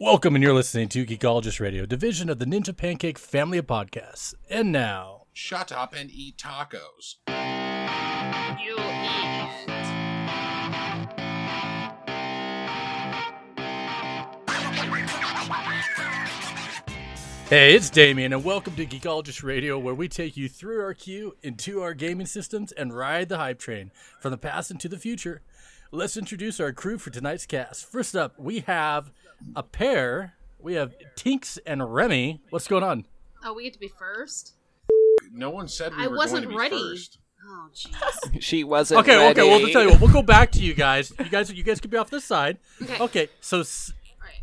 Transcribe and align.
Welcome, 0.00 0.34
and 0.34 0.42
you're 0.42 0.52
listening 0.52 0.88
to 0.88 1.06
Geekologist 1.06 1.60
Radio, 1.60 1.86
division 1.86 2.28
of 2.28 2.40
the 2.40 2.44
Ninja 2.44 2.76
Pancake 2.76 3.16
family 3.16 3.58
of 3.58 3.68
podcasts. 3.68 4.34
And 4.50 4.72
now, 4.72 5.26
Shut 5.32 5.70
up 5.70 5.94
and 5.94 6.10
eat 6.10 6.36
tacos. 6.36 7.14
You 8.60 8.74
eat. 8.76 9.44
hey, 17.48 17.74
it's 17.76 17.88
Damian, 17.88 18.32
and 18.32 18.44
welcome 18.44 18.74
to 18.74 18.86
Geekologist 18.86 19.44
Radio, 19.44 19.78
where 19.78 19.94
we 19.94 20.08
take 20.08 20.36
you 20.36 20.48
through 20.48 20.82
our 20.82 20.94
queue 20.94 21.36
into 21.42 21.82
our 21.82 21.94
gaming 21.94 22.26
systems 22.26 22.72
and 22.72 22.96
ride 22.96 23.28
the 23.28 23.38
hype 23.38 23.60
train 23.60 23.92
from 24.18 24.32
the 24.32 24.38
past 24.38 24.72
into 24.72 24.88
the 24.88 24.98
future. 24.98 25.42
Let's 25.92 26.16
introduce 26.16 26.58
our 26.58 26.72
crew 26.72 26.98
for 26.98 27.10
tonight's 27.10 27.46
cast. 27.46 27.86
First 27.86 28.16
up, 28.16 28.34
we 28.36 28.60
have 28.60 29.12
a 29.56 29.62
pair. 29.62 30.34
We 30.58 30.74
have 30.74 30.94
Tinkkz 31.16 31.58
and 31.66 31.92
Remy. 31.94 32.40
What's 32.50 32.68
going 32.68 32.82
on? 32.82 33.06
Oh, 33.44 33.52
we 33.54 33.64
get 33.64 33.74
to 33.74 33.78
be 33.78 33.88
first. 33.88 34.54
No 35.32 35.50
one 35.50 35.68
said 35.68 35.94
we 35.96 36.04
I 36.04 36.06
were 36.06 36.16
wasn't 36.16 36.44
going 36.44 36.56
to 36.58 36.70
be 36.70 36.76
ready. 36.76 36.90
first. 36.90 37.18
Oh, 37.46 37.68
jeez. 37.74 38.40
She 38.42 38.64
wasn't 38.64 39.00
Okay, 39.00 39.16
ready. 39.16 39.40
okay. 39.40 39.50
Well, 39.50 39.60
to 39.60 39.70
tell 39.72 39.82
you 39.82 39.90
what, 39.90 40.00
we'll 40.00 40.12
go 40.12 40.22
back 40.22 40.50
to 40.52 40.60
you 40.60 40.72
guys. 40.74 41.12
You 41.18 41.28
guys, 41.28 41.52
you 41.52 41.62
guys 41.62 41.80
can 41.80 41.90
be 41.90 41.96
off 41.98 42.08
this 42.10 42.24
side. 42.24 42.58
Okay. 42.82 42.98
Okay. 43.00 43.28
So 43.40 43.60
s- 43.60 43.92
Right. 44.20 44.40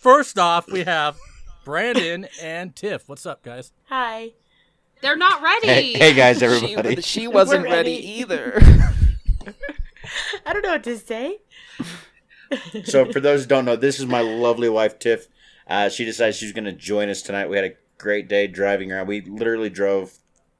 first 0.00 0.38
off, 0.38 0.66
we 0.70 0.84
have 0.84 1.18
Brandon 1.64 2.26
and 2.40 2.74
Tiff. 2.74 3.08
What's 3.08 3.26
up, 3.26 3.42
guys? 3.42 3.72
Hi. 3.88 4.32
They're 5.02 5.16
not 5.16 5.42
ready. 5.42 5.66
Hey, 5.66 5.92
hey 5.92 6.14
guys, 6.14 6.42
everybody. 6.42 7.00
she 7.02 7.28
wasn't 7.28 7.64
ready. 7.64 7.74
ready. 7.92 8.08
either. 8.20 8.58
I 10.46 10.52
don't 10.52 10.62
know 10.62 10.70
what 10.72 10.84
to 10.84 10.96
say. 10.98 11.38
so, 12.84 13.10
for 13.10 13.20
those 13.20 13.42
who 13.42 13.48
don't 13.48 13.64
know, 13.64 13.76
this 13.76 13.98
is 14.00 14.06
my 14.06 14.20
lovely 14.20 14.68
wife, 14.68 14.98
Tiff. 14.98 15.28
Uh, 15.66 15.88
she 15.88 16.04
decided 16.04 16.34
she 16.34 16.46
was 16.46 16.52
going 16.52 16.64
to 16.64 16.72
join 16.72 17.08
us 17.08 17.22
tonight. 17.22 17.48
We 17.48 17.56
had 17.56 17.64
a 17.66 17.74
great 17.98 18.28
day 18.28 18.46
driving 18.46 18.90
around. 18.92 19.06
We 19.06 19.20
literally 19.20 19.70
drove 19.70 20.18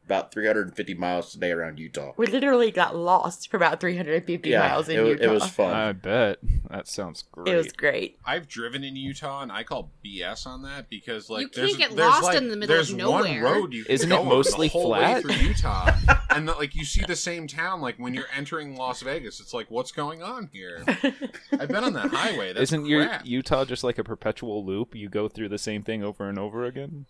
about 0.08 0.32
350 0.32 0.94
miles 0.94 1.32
today 1.32 1.52
around 1.52 1.78
Utah. 1.78 2.12
We 2.16 2.26
literally 2.26 2.70
got 2.70 2.96
lost 2.96 3.50
for 3.50 3.58
about 3.58 3.78
350 3.78 4.48
yeah, 4.48 4.60
miles 4.66 4.88
in 4.88 4.98
it, 4.98 5.02
wa- 5.02 5.08
Utah. 5.10 5.22
it 5.24 5.30
was 5.30 5.44
fun. 5.50 5.74
I 5.74 5.92
bet 5.92 6.38
that 6.70 6.88
sounds 6.88 7.24
great. 7.30 7.52
It 7.52 7.56
was 7.58 7.72
great. 7.72 8.18
I've 8.24 8.48
driven 8.48 8.84
in 8.84 8.96
Utah, 8.96 9.42
and 9.42 9.52
I 9.52 9.64
call 9.64 9.90
BS 10.02 10.46
on 10.46 10.62
that 10.62 10.88
because 10.88 11.28
like 11.28 11.42
You 11.42 11.50
there's, 11.62 11.76
can't 11.76 11.90
get 11.90 11.96
there's, 11.96 12.08
lost 12.10 12.22
like- 12.24 12.38
in 12.38 12.48
the 12.48 12.56
middle 12.56 12.80
of 12.80 12.94
nowhere. 12.94 13.20
one 13.22 13.40
road 13.42 13.72
you 13.74 13.84
Isn't 13.86 14.08
go 14.08 14.16
it 14.16 14.20
on 14.20 14.28
mostly 14.28 14.68
the 14.68 14.72
whole 14.72 14.86
flat? 14.86 15.16
way 15.16 15.34
through 15.34 15.46
Utah, 15.46 15.90
and 16.30 16.48
that, 16.48 16.58
like 16.58 16.74
you 16.74 16.86
see 16.86 17.02
the 17.06 17.14
same 17.16 17.46
town. 17.46 17.82
Like 17.82 17.96
when 17.98 18.14
you're 18.14 18.28
entering 18.34 18.76
Las 18.76 19.02
Vegas, 19.02 19.40
it's 19.40 19.52
like 19.52 19.70
what's 19.70 19.92
going 19.92 20.22
on 20.22 20.48
here? 20.54 20.84
I've 21.52 21.68
been 21.68 21.84
on 21.84 21.92
that 21.92 22.08
highway. 22.12 22.54
That's 22.54 22.72
Isn't 22.72 22.86
your. 22.86 23.10
Utah 23.24 23.66
just 23.66 23.84
like 23.84 23.98
a 23.98 24.04
perpetual 24.04 24.64
loop? 24.64 24.94
You 24.94 25.10
go 25.10 25.28
through 25.28 25.50
the 25.50 25.58
same 25.58 25.82
thing 25.82 26.02
over 26.02 26.28
and 26.28 26.38
over 26.38 26.64
again. 26.64 27.04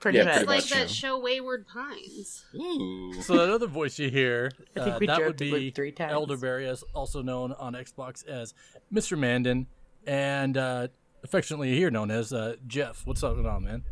Pretty 0.00 0.18
Yeah, 0.18 0.24
much. 0.24 0.32
pretty 0.34 0.42
It's 0.42 0.48
like 0.48 0.56
much, 0.62 0.70
that 0.70 0.94
yeah. 0.94 1.08
show 1.08 1.18
Wayward 1.18 1.66
Pines. 1.66 2.44
Ooh. 2.54 3.12
So 3.20 3.36
that 3.36 3.52
other 3.52 3.66
voice 3.66 3.98
you 3.98 4.10
hear, 4.10 4.50
I 4.76 4.80
think 4.80 4.94
uh, 4.94 4.98
we 5.00 5.06
that 5.08 5.20
would 5.20 5.36
be 5.36 5.50
like 5.66 5.74
three 5.74 5.92
times. 5.92 6.12
Elderberry, 6.12 6.68
as 6.68 6.82
also 6.94 7.20
known 7.22 7.52
on 7.52 7.74
Xbox 7.74 8.26
as 8.26 8.54
Mr. 8.92 9.18
Mandan, 9.18 9.66
and 10.06 10.56
uh, 10.56 10.88
affectionately 11.24 11.74
here 11.74 11.90
known 11.90 12.10
as 12.12 12.32
uh, 12.32 12.56
Geoff. 12.66 13.06
What's 13.06 13.22
up, 13.24 13.34
going 13.34 13.46
on, 13.46 13.64
man? 13.64 13.84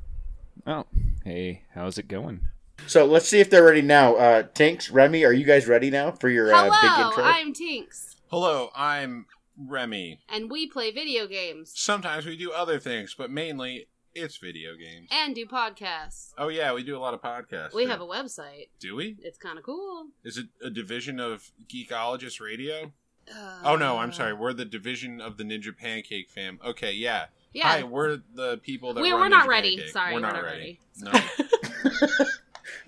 Oh, 0.67 0.85
hey, 1.25 1.63
how's 1.75 1.99
it 1.99 2.07
going? 2.09 2.41
So, 2.87 3.05
let's 3.07 3.27
see 3.29 3.41
if 3.41 3.51
they're 3.51 3.65
ready 3.65 3.83
now. 3.83 4.17
Uh, 4.17 4.43
Tinkkz, 4.45 4.93
Remy, 4.93 5.25
are 5.25 5.33
you 5.33 5.45
guys 5.45 5.67
ready 5.67 5.91
now 5.91 6.13
for 6.13 6.29
your 6.29 6.53
uh, 6.55 6.65
big 6.65 6.73
Hello, 6.83 7.09
intro? 7.09 7.25
I'm 7.25 7.53
Tinkkz, 7.55 8.15
Hello, 8.29 8.71
I'm 8.77 9.27
Remy. 9.59 10.21
and 10.29 10.51
we 10.51 10.67
play 10.69 10.91
video 10.91 11.27
games 11.27 11.73
Sometimes 11.75 12.27
we 12.27 12.37
do 12.37 12.53
other 12.53 12.79
things, 12.79 13.15
but 13.17 13.31
mainly 13.31 13.89
it's 14.17 14.37
video 14.39 14.75
games. 14.77 15.09
and 15.11 15.35
do 15.35 15.47
podcasts. 15.47 16.33
Oh 16.39 16.49
yeah, 16.49 16.73
we 16.73 16.83
do 16.83 16.97
a 16.97 16.99
lot 17.01 17.15
of 17.15 17.21
podcasts. 17.23 17.75
We 17.75 17.85
too. 17.85 17.91
have 17.91 18.01
a 18.01 18.07
website. 18.07 18.69
Do 18.81 18.97
we? 18.97 19.17
It's 19.23 19.39
kind 19.39 19.59
of 19.59 19.65
cool. 19.65 20.07
Is 20.25 20.39
it 20.39 20.47
a 20.63 20.71
division 20.71 21.21
of 21.21 21.51
Geekologist 21.69 22.41
Radio? 22.41 22.93
Uh, 23.31 23.59
Oh 23.65 23.77
no, 23.77 23.99
I'm 23.99 24.13
sorry. 24.13 24.33
We're 24.33 24.53
the 24.53 24.65
division 24.65 25.21
of 25.21 25.37
the 25.37 25.45
Ninja 25.45 25.77
Pancake 25.77 26.31
fam. 26.31 26.59
Okay, 26.65 26.93
yeah. 26.93 27.27
Yeah. 27.53 27.69
Hi, 27.69 27.83
we're 27.85 28.19
the 28.35 28.59
people 28.59 28.93
that 28.95 29.01
We- 29.03 29.11
run 29.13 29.21
we're 29.21 29.29
not 29.29 29.47
Ninja 29.47 29.51
ready. 29.51 29.77
Pancake. 29.77 29.93
Sorry, 29.93 30.15
we're 30.15 30.21
we're 30.21 30.27
not 30.27 30.35
not 30.35 30.45
ready. 30.45 30.81
No. 31.01 31.13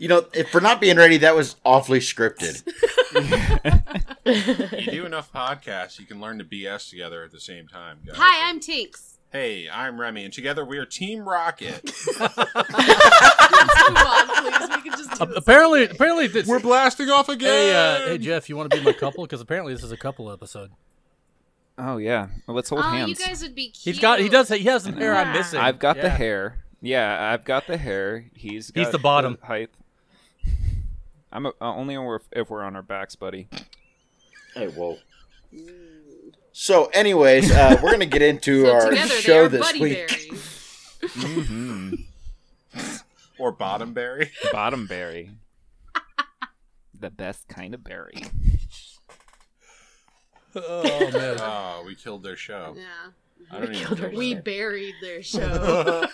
You 0.00 0.06
know, 0.06 0.26
if 0.32 0.50
for 0.50 0.60
not 0.60 0.80
being 0.80 0.96
ready, 0.96 1.16
that 1.18 1.34
was 1.34 1.56
awfully 1.64 1.98
scripted. 1.98 2.62
you 4.84 4.90
do 4.92 5.06
enough 5.06 5.32
podcasts, 5.32 5.98
you 5.98 6.06
can 6.06 6.20
learn 6.20 6.38
to 6.38 6.44
BS 6.44 6.88
together 6.90 7.24
at 7.24 7.32
the 7.32 7.40
same 7.40 7.66
time. 7.66 7.98
Guys. 8.06 8.14
Hi, 8.16 8.48
I'm 8.48 8.60
Tinkkz. 8.60 9.17
Hey, 9.30 9.68
I'm 9.68 10.00
Remy, 10.00 10.24
and 10.24 10.32
together 10.32 10.64
we 10.64 10.78
are 10.78 10.86
Team 10.86 11.28
Rocket. 11.28 11.82
Let's 12.18 12.28
on, 12.38 14.28
please. 14.28 14.68
We 14.70 14.82
can 14.82 14.92
just 14.96 15.10
do 15.18 15.26
this. 15.26 15.36
apparently, 15.36 15.84
apparently, 15.84 16.28
this, 16.28 16.46
we're 16.46 16.60
blasting 16.60 17.10
off 17.10 17.28
again. 17.28 17.48
hey, 17.48 17.74
uh, 17.74 18.08
hey, 18.08 18.18
Geoff, 18.18 18.48
you 18.48 18.56
want 18.56 18.70
to 18.70 18.78
be 18.78 18.82
my 18.82 18.92
couple? 18.94 19.24
Because 19.24 19.42
apparently, 19.42 19.74
this 19.74 19.82
is 19.84 19.92
a 19.92 19.98
couple 19.98 20.32
episode. 20.32 20.70
Oh 21.76 21.98
yeah, 21.98 22.28
well, 22.46 22.56
let's 22.56 22.70
hold 22.70 22.84
Oh, 22.84 22.88
hands. 22.88 23.20
you 23.20 23.26
guys 23.26 23.42
would 23.42 23.54
be 23.54 23.68
cute. 23.70 23.94
He's 23.96 24.00
got, 24.02 24.18
he 24.18 24.28
does, 24.30 24.48
he 24.48 24.64
has 24.64 24.82
some 24.84 24.94
hair 24.96 25.14
I'm 25.14 25.28
Yeah. 25.28 25.32
missing. 25.34 25.60
I've 25.60 25.78
got 25.78 25.96
the 25.96 26.02
Yeah. 26.04 26.16
hair. 26.16 26.64
Yeah, 26.80 27.30
I've 27.32 27.44
got 27.44 27.66
the 27.66 27.76
hair. 27.76 28.24
He's 28.34 28.70
got 28.70 28.80
He's 28.84 28.90
the 28.92 28.98
bottom. 28.98 29.36
height. 29.42 29.68
I'm 31.32 31.44
a, 31.46 31.50
uh, 31.50 31.74
only 31.74 31.94
if, 32.16 32.22
if 32.32 32.48
we're 32.50 32.62
on 32.64 32.74
our 32.74 32.82
backs, 32.82 33.14
buddy. 33.14 33.46
Hey, 34.54 34.68
whoa. 34.68 34.98
So, 36.60 36.86
anyways, 36.86 37.52
uh, 37.52 37.76
we're 37.82 37.90
going 37.90 38.00
to 38.00 38.06
get 38.06 38.20
into 38.20 38.62
So 38.64 38.72
our 38.74 38.90
together 38.90 39.14
show 39.14 39.46
this 39.46 39.60
buddy 39.60 39.80
week. 39.80 40.08
berries. 40.08 40.58
hmm 41.12 41.94
Or 43.38 43.52
Bottomberry. 43.52 44.32
Bottomberry, 44.52 45.30
the 46.98 47.10
best 47.10 47.46
kind 47.46 47.74
of 47.74 47.84
berry. 47.84 48.24
Oh 50.56 51.10
man. 51.12 51.36
Oh, 51.40 51.82
we 51.86 51.94
killed 51.94 52.24
their 52.24 52.36
show. 52.36 52.74
Yeah. 52.76 53.12
I 53.52 53.60
don't 53.60 53.72
even 53.76 53.86
killed 53.96 54.00
know 54.12 54.18
We 54.18 54.34
buried 54.34 54.94
their 55.00 55.22
show. 55.22 56.08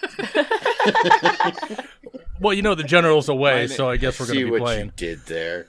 well, 2.38 2.52
you 2.52 2.60
know 2.60 2.74
the 2.74 2.84
general's 2.84 3.30
away, 3.30 3.60
Mine- 3.60 3.68
so 3.68 3.88
I 3.88 3.96
guess 3.96 4.20
we're 4.20 4.26
going 4.26 4.40
to 4.40 4.44
be 4.44 4.50
what 4.50 4.60
playing. 4.60 4.84
you 4.86 4.92
did 4.94 5.20
there. 5.24 5.68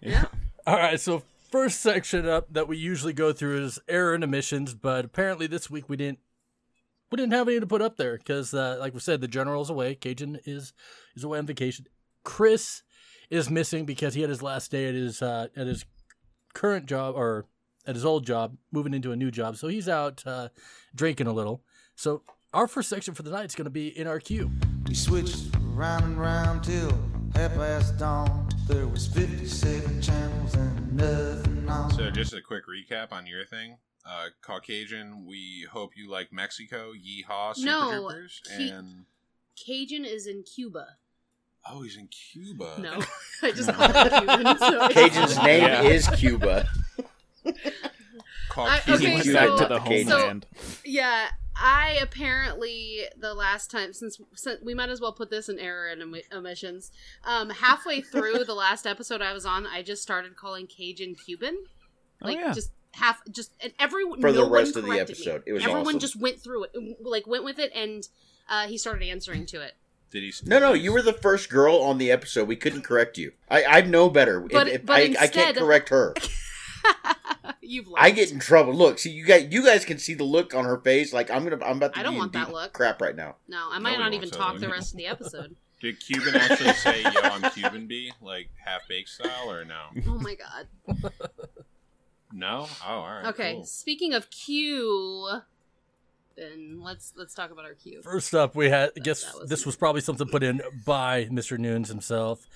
yeah. 0.00 0.26
All 0.68 0.76
right, 0.76 1.00
so 1.00 1.24
first 1.54 1.80
section 1.82 2.28
up 2.28 2.52
that 2.52 2.66
we 2.66 2.76
usually 2.76 3.12
go 3.12 3.32
through 3.32 3.64
is 3.64 3.78
error 3.86 4.12
and 4.12 4.24
omissions, 4.24 4.74
but 4.74 5.04
apparently 5.04 5.46
this 5.46 5.70
week 5.70 5.88
we 5.88 5.96
didn't 5.96 6.18
we 7.12 7.16
didn't 7.16 7.32
have 7.32 7.46
any 7.46 7.60
to 7.60 7.66
put 7.66 7.80
up 7.80 7.96
there 7.96 8.18
because, 8.18 8.52
uh, 8.52 8.76
like 8.80 8.92
we 8.92 8.98
said, 8.98 9.20
the 9.20 9.28
general's 9.28 9.70
away. 9.70 9.94
Cajun 9.94 10.40
is 10.46 10.72
is 11.14 11.22
away 11.22 11.38
on 11.38 11.46
vacation. 11.46 11.86
Chris 12.24 12.82
is 13.30 13.50
missing 13.50 13.86
because 13.86 14.14
he 14.14 14.22
had 14.22 14.30
his 14.30 14.42
last 14.42 14.72
day 14.72 14.88
at 14.88 14.96
his 14.96 15.22
uh, 15.22 15.46
at 15.56 15.68
his 15.68 15.84
current 16.54 16.86
job 16.86 17.14
or 17.14 17.46
at 17.86 17.94
his 17.94 18.04
old 18.04 18.26
job, 18.26 18.56
moving 18.72 18.92
into 18.92 19.12
a 19.12 19.16
new 19.16 19.30
job. 19.30 19.56
So 19.56 19.68
he's 19.68 19.88
out 19.88 20.24
uh, 20.26 20.48
drinking 20.92 21.28
a 21.28 21.32
little. 21.32 21.62
So 21.94 22.22
our 22.52 22.66
first 22.66 22.88
section 22.88 23.14
for 23.14 23.22
the 23.22 23.30
night 23.30 23.44
is 23.44 23.54
going 23.54 23.66
to 23.66 23.70
be 23.70 23.96
in 23.96 24.08
our 24.08 24.18
queue. 24.18 24.50
We 24.88 24.94
switched 24.94 25.54
round 25.72 26.04
and 26.04 26.20
round 26.20 26.64
till 26.64 26.98
half 27.34 27.54
past 27.54 27.98
dawn. 27.98 28.48
There 28.66 28.86
was 28.86 29.06
57 29.08 30.00
channels 30.02 30.54
and 30.54 30.92
nothing 30.96 31.68
on. 31.68 31.90
So, 31.92 32.10
just 32.10 32.32
a 32.32 32.40
quick 32.40 32.64
recap 32.66 33.12
on 33.12 33.26
your 33.26 33.44
thing. 33.44 33.76
Uh, 34.06 34.26
Caucasian, 34.42 35.26
we 35.26 35.66
hope 35.70 35.92
you 35.96 36.10
like 36.10 36.32
Mexico. 36.32 36.92
Yeehaw, 36.92 37.54
Super 37.54 37.66
No, 37.70 37.90
Troopers. 38.08 38.40
he- 38.56 38.68
And 38.70 39.04
Cajun 39.56 40.04
is 40.04 40.26
in 40.26 40.42
Cuba. 40.42 40.86
oh, 41.68 41.82
he's 41.82 41.96
in 41.96 42.08
Cuba. 42.08 42.76
No, 42.78 43.00
I 43.42 43.52
just 43.52 43.70
called 43.72 43.94
him 44.12 44.26
Cuban. 44.26 44.58
So 44.58 44.88
Cajun's 44.88 45.38
name 45.42 45.62
Yeah. 45.62 45.82
is 45.82 46.08
Cuba. 46.08 46.68
I- 47.46 47.52
Caucasian. 48.50 48.94
okay, 48.94 49.14
He's 49.16 49.24
so- 49.26 49.32
back 49.32 49.68
to 49.68 49.74
the 49.74 49.80
Cajun. 49.80 50.08
homeland. 50.10 50.46
Yeah, 50.84 51.28
I 51.56 51.98
apparently 52.02 53.02
the 53.16 53.32
last 53.34 53.70
time 53.70 53.92
since, 53.92 54.18
since 54.34 54.60
we 54.62 54.74
might 54.74 54.88
as 54.88 55.00
well 55.00 55.12
put 55.12 55.30
this 55.30 55.48
in 55.48 55.58
error 55.58 55.86
and 55.88 56.02
omi- 56.02 56.24
omissions. 56.32 56.90
Um, 57.24 57.50
halfway 57.50 58.00
through 58.00 58.44
the 58.44 58.54
last 58.54 58.86
episode 58.86 59.22
I 59.22 59.32
was 59.32 59.46
on, 59.46 59.66
I 59.66 59.82
just 59.82 60.02
started 60.02 60.36
calling 60.36 60.66
Cajun 60.66 61.14
Cuban, 61.14 61.56
Oh, 62.22 62.26
like 62.26 62.38
yeah. 62.38 62.52
just 62.52 62.70
half, 62.94 63.20
just 63.30 63.52
and 63.60 63.72
everyone 63.78 64.20
For 64.20 64.32
the 64.32 64.38
no 64.40 64.44
one 64.44 64.52
rest 64.52 64.76
of 64.76 64.82
the 64.82 64.88
corrected 64.90 65.18
me. 65.18 65.22
episode. 65.24 65.42
It 65.46 65.52
was 65.52 65.62
everyone 65.62 65.86
awesome. 65.86 66.00
just 66.00 66.16
went 66.16 66.40
through 66.40 66.64
it, 66.64 66.72
like 67.00 67.26
went 67.26 67.44
with 67.44 67.58
it, 67.58 67.70
and 67.74 68.08
uh, 68.48 68.66
he 68.66 68.76
started 68.76 69.06
answering 69.08 69.46
to 69.46 69.60
it. 69.62 69.74
Did 70.10 70.22
he? 70.22 70.32
No, 70.46 70.58
no, 70.60 70.72
you 70.74 70.92
were 70.92 71.02
the 71.02 71.12
first 71.12 71.50
girl 71.50 71.76
on 71.76 71.98
the 71.98 72.10
episode. 72.10 72.46
We 72.48 72.56
couldn't 72.56 72.82
correct 72.82 73.16
you. 73.18 73.32
I, 73.48 73.64
I 73.64 73.80
know 73.82 74.08
better. 74.10 74.40
But- 74.40 74.68
if, 74.68 74.74
if 74.74 74.86
but 74.86 74.92
I, 74.96 75.00
I 75.02 75.06
can't 75.06 75.22
instead- 75.22 75.56
correct 75.56 75.88
her. 75.90 76.14
You've 77.66 77.86
I 77.96 78.10
get 78.10 78.30
in 78.32 78.38
trouble. 78.38 78.74
Look, 78.74 78.98
see 78.98 79.10
you 79.10 79.24
guys. 79.24 79.48
You 79.50 79.64
guys 79.64 79.84
can 79.84 79.98
see 79.98 80.14
the 80.14 80.24
look 80.24 80.54
on 80.54 80.64
her 80.64 80.78
face. 80.78 81.12
Like 81.12 81.30
I'm 81.30 81.44
gonna. 81.44 81.64
I'm 81.64 81.78
about 81.78 81.94
to. 81.94 82.00
I 82.00 82.02
don't 82.02 82.16
want 82.16 82.32
that 82.32 82.52
look. 82.52 82.72
Crap 82.72 83.00
right 83.00 83.16
now. 83.16 83.36
no, 83.48 83.68
I 83.70 83.78
might 83.78 83.92
Nobody 83.92 84.04
not 84.04 84.14
even 84.14 84.30
talk 84.30 84.58
the 84.58 84.68
rest 84.68 84.92
of 84.92 84.98
the 84.98 85.06
episode. 85.06 85.56
Did 85.80 86.00
Cuban 86.00 86.36
actually 86.36 86.72
say, 86.74 87.02
"Yo, 87.02 87.10
I'm 87.22 87.50
Cuban 87.50 87.86
B," 87.86 88.12
like 88.22 88.48
half 88.64 88.88
baked 88.88 89.08
style, 89.08 89.50
or 89.50 89.64
no? 89.64 89.82
oh 90.08 90.18
my 90.18 90.34
god. 90.34 91.12
No. 92.32 92.66
Oh, 92.84 92.88
all 92.88 93.06
right. 93.06 93.26
Okay, 93.26 93.54
cool. 93.54 93.64
speaking 93.64 94.12
of 94.14 94.28
Q, 94.30 95.40
then 96.36 96.80
let's 96.82 97.12
let's 97.16 97.34
talk 97.34 97.50
about 97.50 97.64
our 97.64 97.74
Q. 97.74 98.02
First 98.02 98.34
up, 98.34 98.56
we 98.56 98.70
had. 98.70 98.90
I 98.96 99.00
guess 99.00 99.32
was 99.34 99.48
this 99.48 99.64
was 99.64 99.76
probably 99.76 100.00
something 100.00 100.26
put 100.26 100.42
in 100.42 100.60
by 100.84 101.26
Mr. 101.26 101.58
Nunes 101.58 101.88
himself. 101.88 102.46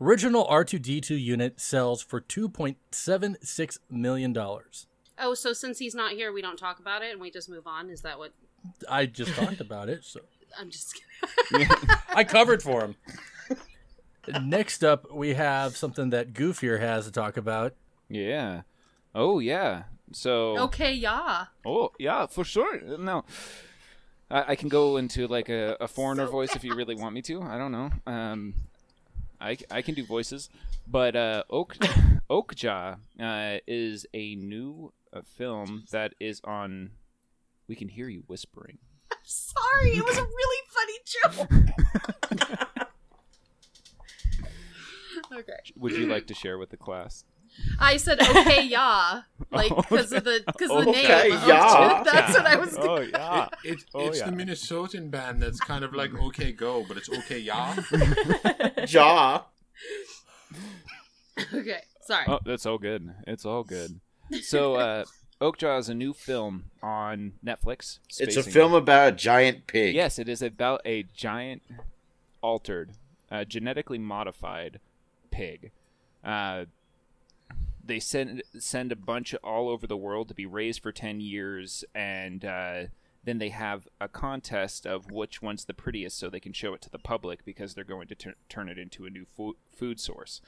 Original 0.00 0.46
R2D2 0.46 1.20
unit 1.20 1.60
sells 1.60 2.02
for 2.02 2.20
two 2.20 2.48
point 2.48 2.76
seven 2.92 3.36
six 3.42 3.78
million 3.90 4.32
dollars. 4.32 4.86
Oh, 5.18 5.34
so 5.34 5.52
since 5.52 5.78
he's 5.78 5.94
not 5.94 6.12
here, 6.12 6.32
we 6.32 6.40
don't 6.40 6.58
talk 6.58 6.78
about 6.78 7.02
it 7.02 7.10
and 7.10 7.20
we 7.20 7.30
just 7.30 7.48
move 7.48 7.66
on. 7.66 7.90
Is 7.90 8.02
that 8.02 8.18
what? 8.18 8.32
I 8.88 9.06
just 9.06 9.34
talked 9.34 9.60
about 9.60 9.88
it, 9.88 10.04
so 10.04 10.20
I'm 10.58 10.70
just 10.70 11.00
kidding. 11.50 11.68
I 12.14 12.22
covered 12.22 12.62
for 12.62 12.82
him. 12.82 12.96
Next 14.42 14.84
up, 14.84 15.12
we 15.12 15.34
have 15.34 15.76
something 15.76 16.10
that 16.10 16.32
Goofier 16.32 16.78
has 16.78 17.06
to 17.06 17.10
talk 17.10 17.36
about. 17.36 17.74
Yeah. 18.08 18.62
Oh 19.14 19.40
yeah. 19.40 19.84
So. 20.12 20.58
okay, 20.58 20.92
yeah. 20.92 21.46
Oh 21.66 21.92
yeah, 21.98 22.26
for 22.26 22.44
sure. 22.44 22.80
No, 22.98 23.24
I, 24.30 24.52
I 24.52 24.54
can 24.54 24.68
go 24.68 24.96
into 24.96 25.26
like 25.26 25.48
a, 25.48 25.76
a 25.80 25.88
foreigner 25.88 26.26
voice 26.26 26.54
if 26.54 26.62
you 26.62 26.74
really 26.74 26.94
want 26.94 27.14
me 27.14 27.22
to. 27.22 27.42
I 27.42 27.58
don't 27.58 27.72
know. 27.72 27.90
Um, 28.06 28.54
I, 29.40 29.56
I 29.70 29.82
can 29.82 29.94
do 29.94 30.04
voices, 30.04 30.48
but 30.86 31.14
uh, 31.16 31.44
Oak 31.50 31.76
Okja 32.30 32.98
uh, 33.20 33.58
is 33.66 34.06
a 34.12 34.34
new 34.34 34.92
uh, 35.12 35.20
film 35.22 35.84
that 35.90 36.14
is 36.20 36.40
on. 36.44 36.90
We 37.68 37.76
can 37.76 37.88
hear 37.88 38.08
you 38.08 38.24
whispering. 38.26 38.78
Sorry, 39.22 39.90
it 39.90 40.04
was 40.04 40.16
a 40.16 40.22
really 40.22 40.62
funny 40.70 40.98
joke. 41.04 42.78
Okay. 45.30 45.52
Would 45.76 45.92
you 45.92 46.06
like 46.06 46.26
to 46.28 46.34
share 46.34 46.58
with 46.58 46.70
the 46.70 46.76
class? 46.76 47.24
I 47.80 47.96
said 47.96 48.20
okay, 48.20 48.64
yeah, 48.66 49.22
like 49.52 49.74
because 49.76 50.12
of 50.12 50.24
the 50.24 50.42
because 50.46 50.70
of 50.70 50.84
the 50.84 50.90
Okay, 50.90 51.28
name. 51.30 51.40
yeah. 51.46 52.02
That's 52.04 52.34
what 52.36 52.46
I 52.46 52.56
was. 52.56 52.76
Oh 52.78 53.00
yeah. 53.00 53.48
It, 53.64 53.74
it, 53.78 53.84
Oh, 53.94 54.08
it's 54.08 54.18
yeah. 54.18 54.30
the 54.30 54.32
Minnesotan 54.32 55.10
band 55.10 55.40
that's 55.42 55.60
kind 55.60 55.84
of 55.84 55.94
like 55.94 56.12
okay 56.14 56.52
go, 56.52 56.84
but 56.88 56.96
it's 56.96 57.08
okay 57.08 57.38
yeah. 57.38 57.76
Jaw. 58.86 59.44
Okay, 61.54 61.80
sorry. 62.02 62.24
Oh, 62.26 62.40
that's 62.44 62.66
all 62.66 62.78
good. 62.78 63.14
It's 63.26 63.44
all 63.44 63.62
good. 63.62 64.00
So, 64.42 64.74
uh, 64.74 65.04
Okja 65.40 65.78
is 65.78 65.88
a 65.88 65.94
new 65.94 66.12
film 66.12 66.64
on 66.82 67.34
Netflix. 67.44 67.98
It's 68.18 68.20
a 68.36 68.42
Spacing 68.42 68.52
film 68.52 68.74
about 68.74 69.08
a 69.12 69.16
giant 69.16 69.66
pig. 69.68 69.94
Yes, 69.94 70.18
it 70.18 70.28
is 70.28 70.42
about 70.42 70.80
a 70.84 71.04
giant, 71.14 71.62
altered, 72.42 72.90
uh, 73.30 73.44
genetically 73.44 73.98
modified 73.98 74.80
pig. 75.30 75.70
Uh, 76.24 76.64
they 77.88 77.98
send 77.98 78.42
send 78.58 78.92
a 78.92 78.96
bunch 78.96 79.34
all 79.42 79.68
over 79.68 79.86
the 79.86 79.96
world 79.96 80.28
to 80.28 80.34
be 80.34 80.46
raised 80.46 80.82
for 80.82 80.92
ten 80.92 81.20
years, 81.20 81.84
and 81.94 82.44
uh, 82.44 82.82
then 83.24 83.38
they 83.38 83.48
have 83.48 83.88
a 84.00 84.08
contest 84.08 84.86
of 84.86 85.10
which 85.10 85.42
one's 85.42 85.64
the 85.64 85.74
prettiest, 85.74 86.18
so 86.18 86.30
they 86.30 86.38
can 86.38 86.52
show 86.52 86.74
it 86.74 86.82
to 86.82 86.90
the 86.90 86.98
public 86.98 87.44
because 87.44 87.74
they're 87.74 87.84
going 87.84 88.06
to 88.08 88.14
tur- 88.14 88.34
turn 88.48 88.68
it 88.68 88.78
into 88.78 89.06
a 89.06 89.10
new 89.10 89.24
fo- 89.24 89.56
food 89.74 89.98
source. 89.98 90.40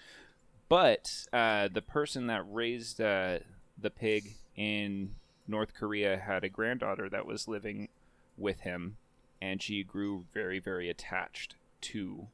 But 0.69 1.27
uh, 1.33 1.69
the 1.73 1.83
person 1.83 2.29
that 2.29 2.45
raised 2.49 3.01
uh, 3.01 3.41
the 3.77 3.91
pig 3.91 4.37
in 4.55 5.17
North 5.49 5.75
Korea 5.75 6.17
had 6.19 6.45
a 6.45 6.49
granddaughter 6.49 7.09
that 7.09 7.27
was 7.27 7.49
living 7.49 7.89
with 8.37 8.61
him, 8.61 8.97
and 9.43 9.61
she 9.61 9.83
grew 9.83 10.27
very, 10.33 10.61
very 10.61 10.89
attached 10.89 11.57
to 11.81 12.29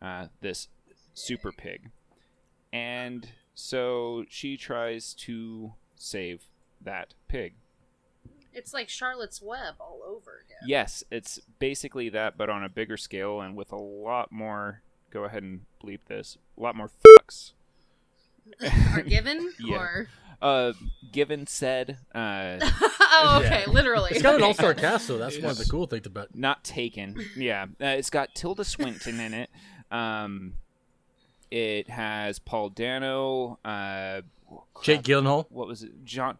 uh, 0.00 0.28
this 0.40 0.68
super 1.12 1.52
pig. 1.52 1.90
And 2.72 3.28
so 3.54 4.24
she 4.28 4.56
tries 4.56 5.14
to 5.14 5.74
save 5.96 6.44
that 6.80 7.14
pig. 7.28 7.54
It's 8.54 8.74
like 8.74 8.88
Charlotte's 8.88 9.40
Web 9.40 9.74
all 9.80 10.02
over 10.06 10.42
again. 10.44 10.58
Yes, 10.66 11.02
it's 11.10 11.40
basically 11.58 12.08
that, 12.10 12.36
but 12.36 12.50
on 12.50 12.62
a 12.62 12.68
bigger 12.68 12.96
scale 12.96 13.40
and 13.40 13.56
with 13.56 13.72
a 13.72 13.76
lot 13.76 14.30
more. 14.30 14.82
Go 15.10 15.24
ahead 15.24 15.42
and 15.42 15.60
bleep 15.82 16.00
this. 16.08 16.36
A 16.58 16.62
lot 16.62 16.74
more 16.76 16.90
fucks. 16.90 17.52
Are 18.94 19.02
given 19.02 19.52
Yeah. 19.60 19.76
or 19.76 20.08
Uh, 20.42 20.72
given 21.12 21.46
said, 21.46 21.98
uh, 22.14 22.58
oh, 23.00 23.40
okay, 23.44 23.64
literally. 23.66 24.10
It's 24.12 24.22
got 24.22 24.34
an 24.34 24.42
all 24.42 24.54
star 24.54 24.74
cast, 24.74 25.06
so 25.06 25.16
that's 25.16 25.38
one 25.38 25.50
of 25.50 25.58
the 25.58 25.64
cool 25.66 25.86
things 25.86 26.06
about. 26.06 26.34
not 26.34 26.64
taken. 26.64 27.16
Yeah, 27.36 27.66
uh, 27.80 27.86
it's 27.86 28.10
got 28.10 28.34
Tilda 28.34 28.64
Swinton 28.64 29.20
in 29.20 29.32
it. 29.34 29.50
Um, 29.90 30.54
it 31.52 31.90
has 31.90 32.38
Paul 32.38 32.70
Dano. 32.70 33.58
Uh, 33.64 34.22
Jake 34.82 35.02
Gyllenhaal 35.02 35.46
what 35.50 35.68
was 35.68 35.82
it? 35.82 36.04
John. 36.04 36.38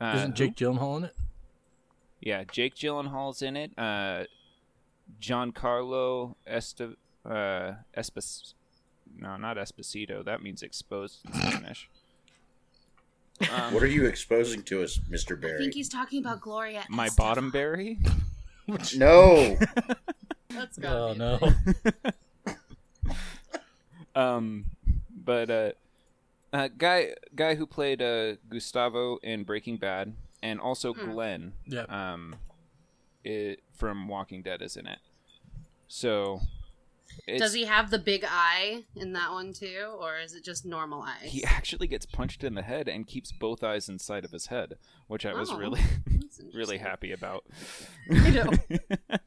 Uh, 0.00 0.14
isn't 0.16 0.30
who? 0.38 0.46
Jake 0.46 0.56
Gyllenhaal 0.56 0.98
in 0.98 1.04
it? 1.04 1.14
Yeah, 2.20 2.44
Jake 2.50 2.74
Gyllenhaal's 2.74 3.40
in 3.42 3.56
it. 3.56 3.70
Uh, 3.78 4.24
Giancarlo 5.20 6.34
Este, 6.46 6.82
uh, 7.24 7.72
Espas, 7.96 8.54
no, 9.16 9.36
not 9.36 9.56
Esposito. 9.56 10.24
That 10.24 10.42
means 10.42 10.62
exposed 10.62 11.20
in 11.26 11.32
Spanish. 11.34 11.88
Um, 13.50 13.74
What 13.74 13.82
are 13.82 13.88
you 13.88 14.04
exposing 14.06 14.62
to 14.64 14.84
us, 14.84 14.98
Mr. 15.10 15.40
Barry? 15.40 15.56
I 15.56 15.58
think 15.58 15.74
he's 15.74 15.88
talking 15.88 16.20
about 16.20 16.40
Gloria. 16.40 16.84
my 16.88 17.08
Estefan. 17.08 17.16
bottom 17.16 17.50
berry? 17.50 17.98
No. 18.96 19.56
That's 20.50 20.78
gotta 20.78 20.98
Oh 20.98 21.12
no! 21.14 21.38
Um, 24.14 24.66
but 25.10 25.50
uh, 25.50 25.72
uh, 26.52 26.68
guy 26.76 27.14
guy 27.34 27.54
who 27.54 27.66
played 27.66 28.02
uh 28.02 28.34
Gustavo 28.48 29.18
in 29.22 29.44
Breaking 29.44 29.76
Bad, 29.78 30.14
and 30.42 30.60
also 30.60 30.92
Hmm. 30.92 31.10
Glenn, 31.12 31.52
yeah, 31.66 31.82
um, 31.88 32.36
it, 33.24 33.60
from 33.76 34.08
Walking 34.08 34.42
Dead 34.42 34.60
is 34.62 34.76
in 34.76 34.86
it. 34.86 34.98
So, 35.88 36.40
it's, 37.26 37.40
Does 37.40 37.52
he 37.52 37.64
have 37.66 37.90
the 37.90 37.98
big 37.98 38.24
eye 38.26 38.84
in 38.96 39.12
that 39.12 39.30
one 39.32 39.52
too, 39.52 39.94
or 39.98 40.18
is 40.18 40.34
it 40.34 40.42
just 40.44 40.64
normal 40.64 41.02
eyes? 41.02 41.30
He 41.30 41.44
actually 41.44 41.86
gets 41.86 42.06
punched 42.06 42.42
in 42.44 42.54
the 42.54 42.62
head 42.62 42.88
and 42.88 43.06
keeps 43.06 43.30
both 43.32 43.62
eyes 43.62 43.88
inside 43.88 44.24
of 44.24 44.30
his 44.32 44.46
head, 44.46 44.76
which 45.08 45.24
I 45.26 45.34
was 45.34 45.50
Oh, 45.50 45.58
really, 45.58 45.80
really 46.54 46.78
happy 46.78 47.12
about. 47.12 47.44
I 48.10 48.30
know. 48.30 48.50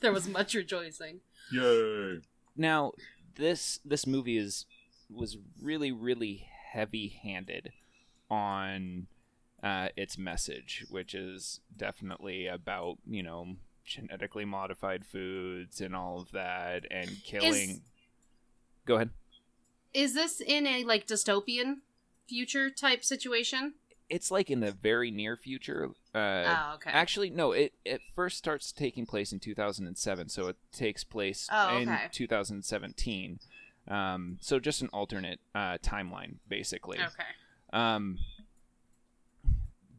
There 0.00 0.12
was 0.12 0.28
much 0.28 0.52
rejoicing. 0.54 1.20
Yay! 1.50 2.18
now, 2.56 2.92
this 3.36 3.80
this 3.84 4.06
movie 4.06 4.38
is 4.38 4.66
was 5.10 5.36
really 5.62 5.92
really 5.92 6.46
heavy-handed 6.72 7.72
on 8.30 9.06
uh, 9.62 9.88
its 9.96 10.18
message, 10.18 10.84
which 10.90 11.14
is 11.14 11.60
definitely 11.76 12.46
about 12.46 12.98
you 13.06 13.22
know 13.22 13.56
genetically 13.84 14.44
modified 14.44 15.04
foods 15.04 15.80
and 15.80 15.94
all 15.94 16.20
of 16.20 16.30
that 16.32 16.84
and 16.90 17.22
killing. 17.24 17.82
Go 18.86 18.96
ahead. 18.96 19.10
Is 19.92 20.14
this 20.14 20.40
in 20.40 20.66
a 20.66 20.84
like 20.84 21.06
dystopian 21.06 21.76
future 22.28 22.70
type 22.70 23.04
situation? 23.04 23.74
It's 24.08 24.30
like 24.30 24.50
in 24.50 24.60
the 24.60 24.72
very 24.72 25.10
near 25.10 25.36
future. 25.36 25.90
Uh, 26.14 26.44
oh, 26.70 26.74
okay. 26.76 26.90
Actually, 26.90 27.30
no. 27.30 27.52
It 27.52 27.72
it 27.84 28.00
first 28.14 28.38
starts 28.38 28.70
taking 28.72 29.04
place 29.06 29.32
in 29.32 29.40
2007, 29.40 30.28
so 30.28 30.46
it 30.48 30.56
takes 30.72 31.02
place 31.04 31.48
Oh, 31.50 31.76
in 31.76 31.88
okay. 31.88 32.08
2017. 32.12 33.40
Um, 33.88 34.38
so 34.40 34.58
just 34.60 34.80
an 34.80 34.88
alternate 34.92 35.40
uh, 35.54 35.78
timeline, 35.82 36.36
basically. 36.48 36.98
okay. 36.98 37.24
Um, 37.72 38.18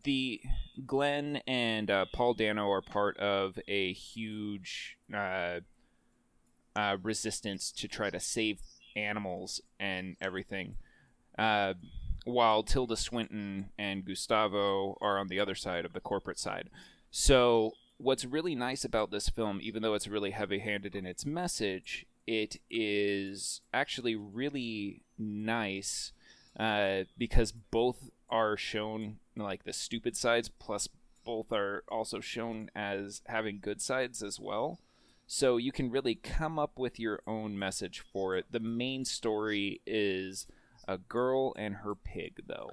the 0.03 0.41
Glenn 0.86 1.41
and 1.48 1.89
uh, 1.91 2.05
Paul 2.13 2.34
Dano 2.36 2.69
are 2.72 2.81
part 2.81 3.17
of 3.17 3.60
a 3.67 3.91
huge 3.93 4.98
uh, 5.13 5.60
uh, 6.75 6.98
resistance 7.01 7.72
to 7.74 7.88
try 7.88 8.10
to 8.10 8.19
save 8.19 8.60
animals 8.95 9.62
and 9.79 10.15
everything. 10.22 10.75
While 12.25 12.63
Tilda 12.63 12.98
Swinton 12.98 13.70
and 13.77 14.03
Gustavo 14.03 14.98
are 15.00 15.17
on 15.17 15.27
the 15.27 15.39
other 15.39 15.55
side 15.55 15.86
of 15.86 15.94
the 15.94 16.00
corporate 16.01 16.39
side. 16.39 16.70
So, 17.12 17.72
what's 17.98 18.25
really 18.25 18.55
nice 18.55 18.84
about 18.84 19.12
this 19.12 19.29
film, 19.29 19.60
even 19.62 19.82
though 19.82 19.94
it's 19.94 20.08
really 20.08 20.32
heavy 20.32 20.60
handed 20.60 20.96
in 20.96 21.05
its 21.05 21.25
message, 21.25 22.05
it 22.27 22.58
is 22.70 23.62
actually 23.74 24.15
really 24.15 25.01
nice 25.17 26.12
uh, 26.60 27.03
because 27.17 27.51
both 27.51 28.10
are 28.29 28.58
shown 28.58 29.17
like 29.36 29.63
the 29.63 29.74
stupid 29.74 30.17
sides, 30.17 30.50
plus 30.50 30.89
both 31.24 31.51
are 31.51 31.84
also 31.89 32.20
shown 32.20 32.70
as 32.75 33.22
having 33.27 33.60
good 33.60 33.82
sides 33.82 34.24
as 34.24 34.39
well. 34.39 34.79
So 35.27 35.58
you 35.58 35.72
can 35.72 35.89
really 35.89 36.15
come 36.15 36.60
up 36.60 36.77
with 36.77 37.00
your 37.00 37.22
own 37.25 37.58
message 37.58 38.03
for 38.13 38.36
it. 38.36 38.46
The 38.51 38.60
main 38.60 39.05
story 39.05 39.82
is 39.86 40.46
a 40.88 40.98
girl 40.98 41.54
and 41.58 41.75
her 41.75 41.96
pig, 41.96 42.42
though. 42.48 42.72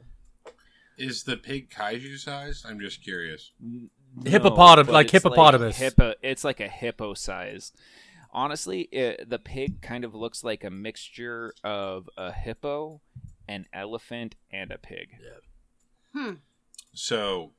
Is 0.99 1.25
the 1.25 1.37
pig 1.37 1.71
kaiju 1.71 2.19
sized? 2.19 2.67
I'm 2.67 2.79
just 2.81 3.03
curious. 3.03 3.53
N- 3.63 3.91
Hippopotam- 4.21 4.87
but 4.87 4.93
like 4.93 5.07
it's 5.07 5.13
hippopotamus. 5.25 5.77
hippo, 5.79 6.15
it's 6.23 6.45
like 6.45 6.61
a 6.61 6.69
hippo 6.69 7.15
size. 7.15 7.73
Honestly, 8.31 8.83
it, 8.93 9.29
the 9.29 9.39
pig 9.39 9.81
kind 9.83 10.05
of 10.05 10.15
looks 10.15 10.45
like 10.45 10.65
a 10.65 10.71
mixture 10.71 11.53
of 11.65 12.09
a 12.17 12.33
hippo, 12.33 13.01
an 13.49 13.67
elephant, 13.73 14.35
and 14.51 14.71
a 14.71 14.79
pig. 14.79 15.09
Yeah. 15.23 16.21
Hmm. 16.21 16.35
So, 16.93 17.53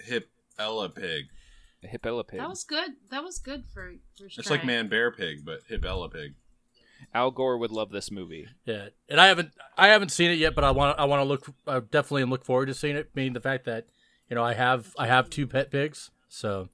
hip 0.00 0.30
Ella 0.58 0.88
pig. 0.88 1.26
Hipella 1.84 2.26
Pig. 2.26 2.38
That 2.40 2.48
was 2.48 2.64
good. 2.64 2.92
That 3.10 3.24
was 3.24 3.38
good 3.38 3.64
for 3.72 3.94
first 4.18 4.38
It's 4.38 4.50
like 4.50 4.64
Man 4.64 4.88
Bear 4.88 5.10
Pig, 5.10 5.44
but 5.44 5.60
Hibella 5.68 6.08
Pig. 6.08 6.34
Al 7.14 7.30
Gore 7.30 7.58
would 7.58 7.70
love 7.70 7.90
this 7.90 8.10
movie. 8.10 8.46
Yeah, 8.64 8.88
and 9.08 9.20
I 9.20 9.26
haven't 9.26 9.52
I 9.76 9.88
haven't 9.88 10.10
seen 10.10 10.30
it 10.30 10.38
yet, 10.38 10.54
but 10.54 10.64
I 10.64 10.70
want 10.70 10.98
I 10.98 11.04
want 11.04 11.20
to 11.20 11.24
look 11.24 11.46
I 11.66 11.80
definitely 11.80 12.24
look 12.24 12.44
forward 12.44 12.66
to 12.66 12.74
seeing 12.74 12.96
it. 12.96 13.14
Being 13.14 13.32
the 13.32 13.40
fact 13.40 13.64
that 13.66 13.86
you 14.30 14.36
know 14.36 14.44
I 14.44 14.54
have 14.54 14.94
I 14.98 15.06
have 15.06 15.30
two 15.30 15.46
pet 15.46 15.70
pigs, 15.70 16.10
so. 16.28 16.68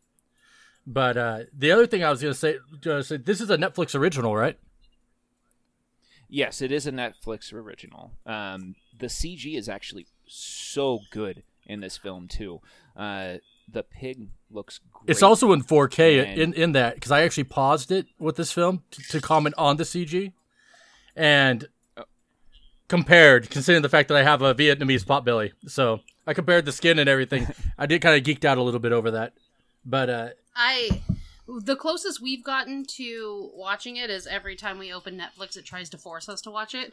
But 0.91 1.19
uh, 1.19 1.41
the 1.53 1.71
other 1.71 1.87
thing 1.87 2.03
I 2.03 2.09
was 2.09 2.23
gonna 2.23 2.33
say, 2.33 2.57
gonna 2.81 3.03
say, 3.03 3.19
this 3.19 3.43
is 3.43 3.51
a 3.51 3.59
Netflix 3.59 3.95
original, 3.95 4.35
right? 4.35 4.59
Yes, 6.31 6.63
it 6.63 6.73
is 6.73 6.87
a 6.87 6.93
Netflix 6.93 7.53
original. 7.53 8.13
Um, 8.25 8.75
the 8.99 9.07
CG 9.07 9.57
is 9.57 9.69
actually 9.69 10.07
so 10.27 11.01
good 11.11 11.43
in 11.67 11.81
this 11.81 11.99
film 11.99 12.27
too. 12.27 12.61
Uh, 12.97 13.37
the 13.71 13.83
pig 13.83 14.29
looks 14.51 14.81
great. 14.93 15.11
It's 15.11 15.23
also 15.23 15.53
in 15.53 15.63
4K 15.63 16.25
And- 16.25 16.41
in 16.41 16.55
in 16.55 16.73
that 16.73 16.95
because 16.95 17.11
I 17.13 17.23
actually 17.23 17.45
paused 17.45 17.91
it 17.91 18.07
with 18.19 18.37
this 18.37 18.53
film 18.53 18.83
to, 18.93 19.03
to 19.03 19.21
comment 19.21 19.55
on 19.59 19.77
the 19.77 19.85
CG, 19.85 20.33
and 21.17 21.69
compared, 22.89 23.51
considering 23.51 23.83
the 23.83 23.89
fact 23.89 24.09
that 24.09 24.17
I 24.17 24.23
have 24.23 24.43
a 24.43 24.55
Vietnamese 24.55 25.05
potbelly, 25.05 25.53
so 25.67 26.01
I 26.27 26.35
compared 26.35 26.65
the 26.65 26.73
skin 26.73 26.99
and 26.99 27.09
everything. 27.09 27.47
I 27.79 27.87
did 27.87 28.01
kind 28.03 28.17
of 28.17 28.23
geeked 28.23 28.45
out 28.45 28.59
a 28.59 28.63
little 28.63 28.81
bit 28.81 28.93
over 28.93 29.11
that, 29.13 29.35
but 29.85 30.11
uh, 30.11 30.29
I 30.57 31.03
the 31.49 31.77
closest 31.77 32.21
we've 32.21 32.45
gotten 32.45 32.85
to 32.85 33.51
watching 33.55 33.97
it 33.97 34.11
is 34.11 34.27
every 34.27 34.55
time 34.55 34.79
we 34.79 34.93
open 34.93 35.19
Netflix, 35.19 35.57
it 35.57 35.65
tries 35.65 35.89
to 35.91 35.99
force 35.99 36.29
us 36.29 36.43
to 36.43 36.51
watch 36.51 36.75
it. 36.75 36.93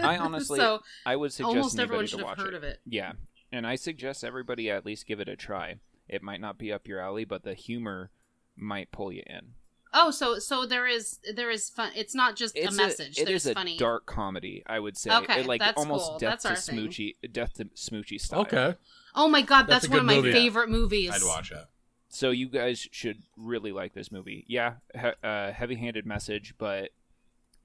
I 0.00 0.16
honestly, 0.16 0.58
so 0.58 0.80
I 1.04 1.16
would 1.16 1.32
suggest 1.32 1.48
almost 1.48 1.78
anybody 1.78 1.82
everyone 1.84 2.04
to 2.04 2.08
should 2.08 2.18
have 2.20 2.28
watch 2.28 2.38
heard 2.38 2.54
of 2.54 2.64
it. 2.64 2.80
Yeah, 2.86 3.12
and 3.52 3.66
I 3.66 3.74
suggest 3.76 4.24
everybody 4.24 4.70
at 4.70 4.84
least 4.86 5.06
give 5.06 5.20
it 5.20 5.28
a 5.28 5.36
try. 5.36 5.76
It 6.08 6.22
might 6.22 6.40
not 6.40 6.58
be 6.58 6.72
up 6.72 6.86
your 6.88 7.00
alley, 7.00 7.24
but 7.24 7.42
the 7.44 7.54
humor 7.54 8.10
might 8.56 8.90
pull 8.92 9.12
you 9.12 9.22
in. 9.26 9.52
Oh, 9.92 10.10
so 10.12 10.38
so 10.38 10.66
there 10.66 10.86
is 10.86 11.18
there 11.34 11.50
is 11.50 11.68
fun. 11.68 11.90
It's 11.96 12.14
not 12.14 12.36
just 12.36 12.56
It's 12.56 12.72
a 12.72 12.76
message. 12.76 13.18
it 13.18 13.26
There's 13.26 13.44
is 13.46 13.50
a 13.52 13.54
funny. 13.54 13.76
dark 13.76 14.06
comedy, 14.06 14.62
I 14.66 14.78
would 14.78 14.96
say. 14.96 15.10
Okay, 15.10 15.40
It, 15.40 15.46
like 15.46 15.60
that's 15.60 15.76
almost 15.78 16.10
cool. 16.10 16.18
death 16.18 16.42
That's 16.42 16.66
to 16.66 16.74
our 16.74 16.76
thing. 16.78 16.88
smoochy, 16.88 17.14
death 17.32 17.54
to 17.54 17.64
smoochy 17.76 18.20
style. 18.20 18.40
okay. 18.42 18.74
oh 19.16 19.26
my 19.28 19.42
god, 19.42 19.62
That's 19.66 19.82
that's, 19.86 19.88
one 19.88 19.98
of 20.00 20.04
my 20.06 20.16
movie. 20.16 20.30
favorite 20.32 20.68
movies. 20.70 21.10
I'd 21.10 21.24
watch 21.26 21.50
it. 21.50 21.64
So 22.08 22.30
you 22.30 22.48
guys 22.48 22.88
should 22.92 23.22
really 23.36 23.72
like 23.72 23.94
this 23.94 24.10
movie. 24.12 24.44
Yeah, 24.48 24.74
he- 24.94 25.10
uh, 25.24 25.52
heavy-handed 25.52 26.06
message, 26.06 26.54
but 26.58 26.90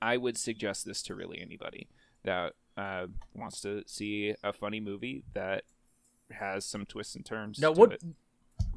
I 0.02 0.18
would 0.18 0.38
suggest 0.38 0.86
this 0.86 1.02
to 1.04 1.16
really 1.16 1.40
anybody 1.42 1.88
that 2.24 2.54
uh, 2.78 3.08
wants 3.36 3.62
to 3.62 3.84
see 3.88 4.34
a 4.44 4.52
funny 4.54 4.80
movie 4.80 5.24
that 5.34 5.64
has 6.32 6.66
some 6.66 6.86
twists 6.86 7.16
and 7.16 7.26
turns. 7.26 7.60
Now 7.60 7.74
to 7.74 7.80
what? 7.80 7.94
it. 7.94 8.04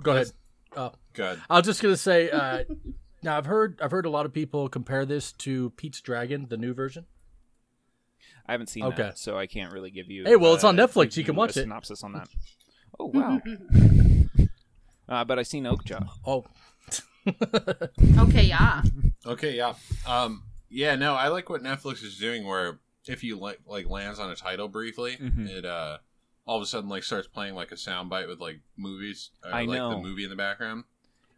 Go 0.03 0.13
ahead. 0.13 0.33
Uh, 0.77 0.91
Good. 1.15 1.41
I 1.49 1.57
was 1.59 1.67
just 1.67 1.83
gonna 1.83 1.97
say. 1.97 2.31
Uh, 2.31 2.65
now 3.23 3.37
I've 3.39 3.47
heard 3.47 3.81
I've 3.83 3.91
heard 3.91 4.07
a 4.07 4.11
lot 4.11 4.27
of 4.27 4.33
people 4.33 4.69
compare 4.69 5.05
this 5.07 5.33
to 5.35 5.71
Pete's 5.71 6.01
Dragon, 6.01 6.47
the 6.49 6.57
new 6.57 6.75
version. 6.75 7.07
I 8.47 8.53
haven't 8.53 8.69
seen 8.69 8.85
Okay. 8.85 9.03
that, 9.03 9.19
so 9.19 9.37
I 9.37 9.47
can't 9.47 9.73
really 9.73 9.91
give 9.91 10.11
you. 10.11 10.25
Hey, 10.25 10.37
well, 10.37 10.55
it's 10.55 10.65
on 10.65 10.79
uh, 10.79 10.87
Netflix. 10.87 11.17
You 11.17 11.25
can 11.25 11.35
a 11.35 11.39
watch 11.39 11.51
it. 11.51 11.63
Synopsis 11.63 12.03
on 12.03 12.13
that. 12.13 12.29
Oh 13.01 13.13
wow! 13.15 13.41
uh, 15.09 15.25
but 15.25 15.39
I 15.39 15.43
seen 15.43 15.65
Okja. 15.65 16.09
Oh, 16.27 16.45
Okay, 18.19 18.45
yeah. 18.45 18.83
Okay, 19.27 19.57
yeah. 19.57 19.75
Um, 20.07 20.43
yeah, 20.69 20.97
no, 20.97 21.15
I 21.15 21.29
like 21.29 21.49
what 21.51 21.63
Netflix 21.63 22.03
is 22.03 22.19
doing 22.19 22.47
where 22.47 22.81
if 23.07 23.23
you 23.23 23.39
like 23.39 23.61
like 23.67 23.89
lands 23.89 24.19
on 24.19 24.31
a 24.31 24.37
title 24.37 24.69
briefly, 24.69 25.17
Mhm. 25.17 25.49
it 25.49 25.65
uh 25.65 25.99
all 26.49 26.57
of 26.57 26.63
a 26.63 26.67
sudden 26.67 26.89
like 26.89 27.05
starts 27.05 27.29
playing 27.29 27.55
like 27.55 27.71
a 27.71 27.77
soundbite 27.77 28.27
with 28.27 28.41
like 28.41 28.61
movies 28.77 29.31
or, 29.45 29.53
I 29.53 29.65
like 29.65 29.79
the 29.79 29.99
movie 29.99 30.25
in 30.25 30.31
the 30.31 30.37
background. 30.37 30.85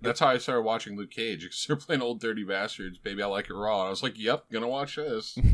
That's 0.00 0.20
how 0.20 0.28
I 0.28 0.38
started 0.38 0.62
watching 0.62 0.96
Luke 0.96 1.10
Cage. 1.10 1.42
Because 1.42 1.66
they're 1.68 1.76
playing 1.76 2.00
Old 2.00 2.20
Dirty 2.20 2.44
Bastards, 2.44 2.96
Baby 2.96 3.22
I 3.22 3.26
Like 3.26 3.50
It 3.50 3.54
Raw. 3.54 3.80
And 3.80 3.88
I 3.88 3.90
was 3.90 4.02
like, 4.02 4.18
"Yep, 4.18 4.46
gonna 4.50 4.68
watch 4.68 4.96
this." 4.96 5.36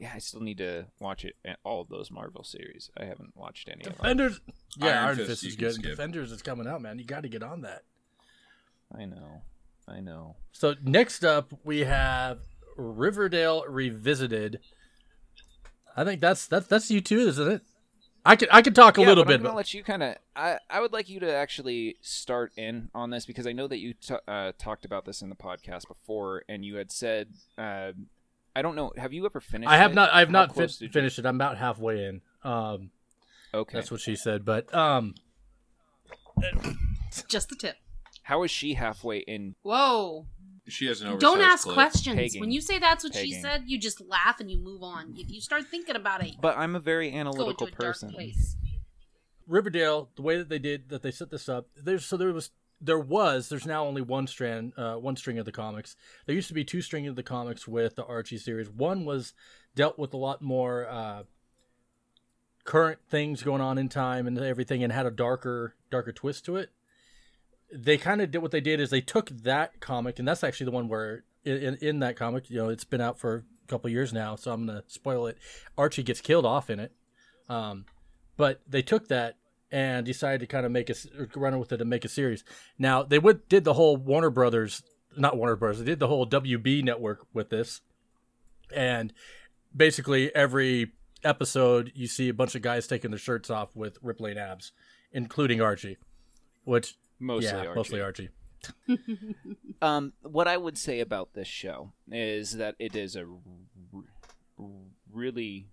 Yeah, 0.00 0.10
I 0.12 0.18
still 0.18 0.40
need 0.40 0.58
to 0.58 0.86
watch 0.98 1.24
it. 1.24 1.36
Eh, 1.44 1.54
all 1.64 1.80
of 1.80 1.88
those 1.88 2.10
Marvel 2.10 2.42
series. 2.42 2.90
I 2.98 3.04
haven't 3.04 3.34
watched 3.36 3.68
any 3.68 3.84
of 3.84 3.84
them. 3.84 3.94
Defenders. 3.94 4.40
Yeah, 4.76 4.88
Iron 4.88 5.06
Iron, 5.06 5.16
Fist 5.16 5.28
Fist, 5.28 5.44
is 5.44 5.56
good. 5.56 5.72
skip. 5.74 5.90
Defenders 5.92 6.32
is 6.32 6.42
coming 6.42 6.66
out, 6.66 6.82
man. 6.82 6.98
You 6.98 7.06
got 7.06 7.22
to 7.22 7.28
get 7.28 7.42
on 7.44 7.62
that. 7.62 7.84
I 8.94 9.04
know. 9.06 9.42
I 9.88 10.00
know. 10.00 10.34
So 10.52 10.74
next 10.82 11.24
up 11.24 11.54
we 11.64 11.80
have 11.84 12.40
Riverdale 12.76 13.64
Revisited. 13.68 14.60
I 15.96 16.04
think 16.04 16.20
that's 16.20 16.48
that's 16.48 16.66
that's 16.66 16.90
you 16.90 17.00
too, 17.00 17.20
isn't 17.20 17.48
it? 17.50 17.62
I 18.26 18.36
could 18.36 18.48
I 18.50 18.62
could 18.62 18.74
talk 18.74 18.96
a 18.96 19.02
Yeah, 19.02 19.08
little 19.08 19.24
but 19.24 19.28
bit. 19.28 19.34
I'm 19.34 19.42
gonna 19.42 19.52
but- 19.52 19.56
let 19.58 19.74
you 19.74 19.84
kind 19.84 20.02
of. 20.02 20.16
I 20.34 20.58
I 20.70 20.80
would 20.80 20.92
like 20.92 21.08
you 21.08 21.20
to 21.20 21.32
actually 21.34 21.96
start 22.00 22.52
in 22.56 22.88
on 22.94 23.10
this 23.10 23.26
because 23.26 23.46
I 23.46 23.52
know 23.52 23.66
that 23.68 23.78
you 23.78 23.94
t- 23.94 24.14
uh, 24.26 24.52
talked 24.58 24.84
about 24.84 25.04
this 25.04 25.20
in 25.22 25.28
the 25.28 25.34
podcast 25.36 25.86
before, 25.88 26.42
and 26.48 26.64
you 26.64 26.76
had 26.76 26.90
said. 26.90 27.28
Uh, 27.58 27.92
I 28.56 28.62
don't 28.62 28.76
know. 28.76 28.92
Have 28.96 29.12
you 29.12 29.26
ever 29.26 29.40
finished? 29.40 29.68
I 29.70 29.76
have 29.78 29.90
it? 29.90 29.94
not 29.94 30.10
I 30.12 30.20
have 30.20 30.28
How 30.28 30.32
not 30.32 30.48
fin- 30.50 30.54
close 30.54 30.78
did 30.78 30.86
you- 30.86 30.92
finished 30.92 31.18
it. 31.18 31.26
I'm 31.26 31.34
about 31.34 31.58
halfway 31.58 32.04
in. 32.04 32.22
Um, 32.44 32.90
Okay. 33.52 33.76
that's 33.78 33.90
what 33.90 34.00
she 34.00 34.14
said. 34.16 34.44
But 34.44 34.72
um, 34.74 35.14
Just 37.28 37.48
the 37.48 37.56
tip. 37.56 37.76
How 38.24 38.42
is 38.42 38.50
she 38.50 38.74
halfway 38.74 39.18
in? 39.18 39.54
Whoa. 39.62 40.26
She 40.66 40.86
has 40.86 41.00
an 41.02 41.08
oversized 41.08 41.20
Don't 41.20 41.40
ask 41.40 41.64
clip. 41.64 41.74
questions. 41.74 42.16
Pegging. 42.16 42.40
When 42.40 42.50
you 42.50 42.60
say 42.60 42.78
that's 42.78 43.04
what 43.04 43.14
she 43.14 43.32
said, 43.32 43.64
you 43.66 43.78
just 43.78 44.00
laugh 44.00 44.40
and 44.40 44.50
you 44.50 44.58
move 44.58 44.82
on. 44.82 45.14
If 45.16 45.30
you 45.30 45.40
start 45.40 45.66
thinking 45.66 45.96
about 45.96 46.24
it, 46.24 46.36
But 46.40 46.56
I'm 46.56 46.74
a 46.74 46.80
very 46.80 47.12
analytical 47.12 47.66
a 47.66 47.70
person. 47.70 48.14
Riverdale, 49.46 50.08
the 50.16 50.22
way 50.22 50.38
that 50.38 50.48
they 50.48 50.58
did 50.58 50.88
that 50.88 51.02
they 51.02 51.10
set 51.10 51.30
this 51.30 51.48
up, 51.50 51.68
there's 51.76 52.06
so 52.06 52.16
there 52.16 52.32
was 52.32 52.50
there 52.80 52.98
was 52.98 53.50
there's 53.50 53.66
now 53.66 53.84
only 53.84 54.00
one 54.00 54.26
strand 54.26 54.72
uh, 54.78 54.94
one 54.94 55.16
string 55.16 55.38
of 55.38 55.44
the 55.44 55.52
comics. 55.52 55.96
There 56.24 56.34
used 56.34 56.48
to 56.48 56.54
be 56.54 56.64
two 56.64 56.80
string 56.80 57.06
of 57.06 57.16
the 57.16 57.22
comics 57.22 57.68
with 57.68 57.96
the 57.96 58.04
Archie 58.04 58.38
series. 58.38 58.70
One 58.70 59.04
was 59.04 59.34
dealt 59.74 59.98
with 59.98 60.14
a 60.14 60.16
lot 60.16 60.40
more 60.40 60.88
uh, 60.88 61.22
current 62.64 63.00
things 63.10 63.42
going 63.42 63.60
on 63.60 63.76
in 63.76 63.90
time 63.90 64.26
and 64.26 64.38
everything, 64.38 64.82
and 64.82 64.92
had 64.92 65.04
a 65.04 65.10
darker 65.10 65.74
darker 65.90 66.12
twist 66.12 66.46
to 66.46 66.56
it. 66.56 66.70
They 67.76 67.98
kind 67.98 68.20
of 68.20 68.30
did 68.30 68.38
what 68.38 68.52
they 68.52 68.60
did 68.60 68.80
is 68.80 68.90
they 68.90 69.00
took 69.00 69.30
that 69.30 69.80
comic, 69.80 70.18
and 70.18 70.28
that's 70.28 70.44
actually 70.44 70.66
the 70.66 70.72
one 70.72 70.88
where 70.88 71.24
in, 71.44 71.76
in, 71.80 71.98
that 71.98 72.16
comic, 72.16 72.48
you 72.48 72.56
know, 72.56 72.68
it's 72.68 72.84
been 72.84 73.00
out 73.00 73.18
for 73.18 73.44
a 73.64 73.68
couple 73.68 73.90
years 73.90 74.12
now, 74.12 74.36
so 74.36 74.52
I'm 74.52 74.66
gonna 74.66 74.84
spoil 74.86 75.26
it. 75.26 75.38
Archie 75.76 76.02
gets 76.02 76.20
killed 76.20 76.46
off 76.46 76.70
in 76.70 76.80
it. 76.80 76.92
Um, 77.48 77.84
but 78.36 78.60
they 78.66 78.82
took 78.82 79.08
that 79.08 79.36
and 79.70 80.06
decided 80.06 80.40
to 80.40 80.46
kind 80.46 80.64
of 80.64 80.72
make 80.72 80.88
a 80.88 80.94
run 81.34 81.58
with 81.58 81.72
it 81.72 81.80
and 81.80 81.90
make 81.90 82.04
a 82.04 82.08
series. 82.08 82.44
Now 82.78 83.02
they 83.02 83.18
would 83.18 83.48
did 83.48 83.64
the 83.64 83.74
whole 83.74 83.96
Warner 83.96 84.30
Brothers, 84.30 84.82
not 85.16 85.36
Warner 85.36 85.56
Brothers, 85.56 85.80
they 85.80 85.84
did 85.84 85.98
the 85.98 86.08
whole 86.08 86.26
WB 86.26 86.84
network 86.84 87.26
with 87.32 87.50
this, 87.50 87.80
and 88.72 89.12
basically 89.74 90.34
every 90.34 90.92
episode 91.22 91.90
you 91.94 92.06
see 92.06 92.28
a 92.28 92.34
bunch 92.34 92.54
of 92.54 92.62
guys 92.62 92.86
taking 92.86 93.10
their 93.10 93.18
shirts 93.18 93.50
off 93.50 93.74
with 93.74 93.98
rippling 94.02 94.38
abs, 94.38 94.72
including 95.12 95.60
Archie, 95.60 95.96
which 96.64 96.96
Mostly 97.18 97.48
yeah, 97.48 97.58
Archie. 97.58 97.74
mostly 97.74 98.00
Archie. 98.00 98.28
Um, 99.82 100.14
what 100.22 100.48
I 100.48 100.56
would 100.56 100.78
say 100.78 101.00
about 101.00 101.34
this 101.34 101.48
show 101.48 101.92
is 102.10 102.52
that 102.52 102.74
it 102.78 102.96
is 102.96 103.16
a 103.16 103.26
r- 103.26 104.70
really, 105.12 105.68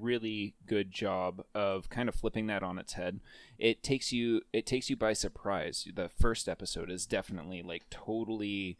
really 0.00 0.54
good 0.66 0.92
job 0.92 1.44
of 1.54 1.90
kind 1.90 2.08
of 2.08 2.14
flipping 2.14 2.46
that 2.46 2.62
on 2.62 2.78
its 2.78 2.94
head. 2.94 3.20
It 3.58 3.82
takes 3.82 4.12
you, 4.12 4.40
it 4.50 4.64
takes 4.64 4.88
you 4.88 4.96
by 4.96 5.12
surprise. 5.12 5.86
The 5.94 6.08
first 6.08 6.48
episode 6.48 6.90
is 6.90 7.04
definitely 7.04 7.60
like 7.60 7.90
totally 7.90 8.78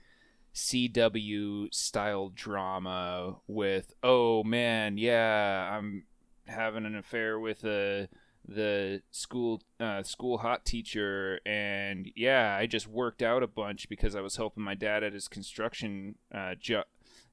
CW 0.54 1.74
style 1.74 2.30
drama 2.34 3.36
with, 3.46 3.92
oh 4.02 4.44
man, 4.44 4.96
yeah, 4.96 5.76
I'm 5.76 6.04
having 6.46 6.86
an 6.86 6.96
affair 6.96 7.38
with 7.38 7.64
a 7.64 8.08
the 8.48 9.02
school 9.10 9.60
uh, 9.78 10.02
school 10.02 10.38
hot 10.38 10.64
teacher 10.64 11.38
and 11.44 12.10
yeah 12.16 12.56
i 12.58 12.66
just 12.66 12.88
worked 12.88 13.22
out 13.22 13.42
a 13.42 13.46
bunch 13.46 13.88
because 13.90 14.16
i 14.16 14.20
was 14.22 14.36
helping 14.36 14.62
my 14.62 14.74
dad 14.74 15.04
at 15.04 15.12
his 15.12 15.28
construction 15.28 16.14
uh, 16.34 16.54
jo- 16.58 16.84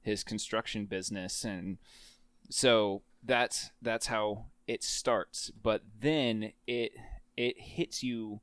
his 0.02 0.22
construction 0.22 0.84
business 0.84 1.42
and 1.42 1.78
so 2.50 3.02
that's 3.24 3.70
that's 3.82 4.06
how 4.06 4.46
it 4.66 4.82
starts. 4.82 5.50
But 5.62 5.82
then 6.00 6.52
it 6.66 6.92
it 7.36 7.60
hits 7.60 8.02
you 8.02 8.40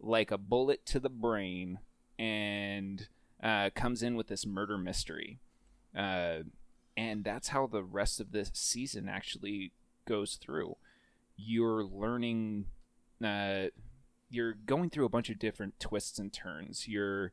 like 0.00 0.30
a 0.30 0.38
bullet 0.38 0.86
to 0.86 1.00
the 1.00 1.08
brain 1.08 1.80
and 2.18 3.08
uh, 3.42 3.70
comes 3.74 4.02
in 4.02 4.16
with 4.16 4.28
this 4.28 4.46
murder 4.46 4.78
mystery. 4.78 5.40
Uh, 5.96 6.40
and 6.96 7.24
that's 7.24 7.48
how 7.48 7.66
the 7.66 7.82
rest 7.82 8.20
of 8.20 8.32
this 8.32 8.50
season 8.54 9.08
actually 9.08 9.72
goes 10.06 10.36
through 10.36 10.76
you're 11.38 11.82
learning 11.82 12.66
uh, 13.24 13.68
you're 14.28 14.52
going 14.66 14.90
through 14.90 15.06
a 15.06 15.10
bunch 15.10 15.30
of 15.30 15.38
different 15.38 15.80
twists 15.80 16.18
and 16.18 16.30
turns. 16.32 16.86
You're 16.86 17.32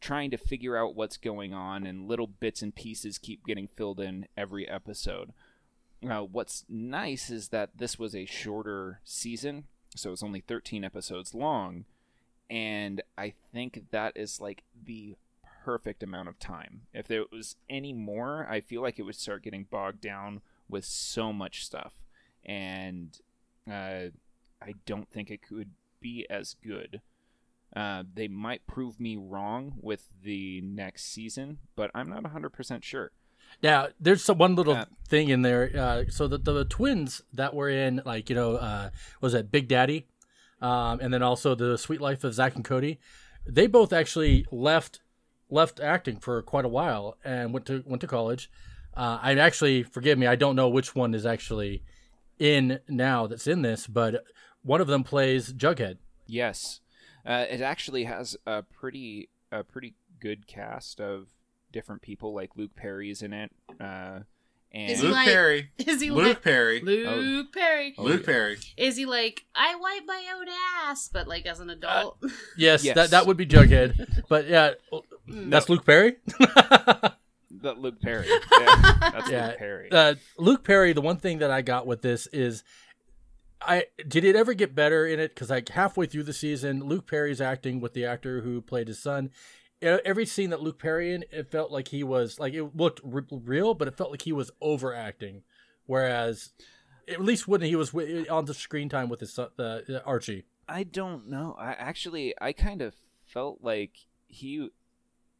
trying 0.00 0.32
to 0.32 0.36
figure 0.36 0.76
out 0.76 0.96
what's 0.96 1.16
going 1.16 1.54
on 1.54 1.86
and 1.86 2.08
little 2.08 2.26
bits 2.26 2.60
and 2.60 2.74
pieces 2.74 3.18
keep 3.18 3.46
getting 3.46 3.68
filled 3.68 4.00
in 4.00 4.26
every 4.36 4.68
episode. 4.68 5.32
Uh, 6.06 6.20
what's 6.20 6.64
nice 6.68 7.30
is 7.30 7.48
that 7.48 7.70
this 7.78 7.98
was 7.98 8.14
a 8.14 8.26
shorter 8.26 9.00
season 9.04 9.64
so 9.96 10.12
it's 10.12 10.22
only 10.24 10.40
13 10.40 10.84
episodes 10.84 11.34
long 11.34 11.86
and 12.50 13.02
I 13.16 13.32
think 13.52 13.84
that 13.90 14.16
is 14.16 14.40
like 14.40 14.64
the 14.84 15.16
perfect 15.64 16.02
amount 16.02 16.28
of 16.28 16.38
time. 16.38 16.82
If 16.92 17.08
there 17.08 17.24
was 17.32 17.56
any 17.70 17.92
more, 17.92 18.46
I 18.48 18.60
feel 18.60 18.82
like 18.82 18.98
it 18.98 19.02
would 19.02 19.16
start 19.16 19.42
getting 19.42 19.66
bogged 19.70 20.00
down 20.00 20.42
with 20.68 20.84
so 20.84 21.32
much 21.32 21.64
stuff, 21.64 21.92
and 22.44 23.18
uh, 23.70 24.10
I 24.62 24.74
don't 24.86 25.08
think 25.10 25.30
it 25.30 25.42
could 25.42 25.70
be 26.00 26.26
as 26.30 26.54
good. 26.64 27.00
Uh, 27.74 28.04
they 28.14 28.28
might 28.28 28.66
prove 28.66 29.00
me 29.00 29.16
wrong 29.16 29.74
with 29.80 30.08
the 30.22 30.60
next 30.60 31.06
season, 31.06 31.58
but 31.74 31.90
I'm 31.94 32.08
not 32.08 32.22
100% 32.22 32.84
sure. 32.84 33.10
Now, 33.62 33.88
there's 34.00 34.22
some 34.22 34.38
one 34.38 34.54
little 34.54 34.74
Uh, 34.74 34.84
thing 35.08 35.28
in 35.28 35.42
there. 35.42 35.70
Uh, 35.76 36.04
so 36.08 36.28
the, 36.28 36.38
the 36.38 36.64
twins 36.64 37.22
that 37.32 37.54
were 37.54 37.68
in, 37.68 38.00
like 38.04 38.28
you 38.30 38.36
know, 38.36 38.56
uh, 38.56 38.90
was 39.20 39.34
it 39.34 39.50
Big 39.50 39.68
Daddy, 39.68 40.06
um, 40.60 41.00
and 41.00 41.12
then 41.12 41.22
also 41.22 41.54
the 41.54 41.76
Sweet 41.76 42.00
Life 42.00 42.24
of 42.24 42.34
Zach 42.34 42.54
and 42.54 42.64
Cody. 42.64 42.98
They 43.46 43.66
both 43.66 43.92
actually 43.92 44.46
left 44.50 45.00
left 45.50 45.78
acting 45.78 46.16
for 46.18 46.40
quite 46.42 46.64
a 46.64 46.68
while 46.68 47.16
and 47.24 47.52
went 47.52 47.66
to 47.66 47.82
went 47.86 48.00
to 48.00 48.06
college. 48.06 48.50
Uh, 48.96 49.18
I 49.20 49.34
actually 49.34 49.82
forgive 49.82 50.18
me, 50.18 50.26
I 50.26 50.36
don't 50.36 50.56
know 50.56 50.68
which 50.68 50.94
one 50.94 51.14
is 51.14 51.26
actually 51.26 51.82
in 52.38 52.80
now 52.88 53.26
that's 53.26 53.46
in 53.46 53.62
this, 53.62 53.86
but 53.86 54.24
one 54.62 54.80
of 54.80 54.86
them 54.86 55.04
plays 55.04 55.52
Jughead. 55.52 55.98
Yes, 56.26 56.80
uh, 57.26 57.44
it 57.50 57.60
actually 57.60 58.04
has 58.04 58.36
a 58.46 58.62
pretty 58.62 59.28
a 59.52 59.62
pretty 59.62 59.94
good 60.20 60.46
cast 60.46 61.00
of 61.00 61.28
different 61.72 62.02
people. 62.02 62.34
Like 62.34 62.50
Luke 62.56 62.74
Perry's 62.74 63.20
in 63.22 63.32
it, 63.32 63.50
uh, 63.80 64.20
and 64.72 64.90
Is 64.90 65.00
he 65.00 65.06
Luke 65.06 65.16
like- 65.16 65.28
Perry. 65.28 65.70
Is 65.78 66.00
he 66.00 66.10
Luke 66.10 66.26
like 66.26 66.42
Perry. 66.42 66.80
Luke 66.80 67.52
Perry? 67.52 67.94
Oh, 67.98 68.02
Luke 68.04 68.20
yeah. 68.22 68.26
Perry. 68.26 68.58
Is 68.76 68.96
he 68.96 69.06
like 69.06 69.44
I 69.54 69.74
wipe 69.76 70.06
my 70.06 70.24
own 70.36 70.46
ass, 70.88 71.08
but 71.12 71.28
like 71.28 71.46
as 71.46 71.60
an 71.60 71.70
adult? 71.70 72.18
Yes, 72.56 72.82
Yes. 72.84 72.94
that 72.96 73.10
that 73.10 73.26
would 73.26 73.36
be 73.36 73.46
Jughead. 73.46 74.24
but 74.28 74.48
yeah, 74.48 74.72
that's 75.28 75.68
Luke 75.68 75.84
Perry. 75.86 76.16
the 77.60 77.72
Luke 77.74 78.00
Perry. 78.00 78.26
Yeah, 78.60 78.98
that's 79.12 79.30
Yeah. 79.30 79.46
Luke 79.48 79.58
Perry. 79.58 79.88
uh, 79.92 80.14
Luke 80.38 80.64
Perry, 80.64 80.92
the 80.92 81.00
one 81.00 81.16
thing 81.18 81.38
that 81.38 81.50
I 81.50 81.62
got 81.62 81.86
with 81.86 82.02
this 82.02 82.26
is, 82.28 82.62
I 83.60 83.86
did 84.06 84.24
it 84.24 84.36
ever 84.36 84.52
get 84.54 84.74
better 84.74 85.06
in 85.06 85.18
it? 85.20 85.34
Because 85.34 85.50
like 85.50 85.68
halfway 85.70 86.06
through 86.06 86.24
the 86.24 86.32
season, 86.32 86.84
Luke 86.84 87.06
Perry's 87.06 87.40
acting 87.40 87.80
with 87.80 87.94
the 87.94 88.04
actor 88.04 88.40
who 88.42 88.60
played 88.60 88.88
his 88.88 89.02
son. 89.02 89.30
Every 89.82 90.24
scene 90.26 90.50
that 90.50 90.62
Luke 90.62 90.78
Perry 90.78 91.12
in, 91.12 91.24
it 91.30 91.50
felt 91.50 91.70
like 91.70 91.88
he 91.88 92.02
was 92.02 92.38
like 92.38 92.54
it 92.54 92.74
looked 92.76 93.00
r- 93.04 93.24
real, 93.30 93.74
but 93.74 93.88
it 93.88 93.96
felt 93.96 94.10
like 94.10 94.22
he 94.22 94.32
was 94.32 94.50
overacting. 94.62 95.42
Whereas, 95.86 96.50
at 97.08 97.20
least 97.20 97.46
when 97.46 97.60
he 97.60 97.76
was 97.76 97.90
wi- 97.90 98.26
on 98.30 98.46
the 98.46 98.54
screen 98.54 98.88
time 98.88 99.08
with 99.10 99.20
his 99.20 99.34
son, 99.34 99.48
uh, 99.58 99.80
Archie. 100.06 100.44
I 100.66 100.84
don't 100.84 101.28
know. 101.28 101.54
I 101.58 101.72
actually 101.72 102.34
I 102.40 102.52
kind 102.54 102.80
of 102.80 102.94
felt 103.26 103.58
like 103.62 103.92
he 104.26 104.70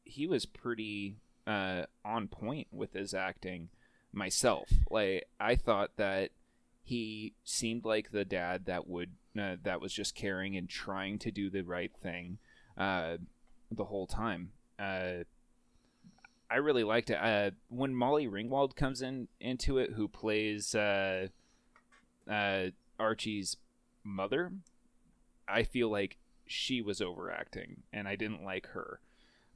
he 0.05 0.27
was 0.27 0.45
pretty 0.45 1.17
uh, 1.47 1.85
on 2.05 2.29
point 2.29 2.69
with 2.73 2.93
his 2.93 3.15
acting 3.15 3.69
myself. 4.13 4.69
Like 4.91 5.27
I 5.41 5.57
thought 5.57 5.91
that 5.97 6.31
he 6.83 7.35
seemed 7.45 7.85
like 7.85 8.11
the 8.11 8.25
dad 8.25 8.67
that 8.67 8.87
would 8.87 9.13
uh, 9.39 9.57
that 9.63 9.81
was 9.81 9.93
just 9.93 10.15
caring 10.15 10.57
and 10.57 10.69
trying 10.69 11.19
to 11.19 11.31
do 11.31 11.51
the 11.51 11.63
right 11.63 11.93
thing 12.03 12.39
uh, 12.79 13.17
the 13.71 13.85
whole 13.85 14.07
time. 14.07 14.51
Uh, 14.79 15.25
I 16.51 16.57
really 16.57 16.85
liked 16.85 17.11
it. 17.11 17.19
Uh, 17.21 17.51
when 17.69 17.95
Molly 17.95 18.29
Ringwald 18.29 18.77
comes 18.77 19.03
in 19.03 19.29
into 19.41 19.79
it, 19.79 19.93
who 19.95 20.07
plays 20.07 20.75
uh, 20.75 21.29
uh, 22.31 22.67
Archie's 22.99 23.57
mother, 24.05 24.53
I 25.49 25.65
feel 25.65 25.91
like 25.91 26.19
she 26.47 26.81
was 26.81 27.01
overacting, 27.01 27.83
and 27.93 28.07
I 28.07 28.15
didn't 28.17 28.45
like 28.45 28.69
her. 28.69 29.01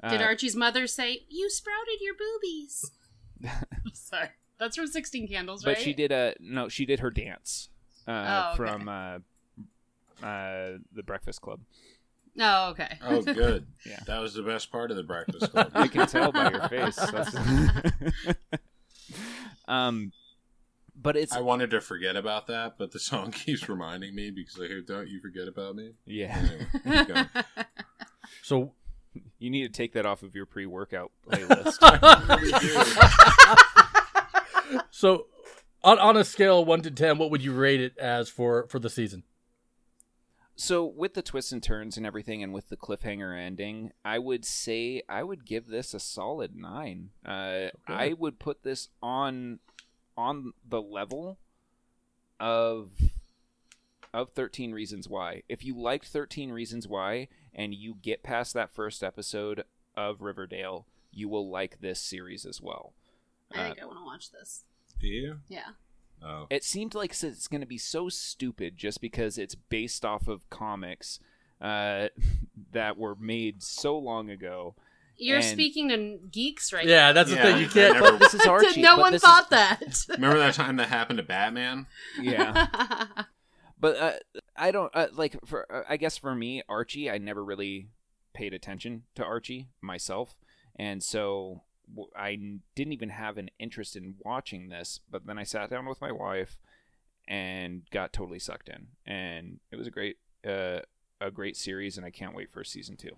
Did 0.09 0.21
Uh, 0.21 0.25
Archie's 0.25 0.55
mother 0.55 0.87
say 0.87 1.25
you 1.29 1.51
sprouted 1.51 2.01
your 2.01 2.15
boobies? 2.15 2.91
Sorry, 3.95 4.29
that's 4.59 4.77
from 4.77 4.87
Sixteen 4.87 5.27
Candles, 5.29 5.65
right? 5.67 5.75
but 5.77 5.83
she 5.83 5.93
did 5.93 6.13
a 6.13 6.35
no. 6.41 6.69
She 6.69 6.87
did 6.87 7.01
her 7.01 7.11
dance 7.11 7.69
uh, 8.07 8.11
Oh, 8.13 8.49
okay. 8.55 8.57
from 8.73 8.89
uh, 8.89 9.19
uh, 10.25 10.79
the 10.93 11.03
Breakfast 11.05 11.41
Club. 11.41 11.61
Oh, 12.41 12.71
okay. 12.71 12.99
Oh, 13.03 13.21
good. 13.23 13.67
Yeah. 13.85 13.99
That 14.07 14.21
was 14.21 14.35
the 14.35 14.43
best 14.45 14.71
part 14.71 14.93
of 14.93 14.97
the 14.97 15.03
Breakfast 15.03 15.51
Club. 15.53 15.73
I 15.75 15.89
can 15.89 16.07
tell 16.07 16.31
by 16.31 16.51
your 16.51 16.69
face. 16.69 16.95
That's- 16.95 18.37
um, 19.67 20.13
but 21.01 21.17
it's 21.17 21.33
I 21.33 21.41
wanted 21.41 21.71
to 21.71 21.81
forget 21.81 22.17
about 22.17 22.47
that, 22.49 22.77
but 22.79 22.93
the 22.93 22.99
song 22.99 23.31
keeps 23.33 23.69
reminding 23.69 24.15
me 24.15 24.31
because 24.31 24.59
I 24.61 24.67
hear 24.67 24.81
"Don't 24.81 25.09
you 25.09 25.21
forget 25.21 25.49
about 25.49 25.75
me." 25.77 25.93
yeah. 26.07 26.59
Anyway. 26.85 27.27
So 28.43 28.73
You 29.39 29.51
need 29.51 29.63
to 29.63 29.69
take 29.69 29.93
that 29.93 30.07
off 30.07 30.23
of 30.23 30.35
your 30.35 30.47
pre-workout 30.47 31.13
playlist. 31.29 31.79
so 34.91 35.27
on 35.85 35.99
on 35.99 36.17
a 36.17 36.25
scale 36.25 36.61
of 36.61 36.67
one 36.67 36.83
to 36.83 36.91
ten, 36.91 37.19
what 37.19 37.31
would 37.31 37.43
you 37.43 37.53
rate 37.53 37.81
it 37.81 37.97
as 37.99 38.29
for 38.29 38.67
for 38.69 38.79
the 38.79 38.91
season? 38.91 39.25
So 40.61 40.85
with 40.85 41.15
the 41.15 41.23
twists 41.23 41.53
and 41.53 41.63
turns 41.63 41.97
and 41.97 42.05
everything, 42.05 42.43
and 42.43 42.53
with 42.53 42.69
the 42.69 42.77
cliffhanger 42.77 43.39
ending, 43.39 43.93
I 44.05 44.19
would 44.19 44.45
say 44.45 45.03
I 45.09 45.23
would 45.23 45.47
give 45.47 45.69
this 45.69 45.95
a 45.95 46.01
solid 46.01 46.57
nine. 46.57 47.11
Uh, 47.25 47.69
I 47.87 48.15
would 48.19 48.41
put 48.41 48.65
this 48.65 48.89
on 49.01 49.61
on 50.17 50.53
the 50.69 50.83
level 50.83 51.39
of 52.41 52.91
of 54.19 54.31
Thirteen 54.31 54.73
Reasons 54.73 55.09
Why. 55.09 55.43
If 55.49 55.65
you 55.65 55.77
liked 55.79 56.07
Thirteen 56.09 56.51
Reasons 56.51 56.89
Why 56.89 57.29
and 57.55 57.73
you 57.75 57.95
get 58.03 58.23
past 58.23 58.53
that 58.55 58.75
first 58.75 59.03
episode 59.05 59.65
of 59.97 60.21
Riverdale, 60.23 60.87
you 61.13 61.29
will 61.29 61.49
like 61.49 61.81
this 61.81 62.01
series 62.01 62.45
as 62.45 62.61
well. 62.61 62.93
I 63.55 63.65
think 63.65 63.81
I 63.81 63.87
want 63.87 63.99
to 63.99 64.05
watch 64.05 64.31
this. 64.33 64.65
Do 65.01 65.07
you? 65.07 65.39
Yeah. 65.49 65.71
Oh, 66.23 66.47
It 66.51 66.65
seemed 66.65 66.95
like 66.97 67.13
it's 67.23 67.47
going 67.49 67.61
to 67.61 67.67
be 67.67 67.79
so 67.79 68.09
stupid 68.09 68.77
just 68.77 69.01
because 69.01 69.39
it's 69.39 69.55
based 69.55 70.05
off 70.05 70.27
of 70.27 70.51
comics 70.51 71.21
uh, 71.61 72.09
that 72.73 72.99
were 72.99 73.15
made 73.15 73.63
so 73.63 73.97
long 73.97 74.29
ago. 74.29 74.75
You're 75.17 75.37
And- 75.39 75.47
speaking 75.47 75.89
to 75.91 76.19
geeks 76.31 76.73
right 76.73 76.87
Yeah, 76.87 77.07
now. 77.09 77.13
that's 77.13 77.31
the 77.31 77.37
Yeah, 77.37 77.43
thing. 77.43 77.63
You 77.63 77.69
can't. 77.69 77.95
never- 78.01 78.17
this 78.19 78.35
is 78.35 78.41
Archie. 78.47 78.83
no 78.83 78.99
one 78.99 79.17
thought 79.19 79.45
is, 79.45 80.07
that. 80.07 80.17
remember 80.17 80.39
that 80.39 80.55
time 80.55 80.77
that 80.77 80.89
happened 80.89 81.17
to 81.19 81.23
Batman? 81.25 81.87
Yeah, 82.21 82.67
but 83.81 83.97
uh, 83.97 84.13
I 84.57 84.71
don't 84.71 84.95
uh, 84.95 85.09
like. 85.13 85.37
For 85.45 85.67
uh, 85.73 85.83
I 85.89 85.97
guess 85.97 86.19
for 86.19 86.35
me, 86.35 86.63
Archie, 86.69 87.11
I 87.11 87.19
never 87.19 87.45
really 87.45 87.89
paid 88.33 88.55
attention 88.55 89.05
to 89.15 89.25
Archie 89.25 89.69
myself, 89.81 90.37
and 90.77 91.03
so 91.03 91.63
I 92.17 92.39
didn't 92.75 92.93
even 92.93 93.11
have 93.11 93.39
an 93.39 93.51
interest 93.59 93.97
in 93.97 94.15
watching 94.25 94.69
this. 94.69 95.01
But 95.11 95.27
then 95.27 95.39
I 95.39 95.45
sat 95.45 95.71
down 95.71 95.87
with 95.87 96.01
my 96.01 96.13
wife 96.13 96.59
and 97.27 97.83
got 97.91 98.13
totally 98.13 98.39
sucked 98.39 98.69
in, 98.69 98.89
and 99.07 99.61
it 99.71 99.77
was 99.77 99.87
a 99.87 99.93
great, 99.93 100.17
uh, 100.47 100.81
a 101.21 101.31
great 101.31 101.57
series, 101.57 101.97
and 101.97 102.07
I 102.07 102.11
can't 102.11 102.35
wait 102.35 102.51
for 102.51 102.65
season 102.65 102.97
two. 102.97 103.17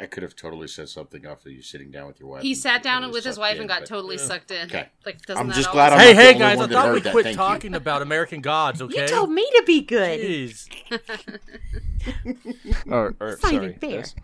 I 0.00 0.06
could 0.06 0.22
have 0.22 0.36
totally 0.36 0.68
said 0.68 0.88
something 0.88 1.26
after 1.26 1.50
you 1.50 1.60
sitting 1.60 1.90
down 1.90 2.06
with 2.06 2.20
your 2.20 2.28
wife. 2.28 2.42
he 2.42 2.54
sat 2.54 2.82
down 2.84 3.02
totally 3.02 3.14
with 3.18 3.24
his 3.24 3.36
wife 3.38 3.56
in, 3.56 3.62
and 3.62 3.68
got 3.68 3.80
but- 3.80 3.88
totally 3.88 4.14
Yeah. 4.16 4.22
sucked 4.22 4.50
in. 4.52 4.66
Okay. 4.66 4.88
Like, 5.04 5.22
doesn't 5.26 5.40
I'm 5.44 5.52
just 5.52 5.68
always 5.68 5.72
glad 5.74 5.92
I'm 5.92 5.98
hey, 5.98 6.12
not 6.12 6.16
the 6.16 6.22
hey, 6.22 6.28
only 6.28 6.38
guys! 6.38 6.60
I 6.60 6.66
thought 6.72 6.84
we 6.86 6.94
heard 6.94 7.02
that. 7.04 7.12
quit 7.12 7.34
talking 7.34 7.74
about 7.74 8.02
American 8.02 8.40
Gods. 8.40 8.80
Okay. 8.80 9.02
You 9.02 9.08
told 9.08 9.30
me 9.30 9.42
to 9.56 9.62
be 9.66 9.80
good. 9.82 10.20
Jeez. 10.20 10.68
Or, 12.90 13.14
or 13.20 13.28
It's 13.30 13.42
not 13.42 13.50
sorry, 13.52 13.66
even 13.66 13.78
fair. 13.80 14.02
this- 14.02 14.14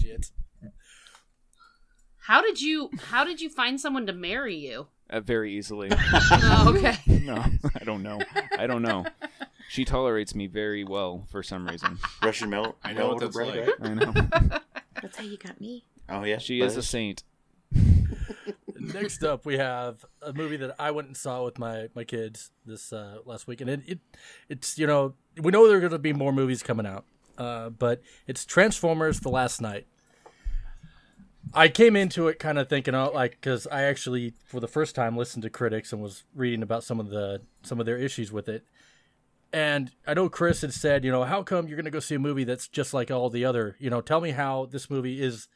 Shit. 0.00 0.30
How 2.26 2.42
did 2.42 2.60
you? 2.60 2.90
How 3.10 3.24
did 3.24 3.40
you 3.40 3.48
find 3.48 3.80
someone 3.80 4.06
to 4.06 4.12
marry 4.12 4.54
you? 4.56 4.86
uh, 5.10 5.20
very 5.20 5.54
easily. 5.54 5.90
Oh, 6.30 6.74
okay. 6.76 6.96
no, 7.24 7.36
I 7.36 7.84
don't 7.84 8.02
know. 8.02 8.20
I 8.58 8.66
don't 8.66 8.82
know. 8.82 9.04
She 9.68 9.84
tolerates 9.84 10.34
me 10.34 10.46
very 10.46 10.82
well 10.82 11.26
for 11.30 11.42
some 11.42 11.66
reason. 11.68 11.98
Russian 12.22 12.48
mail. 12.48 12.76
I 12.82 12.94
know 12.94 13.08
what 13.08 13.20
mail 13.20 13.26
order 13.26 13.26
that's 13.26 13.36
bread, 13.36 13.68
like. 13.68 13.80
right? 13.80 13.90
I 13.90 13.94
know. 13.94 14.58
That's 15.02 15.16
how 15.16 15.24
you 15.24 15.36
got 15.36 15.60
me. 15.60 15.84
Oh 16.08 16.24
yeah, 16.24 16.38
She 16.38 16.60
is 16.60 16.76
a 16.76 16.82
saint. 16.82 17.22
Next 18.80 19.22
up, 19.22 19.44
we 19.44 19.58
have 19.58 20.04
a 20.22 20.32
movie 20.32 20.56
that 20.56 20.74
I 20.78 20.90
went 20.90 21.08
and 21.08 21.16
saw 21.16 21.44
with 21.44 21.58
my 21.58 21.88
my 21.94 22.02
kids 22.02 22.50
this 22.64 22.92
uh, 22.92 23.18
last 23.24 23.46
week, 23.46 23.60
and 23.60 23.68
it, 23.68 23.82
it 23.86 23.98
it's 24.48 24.78
you 24.78 24.86
know 24.86 25.14
we 25.40 25.52
know 25.52 25.68
there 25.68 25.76
are 25.76 25.80
going 25.80 25.92
to 25.92 25.98
be 25.98 26.12
more 26.14 26.32
movies 26.32 26.62
coming 26.62 26.86
out, 26.86 27.04
uh, 27.36 27.68
but 27.68 28.00
it's 28.26 28.44
Transformers: 28.44 29.20
The 29.20 29.28
Last 29.28 29.60
Knight. 29.60 29.86
I 31.54 31.68
came 31.68 31.94
into 31.94 32.28
it 32.28 32.38
kind 32.38 32.58
of 32.58 32.68
thinking, 32.68 32.94
oh, 32.94 33.10
like 33.14 33.32
because 33.32 33.66
I 33.68 33.82
actually 33.82 34.34
for 34.46 34.60
the 34.60 34.68
first 34.68 34.94
time 34.94 35.16
listened 35.16 35.42
to 35.42 35.50
critics 35.50 35.92
and 35.92 36.02
was 36.02 36.24
reading 36.34 36.62
about 36.62 36.82
some 36.82 36.98
of 36.98 37.10
the 37.10 37.42
some 37.62 37.78
of 37.78 37.86
their 37.86 37.98
issues 37.98 38.32
with 38.32 38.48
it, 38.48 38.64
and 39.52 39.90
I 40.06 40.14
know 40.14 40.28
Chris 40.28 40.60
had 40.60 40.72
said, 40.72 41.04
you 41.04 41.10
know, 41.10 41.24
how 41.24 41.42
come 41.42 41.66
you're 41.66 41.76
going 41.76 41.84
to 41.84 41.90
go 41.90 42.00
see 42.00 42.14
a 42.14 42.18
movie 42.18 42.44
that's 42.44 42.68
just 42.68 42.92
like 42.92 43.10
all 43.10 43.30
the 43.30 43.44
other, 43.44 43.76
you 43.78 43.90
know, 43.90 44.00
tell 44.00 44.20
me 44.20 44.30
how 44.30 44.66
this 44.66 44.90
movie 44.90 45.20
is 45.22 45.48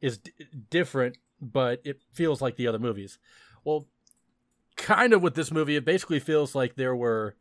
is 0.00 0.18
d- 0.18 0.32
different, 0.70 1.16
but 1.40 1.80
it 1.84 2.02
feels 2.12 2.42
like 2.42 2.56
the 2.56 2.66
other 2.66 2.78
movies. 2.78 3.18
Well, 3.64 3.86
kind 4.76 5.12
of 5.12 5.22
with 5.22 5.34
this 5.34 5.50
movie, 5.50 5.76
it 5.76 5.84
basically 5.84 6.20
feels 6.20 6.54
like 6.54 6.76
there 6.76 6.94
were 6.94 7.36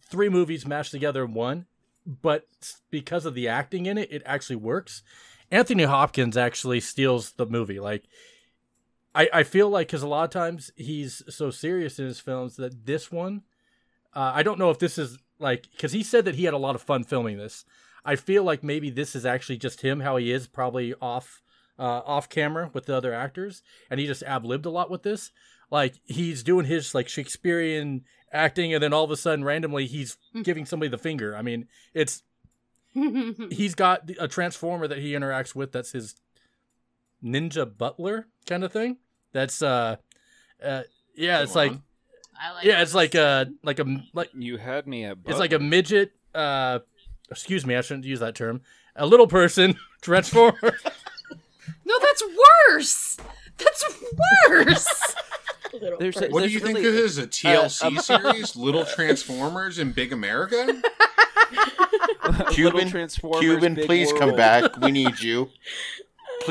three 0.00 0.28
movies 0.28 0.66
mashed 0.66 0.92
together 0.92 1.24
in 1.24 1.34
one, 1.34 1.66
but 2.06 2.46
because 2.90 3.26
of 3.26 3.34
the 3.34 3.48
acting 3.48 3.86
in 3.86 3.98
it, 3.98 4.10
it 4.10 4.22
actually 4.24 4.56
works. 4.56 5.02
Anthony 5.50 5.84
Hopkins 5.84 6.36
actually 6.36 6.80
steals 6.80 7.32
the 7.32 7.46
movie. 7.46 7.80
Like, 7.80 8.04
I, 9.14 9.28
I 9.32 9.42
feel 9.42 9.68
like 9.68 9.88
because 9.88 10.02
a 10.02 10.08
lot 10.08 10.24
of 10.24 10.30
times 10.30 10.70
he's 10.76 11.22
so 11.28 11.50
serious 11.50 11.98
in 11.98 12.06
his 12.06 12.20
films 12.20 12.56
that 12.56 12.86
this 12.86 13.10
one, 13.10 13.42
uh, 14.14 14.32
I 14.34 14.42
don't 14.42 14.58
know 14.58 14.70
if 14.70 14.78
this 14.78 14.98
is 14.98 15.18
like 15.38 15.68
because 15.72 15.92
he 15.92 16.02
said 16.02 16.24
that 16.24 16.34
he 16.34 16.44
had 16.44 16.54
a 16.54 16.58
lot 16.58 16.74
of 16.74 16.82
fun 16.82 17.04
filming 17.04 17.38
this. 17.38 17.64
I 18.04 18.16
feel 18.16 18.42
like 18.42 18.62
maybe 18.62 18.90
this 18.90 19.14
is 19.14 19.26
actually 19.26 19.58
just 19.58 19.82
him 19.82 20.00
how 20.00 20.16
he 20.16 20.32
is, 20.32 20.46
probably 20.46 20.94
off 21.00 21.42
uh, 21.78 22.02
off 22.04 22.28
camera 22.28 22.70
with 22.72 22.86
the 22.86 22.96
other 22.96 23.12
actors, 23.12 23.62
and 23.90 24.00
he 24.00 24.06
just 24.06 24.22
ab 24.22 24.44
libbed 24.44 24.66
a 24.66 24.70
lot 24.70 24.90
with 24.90 25.02
this. 25.02 25.30
Like 25.70 25.94
he's 26.04 26.42
doing 26.42 26.66
his 26.66 26.94
like 26.94 27.08
Shakespearean 27.08 28.04
acting, 28.32 28.72
and 28.74 28.82
then 28.82 28.92
all 28.92 29.04
of 29.04 29.10
a 29.10 29.16
sudden, 29.16 29.44
randomly, 29.44 29.86
he's 29.86 30.16
giving 30.42 30.64
somebody 30.64 30.88
the 30.88 30.98
finger. 30.98 31.36
I 31.36 31.42
mean, 31.42 31.68
it's 31.94 32.22
he's 32.94 33.74
got 33.74 34.10
a 34.18 34.28
transformer 34.28 34.88
that 34.88 34.98
he 34.98 35.12
interacts 35.12 35.54
with. 35.54 35.72
That's 35.72 35.92
his 35.92 36.14
ninja 37.22 37.76
butler 37.76 38.26
kind 38.46 38.64
of 38.64 38.72
thing. 38.72 38.98
That's 39.32 39.62
uh, 39.62 39.96
uh 40.62 40.82
yeah, 41.14 41.42
it's 41.42 41.52
Go 41.52 41.58
like 41.58 41.72
on. 41.72 41.82
I 42.40 42.52
like 42.54 42.64
yeah, 42.64 42.82
it's 42.82 42.94
like 42.94 43.14
a 43.14 43.50
like 43.62 43.78
a 43.80 44.02
like 44.14 44.30
You 44.34 44.56
had 44.58 44.86
me 44.86 45.04
at. 45.04 45.18
it's 45.26 45.38
like 45.38 45.52
a 45.52 45.58
midget. 45.58 46.12
Uh, 46.34 46.80
excuse 47.30 47.66
me, 47.66 47.74
I 47.76 47.80
shouldn't 47.80 48.04
use 48.06 48.20
that 48.20 48.34
term. 48.34 48.60
A 48.96 49.06
little 49.06 49.26
person 49.26 49.76
transformer. 50.02 50.78
No, 51.84 51.94
that's 52.00 52.22
worse. 52.70 53.16
That's 53.58 53.84
worse. 54.48 55.14
Little 55.72 55.98
There's 55.98 56.16
a- 56.16 56.20
person. 56.20 56.32
What 56.32 56.38
do 56.40 56.48
There's 56.48 56.54
you 56.54 56.60
think 56.60 56.78
this 56.78 56.94
is? 56.94 57.18
A 57.18 57.26
TLC 57.26 58.00
series? 58.02 58.56
Little 58.56 58.84
Transformers 58.86 59.78
in 59.78 59.92
Big 59.92 60.12
America? 60.12 60.80
Cuban, 62.50 62.88
Cuban, 63.40 63.74
please 63.76 64.12
come 64.14 64.34
back. 64.34 64.76
We 64.80 64.90
need 64.92 65.20
you. 65.20 65.50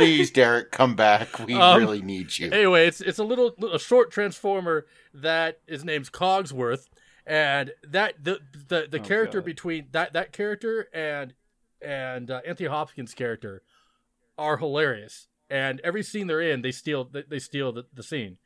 Please, 0.06 0.32
Derek, 0.32 0.72
come 0.72 0.96
back. 0.96 1.40
We 1.40 1.54
Um, 1.54 1.80
really 1.80 2.02
need 2.02 2.38
you. 2.38 2.52
anyway, 2.52 2.88
it's 2.88 3.02
it's 3.02 3.20
a 3.20 3.24
little 3.24 3.54
a 3.74 3.80
short 3.80 4.12
transformer 4.12 4.86
that 5.14 5.60
is 5.68 5.84
named 5.84 6.12
Cogsworth, 6.12 6.88
and 7.26 7.72
that 7.88 8.24
the 8.24 8.40
the, 8.68 8.88
the 8.90 9.00
Oh, 9.00 9.04
character 9.04 9.40
God. 9.42 9.46
between 9.46 9.88
that 9.92 10.14
that 10.14 10.32
character 10.32 10.88
and 10.94 11.34
and 11.82 12.32
uh, 12.32 12.42
Anthony 12.46 12.70
Hopkins' 12.70 13.14
character 13.14 13.62
are 14.38 14.58
hilarious. 14.58 15.28
And 15.50 15.80
every 15.82 16.04
scene 16.04 16.28
they're 16.28 16.42
in, 16.42 16.62
they 16.62 16.72
steal 16.72 17.06
they, 17.06 17.24
they 17.28 17.40
steal 17.40 17.72
the, 17.72 17.86
the 17.94 18.04
scene. 18.04 18.38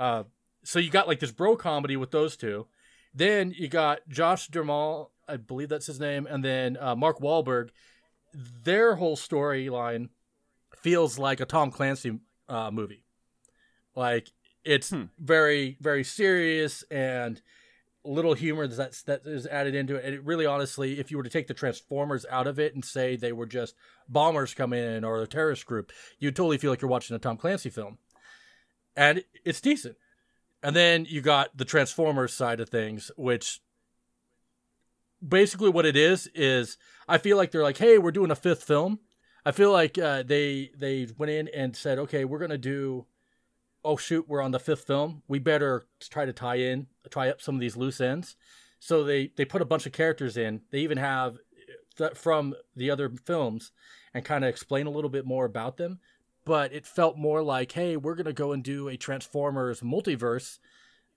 Uh, 0.00 0.24
so 0.64 0.78
you 0.78 0.90
got 0.90 1.06
like 1.06 1.20
this 1.20 1.30
bro 1.32 1.56
comedy 1.56 1.96
with 1.96 2.10
those 2.10 2.36
two. 2.36 2.66
Then 3.14 3.52
you 3.56 3.68
got 3.68 4.00
Josh 4.08 4.48
Duhamel, 4.48 5.10
I 5.26 5.36
believe 5.36 5.68
that's 5.68 5.86
his 5.86 5.98
name, 6.00 6.26
and 6.26 6.44
then 6.44 6.76
uh, 6.80 6.94
Mark 6.94 7.20
Wahlberg. 7.20 7.70
Their 8.64 8.96
whole 8.96 9.16
storyline 9.16 10.10
feels 10.82 11.18
like 11.18 11.40
a 11.40 11.46
Tom 11.46 11.70
Clancy 11.70 12.18
uh, 12.48 12.70
movie. 12.70 13.04
Like 13.94 14.28
it's 14.64 14.90
Hmm. 14.90 15.04
very 15.18 15.76
very 15.80 16.04
serious 16.04 16.82
and 16.90 17.40
little 18.04 18.34
humor 18.34 18.66
that's 18.66 19.02
that 19.02 19.26
is 19.26 19.46
added 19.46 19.74
into 19.74 19.96
it. 19.96 20.04
And 20.04 20.14
it 20.14 20.24
really 20.24 20.46
honestly, 20.46 20.98
if 20.98 21.10
you 21.10 21.16
were 21.16 21.22
to 21.22 21.30
take 21.30 21.46
the 21.46 21.54
Transformers 21.54 22.24
out 22.30 22.46
of 22.46 22.58
it 22.58 22.74
and 22.74 22.84
say 22.84 23.16
they 23.16 23.32
were 23.32 23.46
just 23.46 23.74
bombers 24.08 24.54
coming 24.54 24.82
in 24.82 25.04
or 25.04 25.20
a 25.20 25.26
terrorist 25.26 25.66
group, 25.66 25.92
you'd 26.18 26.36
totally 26.36 26.58
feel 26.58 26.70
like 26.70 26.80
you're 26.80 26.90
watching 26.90 27.16
a 27.16 27.18
Tom 27.18 27.36
Clancy 27.36 27.70
film. 27.70 27.98
And 28.96 29.24
it's 29.44 29.60
decent. 29.60 29.96
And 30.62 30.74
then 30.74 31.06
you 31.08 31.20
got 31.20 31.56
the 31.56 31.64
Transformers 31.64 32.32
side 32.32 32.60
of 32.60 32.68
things, 32.68 33.10
which 33.16 33.60
basically 35.26 35.68
what 35.70 35.86
it 35.86 35.96
is 35.96 36.28
is 36.34 36.78
I 37.08 37.18
feel 37.18 37.36
like 37.36 37.50
they're 37.50 37.62
like, 37.62 37.78
hey, 37.78 37.98
we're 37.98 38.10
doing 38.12 38.30
a 38.30 38.36
fifth 38.36 38.64
film. 38.64 39.00
I 39.48 39.50
feel 39.50 39.72
like 39.72 39.96
uh, 39.96 40.24
they 40.24 40.70
they 40.76 41.08
went 41.16 41.30
in 41.30 41.48
and 41.48 41.74
said, 41.74 41.98
okay, 42.00 42.26
we're 42.26 42.38
gonna 42.38 42.58
do. 42.58 43.06
Oh 43.82 43.96
shoot, 43.96 44.28
we're 44.28 44.42
on 44.42 44.50
the 44.50 44.58
fifth 44.58 44.86
film. 44.86 45.22
We 45.26 45.38
better 45.38 45.86
try 46.00 46.26
to 46.26 46.34
tie 46.34 46.56
in, 46.56 46.86
tie 47.08 47.30
up 47.30 47.40
some 47.40 47.54
of 47.54 47.60
these 47.62 47.74
loose 47.74 47.98
ends. 47.98 48.36
So 48.78 49.04
they 49.04 49.32
they 49.38 49.46
put 49.46 49.62
a 49.62 49.64
bunch 49.64 49.86
of 49.86 49.92
characters 49.92 50.36
in. 50.36 50.60
They 50.70 50.80
even 50.80 50.98
have 50.98 51.38
that 51.96 52.18
from 52.18 52.56
the 52.76 52.90
other 52.90 53.08
films 53.24 53.72
and 54.12 54.22
kind 54.22 54.44
of 54.44 54.50
explain 54.50 54.86
a 54.86 54.90
little 54.90 55.08
bit 55.08 55.24
more 55.24 55.46
about 55.46 55.78
them. 55.78 56.00
But 56.44 56.74
it 56.74 56.86
felt 56.86 57.16
more 57.16 57.42
like, 57.42 57.72
hey, 57.72 57.96
we're 57.96 58.16
gonna 58.16 58.34
go 58.34 58.52
and 58.52 58.62
do 58.62 58.88
a 58.88 58.98
Transformers 58.98 59.80
multiverse, 59.80 60.58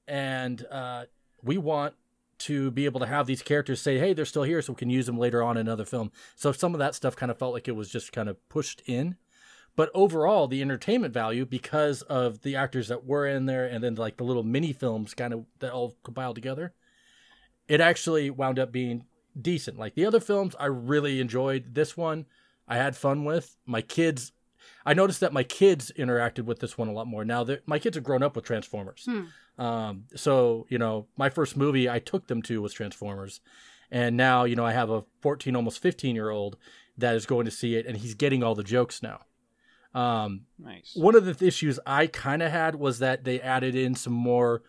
and 0.08 0.66
uh, 0.72 1.04
we 1.44 1.58
want 1.58 1.96
to 2.46 2.72
be 2.72 2.86
able 2.86 3.00
to 3.00 3.06
have 3.06 3.28
these 3.28 3.42
characters 3.42 3.82
say, 3.82 3.98
hey, 3.98 4.14
they're 4.14 4.26
still 4.26 4.44
here, 4.44 4.62
so 4.62 4.74
we 4.74 4.78
can 4.78 4.90
use 4.90 5.06
them 5.06 5.18
later 5.18 5.44
on 5.44 5.58
in 5.58 5.68
another 5.68 5.86
film. 5.86 6.12
So 6.36 6.52
some 6.52 6.74
of 6.74 6.80
that 6.80 6.96
stuff 6.96 7.16
kind 7.16 7.32
of 7.32 7.38
felt 7.38 7.54
like 7.54 7.68
it 7.68 7.76
was 7.76 7.90
just 7.90 8.12
kind 8.12 8.30
of 8.30 8.38
pushed 8.50 8.82
in. 8.86 9.16
But 9.76 9.90
overall, 9.94 10.48
the 10.48 10.62
entertainment 10.62 11.14
value, 11.14 11.46
because 11.46 12.02
of 12.04 12.42
the 12.42 12.56
actors 12.56 12.90
that 12.90 13.06
were 13.06 13.26
in 13.26 13.46
there 13.46 13.66
and 13.66 13.84
then 13.84 13.96
like 13.96 14.18
the 14.18 14.26
little 14.26 14.44
mini 14.44 14.74
films 14.74 15.14
kind 15.14 15.34
of 15.34 15.46
that 15.60 15.72
all 15.72 15.96
compiled 16.04 16.36
together, 16.36 16.74
it 17.68 17.80
actually 17.80 18.30
wound 18.30 18.60
up 18.60 18.72
being 18.72 19.06
decent. 19.40 19.80
Like 19.80 19.96
the 19.96 20.06
other 20.06 20.20
films, 20.20 20.56
I 20.60 20.66
really 20.66 21.22
enjoyed. 21.22 21.74
This 21.74 21.96
one, 21.96 22.26
I 22.68 22.76
had 22.78 22.98
fun 22.98 23.24
with. 23.24 23.56
My 23.66 23.82
kids, 23.82 24.34
I 24.86 24.94
noticed 24.94 25.20
that 25.20 25.34
my 25.34 25.44
kids 25.44 25.92
interacted 25.98 26.46
with 26.46 26.60
this 26.60 26.78
one 26.78 26.88
a 26.88 26.94
lot 26.94 27.08
more. 27.08 27.24
Now, 27.26 27.44
they're- 27.44 27.62
my 27.66 27.80
kids 27.80 27.96
have 27.96 28.04
grown 28.04 28.24
up 28.24 28.36
with 28.36 28.46
Transformers. 28.46 29.06
Hmm. 29.06 29.62
Um, 29.62 30.06
so, 30.16 30.66
you 30.70 30.78
know, 30.78 31.08
my 31.18 31.30
first 31.30 31.56
movie 31.58 31.90
I 31.90 32.00
took 32.00 32.28
them 32.28 32.42
to 32.44 32.62
was 32.62 32.74
Transformers. 32.74 33.42
And 33.92 34.16
now, 34.18 34.46
you 34.46 34.56
know, 34.56 34.66
I 34.66 34.72
have 34.72 34.90
a 34.90 35.04
14, 35.22 35.56
almost 35.56 35.82
15 35.82 36.16
year 36.16 36.30
old 36.30 36.58
that 36.98 37.16
is 37.16 37.26
going 37.26 37.46
to 37.46 37.52
see 37.52 37.76
it 37.76 37.86
and 37.86 37.98
he's 37.98 38.14
getting 38.16 38.44
all 38.44 38.56
the 38.56 38.64
jokes 38.64 39.04
now. 39.04 39.22
Um, 39.94 40.46
Nice. 40.58 40.94
one 40.96 41.16
of 41.16 41.26
the 41.26 41.34
th- 41.34 41.48
issues 41.48 41.78
I 41.86 42.08
kind 42.08 42.42
of 42.42 42.52
had 42.52 42.76
was 42.76 43.00
that 43.00 43.26
they 43.26 43.42
added 43.42 43.76
in 43.76 43.94
some 43.96 44.14
more 44.14 44.64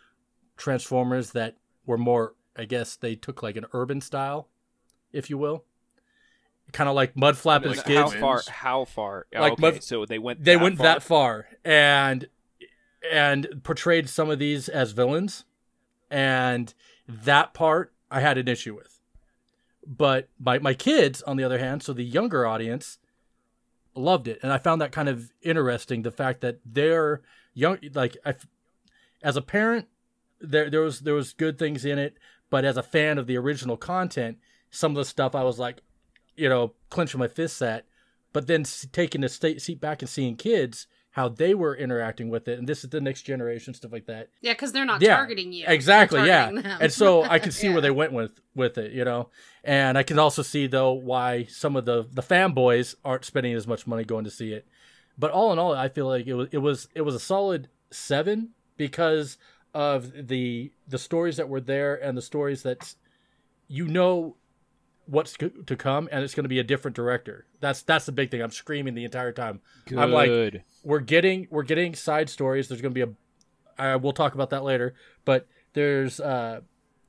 Transformers 0.56 1.30
that 1.32 1.56
were 1.86 1.98
more, 1.98 2.34
I 2.56 2.64
guess 2.64 2.96
they 2.96 3.14
took 3.14 3.42
like 3.42 3.56
an 3.56 3.66
urban 3.72 4.00
style, 4.00 4.48
if 5.12 5.30
you 5.30 5.38
will. 5.38 5.64
Kind 6.72 6.88
of 6.88 6.94
like 6.94 7.16
mud 7.16 7.36
flapping 7.36 7.70
Like 7.70 7.86
How 7.86 8.06
skids. 8.08 8.20
far? 8.20 8.42
How 8.48 8.84
far? 8.84 9.26
Like, 9.32 9.52
okay, 9.54 9.60
but 9.60 9.84
so 9.84 10.04
they 10.06 10.18
went. 10.18 10.42
they 10.42 10.54
that 10.56 10.62
went 10.62 10.78
far? 10.78 10.84
that 10.86 11.02
far 11.02 11.46
and 11.64 12.28
and 13.10 13.60
portrayed 13.62 14.08
some 14.08 14.30
of 14.30 14.38
these 14.38 14.68
as 14.68 14.92
villains 14.92 15.44
and 16.10 16.72
that 17.08 17.52
part 17.52 17.92
i 18.12 18.20
had 18.20 18.38
an 18.38 18.46
issue 18.46 18.74
with 18.76 19.00
but 19.84 20.28
my, 20.38 20.58
my 20.60 20.72
kids 20.72 21.20
on 21.22 21.36
the 21.36 21.42
other 21.42 21.58
hand 21.58 21.82
so 21.82 21.92
the 21.92 22.04
younger 22.04 22.46
audience 22.46 22.98
loved 23.96 24.28
it 24.28 24.38
and 24.42 24.52
i 24.52 24.58
found 24.58 24.80
that 24.80 24.92
kind 24.92 25.08
of 25.08 25.32
interesting 25.42 26.02
the 26.02 26.12
fact 26.12 26.40
that 26.42 26.58
they're 26.64 27.22
young 27.54 27.76
like 27.92 28.16
I, 28.24 28.34
as 29.22 29.36
a 29.36 29.42
parent 29.42 29.88
there 30.40 30.70
there 30.70 30.80
was 30.80 31.00
there 31.00 31.14
was 31.14 31.32
good 31.32 31.58
things 31.58 31.84
in 31.84 31.98
it 31.98 32.16
but 32.50 32.64
as 32.64 32.76
a 32.76 32.82
fan 32.84 33.18
of 33.18 33.26
the 33.26 33.36
original 33.36 33.76
content 33.76 34.38
some 34.70 34.92
of 34.92 34.96
the 34.96 35.04
stuff 35.04 35.34
i 35.34 35.42
was 35.42 35.58
like 35.58 35.82
you 36.36 36.48
know 36.48 36.72
clenching 36.90 37.18
my 37.20 37.28
fists 37.28 37.60
at 37.62 37.84
but 38.32 38.46
then 38.46 38.64
taking 38.92 39.22
a 39.24 39.28
sta 39.28 39.58
seat 39.58 39.80
back 39.80 40.00
and 40.02 40.08
seeing 40.08 40.36
kids 40.36 40.86
how 41.10 41.28
they 41.28 41.52
were 41.54 41.76
interacting 41.76 42.30
with 42.30 42.48
it 42.48 42.58
and 42.58 42.66
this 42.66 42.82
is 42.84 42.90
the 42.90 43.00
next 43.00 43.22
generation 43.22 43.74
stuff 43.74 43.92
like 43.92 44.06
that. 44.06 44.28
Yeah, 44.40 44.54
because 44.54 44.72
they're 44.72 44.86
not 44.86 45.02
Yeah, 45.02 45.16
targeting 45.16 45.52
you. 45.52 45.66
exactly 45.68 46.20
They're 46.20 46.52
yeah 46.54 46.78
and 46.80 46.90
so 46.92 47.22
i 47.24 47.38
can 47.38 47.52
see 47.58 47.66
Yeah. 47.66 47.72
where 47.74 47.82
they 47.82 47.90
went 47.90 48.12
with 48.12 48.40
with 48.54 48.78
it 48.78 48.92
you 48.92 49.04
know? 49.04 49.28
And 49.62 49.98
i 49.98 50.02
can 50.02 50.18
also 50.18 50.40
see 50.42 50.66
though 50.66 50.92
why 50.92 51.44
some 51.44 51.76
of 51.76 51.84
the 51.84 52.06
the 52.10 52.22
fanboys 52.22 52.94
aren't 53.04 53.24
spending 53.26 53.52
as 53.54 53.66
much 53.66 53.86
money 53.86 54.04
going 54.04 54.24
to 54.24 54.30
see 54.30 54.52
it. 54.52 54.66
But 55.18 55.30
all 55.30 55.52
in 55.52 55.58
all 55.58 55.74
i 55.74 55.88
feel 55.88 56.06
like 56.06 56.26
it 56.26 56.34
was 56.34 56.48
it 56.50 56.58
was 56.58 56.88
it 56.94 57.02
was 57.02 57.14
a 57.14 57.20
solid 57.20 57.68
seven 57.90 58.50
because 58.78 59.36
of 59.74 60.28
the 60.28 60.72
the 60.88 60.98
stories 60.98 61.36
that 61.36 61.48
were 61.50 61.60
there 61.60 61.94
and 61.94 62.16
the 62.16 62.22
stories 62.22 62.62
that 62.62 62.94
you 63.68 63.86
know 63.86 64.36
what's 65.12 65.36
to 65.36 65.76
come 65.76 66.08
and 66.10 66.24
it's 66.24 66.34
going 66.34 66.44
to 66.44 66.48
be 66.48 66.58
a 66.58 66.64
different 66.64 66.96
director 66.96 67.44
that's 67.60 67.82
that's 67.82 68.06
the 68.06 68.12
big 68.12 68.30
thing 68.30 68.40
i'm 68.40 68.50
screaming 68.50 68.94
the 68.94 69.04
entire 69.04 69.30
time 69.30 69.60
Good. 69.84 69.98
I'm 69.98 70.10
like- 70.10 70.28
we're 70.84 71.00
getting 71.00 71.46
we're 71.50 71.64
getting 71.64 71.94
side 71.94 72.30
stories. 72.30 72.68
There's 72.68 72.80
going 72.80 72.94
to 72.94 73.06
be 73.06 73.12
a 73.12 73.14
uh, 73.94 73.98
we'll 73.98 74.12
talk 74.12 74.34
about 74.34 74.50
that 74.50 74.64
later, 74.64 74.94
but 75.24 75.46
there's 75.74 76.18
uh 76.20 76.60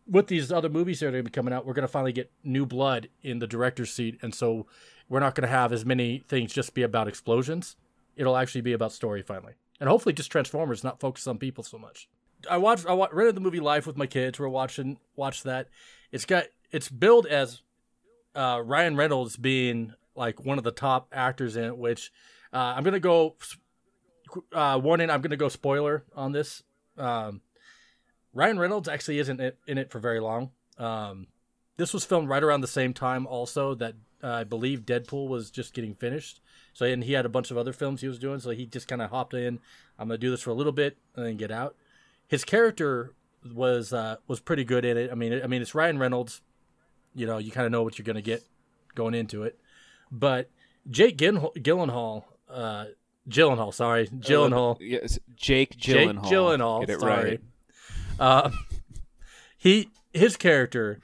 with 0.08 0.28
these 0.28 0.52
other 0.52 0.70
movies 0.70 1.00
that 1.00 1.08
are 1.08 1.12
going 1.12 1.24
to 1.24 1.30
be 1.30 1.34
coming 1.34 1.54
out, 1.54 1.66
we're 1.66 1.74
going 1.74 1.88
to 1.88 1.92
finally 1.92 2.12
get 2.12 2.30
new 2.44 2.66
blood 2.66 3.08
in 3.22 3.40
the 3.40 3.48
director's 3.48 3.92
seat, 3.94 4.20
and 4.22 4.36
so 4.36 4.66
we're 5.08 5.20
not 5.22 5.34
going 5.34 5.48
to 5.48 5.56
have 5.56 5.72
as 5.72 5.86
many 5.86 6.24
things 6.28 6.52
just 6.54 6.74
be 6.74 6.84
about 6.84 7.08
explosions. 7.08 7.76
It'll 8.16 8.36
actually 8.36 8.62
be 8.62 8.74
about 8.74 8.92
story 8.92 9.22
finally, 9.22 9.54
and 9.80 9.90
hopefully 9.90 10.14
just 10.14 10.32
Transformers, 10.32 10.84
not 10.84 11.00
focus 11.00 11.26
on 11.26 11.38
people 11.38 11.64
so 11.64 11.78
much. 11.78 12.10
I 12.50 12.58
watched 12.58 12.86
I 12.86 12.94
rented 12.94 13.36
the 13.36 13.42
movie 13.42 13.62
Life 13.62 13.88
with 13.88 13.98
my 13.98 14.08
kids. 14.08 14.40
We're 14.40 14.50
watching 14.50 14.98
watch 15.16 15.44
that. 15.44 15.70
It's 16.12 16.26
got 16.26 16.46
it's 16.72 16.90
billed 16.90 17.26
as 17.28 17.62
uh, 18.36 18.62
Ryan 18.64 18.96
Reynolds 18.96 19.38
being 19.38 19.94
like 20.16 20.44
one 20.44 20.58
of 20.58 20.64
the 20.64 20.72
top 20.72 21.08
actors 21.12 21.56
in 21.56 21.66
it, 21.66 21.78
which 21.78 22.12
uh, 22.52 22.74
I'm 22.76 22.84
gonna 22.84 23.00
go 23.00 23.36
uh, 24.52 24.80
warning. 24.82 25.10
I'm 25.10 25.22
gonna 25.22 25.38
go 25.38 25.50
spoiler 25.50 26.04
on 26.16 26.32
this. 26.32 26.64
Um, 26.98 27.42
Ryan 28.34 28.60
Reynolds 28.60 28.90
actually 28.90 29.20
isn't 29.20 29.40
in 29.68 29.78
it 29.78 29.92
for 29.92 30.00
very 30.00 30.20
long. 30.20 30.52
Um, 30.78 31.28
this 31.78 31.94
was 31.94 32.06
filmed 32.06 32.30
right 32.30 32.44
around 32.44 32.62
the 32.62 32.68
same 32.68 32.94
time, 32.94 33.26
also 33.28 33.76
that 33.76 33.96
uh, 34.24 34.32
I 34.32 34.44
believe 34.44 34.82
Deadpool 34.82 35.28
was 35.28 35.52
just 35.52 35.74
getting 35.74 35.96
finished. 35.96 36.40
So 36.74 36.86
and 36.86 37.04
he 37.04 37.14
had 37.14 37.26
a 37.26 37.30
bunch 37.30 37.52
of 37.52 37.58
other 37.58 37.74
films 37.74 38.02
he 38.02 38.08
was 38.08 38.20
doing, 38.20 38.40
so 38.40 38.52
he 38.52 38.66
just 38.66 38.88
kind 38.88 39.02
of 39.02 39.10
hopped 39.10 39.34
in. 39.34 39.60
I'm 40.00 40.08
gonna 40.08 40.18
do 40.18 40.32
this 40.32 40.42
for 40.42 40.50
a 40.50 40.56
little 40.56 40.72
bit 40.72 40.98
and 41.16 41.26
then 41.26 41.38
get 41.38 41.52
out. 41.52 41.76
His 42.28 42.44
character 42.44 43.14
was 43.54 43.94
uh, 43.94 44.18
was 44.28 44.40
pretty 44.40 44.64
good 44.64 44.86
in 44.86 44.98
it. 44.98 45.12
I 45.12 45.16
mean, 45.16 45.42
I 45.44 45.48
mean 45.48 45.62
it's 45.62 45.76
Ryan 45.76 46.00
Reynolds. 46.00 46.42
You 47.16 47.28
know, 47.28 47.38
you 47.38 47.52
kind 47.52 47.66
of 47.66 47.72
know 47.72 47.84
what 47.84 47.98
you're 47.98 48.06
gonna 48.06 48.22
get 48.22 48.44
going 48.96 49.14
into 49.14 49.44
it. 49.44 49.60
But 50.12 50.50
Jake 50.90 51.18
Gyllenhaal, 51.18 51.56
Gyllenhaal 51.56 52.24
uh, 52.50 52.86
Gyllenhaal, 53.30 53.74
sorry, 53.74 54.08
Gyllenhaal. 54.08 54.78
Yes, 54.80 55.18
Jake 55.36 55.78
Jake 55.78 56.10
Gyllenhaal. 56.10 56.26
Gyllenhaal. 56.26 56.80
Get 56.82 56.90
it 56.90 57.00
sorry. 57.00 57.30
right. 57.30 57.42
Uh, 58.20 58.52
he 59.58 59.90
his 60.14 60.38
character 60.38 61.00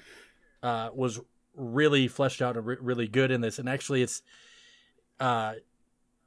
uh, 0.61 0.89
was 0.93 1.19
really 1.55 2.07
fleshed 2.07 2.41
out 2.41 2.57
and 2.57 2.65
re- 2.65 2.77
really 2.79 3.07
good 3.07 3.31
in 3.31 3.41
this, 3.41 3.57
and 3.57 3.69
actually, 3.69 4.01
it's 4.01 4.21
uh, 5.19 5.53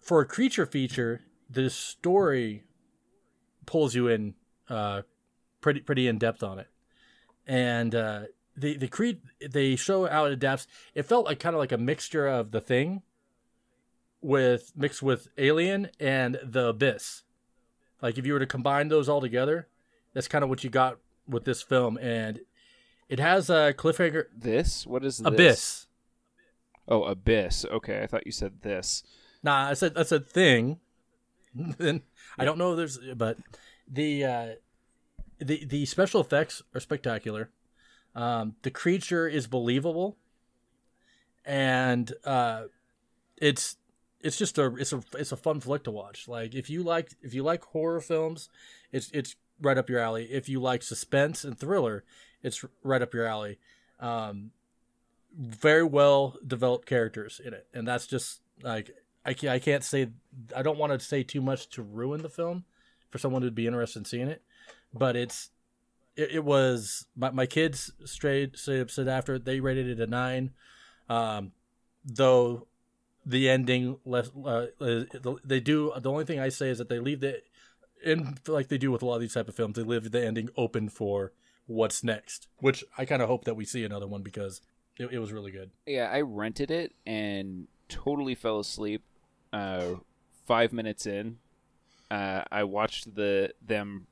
for 0.00 0.20
a 0.20 0.26
creature 0.26 0.66
feature. 0.66 1.20
The 1.50 1.68
story 1.68 2.64
pulls 3.66 3.94
you 3.94 4.08
in 4.08 4.34
uh, 4.70 5.02
pretty 5.60 5.80
pretty 5.80 6.08
in 6.08 6.18
depth 6.18 6.42
on 6.42 6.58
it, 6.58 6.68
and 7.46 7.94
uh, 7.94 8.22
the 8.56 8.76
the 8.76 8.88
creed 8.88 9.20
they 9.40 9.76
show 9.76 10.06
how 10.06 10.26
it 10.26 10.32
adapts. 10.32 10.66
It 10.94 11.04
felt 11.04 11.26
like 11.26 11.38
kind 11.38 11.54
of 11.54 11.60
like 11.60 11.72
a 11.72 11.78
mixture 11.78 12.26
of 12.26 12.50
the 12.50 12.60
thing 12.60 13.02
with 14.20 14.72
mixed 14.76 15.02
with 15.02 15.28
Alien 15.38 15.90
and 15.98 16.38
the 16.42 16.68
Abyss. 16.68 17.22
Like 18.00 18.18
if 18.18 18.26
you 18.26 18.32
were 18.32 18.38
to 18.38 18.46
combine 18.46 18.88
those 18.88 19.08
all 19.08 19.20
together, 19.20 19.68
that's 20.14 20.28
kind 20.28 20.44
of 20.44 20.50
what 20.50 20.64
you 20.64 20.70
got 20.70 20.98
with 21.26 21.44
this 21.44 21.62
film, 21.62 21.98
and 21.98 22.40
it 23.08 23.18
has 23.18 23.48
a 23.50 23.74
cliffhanger. 23.76 24.26
This? 24.36 24.86
What 24.86 25.04
is 25.04 25.18
this? 25.18 25.26
Abyss. 25.26 25.86
Oh, 26.88 27.04
Abyss. 27.04 27.64
Okay, 27.64 28.02
I 28.02 28.06
thought 28.06 28.26
you 28.26 28.32
said 28.32 28.62
this. 28.62 29.02
Nah, 29.42 29.68
I 29.68 29.74
said 29.74 29.92
I 29.96 30.02
said 30.02 30.28
thing. 30.28 30.80
then 31.54 32.02
I 32.38 32.44
don't 32.44 32.58
know. 32.58 32.72
If 32.72 32.76
there's 32.76 32.98
but 33.16 33.38
the 33.88 34.24
uh, 34.24 34.48
the 35.38 35.64
the 35.64 35.86
special 35.86 36.20
effects 36.20 36.62
are 36.74 36.80
spectacular. 36.80 37.50
Um, 38.14 38.56
the 38.62 38.70
creature 38.70 39.26
is 39.26 39.46
believable, 39.46 40.16
and 41.44 42.12
uh, 42.24 42.64
it's 43.38 43.76
it's 44.20 44.38
just 44.38 44.58
a 44.58 44.74
it's 44.76 44.92
a 44.92 45.02
it's 45.14 45.32
a 45.32 45.36
fun 45.36 45.60
flick 45.60 45.84
to 45.84 45.90
watch. 45.90 46.28
Like 46.28 46.54
if 46.54 46.70
you 46.70 46.82
like 46.82 47.12
if 47.22 47.34
you 47.34 47.42
like 47.42 47.64
horror 47.64 48.00
films, 48.00 48.48
it's 48.92 49.10
it's 49.12 49.36
right 49.60 49.78
up 49.78 49.88
your 49.88 49.98
alley. 49.98 50.24
If 50.30 50.48
you 50.48 50.60
like 50.60 50.82
suspense 50.82 51.44
and 51.44 51.58
thriller, 51.58 52.04
it's 52.42 52.64
right 52.82 53.02
up 53.02 53.14
your 53.14 53.26
alley. 53.26 53.58
Um, 54.00 54.50
very 55.34 55.84
well 55.84 56.36
developed 56.46 56.86
characters 56.86 57.40
in 57.42 57.54
it, 57.54 57.66
and 57.72 57.86
that's 57.86 58.06
just 58.06 58.40
like 58.62 58.90
I 59.24 59.34
can't, 59.34 59.52
I 59.52 59.58
can't 59.58 59.84
say 59.84 60.08
I 60.54 60.62
don't 60.62 60.78
want 60.78 60.92
to 60.92 61.00
say 61.00 61.22
too 61.22 61.40
much 61.40 61.68
to 61.70 61.82
ruin 61.82 62.22
the 62.22 62.28
film 62.28 62.64
for 63.10 63.18
someone 63.18 63.42
who'd 63.42 63.54
be 63.54 63.66
interested 63.66 64.00
in 64.00 64.04
seeing 64.04 64.28
it, 64.28 64.42
but 64.92 65.16
it's 65.16 65.50
it, 66.16 66.30
it 66.32 66.44
was 66.44 67.06
my, 67.16 67.30
my 67.30 67.46
kids 67.46 67.92
straight 68.04 68.58
said 68.58 69.08
after 69.08 69.38
they 69.38 69.60
rated 69.60 69.88
it 69.88 70.00
a 70.00 70.06
nine, 70.06 70.50
um, 71.08 71.52
though 72.04 72.66
the 73.24 73.48
ending 73.48 73.98
left 74.04 74.32
uh, 74.44 74.66
they 75.44 75.60
do 75.60 75.92
the 75.96 76.10
only 76.10 76.24
thing 76.24 76.40
I 76.40 76.48
say 76.48 76.70
is 76.70 76.78
that 76.78 76.88
they 76.88 76.98
leave 76.98 77.20
the 77.20 77.40
in 78.04 78.36
like 78.48 78.66
they 78.66 78.78
do 78.78 78.90
with 78.90 79.02
a 79.02 79.06
lot 79.06 79.14
of 79.14 79.20
these 79.20 79.34
type 79.34 79.48
of 79.48 79.54
films 79.54 79.76
they 79.76 79.82
leave 79.82 80.10
the 80.10 80.26
ending 80.26 80.48
open 80.56 80.88
for 80.88 81.32
what's 81.66 82.02
next, 82.02 82.48
which 82.58 82.84
I 82.98 83.04
kind 83.04 83.22
of 83.22 83.28
hope 83.28 83.44
that 83.44 83.54
we 83.54 83.64
see 83.64 83.84
another 83.84 84.06
one 84.06 84.22
because 84.22 84.60
it, 84.98 85.12
it 85.12 85.18
was 85.18 85.32
really 85.32 85.50
good. 85.50 85.70
Yeah, 85.86 86.10
I 86.12 86.20
rented 86.20 86.70
it 86.70 86.92
and 87.06 87.68
totally 87.88 88.34
fell 88.34 88.60
asleep. 88.60 89.04
Uh, 89.52 89.94
five 90.46 90.72
minutes 90.72 91.06
in, 91.06 91.38
uh, 92.10 92.42
I 92.50 92.64
watched 92.64 93.14
the 93.14 93.52
them 93.64 94.06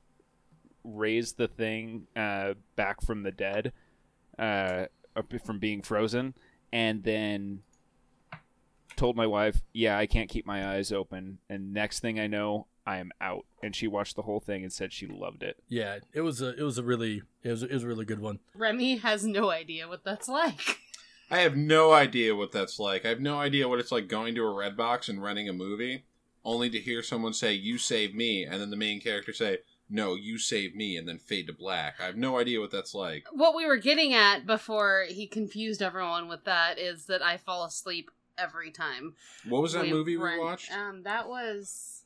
raise 0.83 1.33
the 1.33 1.47
thing 1.47 2.07
uh, 2.15 2.53
back 2.75 3.01
from 3.01 3.23
the 3.23 3.31
dead, 3.31 3.73
uh, 4.37 4.85
from 5.43 5.59
being 5.59 5.81
frozen, 5.81 6.33
and 6.71 7.03
then 7.03 7.59
told 8.95 9.15
my 9.15 9.27
wife, 9.27 9.61
"Yeah, 9.73 9.97
I 9.97 10.05
can't 10.05 10.29
keep 10.29 10.45
my 10.45 10.75
eyes 10.75 10.91
open." 10.91 11.39
And 11.49 11.73
next 11.73 11.99
thing 11.99 12.19
I 12.19 12.27
know, 12.27 12.67
I 12.85 12.97
am 12.97 13.11
out. 13.21 13.45
And 13.63 13.75
she 13.75 13.87
watched 13.87 14.15
the 14.15 14.23
whole 14.23 14.39
thing 14.39 14.63
and 14.63 14.73
said 14.73 14.91
she 14.91 15.07
loved 15.07 15.43
it. 15.43 15.57
Yeah, 15.67 15.99
it 16.13 16.21
was 16.21 16.41
a 16.41 16.57
it 16.57 16.63
was 16.63 16.77
a 16.77 16.83
really 16.83 17.21
it 17.43 17.49
was 17.49 17.63
it 17.63 17.71
was 17.71 17.83
a 17.83 17.87
really 17.87 18.05
good 18.05 18.19
one. 18.19 18.39
Remy 18.55 18.97
has 18.97 19.25
no 19.25 19.49
idea 19.49 19.87
what 19.87 20.03
that's 20.03 20.27
like. 20.27 20.79
I 21.29 21.39
have 21.39 21.55
no 21.55 21.93
idea 21.93 22.35
what 22.35 22.51
that's 22.51 22.79
like. 22.79 23.05
I 23.05 23.09
have 23.09 23.21
no 23.21 23.39
idea 23.39 23.67
what 23.67 23.79
it's 23.79 23.91
like 23.91 24.07
going 24.09 24.35
to 24.35 24.43
a 24.43 24.53
red 24.53 24.75
box 24.75 25.07
and 25.07 25.23
renting 25.23 25.47
a 25.47 25.53
movie, 25.53 26.03
only 26.43 26.69
to 26.69 26.79
hear 26.79 27.01
someone 27.01 27.33
say 27.33 27.53
"You 27.53 27.77
save 27.77 28.13
me," 28.13 28.43
and 28.43 28.59
then 28.59 28.69
the 28.69 28.75
main 28.77 28.99
character 28.99 29.31
say 29.31 29.59
"No, 29.91 30.15
you 30.15 30.37
save 30.37 30.75
me," 30.75 30.97
and 30.97 31.07
then 31.07 31.19
fade 31.19 31.47
to 31.47 31.53
black. 31.53 31.95
I 31.99 32.05
have 32.05 32.15
no 32.15 32.39
idea 32.39 32.59
what 32.59 32.71
that's 32.71 32.95
like. 32.95 33.27
What 33.31 33.55
we 33.55 33.65
were 33.65 33.77
getting 33.77 34.13
at 34.13 34.45
before 34.45 35.05
he 35.09 35.27
confused 35.27 35.81
everyone 35.81 36.27
with 36.27 36.45
that 36.45 36.79
is 36.79 37.05
that 37.05 37.21
I 37.21 37.37
fall 37.37 37.65
asleep 37.65 38.09
every 38.37 38.71
time. 38.71 39.15
What 39.47 39.61
was 39.61 39.73
that 39.73 39.83
we 39.83 39.91
movie 39.91 40.17
we 40.17 40.39
watched? 40.39 40.71
Um, 40.71 41.03
that 41.03 41.27
was 41.27 42.03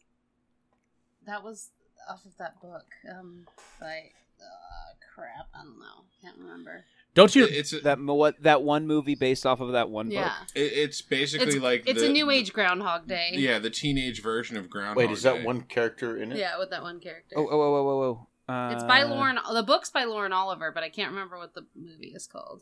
that 1.25 1.43
was 1.43 1.69
off 2.09 2.25
of 2.25 2.35
that 2.37 2.61
book. 2.61 2.85
Um, 3.09 3.45
by 3.79 4.11
uh, 4.41 4.93
crap, 5.13 5.47
I 5.53 5.63
don't 5.63 5.79
know, 5.79 6.03
can't 6.21 6.37
remember. 6.37 6.85
Don't 7.15 7.33
you? 7.33 7.45
It's 7.45 7.73
a, 7.73 7.79
That 7.79 7.99
what 7.99 8.43
that 8.43 8.61
one 8.61 8.85
movie 8.85 9.15
based 9.15 9.45
off 9.45 9.61
of 9.61 9.71
that 9.71 9.89
one 9.89 10.11
Yeah, 10.11 10.25
book. 10.25 10.49
it- 10.53 10.73
it's 10.73 11.01
basically 11.01 11.47
it's 11.47 11.55
like 11.57 11.83
it's 11.87 12.01
the- 12.01 12.09
a 12.09 12.11
new 12.11 12.29
age 12.29 12.53
Groundhog 12.53 13.07
Day. 13.07 13.31
Yeah, 13.33 13.57
the 13.57 13.69
teenage 13.71 14.21
version 14.21 14.57
of 14.57 14.69
Groundhog. 14.69 14.97
Wait, 14.97 15.09
is 15.11 15.23
that 15.23 15.37
Day. 15.37 15.43
one 15.43 15.61
character 15.61 16.15
in 16.21 16.31
it? 16.33 16.37
yeah, 16.37 16.59
with 16.59 16.69
that 16.71 16.83
one 16.83 16.99
character. 16.99 17.35
Oh, 17.37 17.47
oh, 17.49 17.61
oh, 17.61 17.75
oh, 17.75 17.89
oh, 17.89 18.03
oh. 18.03 18.53
Uh, 18.53 18.73
It's 18.73 18.83
by 18.83 19.01
Lauren. 19.03 19.39
The 19.53 19.63
book's 19.63 19.89
by 19.89 20.03
Lauren 20.03 20.31
Oliver, 20.31 20.71
but 20.71 20.83
I 20.83 20.89
can't 20.89 21.09
remember 21.09 21.37
what 21.37 21.55
the 21.55 21.65
movie 21.73 22.11
is 22.13 22.27
called. 22.27 22.61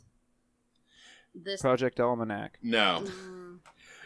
This. 1.36 1.62
Project 1.62 2.00
Almanac. 2.00 2.60
No. 2.62 3.04
Mm, 3.04 3.58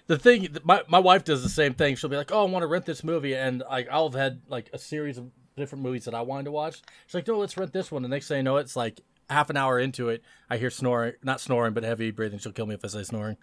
the 0.08 0.18
thing 0.18 0.48
my 0.64 0.82
my 0.88 1.00
wife 1.00 1.26
does 1.26 1.44
the 1.44 1.50
same 1.50 1.74
thing. 1.74 1.96
She'll 1.98 2.10
be 2.10 2.16
like, 2.16 2.32
"Oh, 2.32 2.48
I 2.48 2.50
want 2.50 2.64
to 2.64 2.68
rent 2.68 2.86
this 2.86 3.04
movie," 3.04 3.36
and 3.36 3.62
like 3.70 3.88
I'll 3.92 4.10
have 4.10 4.18
had 4.20 4.42
like 4.48 4.70
a 4.72 4.78
series 4.80 5.18
of 5.18 5.30
different 5.58 5.84
movies 5.84 6.06
that 6.06 6.16
I 6.16 6.22
wanted 6.22 6.46
to 6.46 6.52
watch. 6.52 6.82
She's 7.06 7.16
like, 7.16 7.28
"No, 7.28 7.38
let's 7.38 7.58
rent 7.58 7.74
this 7.74 7.92
one." 7.92 8.02
The 8.02 8.08
next 8.08 8.30
thing 8.30 8.40
I 8.40 8.42
know, 8.44 8.56
it's 8.58 8.78
like 8.78 9.02
half 9.30 9.50
an 9.50 9.58
hour 9.58 9.80
into 9.80 10.10
it, 10.10 10.24
I 10.50 10.58
hear 10.58 10.70
snoring, 10.70 11.14
not 11.24 11.40
snoring, 11.42 11.74
but 11.74 11.84
heavy 11.84 12.12
breathing. 12.12 12.40
She'll 12.40 12.52
kill 12.54 12.66
me 12.66 12.76
if 12.76 12.86
I 12.86 12.88
say 12.88 13.04
snoring. 13.04 13.38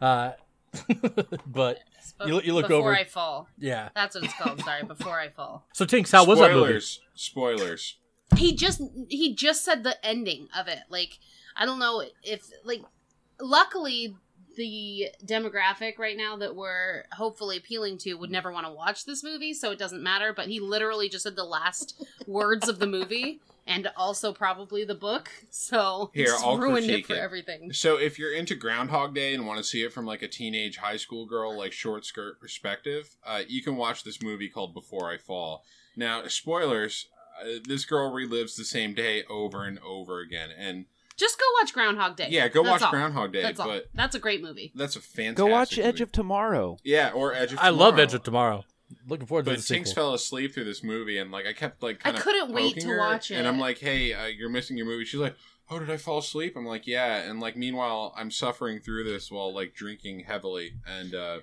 Uh, 0.00 0.32
but 1.46 1.78
You- 2.26 2.40
you 2.42 2.52
look 2.54 2.68
before 2.68 2.76
over- 2.80 2.90
Before 2.90 2.94
I 2.94 3.04
fall. 3.04 3.48
yeah. 3.58 3.88
That's 3.94 4.14
what 4.14 4.24
it's 4.24 4.34
called. 4.34 4.60
Sorry, 4.62 4.82
before 4.84 5.18
I 5.18 5.28
fall. 5.30 5.66
So 5.72 5.84
Tinkkz, 5.84 6.12
how 6.12 6.24
was 6.24 6.38
that 6.38 6.52
movie? 6.52 6.80
Spoilers. 6.80 7.00
Spoilers. 7.14 7.96
He 8.36 8.54
just 8.56 8.80
he 9.08 9.34
just 9.34 9.64
said 9.64 9.84
the 9.84 10.04
ending 10.04 10.48
of 10.58 10.66
it. 10.68 10.80
Like 10.88 11.18
I 11.56 11.64
don't 11.64 11.78
know 11.78 12.02
if 12.22 12.42
like 12.64 12.82
luckily 13.40 14.16
the 14.56 15.08
demographic 15.24 15.98
right 15.98 16.16
now 16.16 16.36
that 16.38 16.56
we're 16.56 17.04
hopefully 17.12 17.56
appealing 17.58 17.98
to 17.98 18.14
would 18.14 18.30
never 18.30 18.50
want 18.50 18.66
to 18.66 18.72
watch 18.72 19.04
this 19.04 19.22
movie, 19.22 19.52
so 19.54 19.70
it 19.70 19.78
doesn't 19.78 20.02
matter. 20.02 20.32
But 20.34 20.48
he 20.48 20.60
literally 20.60 21.08
just 21.08 21.22
said 21.24 21.36
the 21.36 21.44
last 21.44 22.02
words 22.26 22.68
of 22.68 22.78
the 22.78 22.86
movie 22.86 23.40
and 23.66 23.88
also 23.96 24.32
probably 24.32 24.84
the 24.84 24.94
book. 24.94 25.30
So 25.50 26.10
Here, 26.14 26.26
just 26.26 26.44
I'll 26.44 26.58
ruined 26.58 26.88
it 26.90 27.06
for 27.06 27.14
it. 27.14 27.18
everything. 27.18 27.72
So 27.72 27.96
if 27.98 28.18
you're 28.18 28.32
into 28.32 28.54
Groundhog 28.54 29.14
Day 29.14 29.34
and 29.34 29.46
want 29.46 29.58
to 29.58 29.64
see 29.64 29.82
it 29.82 29.92
from 29.92 30.06
like 30.06 30.22
a 30.22 30.28
teenage 30.28 30.76
high 30.76 30.96
school 30.96 31.26
girl 31.26 31.56
like 31.56 31.72
short 31.72 32.04
skirt 32.04 32.40
perspective, 32.40 33.16
uh, 33.26 33.42
you 33.48 33.62
can 33.62 33.76
watch 33.76 34.04
this 34.04 34.22
movie 34.22 34.48
called 34.48 34.74
Before 34.74 35.10
I 35.10 35.18
Fall. 35.18 35.62
Now, 35.96 36.26
spoilers. 36.28 37.06
Uh, 37.38 37.58
this 37.68 37.84
girl 37.84 38.10
relives 38.14 38.56
the 38.56 38.64
same 38.64 38.94
day 38.94 39.22
over 39.28 39.64
and 39.64 39.78
over 39.80 40.20
again, 40.20 40.48
and 40.56 40.86
Just 41.18 41.38
go 41.38 41.44
watch 41.60 41.74
Groundhog 41.74 42.16
Day. 42.16 42.28
yeah, 42.30 42.48
go 42.48 42.62
That's 42.62 42.72
watch 42.80 42.82
all. 42.84 42.90
Groundhog 42.90 43.30
Day. 43.34 43.42
That's 43.42 43.60
all. 43.60 43.66
but 43.68 43.88
That's 43.92 44.14
a 44.14 44.18
great 44.18 44.42
movie. 44.42 44.72
that's 44.74 44.96
a 44.96 45.00
fantastic. 45.00 45.36
Go 45.36 45.46
watch 45.46 45.76
movie. 45.76 45.86
Edge 45.86 46.00
of 46.00 46.12
Tomorrow. 46.12 46.78
Yeah, 46.82 47.10
or 47.10 47.34
Edge 47.34 47.52
of 47.52 47.58
I 47.60 47.68
love 47.68 47.98
Edge 47.98 48.14
of 48.14 48.22
Tomorrow. 48.22 48.64
Looking 49.08 49.26
forward 49.26 49.44
to 49.46 49.52
this. 49.52 49.68
But 49.68 49.74
the 49.74 49.80
Tinkkz 49.80 49.88
sequel. 49.88 50.02
fell 50.04 50.14
asleep 50.14 50.54
through 50.54 50.64
this 50.64 50.82
movie, 50.84 51.18
and 51.18 51.30
like 51.32 51.46
I 51.46 51.52
kept 51.52 51.82
like 51.82 51.96
I 52.00 52.10
kind 52.10 52.16
of 52.16 52.22
couldn't 52.22 52.52
wait 52.52 52.78
to 52.80 52.88
her, 52.88 52.98
watch 52.98 53.30
it. 53.30 53.34
and 53.36 53.46
I'm 53.48 53.58
like, 53.58 53.78
"Hey, 53.78 54.12
uh, 54.12 54.26
you're 54.26 54.48
missing 54.48 54.76
your 54.76 54.86
movie." 54.86 55.04
She's 55.04 55.20
like, 55.20 55.34
"Oh, 55.70 55.78
did 55.78 55.90
I 55.90 55.96
fall 55.96 56.18
asleep?" 56.18 56.54
I'm 56.56 56.66
like, 56.66 56.86
"Yeah," 56.86 57.16
and 57.28 57.40
like 57.40 57.56
meanwhile, 57.56 58.14
I'm 58.16 58.30
suffering 58.30 58.78
through 58.80 59.04
this 59.04 59.30
while 59.30 59.52
like 59.54 59.74
drinking 59.74 60.20
heavily, 60.20 60.74
and 60.86 61.14
uh, 61.14 61.38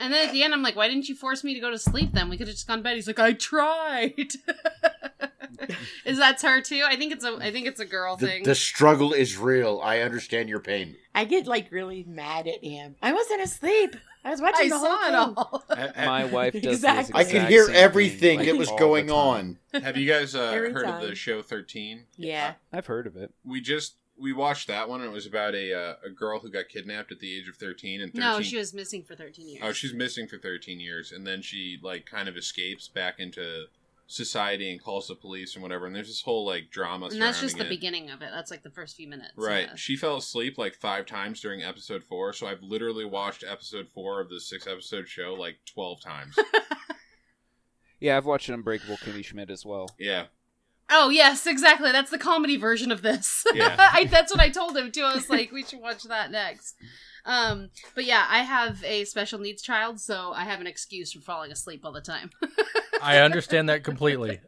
And 0.00 0.12
then 0.12 0.26
at 0.28 0.32
the 0.32 0.42
end, 0.42 0.52
I'm 0.54 0.62
like, 0.62 0.76
why 0.76 0.88
didn't 0.88 1.08
you 1.08 1.14
force 1.14 1.44
me 1.44 1.54
to 1.54 1.60
go 1.60 1.70
to 1.70 1.78
sleep 1.78 2.12
then? 2.12 2.28
We 2.30 2.36
could 2.38 2.46
have 2.48 2.54
just 2.56 2.66
gone 2.66 2.78
to 2.78 2.82
bed. 2.84 2.94
He's 2.96 3.06
like, 3.06 3.18
I 3.18 3.32
tried. 3.34 4.14
Is 6.04 6.18
that 6.18 6.40
her 6.42 6.60
too? 6.62 6.82
I 6.86 6.96
think 6.96 7.12
it's 7.12 7.24
a 7.24 7.36
I 7.40 7.52
think 7.52 7.66
it's 7.66 7.80
a 7.80 7.84
girl 7.84 8.16
The, 8.16 8.26
thing. 8.26 8.42
the 8.44 8.54
struggle 8.54 9.12
is 9.12 9.36
real. 9.36 9.80
I 9.82 10.00
understand 10.00 10.48
your 10.48 10.60
pain. 10.60 10.96
I 11.14 11.24
get 11.24 11.46
like 11.46 11.70
really 11.70 12.02
mad 12.04 12.46
at 12.46 12.64
him. 12.64 12.96
I 13.02 13.12
wasn't 13.12 13.42
asleep. 13.42 13.96
I 14.24 14.30
was 14.30 14.40
watching 14.40 14.66
I 14.66 14.68
the 14.68 14.78
whole 14.78 14.86
saw 14.86 15.02
it 15.02 15.06
thing. 15.06 15.14
all. 15.14 15.64
ha- 15.68 15.92
ha- 15.96 16.06
My 16.06 16.24
wife 16.24 16.52
does 16.54 16.64
Exactly. 16.76 17.14
I 17.14 17.22
this 17.24 17.32
could 17.32 17.42
hear 17.48 17.64
same 17.66 17.74
everything 17.76 18.38
thing, 18.40 18.46
that 18.46 18.56
was 18.56 18.70
going 18.72 19.10
on. 19.10 19.58
have 19.72 19.96
you 19.96 20.06
guys 20.10 20.34
uh, 20.34 20.52
Every 20.54 20.72
heard 20.72 20.84
of 20.86 21.00
the 21.00 21.14
show 21.14 21.42
13? 21.42 22.04
Yeah. 22.16 22.54
I've 22.72 22.86
heard 22.86 23.06
of 23.06 23.16
it. 23.16 23.32
We 23.44 23.60
just 23.60 23.94
we 24.18 24.34
watched 24.34 24.68
that 24.68 24.88
one. 24.90 25.00
and 25.00 25.10
It 25.10 25.14
was 25.14 25.24
about 25.26 25.54
a 25.54 25.72
uh, 25.74 25.94
a 26.04 26.10
girl 26.10 26.40
who 26.40 26.50
got 26.50 26.68
kidnapped 26.68 27.10
at 27.10 27.20
the 27.20 27.34
age 27.34 27.48
of 27.48 27.56
thirteen 27.56 28.02
and 28.02 28.12
13, 28.12 28.20
No, 28.20 28.42
she 28.42 28.58
was 28.58 28.74
missing 28.74 29.02
for 29.02 29.14
13 29.14 29.48
years. 29.48 29.60
Oh, 29.64 29.72
she's 29.72 29.94
missing 29.94 30.26
for 30.26 30.36
13 30.36 30.78
years, 30.80 31.10
and 31.12 31.26
then 31.26 31.40
she 31.40 31.78
like 31.82 32.04
kind 32.04 32.28
of 32.28 32.36
escapes 32.36 32.88
back 32.88 33.18
into 33.18 33.64
society 34.10 34.72
and 34.72 34.82
calls 34.82 35.06
the 35.06 35.14
police 35.14 35.54
and 35.54 35.62
whatever. 35.62 35.86
And 35.86 35.94
there's 35.94 36.08
this 36.08 36.22
whole 36.22 36.44
like 36.44 36.70
drama. 36.70 37.06
and 37.06 37.22
that's 37.22 37.40
just 37.40 37.56
the 37.56 37.66
it. 37.66 37.68
beginning 37.68 38.10
of 38.10 38.22
it. 38.22 38.30
That's 38.32 38.50
like 38.50 38.62
the 38.62 38.70
first 38.70 38.96
few 38.96 39.08
minutes. 39.08 39.32
Right. 39.36 39.68
yeah. 39.68 39.76
She 39.76 39.96
fell 39.96 40.16
asleep 40.16 40.58
like 40.58 40.74
five 40.74 41.06
times 41.06 41.40
during 41.40 41.62
episode 41.62 42.02
four, 42.02 42.32
so 42.32 42.46
I've 42.46 42.62
literally 42.62 43.04
watched 43.04 43.44
episode 43.48 43.88
four 43.94 44.20
of 44.20 44.28
the 44.28 44.40
six 44.40 44.66
episode 44.66 45.08
show 45.08 45.34
like 45.34 45.58
12 45.72 46.00
times. 46.02 46.36
Yeah, 48.00 48.16
I've 48.16 48.24
watched 48.24 48.48
Unbreakable 48.48 48.96
Kimmy 48.96 49.22
Schmidt 49.22 49.50
as 49.50 49.64
well. 49.64 49.90
yeah. 49.98 50.24
Oh 50.92 51.08
yes, 51.08 51.46
exactly. 51.46 51.92
That's 51.92 52.10
the 52.10 52.18
comedy 52.18 52.56
version 52.56 52.90
of 52.90 53.02
this. 53.02 53.44
Yeah. 53.54 53.76
I, 53.92 54.06
that's 54.06 54.32
what 54.32 54.40
I 54.40 54.48
told 54.48 54.76
him 54.76 54.90
too. 54.90 55.02
I 55.02 55.14
was 55.14 55.30
like, 55.30 55.52
we 55.52 55.62
should 55.62 55.80
watch 55.80 56.02
that 56.04 56.30
next. 56.32 56.74
Um, 57.24 57.70
but 57.94 58.04
yeah, 58.04 58.26
I 58.28 58.40
have 58.40 58.82
a 58.84 59.04
special 59.04 59.38
needs 59.38 59.62
child, 59.62 60.00
so 60.00 60.32
I 60.34 60.44
have 60.44 60.60
an 60.60 60.66
excuse 60.66 61.12
for 61.12 61.20
falling 61.20 61.52
asleep 61.52 61.84
all 61.84 61.92
the 61.92 62.00
time. 62.00 62.30
I 63.02 63.18
understand 63.18 63.68
that 63.68 63.84
completely. 63.84 64.40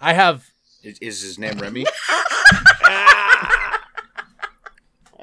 I 0.00 0.12
have 0.14 0.50
Is, 0.82 0.98
is 1.00 1.22
his 1.22 1.38
name 1.38 1.58
Remy? 1.58 1.86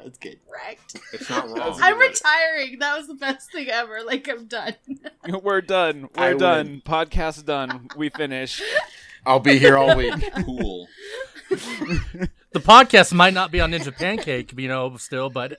That's 0.02 0.18
good. 0.18 0.38
Correct. 0.48 0.96
It's 1.12 1.28
not 1.28 1.48
wrong. 1.50 1.78
I'm 1.82 1.98
retiring. 1.98 2.78
That 2.78 2.96
was 2.96 3.06
the 3.06 3.14
best 3.14 3.52
thing 3.52 3.68
ever. 3.68 4.00
Like 4.02 4.28
I'm 4.28 4.46
done. 4.46 4.74
We're 5.42 5.60
done. 5.60 6.08
We're 6.16 6.24
I 6.24 6.34
done. 6.34 6.82
Podcast 6.84 7.44
done. 7.44 7.88
We 7.96 8.08
finish. 8.08 8.62
I'll 9.26 9.40
be 9.40 9.58
here 9.58 9.76
all 9.76 9.94
week. 9.96 10.14
cool. 10.46 10.88
The 12.52 12.60
podcast 12.60 13.12
might 13.12 13.34
not 13.34 13.50
be 13.52 13.60
on 13.60 13.72
Ninja 13.72 13.94
Pancake, 13.96 14.52
you 14.58 14.68
know, 14.68 14.96
still, 14.96 15.30
but 15.30 15.58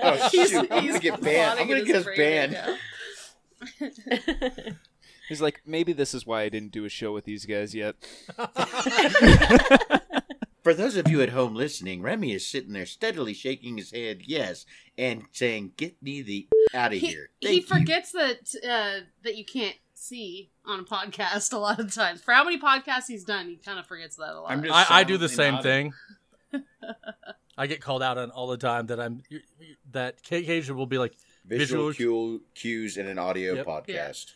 Oh, 0.00 0.28
He's- 0.30 0.50
shoot. 0.50 0.66
I'm 0.70 0.86
gonna 0.86 0.98
get 1.00 1.20
banned. 1.20 1.58
I'm 1.60 1.68
gonna 1.68 1.84
get 1.84 1.96
us 1.96 2.06
banned. 2.16 2.56
He's 5.28 5.42
like, 5.42 5.60
maybe 5.66 5.92
this 5.92 6.14
is 6.14 6.24
why 6.26 6.42
I 6.42 6.48
didn't 6.48 6.72
do 6.72 6.84
a 6.86 6.88
show 6.88 7.12
with 7.12 7.24
these 7.26 7.44
guys 7.44 7.74
yet. 7.74 7.96
For 10.64 10.72
those 10.74 10.96
of 10.96 11.08
you 11.08 11.20
at 11.22 11.28
home 11.30 11.54
listening, 11.54 12.02
Remy 12.02 12.32
is 12.32 12.46
sitting 12.46 12.72
there 12.72 12.84
steadily 12.86 13.32
shaking 13.34 13.76
his 13.78 13.90
head 13.92 14.22
yes 14.26 14.66
and 14.98 15.22
saying, 15.32 15.72
"Get 15.76 16.02
me 16.02 16.20
the 16.22 16.48
out 16.74 16.92
of 16.92 16.98
he, 16.98 17.06
here." 17.06 17.30
he 17.40 17.46
Thank 17.46 17.60
you. 17.60 17.66
forgets 17.66 18.12
that 18.12 18.54
uh, 18.68 19.00
that 19.22 19.36
you 19.36 19.44
can't 19.46 19.76
see 19.98 20.50
on 20.64 20.80
a 20.80 20.84
podcast 20.84 21.52
a 21.52 21.58
lot 21.58 21.78
of 21.80 21.92
times. 21.94 22.20
For 22.20 22.32
how 22.32 22.44
many 22.44 22.58
podcasts 22.58 23.06
he's 23.08 23.24
done, 23.24 23.48
he 23.48 23.56
kind 23.56 23.78
of 23.78 23.86
forgets 23.86 24.16
that 24.16 24.30
a 24.34 24.40
lot. 24.40 24.50
I'm 24.50 24.62
just 24.62 24.90
I, 24.90 25.00
I 25.00 25.04
do 25.04 25.16
the 25.16 25.28
same 25.28 25.60
silently 25.62 25.92
thing. 26.52 26.62
I 27.58 27.66
get 27.66 27.80
called 27.80 28.02
out 28.02 28.18
on 28.18 28.30
all 28.30 28.46
the 28.46 28.56
time 28.56 28.86
that 28.86 29.00
I'm 29.00 29.20
that 29.90 30.22
Cajun 30.22 30.76
will 30.76 30.86
be 30.86 30.98
like, 30.98 31.14
visual 31.44 31.88
visual- 31.88 32.40
cues 32.54 32.96
in 32.96 33.06
an 33.06 33.18
audio 33.18 33.54
Yep. 33.54 33.66
podcast. 33.66 34.32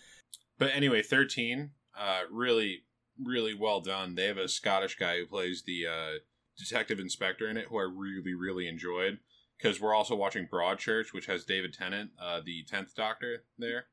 But 0.58 0.70
anyway, 0.74 1.02
13, 1.02 1.70
uh, 1.98 2.20
really, 2.30 2.82
really 3.22 3.54
well 3.54 3.80
done. 3.80 4.14
They 4.14 4.26
have 4.26 4.38
a 4.38 4.48
Scottish 4.48 4.96
guy 4.96 5.18
who 5.18 5.26
plays 5.26 5.62
the 5.62 5.86
uh, 5.86 6.18
detective 6.58 6.98
inspector 7.00 7.48
in 7.48 7.56
it, 7.56 7.66
who 7.68 7.78
I 7.78 7.82
really, 7.82 8.34
really 8.34 8.68
enjoyed. 8.68 9.18
Because 9.58 9.80
we're 9.80 9.94
also 9.94 10.16
watching 10.16 10.48
Broadchurch, 10.48 11.12
which 11.12 11.26
has 11.26 11.44
David 11.44 11.72
Tennant, 11.72 12.10
uh, 12.20 12.40
the 12.44 12.64
10th 12.70 12.94
Doctor, 12.94 13.44
there. 13.58 13.86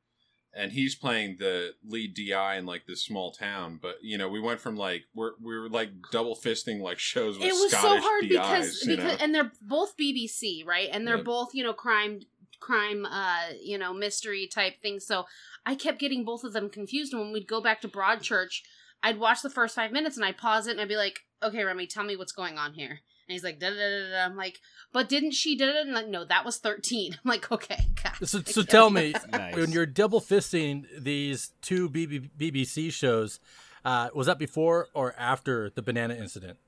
And 0.52 0.72
he's 0.72 0.96
playing 0.96 1.36
the 1.38 1.74
lead 1.86 2.14
DI 2.14 2.56
in 2.56 2.66
like 2.66 2.84
this 2.86 3.04
small 3.04 3.30
town. 3.30 3.78
But, 3.80 3.96
you 4.02 4.18
know, 4.18 4.28
we 4.28 4.40
went 4.40 4.58
from 4.60 4.76
like, 4.76 5.04
we're, 5.14 5.32
we 5.40 5.56
were 5.56 5.68
like 5.68 5.90
double 6.10 6.34
fisting 6.34 6.80
like 6.80 6.98
shows 6.98 7.38
with 7.38 7.46
it 7.46 7.52
was 7.52 7.70
Scottish 7.70 8.02
so 8.02 8.08
hard 8.08 8.22
DIs. 8.22 8.30
because 8.32 8.84
because 8.84 9.18
know? 9.18 9.24
and 9.24 9.34
they're 9.34 9.52
both 9.62 9.96
BBC, 9.96 10.66
right? 10.66 10.88
And 10.90 11.06
they're 11.06 11.16
Yep. 11.16 11.24
both 11.24 11.54
you 11.54 11.62
know 11.62 11.72
crime 11.72 12.20
crime 12.58 13.06
uh 13.06 13.46
you 13.62 13.78
know 13.78 13.94
mystery 13.94 14.46
type 14.46 14.82
things. 14.82 15.06
So 15.06 15.24
I 15.64 15.74
kept 15.76 15.98
getting 16.00 16.24
both 16.24 16.42
of 16.42 16.52
them 16.52 16.68
confused. 16.68 17.12
And 17.12 17.22
when 17.22 17.32
we'd 17.32 17.46
go 17.46 17.60
back 17.60 17.80
to 17.82 17.88
Broadchurch, 17.88 18.62
I'd 19.02 19.18
watch 19.20 19.42
the 19.42 19.50
first 19.50 19.74
five 19.76 19.92
minutes 19.92 20.16
and 20.16 20.24
I'd 20.26 20.36
pause 20.36 20.66
it 20.66 20.72
and 20.72 20.80
I'd 20.80 20.88
be 20.88 20.96
like, 20.96 21.20
"Okay, 21.42 21.62
Remy, 21.62 21.86
tell 21.86 22.04
me 22.04 22.16
what's 22.16 22.32
going 22.32 22.58
on 22.58 22.74
here." 22.74 23.00
And 23.30 23.34
he's 23.34 23.44
like, 23.44 23.60
da 23.60 23.70
da 23.70 23.76
da 23.76 24.10
da. 24.10 24.24
I'm 24.24 24.34
like, 24.36 24.60
"But 24.92 25.08
didn't 25.08 25.30
she 25.34 25.56
da 25.56 25.66
da?" 25.66 25.82
And 25.82 25.92
like, 25.92 26.08
no, 26.08 26.24
that 26.24 26.44
was 26.44 26.58
13. 26.58 27.12
I'm 27.24 27.28
like, 27.28 27.52
"Okay, 27.52 27.78
God, 28.02 28.26
so, 28.28 28.40
so 28.44 28.62
tell 28.64 28.90
me. 28.90 29.14
Nice. 29.30 29.54
when 29.54 29.70
you're 29.70 29.86
double 29.86 30.20
fisting 30.20 30.84
these 30.98 31.52
two 31.62 31.88
BB, 31.88 32.30
BBC 32.36 32.92
shows, 32.92 33.38
uh, 33.84 34.08
was 34.16 34.26
that 34.26 34.40
before 34.40 34.88
or 34.94 35.14
after 35.16 35.70
the 35.70 35.80
banana 35.80 36.14
incident? 36.14 36.58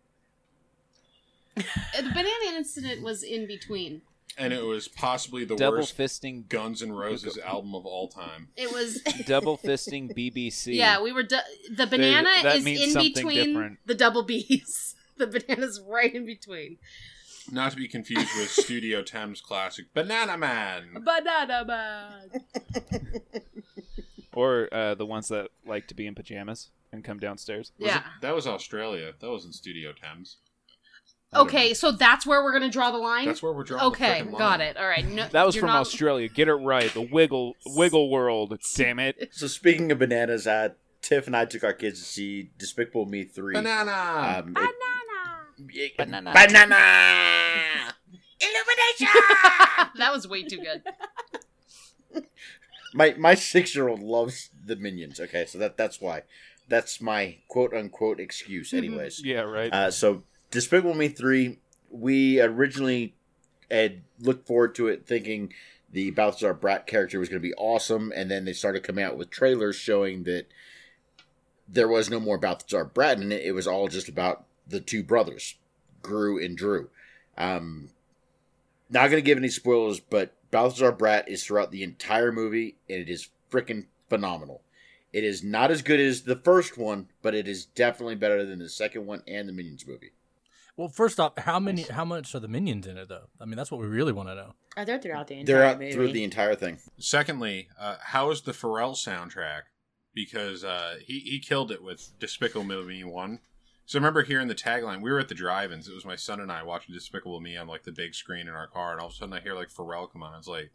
Uh, 1.56 1.62
the 1.96 2.08
banana 2.10 2.56
incident 2.56 3.02
was 3.02 3.24
in 3.24 3.48
between. 3.48 4.02
and 4.38 4.52
it 4.52 4.64
was 4.64 4.86
possibly 4.88 5.44
the 5.44 5.56
Double 5.56 5.78
worst 5.78 5.98
fisting. 5.98 6.48
Guns 6.48 6.80
N' 6.80 6.92
Roses 6.92 7.36
album 7.44 7.74
of 7.74 7.84
all 7.84 8.06
time. 8.06 8.48
It 8.56 8.72
was 8.72 9.02
Double 9.26 9.58
fisting 9.58 10.14
BBC. 10.16 10.74
Yeah, 10.76 11.02
we 11.02 11.10
were. 11.12 11.24
Du- 11.24 11.42
the 11.74 11.86
banana 11.88 12.30
that 12.44 12.56
is 12.56 12.64
means 12.64 12.94
in 12.94 13.02
between 13.02 13.46
different. 13.48 13.78
the 13.84 13.94
double 13.96 14.22
B's. 14.22 14.94
the 15.16 15.26
banana's 15.26 15.80
right 15.86 16.14
in 16.14 16.24
between. 16.26 16.78
Not 17.50 17.72
to 17.72 17.76
be 17.76 17.88
confused 17.88 18.28
with 18.38 18.50
Studio 18.64 19.02
Thames 19.02 19.40
classic 19.40 19.92
Banana 19.94 20.36
Man. 20.38 21.02
Banana 21.04 21.64
man. 21.66 22.30
Or 24.34 24.68
uh, 24.72 24.94
the 24.94 25.04
ones 25.04 25.28
that 25.28 25.48
like 25.66 25.88
to 25.88 25.94
be 25.94 26.06
in 26.06 26.14
pajamas 26.14 26.70
and 26.90 27.04
come 27.04 27.18
downstairs. 27.18 27.72
Was 27.78 27.88
Yeah. 27.88 27.98
it- 27.98 28.04
that 28.22 28.34
was 28.34 28.46
Australia. 28.46 29.12
That 29.20 29.30
wasn't 29.30 29.54
Studio 29.54 29.92
Thames. 29.92 30.38
Okay, 31.34 31.68
know. 31.68 31.74
so 31.74 31.92
that's 31.92 32.26
where 32.26 32.42
we're 32.42 32.52
gonna 32.52 32.70
draw 32.70 32.90
the 32.90 32.98
line. 32.98 33.26
That's 33.26 33.42
where 33.42 33.52
we're 33.52 33.64
drawing. 33.64 33.84
okay, 33.88 34.22
the 34.22 34.30
frickin' 34.30 34.38
got 34.38 34.60
it. 34.62 34.76
All 34.78 34.86
right. 34.86 35.06
No, 35.06 35.28
That 35.28 35.44
was 35.46 35.54
from 35.56 35.66
not- 35.68 35.80
Australia. 35.80 36.28
Get 36.28 36.48
it 36.48 36.54
right. 36.54 36.92
The 36.94 37.02
wiggle 37.02 37.56
wiggle 37.66 38.10
world. 38.10 38.58
Damn 38.74 38.98
it. 38.98 39.28
So 39.32 39.46
speaking 39.48 39.92
of 39.92 39.98
bananas, 39.98 40.46
uh, 40.46 40.70
Tiff 41.02 41.26
and 41.26 41.36
I 41.36 41.44
took 41.44 41.62
our 41.64 41.72
kids 41.74 41.98
to 42.00 42.04
see 42.06 42.50
Despicable 42.58 43.04
Me 43.06 43.24
three. 43.24 43.52
Banana. 43.54 43.92
Um, 44.40 44.48
it- 44.48 44.54
Banana. 44.54 44.70
It- 45.58 45.96
Banana. 45.96 46.32
banana. 46.32 46.76
Illumination. 48.40 49.20
that 49.98 50.12
was 50.12 50.26
way 50.26 50.42
too 50.42 50.58
good. 50.58 50.82
my 52.94 53.14
my 53.18 53.34
six 53.34 53.74
year 53.74 53.88
old 53.88 54.00
loves 54.00 54.50
the 54.64 54.76
Minions. 54.76 55.20
Okay, 55.20 55.46
so 55.46 55.58
that 55.58 55.76
that's 55.76 56.00
why. 56.00 56.22
That's 56.68 57.00
my 57.00 57.38
quote 57.48 57.72
unquote 57.74 58.18
excuse, 58.20 58.72
anyways. 58.72 59.24
Yeah, 59.24 59.40
right. 59.40 59.72
Uh, 59.72 59.90
so 59.90 60.22
Despicable 60.50 60.94
Me 60.94 61.08
three, 61.08 61.58
we 61.90 62.40
originally 62.40 63.14
had 63.70 64.02
looked 64.20 64.46
forward 64.46 64.74
to 64.76 64.88
it, 64.88 65.06
thinking 65.06 65.52
the 65.90 66.10
Balthazar 66.10 66.54
Brat 66.54 66.86
character 66.86 67.18
was 67.18 67.28
going 67.28 67.40
to 67.40 67.48
be 67.48 67.54
awesome, 67.54 68.12
and 68.14 68.30
then 68.30 68.44
they 68.44 68.52
started 68.52 68.82
coming 68.82 69.04
out 69.04 69.16
with 69.16 69.30
trailers 69.30 69.76
showing 69.76 70.24
that 70.24 70.46
there 71.68 71.88
was 71.88 72.10
no 72.10 72.20
more 72.20 72.38
Balthazar 72.38 72.84
Brat 72.84 73.20
in 73.20 73.32
it. 73.32 73.42
It 73.42 73.52
was 73.52 73.66
all 73.66 73.88
just 73.88 74.08
about 74.08 74.44
the 74.66 74.80
two 74.80 75.02
brothers, 75.02 75.56
Gru 76.02 76.42
and 76.42 76.56
Drew. 76.56 76.90
Um, 77.36 77.90
not 78.90 79.10
going 79.10 79.22
to 79.22 79.26
give 79.26 79.38
any 79.38 79.48
spoilers, 79.48 80.00
but 80.00 80.34
Balthazar 80.50 80.92
Brat 80.92 81.28
is 81.28 81.44
throughout 81.44 81.70
the 81.70 81.82
entire 81.82 82.30
movie, 82.32 82.76
and 82.88 83.00
it 83.00 83.08
is 83.08 83.28
freaking 83.50 83.86
phenomenal. 84.08 84.62
It 85.12 85.24
is 85.24 85.42
not 85.42 85.70
as 85.70 85.82
good 85.82 86.00
as 86.00 86.22
the 86.22 86.36
first 86.36 86.78
one, 86.78 87.08
but 87.22 87.34
it 87.34 87.46
is 87.46 87.64
definitely 87.66 88.14
better 88.14 88.44
than 88.44 88.58
the 88.58 88.68
second 88.68 89.06
one 89.06 89.22
and 89.26 89.48
the 89.48 89.52
Minions 89.52 89.86
movie. 89.86 90.12
Well, 90.76 90.88
first 90.88 91.20
off, 91.20 91.38
how 91.38 91.60
many, 91.60 91.82
how 91.82 92.04
much 92.04 92.34
are 92.34 92.40
the 92.40 92.48
minions 92.48 92.86
in 92.86 92.96
it 92.96 93.08
though? 93.08 93.28
I 93.38 93.44
mean, 93.44 93.56
that's 93.56 93.70
what 93.70 93.80
we 93.80 93.86
really 93.86 94.12
want 94.12 94.30
to 94.30 94.34
know. 94.34 94.54
Are 94.74 94.86
they 94.86 94.98
throughout 94.98 95.26
the 95.26 95.34
entire 95.38 95.56
They're 95.56 95.64
out 95.66 95.78
movie? 95.78 95.92
through 95.92 96.12
the 96.12 96.24
entire 96.24 96.54
thing. 96.54 96.78
Secondly, 96.98 97.68
uh, 97.78 97.96
how 98.00 98.30
is 98.30 98.40
the 98.40 98.52
Pharrell 98.52 98.94
soundtrack? 98.94 99.62
Because 100.14 100.64
uh, 100.64 100.96
he 101.04 101.20
he 101.20 101.40
killed 101.40 101.70
it 101.72 101.82
with 101.82 102.18
Despicable 102.18 102.64
Me 102.64 103.04
one. 103.04 103.40
So 103.86 103.98
I 103.98 104.00
remember 104.00 104.22
hearing 104.22 104.48
the 104.48 104.54
tagline. 104.54 105.02
We 105.02 105.10
were 105.10 105.18
at 105.18 105.28
the 105.28 105.34
drive-ins. 105.34 105.88
It 105.88 105.94
was 105.94 106.04
my 106.04 106.16
son 106.16 106.40
and 106.40 106.50
I 106.52 106.62
watching 106.62 106.94
Despicable 106.94 107.40
Me 107.40 107.56
on 107.56 107.66
like 107.66 107.82
the 107.82 107.92
big 107.92 108.14
screen 108.14 108.48
in 108.48 108.54
our 108.54 108.66
car, 108.66 108.92
and 108.92 109.00
all 109.00 109.08
of 109.08 109.12
a 109.12 109.16
sudden 109.16 109.34
I 109.34 109.40
hear 109.40 109.54
like 109.54 109.68
Pharrell 109.70 110.10
come 110.10 110.22
on. 110.22 110.38
It's 110.38 110.48
like 110.48 110.70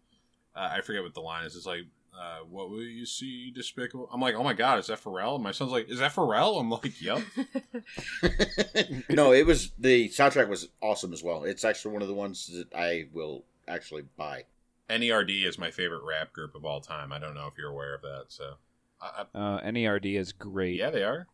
uh, 0.56 0.70
I 0.74 0.82
forget 0.82 1.04
what 1.04 1.14
the 1.14 1.22
line 1.22 1.46
is. 1.46 1.56
It's 1.56 1.66
like, 1.66 1.86
uh, 2.20 2.40
"What 2.50 2.70
will 2.70 2.82
you 2.84 3.06
see, 3.06 3.52
Despicable?" 3.52 4.10
I'm 4.12 4.20
like, 4.22 4.36
"Oh 4.36 4.44
my 4.44 4.54
god, 4.54 4.80
is 4.80 4.88
that 4.88 5.04
Pharrell?" 5.04 5.36
And 5.36 5.44
my 5.44 5.52
son's 5.52 5.72
like, 5.72 5.90
"Is 5.90 6.00
that 6.00 6.14
Pharrell?" 6.14 6.60
I'm 6.60 6.70
like, 6.70 7.02
"Yep." 7.02 7.22
no, 9.10 9.32
it 9.34 9.46
was 9.46 9.72
the 9.78 10.10
soundtrack 10.10 10.48
was 10.50 10.70
awesome 10.82 11.14
as 11.14 11.24
well. 11.24 11.44
It's 11.44 11.64
actually 11.64 11.94
one 11.94 12.02
of 12.02 12.08
the 12.08 12.14
ones 12.14 12.48
that 12.54 12.74
I 12.78 13.08
will 13.14 13.46
actually 13.68 14.04
buy. 14.18 14.44
NERD 14.90 15.46
is 15.46 15.58
my 15.60 15.70
favorite 15.72 16.04
rap 16.08 16.34
group 16.34 16.56
of 16.56 16.66
all 16.66 16.82
time. 16.82 17.12
I 17.12 17.20
don't 17.20 17.36
know 17.36 17.48
if 17.48 17.58
you're 17.58 17.70
aware 17.72 17.94
of 17.96 18.02
that. 18.02 18.26
So, 18.30 18.54
I, 19.02 19.26
I, 19.36 19.38
Uh, 19.38 19.62
NERD 19.72 20.16
is 20.18 20.32
great. 20.32 20.78
yeah, 20.78 20.90
they 20.90 21.04
are. 21.04 21.28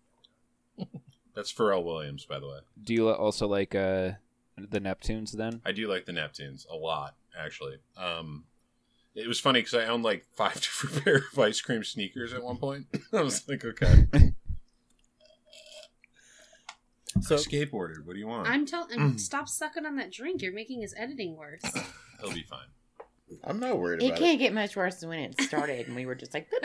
That's 1.35 1.51
Pharrell 1.51 1.83
Williams, 1.83 2.25
by 2.25 2.39
the 2.39 2.47
way. 2.47 2.59
Do 2.83 2.93
you 2.93 3.09
also 3.09 3.47
like 3.47 3.73
uh, 3.75 4.11
the 4.57 4.79
Neptunes 4.79 5.31
then? 5.31 5.61
I 5.65 5.71
do 5.71 5.87
like 5.87 6.05
the 6.05 6.11
Neptunes 6.11 6.67
a 6.69 6.75
lot, 6.75 7.15
actually. 7.37 7.77
Um, 7.97 8.45
it 9.15 9.27
was 9.27 9.39
funny 9.39 9.59
because 9.61 9.73
I 9.73 9.85
owned 9.85 10.03
like 10.03 10.25
five 10.35 10.55
different 10.55 11.03
pair 11.03 11.15
of 11.31 11.39
ice 11.39 11.61
cream 11.61 11.83
sneakers 11.83 12.33
at 12.33 12.43
one 12.43 12.57
point. 12.57 12.87
I 13.13 13.21
was 13.21 13.47
like, 13.47 13.65
okay, 13.65 14.07
So 17.21 17.35
I 17.35 17.39
skateboarded. 17.39 18.05
What 18.05 18.13
do 18.13 18.19
you 18.19 18.27
want? 18.27 18.47
I'm 18.49 18.65
telling. 18.65 19.17
Stop 19.17 19.47
sucking 19.47 19.85
on 19.85 19.95
that 19.97 20.11
drink. 20.11 20.41
You're 20.41 20.53
making 20.53 20.81
his 20.81 20.93
editing 20.97 21.37
worse. 21.37 21.61
He'll 22.19 22.33
be 22.33 22.43
fine. 22.43 22.67
I'm 23.43 23.59
not 23.59 23.77
worried 23.77 24.01
It 24.01 24.07
about 24.07 24.19
can't 24.19 24.39
get 24.39 24.53
much 24.53 24.75
worse 24.75 24.95
than 24.95 25.09
when 25.09 25.19
it 25.19 25.41
started, 25.41 25.87
and 25.87 25.95
we 25.95 26.05
were 26.05 26.15
just 26.15 26.33
like, 26.33 26.49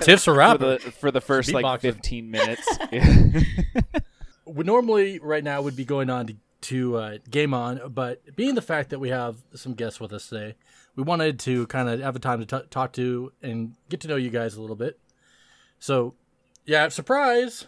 Tiff's 0.00 0.26
a 0.26 0.34
for 0.34 0.58
the 0.58 0.78
for 0.98 1.10
the 1.10 1.20
first 1.20 1.52
like 1.52 1.64
Beatboxing. 1.64 1.80
15 1.80 2.30
minutes. 2.30 2.78
Yeah. 2.92 3.40
we 4.46 4.64
normally 4.64 5.18
right 5.20 5.44
now 5.44 5.62
would 5.62 5.76
be 5.76 5.84
going 5.84 6.10
on 6.10 6.26
to, 6.26 6.36
to 6.62 6.96
uh, 6.96 7.18
game 7.30 7.54
on, 7.54 7.80
but 7.92 8.34
being 8.36 8.54
the 8.54 8.62
fact 8.62 8.90
that 8.90 8.98
we 8.98 9.10
have 9.10 9.36
some 9.54 9.74
guests 9.74 10.00
with 10.00 10.12
us 10.12 10.28
today, 10.28 10.56
we 10.96 11.02
wanted 11.04 11.38
to 11.40 11.66
kind 11.68 11.88
of 11.88 12.00
have 12.00 12.16
a 12.16 12.18
time 12.18 12.44
to 12.44 12.46
t- 12.60 12.66
talk 12.70 12.92
to 12.94 13.32
and 13.42 13.74
get 13.88 14.00
to 14.00 14.08
know 14.08 14.16
you 14.16 14.30
guys 14.30 14.56
a 14.56 14.60
little 14.60 14.76
bit. 14.76 14.98
So, 15.78 16.14
yeah, 16.66 16.88
surprise! 16.88 17.66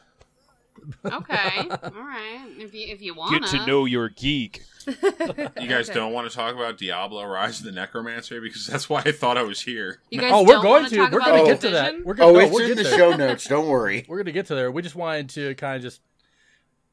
Okay, 1.04 1.68
all 1.68 1.90
right. 2.02 2.46
If 2.58 2.74
you 2.74 2.86
if 2.88 3.00
you 3.00 3.14
wanna 3.14 3.40
Get 3.40 3.48
to 3.50 3.66
know 3.66 3.84
your 3.84 4.08
geek. 4.08 4.62
You 4.86 5.68
guys 5.68 5.88
don't 5.88 6.12
want 6.12 6.30
to 6.30 6.36
talk 6.36 6.54
about 6.54 6.78
Diablo: 6.78 7.24
Rise 7.24 7.60
of 7.60 7.66
the 7.66 7.72
Necromancer 7.72 8.40
because 8.40 8.66
that's 8.66 8.88
why 8.88 9.02
I 9.04 9.12
thought 9.12 9.36
I 9.38 9.42
was 9.42 9.60
here. 9.60 10.00
You 10.10 10.20
guys 10.20 10.30
oh, 10.32 10.42
we're 10.42 10.60
going 10.62 10.84
wanna 10.84 11.10
We're 11.10 11.20
going 11.20 11.44
to 11.44 11.50
get 11.50 11.60
to 11.62 11.70
that. 11.70 11.84
division? 11.86 12.04
We're 12.06 12.14
gonna, 12.14 12.30
Oh, 12.30 12.34
no, 12.34 12.40
it's 12.40 12.50
we'll 12.52 12.70
in 12.70 12.76
the 12.76 12.82
there. 12.82 12.98
show 12.98 13.16
notes. 13.16 13.46
Don't 13.46 13.68
worry. 13.68 14.04
We're 14.08 14.18
gonna 14.18 14.32
get 14.32 14.46
to 14.46 14.54
there. 14.54 14.70
We 14.70 14.82
just 14.82 14.94
wanted 14.96 15.28
to 15.30 15.54
kind 15.54 15.76
of 15.76 15.82
just. 15.82 16.00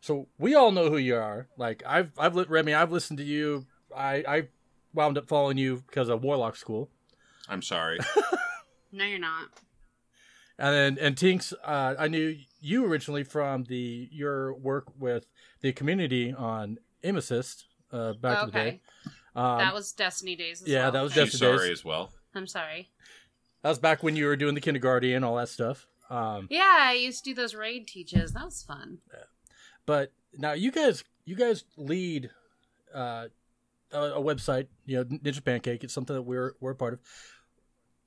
So 0.02 0.28
we 0.38 0.56
all 0.56 0.72
know 0.72 0.90
who 0.90 0.98
you 0.98 1.16
are. 1.16 1.48
Like 1.58 1.84
I've 1.86 2.12
I've 2.18 2.36
li- 2.36 2.46
Remy. 2.48 2.74
I've 2.74 2.92
listened 2.92 3.18
to 3.20 3.26
you. 3.26 3.66
I 3.96 4.24
I 4.28 4.48
wound 4.94 5.18
up 5.18 5.28
following 5.28 5.58
you 5.58 5.84
because 5.88 6.10
of 6.10 6.24
Warlock 6.24 6.56
School. 6.56 6.90
I'm 7.48 7.62
sorry. 7.62 8.00
No, 8.92 9.06
you're 9.06 9.20
not. 9.20 9.50
And 10.58 10.74
then 10.76 10.98
and 11.06 11.16
Tinkkz, 11.16 11.54
uh, 11.64 11.94
I 12.00 12.08
knew 12.08 12.36
you 12.60 12.86
originally 12.86 13.24
from 13.24 13.66
the 13.66 14.10
your 14.12 14.54
work 14.56 14.86
with 14.98 15.28
the 15.62 15.72
community 15.74 16.34
on 16.34 16.80
Aim 17.04 17.16
Assist 17.16 17.66
uh, 17.92 18.14
back 18.14 18.44
in 18.44 18.46
the 18.48 18.52
day. 18.52 18.82
Um, 19.36 19.58
that 19.60 19.74
was 19.74 19.92
Destiny 19.94 20.36
days. 20.36 20.62
As 20.62 20.68
yeah, 20.68 20.84
well. 20.84 20.92
that 20.92 21.02
was 21.02 21.14
Destiny 21.14 21.40
sorry 21.40 21.68
days. 21.70 21.80
as 21.80 21.86
well. 21.86 22.12
I'm 22.36 22.48
sorry. 22.48 22.90
that 23.64 23.70
was 23.70 23.80
back 23.80 24.04
when 24.04 24.16
you 24.16 24.26
were 24.26 24.36
doing 24.36 24.56
the 24.56 24.62
kindergarten 24.62 25.12
and 25.12 25.24
all 25.26 25.36
that 25.38 25.50
stuff. 25.50 25.86
Um, 26.10 26.48
Yeah, 26.50 26.76
I 26.80 26.94
used 26.94 27.24
to 27.24 27.30
do 27.32 27.36
those 27.36 27.54
raid 27.56 27.88
teaches. 27.88 28.34
That 28.34 28.46
was 28.46 28.64
fun. 28.64 29.00
but 29.86 30.12
now 30.38 30.54
you 30.54 30.72
guys 30.72 31.04
you 31.26 31.36
guys 31.36 31.64
lead 31.78 32.30
uh, 32.94 33.28
a, 33.92 33.98
a 34.00 34.22
website, 34.22 34.68
you 34.86 34.98
know, 34.98 35.04
Ninja 35.04 35.44
Pancake. 35.44 35.84
It's 35.84 35.94
something 35.94 36.16
that 36.16 36.24
we're 36.24 36.54
we're 36.60 36.72
a 36.72 36.76
part 36.76 36.94
of. 36.94 37.00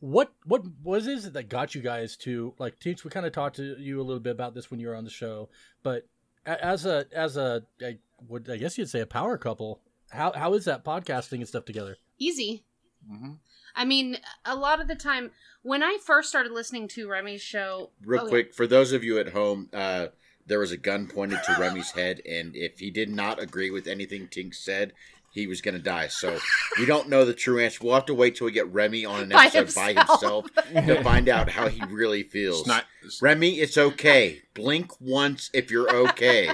What 0.00 0.32
what 0.44 0.62
was 0.82 1.06
is 1.06 1.26
it 1.26 1.32
that 1.34 1.48
got 1.48 1.74
you 1.76 1.80
guys 1.80 2.16
to 2.18 2.54
like 2.58 2.80
teach? 2.80 3.04
We 3.04 3.10
kind 3.10 3.24
of 3.24 3.32
talked 3.32 3.56
to 3.56 3.76
you 3.78 4.00
a 4.00 4.02
little 4.02 4.20
bit 4.20 4.32
about 4.32 4.52
this 4.54 4.68
when 4.70 4.80
you 4.80 4.88
were 4.88 4.96
on 4.96 5.04
the 5.04 5.10
show, 5.10 5.48
but 5.84 5.98
a- 5.98 6.02
as 6.46 6.86
a 6.86 7.06
as 7.12 7.36
a 7.36 7.64
I 7.80 7.98
would 8.28 8.50
I 8.50 8.56
guess 8.56 8.78
you'd 8.78 8.90
say 8.90 9.00
a 9.00 9.06
power 9.06 9.36
couple. 9.38 9.80
How 10.10 10.32
how 10.32 10.54
is 10.54 10.64
that 10.66 10.84
podcasting 10.84 11.38
and 11.38 11.48
stuff 11.48 11.64
together? 11.64 11.96
Easy. 12.18 12.64
hmm 13.08 13.32
I 13.74 13.86
mean, 13.86 14.18
a 14.44 14.54
lot 14.54 14.82
of 14.82 14.88
the 14.88 14.94
time 14.94 15.30
when 15.62 15.82
I 15.82 15.96
first 16.04 16.28
started 16.28 16.52
listening 16.52 16.88
to 16.88 17.08
Remy's 17.08 17.40
show, 17.40 17.90
Real 18.04 18.20
oh, 18.20 18.24
yeah. 18.24 18.28
quick, 18.28 18.54
for 18.54 18.66
those 18.66 18.92
of 18.92 19.02
you 19.02 19.18
at 19.18 19.30
home, 19.30 19.70
uh, 19.72 20.08
there 20.46 20.58
was 20.58 20.72
a 20.72 20.76
gun 20.76 21.06
pointed 21.06 21.42
to 21.44 21.56
Remy's 21.58 21.92
head, 21.92 22.20
and 22.28 22.54
if 22.54 22.80
he 22.80 22.90
did 22.90 23.08
not 23.08 23.40
agree 23.40 23.70
with 23.70 23.86
anything 23.86 24.28
Tink 24.28 24.54
said, 24.54 24.92
he 25.32 25.46
was 25.48 25.60
going 25.60 25.74
to 25.74 25.80
die. 25.82 26.06
So 26.08 26.38
we 26.78 26.86
don't 26.86 27.08
know 27.08 27.24
the 27.24 27.34
true 27.34 27.58
answer. 27.58 27.78
We'll 27.82 27.94
have 27.94 28.06
to 28.06 28.14
wait 28.14 28.36
till 28.36 28.44
we 28.44 28.52
get 28.52 28.72
Remy 28.72 29.04
on 29.04 29.22
an 29.22 29.28
By 29.30 29.46
episode 29.52 29.74
by 29.74 29.92
himself. 29.94 30.46
himself 30.66 30.86
to 30.86 31.02
find 31.02 31.28
out 31.28 31.48
how 31.50 31.68
he 31.68 31.82
really 31.90 32.22
feels. 32.22 32.60
It's 32.60 32.68
not. 32.68 32.84
it's- 33.00 33.20
Remy, 33.20 33.54
it's 33.58 33.76
okay. 33.78 34.42
Blink 34.54 34.92
once 35.00 35.50
if 35.52 35.70
you're 35.70 35.90
okay. 36.10 36.50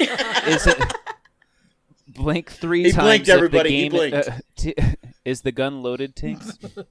Is 0.00 0.66
it 0.66 0.92
blink 2.08 2.50
three 2.50 2.84
He 2.84 2.92
times? 2.92 3.04
blinked, 3.06 3.28
everybody, 3.28 3.70
he 3.70 3.76
The 3.76 3.82
game, 3.88 4.10
blinked. 4.10 4.28
uh, 4.28 4.32
t- 4.56 4.74
is 5.24 5.42
the 5.42 5.52
gun 5.52 5.82
loaded, 5.82 6.14
Tinkkz? 6.16 6.58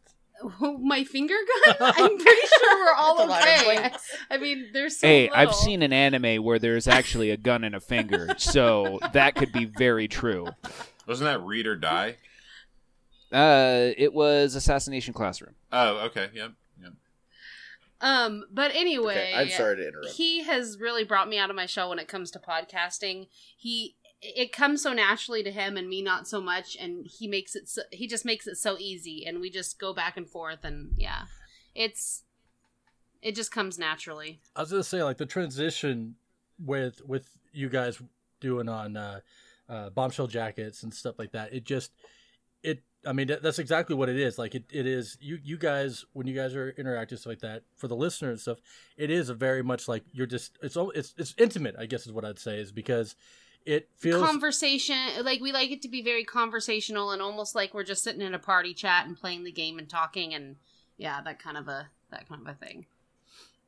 my 0.81 1.03
finger 1.03 1.35
gun. 1.65 1.75
I'm 1.79 2.17
pretty 2.17 2.47
sure 2.59 2.85
we're 2.85 2.93
all 2.97 3.17
That's 3.17 3.27
a 3.27 3.31
lot 3.31 3.41
of 3.41 3.85
okay. 3.85 3.97
I 4.29 4.37
mean, 4.37 4.69
there's 4.73 4.97
so 4.97 5.07
hey, 5.07 5.29
I've 5.29 5.53
seen 5.53 5.81
an 5.81 5.93
anime 5.93 6.43
where 6.43 6.59
there's 6.59 6.87
actually 6.87 7.29
a 7.31 7.37
gun 7.37 7.63
in 7.63 7.73
a 7.73 7.79
finger, 7.79 8.35
so 8.37 8.99
that 9.13 9.35
could 9.35 9.51
be 9.51 9.65
very 9.65 10.07
true. 10.07 10.47
Wasn't 11.07 11.25
that 11.25 11.41
read 11.41 11.67
or 11.67 11.75
die? 11.75 12.17
Uh, 13.31 13.91
it 13.97 14.13
was 14.13 14.55
Assassination 14.55 15.13
Classroom. 15.13 15.55
Oh, 15.71 16.05
okay. 16.07 16.29
Yep. 16.33 16.51
Yep. 16.83 16.93
Um, 18.01 18.43
but 18.51 18.71
anyway, 18.75 19.13
Okay, 19.13 19.33
I'm 19.35 19.49
sorry 19.49 19.77
to 19.77 19.87
interrupt. 19.87 20.13
he 20.15 20.43
has 20.43 20.77
really 20.79 21.03
brought 21.03 21.29
me 21.29 21.37
out 21.37 21.49
of 21.49 21.55
my 21.55 21.65
shell 21.65 21.89
when 21.89 21.99
it 21.99 22.07
comes 22.07 22.31
to 22.31 22.39
podcasting. 22.39 23.27
He 23.55 23.95
it 24.21 24.53
comes 24.53 24.83
so 24.83 24.93
naturally 24.93 25.41
to 25.43 25.51
him 25.51 25.77
and 25.77 25.89
me 25.89 26.01
not 26.01 26.27
so 26.27 26.39
much 26.39 26.77
and 26.79 27.07
he 27.07 27.27
makes 27.27 27.55
it 27.55 27.67
so, 27.67 27.81
he 27.91 28.07
just 28.07 28.23
makes 28.23 28.45
it 28.45 28.55
so 28.55 28.77
easy 28.77 29.25
and 29.25 29.41
we 29.41 29.49
just 29.49 29.79
go 29.79 29.93
back 29.93 30.15
and 30.15 30.29
forth 30.29 30.63
and 30.63 30.91
yeah. 30.95 31.23
It's 31.73 32.23
it 33.21 33.35
just 33.35 33.51
comes 33.51 33.79
naturally. 33.79 34.41
I 34.55 34.61
was 34.61 34.71
gonna 34.71 34.83
say 34.83 35.03
like 35.03 35.17
the 35.17 35.25
transition 35.25 36.15
with 36.63 37.01
with 37.05 37.29
you 37.53 37.69
guys 37.69 38.01
doing 38.39 38.69
on 38.69 38.97
uh, 38.97 39.19
uh, 39.69 39.89
bombshell 39.91 40.27
jackets 40.27 40.83
and 40.83 40.93
stuff 40.93 41.17
like 41.17 41.31
that. 41.31 41.53
It 41.53 41.63
just 41.63 41.91
it. 42.63 42.83
I 43.05 43.13
mean 43.13 43.31
that's 43.41 43.57
exactly 43.57 43.95
what 43.95 44.09
it 44.09 44.17
is. 44.17 44.37
Like 44.37 44.53
it, 44.53 44.65
it 44.71 44.85
is 44.85 45.17
you 45.19 45.39
you 45.43 45.57
guys 45.57 46.05
when 46.13 46.27
you 46.27 46.35
guys 46.35 46.55
are 46.55 46.69
interacting 46.71 47.17
stuff 47.17 47.31
like 47.31 47.39
that 47.39 47.63
for 47.77 47.87
the 47.87 47.95
listener 47.95 48.29
and 48.29 48.39
stuff. 48.39 48.59
It 48.97 49.09
is 49.09 49.29
a 49.29 49.33
very 49.33 49.63
much 49.63 49.87
like 49.87 50.03
you're 50.11 50.27
just 50.27 50.57
it's 50.61 50.77
all 50.77 50.91
it's 50.91 51.15
it's 51.17 51.33
intimate. 51.37 51.75
I 51.79 51.87
guess 51.87 52.05
is 52.05 52.11
what 52.11 52.25
I'd 52.25 52.39
say 52.39 52.59
is 52.59 52.71
because 52.71 53.15
it 53.65 53.89
feels 53.97 54.23
Conversation 54.25 54.97
like 55.23 55.39
we 55.41 55.51
like 55.51 55.71
it 55.71 55.81
to 55.83 55.87
be 55.87 56.01
very 56.01 56.23
conversational 56.23 57.11
and 57.11 57.21
almost 57.21 57.53
like 57.55 57.73
we're 57.73 57.83
just 57.83 58.03
sitting 58.03 58.21
in 58.21 58.33
a 58.33 58.39
party 58.39 58.73
chat 58.73 59.05
and 59.05 59.15
playing 59.17 59.43
the 59.43 59.51
game 59.51 59.77
and 59.79 59.87
talking 59.89 60.33
and 60.33 60.55
yeah, 60.97 61.21
that 61.21 61.39
kind 61.39 61.57
of 61.57 61.67
a 61.67 61.89
that 62.11 62.27
kind 62.27 62.41
of 62.41 62.47
a 62.47 62.53
thing. 62.57 62.85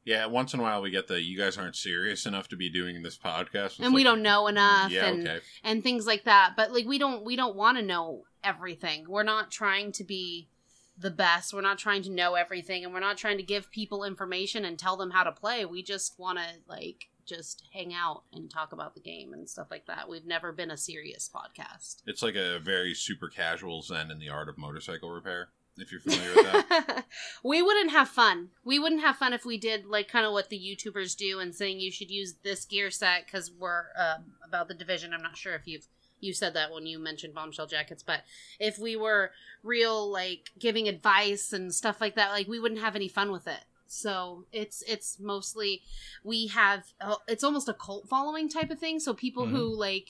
Yeah. 0.05 0.25
Once 0.25 0.53
in 0.53 0.59
a 0.59 0.63
while, 0.63 0.81
we 0.81 0.89
get 0.91 1.07
the 1.07 1.21
you 1.21 1.37
guys 1.37 1.57
aren't 1.57 1.75
serious 1.77 2.25
enough 2.25 2.49
to 2.49 2.57
be 2.57 2.69
doing 2.69 3.01
this 3.03 3.17
podcast, 3.17 3.65
It's 3.65 3.79
and 3.79 3.93
we 3.93 4.03
don't 4.03 4.21
know 4.21 4.47
enough 4.47 4.91
Yeah. 4.91 5.05
and 5.05 5.27
Okay. 5.27 5.39
and 5.63 5.81
things 5.83 6.05
like 6.05 6.25
that 6.25 6.53
but 6.57 6.71
like 6.73 6.85
we 6.85 6.97
don't 6.97 7.23
we 7.23 7.35
don't 7.35 7.55
want 7.55 7.77
to 7.77 7.83
know 7.83 8.23
everything 8.43 9.05
we're 9.07 9.23
not 9.23 9.49
trying 9.51 9.91
to 9.93 10.03
be 10.03 10.49
the 10.97 11.09
best 11.09 11.53
we're 11.53 11.61
not 11.61 11.77
trying 11.77 12.03
to 12.03 12.09
know 12.11 12.35
everything 12.35 12.83
and 12.83 12.93
we're 12.93 12.99
not 12.99 13.17
trying 13.17 13.37
to 13.37 13.43
give 13.43 13.71
people 13.71 14.03
information 14.03 14.65
and 14.65 14.77
tell 14.77 14.97
them 14.97 15.11
how 15.11 15.23
to 15.23 15.31
play 15.31 15.63
we 15.65 15.81
just 15.81 16.19
want 16.19 16.37
to 16.37 16.45
like 16.67 17.07
just 17.25 17.63
hang 17.73 17.93
out 17.93 18.23
and 18.33 18.49
talk 18.49 18.71
about 18.71 18.95
the 18.95 19.01
game 19.01 19.33
and 19.33 19.49
stuff 19.49 19.67
like 19.71 19.85
that 19.87 20.09
we've 20.09 20.25
never 20.25 20.51
been 20.51 20.71
a 20.71 20.77
serious 20.77 21.29
podcast 21.33 22.01
It's 22.05 22.21
like 22.23 22.35
a 22.35 22.59
very 22.59 22.93
super 22.93 23.27
casual 23.29 23.81
zen 23.81 24.11
in 24.11 24.19
the 24.19 24.29
art 24.29 24.49
of 24.49 24.57
motorcycle 24.57 25.09
repair. 25.11 25.49
If 25.75 25.91
you're 25.91 26.01
familiar 26.01 26.35
with 26.35 26.45
that. 26.69 27.05
we 27.43 27.61
wouldn't 27.63 27.89
have 27.91 28.07
fun 28.07 28.49
we 28.63 28.77
wouldn't 28.77 29.01
have 29.01 29.15
fun 29.17 29.33
if 29.33 29.43
we 29.43 29.57
did 29.57 29.85
like 29.85 30.07
kind 30.07 30.25
of 30.25 30.31
what 30.31 30.49
the 30.49 30.59
youtubers 30.59 31.15
do 31.15 31.39
and 31.39 31.55
saying 31.55 31.79
you 31.79 31.91
should 31.91 32.11
use 32.11 32.35
this 32.43 32.63
gear 32.65 32.91
set 32.91 33.25
because 33.25 33.51
we're 33.51 33.85
um, 33.97 34.33
about 34.47 34.67
the 34.67 34.75
division 34.75 35.13
i'm 35.13 35.23
not 35.23 35.35
sure 35.37 35.55
if 35.55 35.67
you've 35.67 35.87
you 36.19 36.31
said 36.31 36.53
that 36.53 36.71
when 36.71 36.85
you 36.85 36.99
mentioned 36.99 37.33
bombshell 37.33 37.65
jackets 37.67 38.03
but 38.03 38.21
if 38.59 38.77
we 38.77 38.95
were 38.95 39.31
real 39.63 40.11
like 40.11 40.51
giving 40.59 40.87
advice 40.87 41.51
and 41.51 41.73
stuff 41.73 41.99
like 41.99 42.15
that 42.15 42.31
like 42.31 42.47
we 42.47 42.59
wouldn't 42.59 42.81
have 42.81 42.95
any 42.95 43.07
fun 43.07 43.31
with 43.31 43.47
it 43.47 43.65
so 43.87 44.45
it's 44.51 44.81
it's 44.87 45.17
mostly 45.19 45.81
we 46.23 46.47
have 46.47 46.83
uh, 47.01 47.15
it's 47.27 47.43
almost 47.43 47.67
a 47.69 47.73
cult 47.73 48.07
following 48.09 48.49
type 48.49 48.69
of 48.71 48.79
thing 48.79 48.99
so 48.99 49.13
people 49.13 49.45
who 49.45 49.75
like 49.77 50.09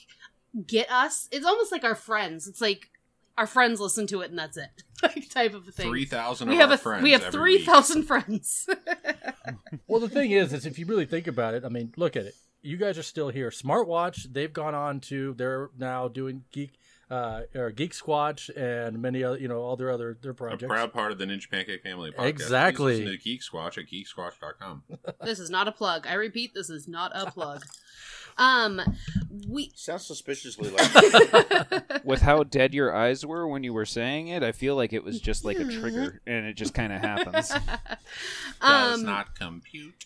get 0.67 0.89
us 0.91 1.27
it's 1.31 1.45
almost 1.45 1.71
like 1.71 1.83
our 1.83 1.95
friends 1.95 2.47
it's 2.47 2.61
like 2.61 2.89
our 3.37 3.47
friends 3.47 3.79
listen 3.79 4.05
to 4.07 4.21
it 4.21 4.29
and 4.29 4.37
that's 4.37 4.57
it 4.57 4.83
like 5.03 5.29
type 5.29 5.53
of 5.53 5.65
thing 5.73 5.89
Three 5.89 6.05
thousand 6.05 6.49
we 6.49 6.55
of 6.55 6.61
have 6.61 6.71
a 6.71 6.77
friends. 6.77 7.03
we 7.03 7.11
have 7.11 7.23
every 7.23 7.31
three 7.31 7.57
week. 7.57 7.65
thousand 7.65 8.03
friends. 8.03 8.67
Well, 9.87 9.99
the 9.99 10.09
thing 10.09 10.31
is, 10.31 10.53
is 10.53 10.65
if 10.65 10.79
you 10.79 10.85
really 10.85 11.05
think 11.05 11.27
about 11.27 11.53
it, 11.53 11.65
I 11.65 11.69
mean, 11.69 11.93
look 11.97 12.15
at 12.15 12.25
it. 12.25 12.33
You 12.61 12.77
guys 12.77 12.97
are 12.97 13.03
still 13.03 13.27
here. 13.29 13.49
Smartwatch, 13.49 14.31
they've 14.31 14.51
gone 14.53 14.73
on 14.73 15.01
to 15.01 15.33
they're 15.33 15.69
now 15.77 16.07
doing 16.07 16.45
geek 16.51 16.79
uh 17.09 17.41
or 17.55 17.71
Geek 17.71 17.93
Squatch 17.93 18.49
and 18.55 19.01
many 19.01 19.23
other, 19.23 19.37
you 19.37 19.47
know, 19.47 19.61
all 19.61 19.75
their 19.75 19.91
other 19.91 20.17
their 20.21 20.33
projects. 20.33 20.63
A 20.63 20.67
projects. 20.67 20.91
proud 20.91 20.93
part 20.93 21.11
of 21.11 21.17
the 21.17 21.25
Ninja 21.25 21.49
Pancake 21.49 21.83
family 21.83 22.11
podcast. 22.11 22.27
Exactly. 22.27 22.93
Please 22.93 22.99
listen 22.99 23.17
to 23.17 23.23
Geek 23.23 23.41
Squatch 23.41 23.77
at 23.77 23.85
geeksquatch.com. 23.87 24.83
this 25.23 25.39
is 25.39 25.49
not 25.49 25.67
a 25.67 25.71
plug. 25.71 26.07
I 26.07 26.13
repeat, 26.13 26.53
this 26.53 26.69
is 26.69 26.87
not 26.87 27.11
a 27.13 27.29
plug. 27.31 27.63
Um, 28.37 28.81
we. 29.47 29.71
Sounds 29.75 30.07
suspiciously 30.07 30.69
like 30.71 32.03
With 32.03 32.21
how 32.21 32.43
dead 32.43 32.73
your 32.73 32.95
eyes 32.95 33.23
were 33.25 33.47
when 33.47 33.63
you 33.63 33.73
were 33.73 33.85
saying 33.85 34.29
it, 34.29 34.41
I 34.41 34.51
feel 34.51 34.75
like 34.75 34.91
it 34.91 35.03
was 35.03 35.19
just 35.19 35.45
like 35.45 35.59
a 35.59 35.65
trigger, 35.65 36.19
and 36.25 36.45
it 36.47 36.55
just 36.55 36.73
kind 36.73 36.91
of 36.91 37.01
happens. 37.01 37.49
Does 37.49 37.59
um, 38.99 39.03
not 39.05 39.35
compute. 39.35 40.05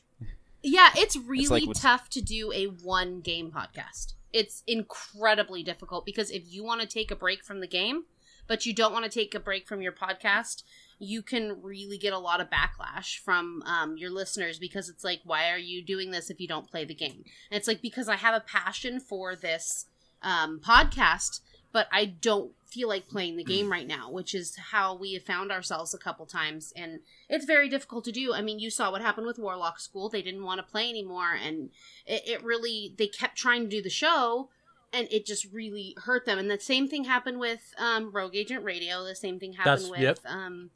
yeah, 0.62 0.90
it's 0.98 1.16
really 1.16 1.62
like 1.62 1.76
tough 1.80 2.10
to 2.10 2.22
do 2.22 2.52
a 2.54 2.66
one 2.66 3.22
game 3.22 3.50
podcast. 3.50 4.14
It's 4.34 4.64
incredibly 4.68 5.64
difficult 5.64 6.06
because 6.06 6.32
if 6.32 6.44
you 6.46 6.64
want 6.64 6.82
to 6.82 6.88
take 6.88 7.12
a 7.12 7.16
break 7.16 7.44
from 7.44 7.60
the 7.60 7.68
game, 7.68 8.04
but 8.48 8.66
you 8.66 8.74
don't 8.74 8.94
want 8.94 9.06
to 9.06 9.12
take 9.12 9.36
a 9.36 9.40
break 9.40 9.68
from 9.68 9.82
your 9.82 9.92
podcast, 9.92 10.64
you 11.00 11.22
can 11.22 11.62
really 11.62 11.98
get 11.98 12.14
a 12.14 12.20
lot 12.20 12.42
of 12.42 12.50
backlash 12.50 13.20
from 13.20 13.62
um, 13.64 13.98
your 13.98 14.10
listeners 14.10 14.58
because 14.58 14.90
it's 14.90 15.04
like, 15.04 15.22
why 15.24 15.52
are 15.52 15.58
you 15.58 15.84
doing 15.84 16.12
this 16.12 16.30
if 16.30 16.42
you 16.42 16.48
don't 16.48 16.70
play 16.70 16.86
the 16.86 16.94
game? 16.94 17.24
And 17.52 17.58
it's 17.58 17.68
like, 17.68 17.82
because 17.82 18.08
I 18.08 18.16
have 18.16 18.36
a 18.36 18.40
passion 18.46 19.00
for 19.00 19.36
this 19.36 19.86
um, 20.24 20.60
podcast, 20.60 21.42
but 21.72 21.88
I 21.92 22.06
don't 22.06 22.52
feel 22.66 22.90
like 22.90 23.08
playing 23.08 23.38
the 23.38 23.44
game 23.44 23.72
right 23.72 23.88
now, 23.88 24.12
which 24.12 24.36
is 24.36 24.58
how 24.72 24.94
we 24.96 25.14
have 25.14 25.24
found 25.24 25.52
ourselves 25.52 25.94
a 25.94 25.98
couple 25.98 26.26
times. 26.26 26.74
And 26.76 27.00
it's 27.30 27.46
very 27.46 27.70
difficult 27.70 28.04
to 28.06 28.12
do. 28.12 28.34
I 28.34 28.42
mean, 28.42 28.60
you 28.60 28.70
saw 28.70 28.92
what 28.92 29.02
happened 29.02 29.26
with 29.28 29.40
Warlock 29.40 29.80
School. 29.80 30.10
They 30.10 30.22
didn't 30.22 30.44
want 30.44 30.60
to 30.60 30.70
play 30.72 30.90
anymore. 30.90 31.34
And 31.34 31.70
it, 32.06 32.24
it 32.28 32.44
really, 32.44 32.94
they 32.98 33.08
kept 33.08 33.38
trying 33.38 33.64
to 33.64 33.70
do 33.70 33.82
the 33.82 33.90
show 33.90 34.50
and 34.92 35.08
it 35.12 35.26
just 35.26 35.46
really 35.52 35.96
hurt 36.04 36.26
them. 36.26 36.38
And 36.38 36.52
the 36.52 36.60
same 36.60 36.88
thing 36.88 37.06
happened 37.06 37.40
with 37.40 37.74
um, 37.78 38.12
Rogue 38.12 38.36
Agent 38.36 38.64
Radio. 38.66 39.04
The 39.06 39.16
same 39.16 39.40
thing 39.40 39.54
happened 39.54 39.86
That's- 39.86 39.90
with, 39.90 40.00
yep. 40.02 40.20
um, 40.26 40.72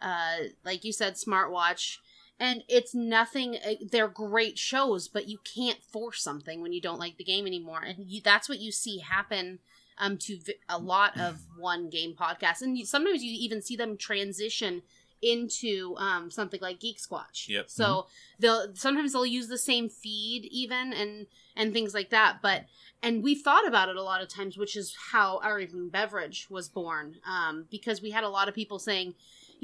uh, 0.00 0.36
like 0.64 0.84
you 0.84 0.92
said, 0.92 1.14
Smartwatch. 1.14 1.98
And 2.40 2.64
it's 2.68 2.94
nothing. 2.94 3.56
uh, 3.56 3.74
They're 3.90 4.08
great 4.08 4.58
shows, 4.58 5.08
but 5.08 5.28
you 5.28 5.38
can't 5.44 5.82
force 5.82 6.22
something 6.22 6.60
when 6.62 6.72
you 6.72 6.80
don't 6.80 6.98
like 6.98 7.16
the 7.16 7.24
game 7.24 7.46
anymore. 7.46 7.80
And 7.82 8.06
you, 8.08 8.20
that's 8.22 8.48
what 8.48 8.58
you 8.60 8.72
see 8.72 8.98
happen 8.98 9.60
um, 9.98 10.16
to 10.18 10.38
vi- 10.38 10.54
a 10.68 10.78
lot 10.78 11.18
of 11.18 11.40
one 11.58 11.88
game 11.90 12.14
podcasts. 12.14 12.62
And 12.62 12.78
you, 12.78 12.86
sometimes 12.86 13.22
you 13.22 13.32
even 13.32 13.62
see 13.62 13.76
them 13.76 13.96
transition 13.96 14.82
into 15.22 15.94
um, 15.96 16.30
something 16.30 16.60
like 16.60 16.80
Geek 16.80 16.98
Squatch. 16.98 17.48
Yep. 17.48 17.70
So 17.70 18.06
they'll 18.38 18.74
sometimes 18.74 19.12
they'll 19.12 19.24
use 19.24 19.48
the 19.48 19.58
same 19.58 19.88
feed 19.88 20.44
even 20.50 20.92
and 20.92 21.26
and 21.56 21.72
things 21.72 21.94
like 21.94 22.10
that. 22.10 22.38
But 22.42 22.64
and 23.02 23.22
we've 23.22 23.40
thought 23.40 23.66
about 23.66 23.88
it 23.88 23.96
a 23.96 24.02
lot 24.02 24.22
of 24.22 24.28
times, 24.28 24.56
which 24.56 24.76
is 24.76 24.96
how 25.12 25.40
our 25.42 25.60
evening 25.60 25.88
beverage 25.88 26.48
was 26.50 26.68
born. 26.68 27.16
Um, 27.26 27.66
because 27.70 28.02
we 28.02 28.10
had 28.10 28.24
a 28.24 28.28
lot 28.28 28.48
of 28.48 28.54
people 28.54 28.78
saying, 28.78 29.14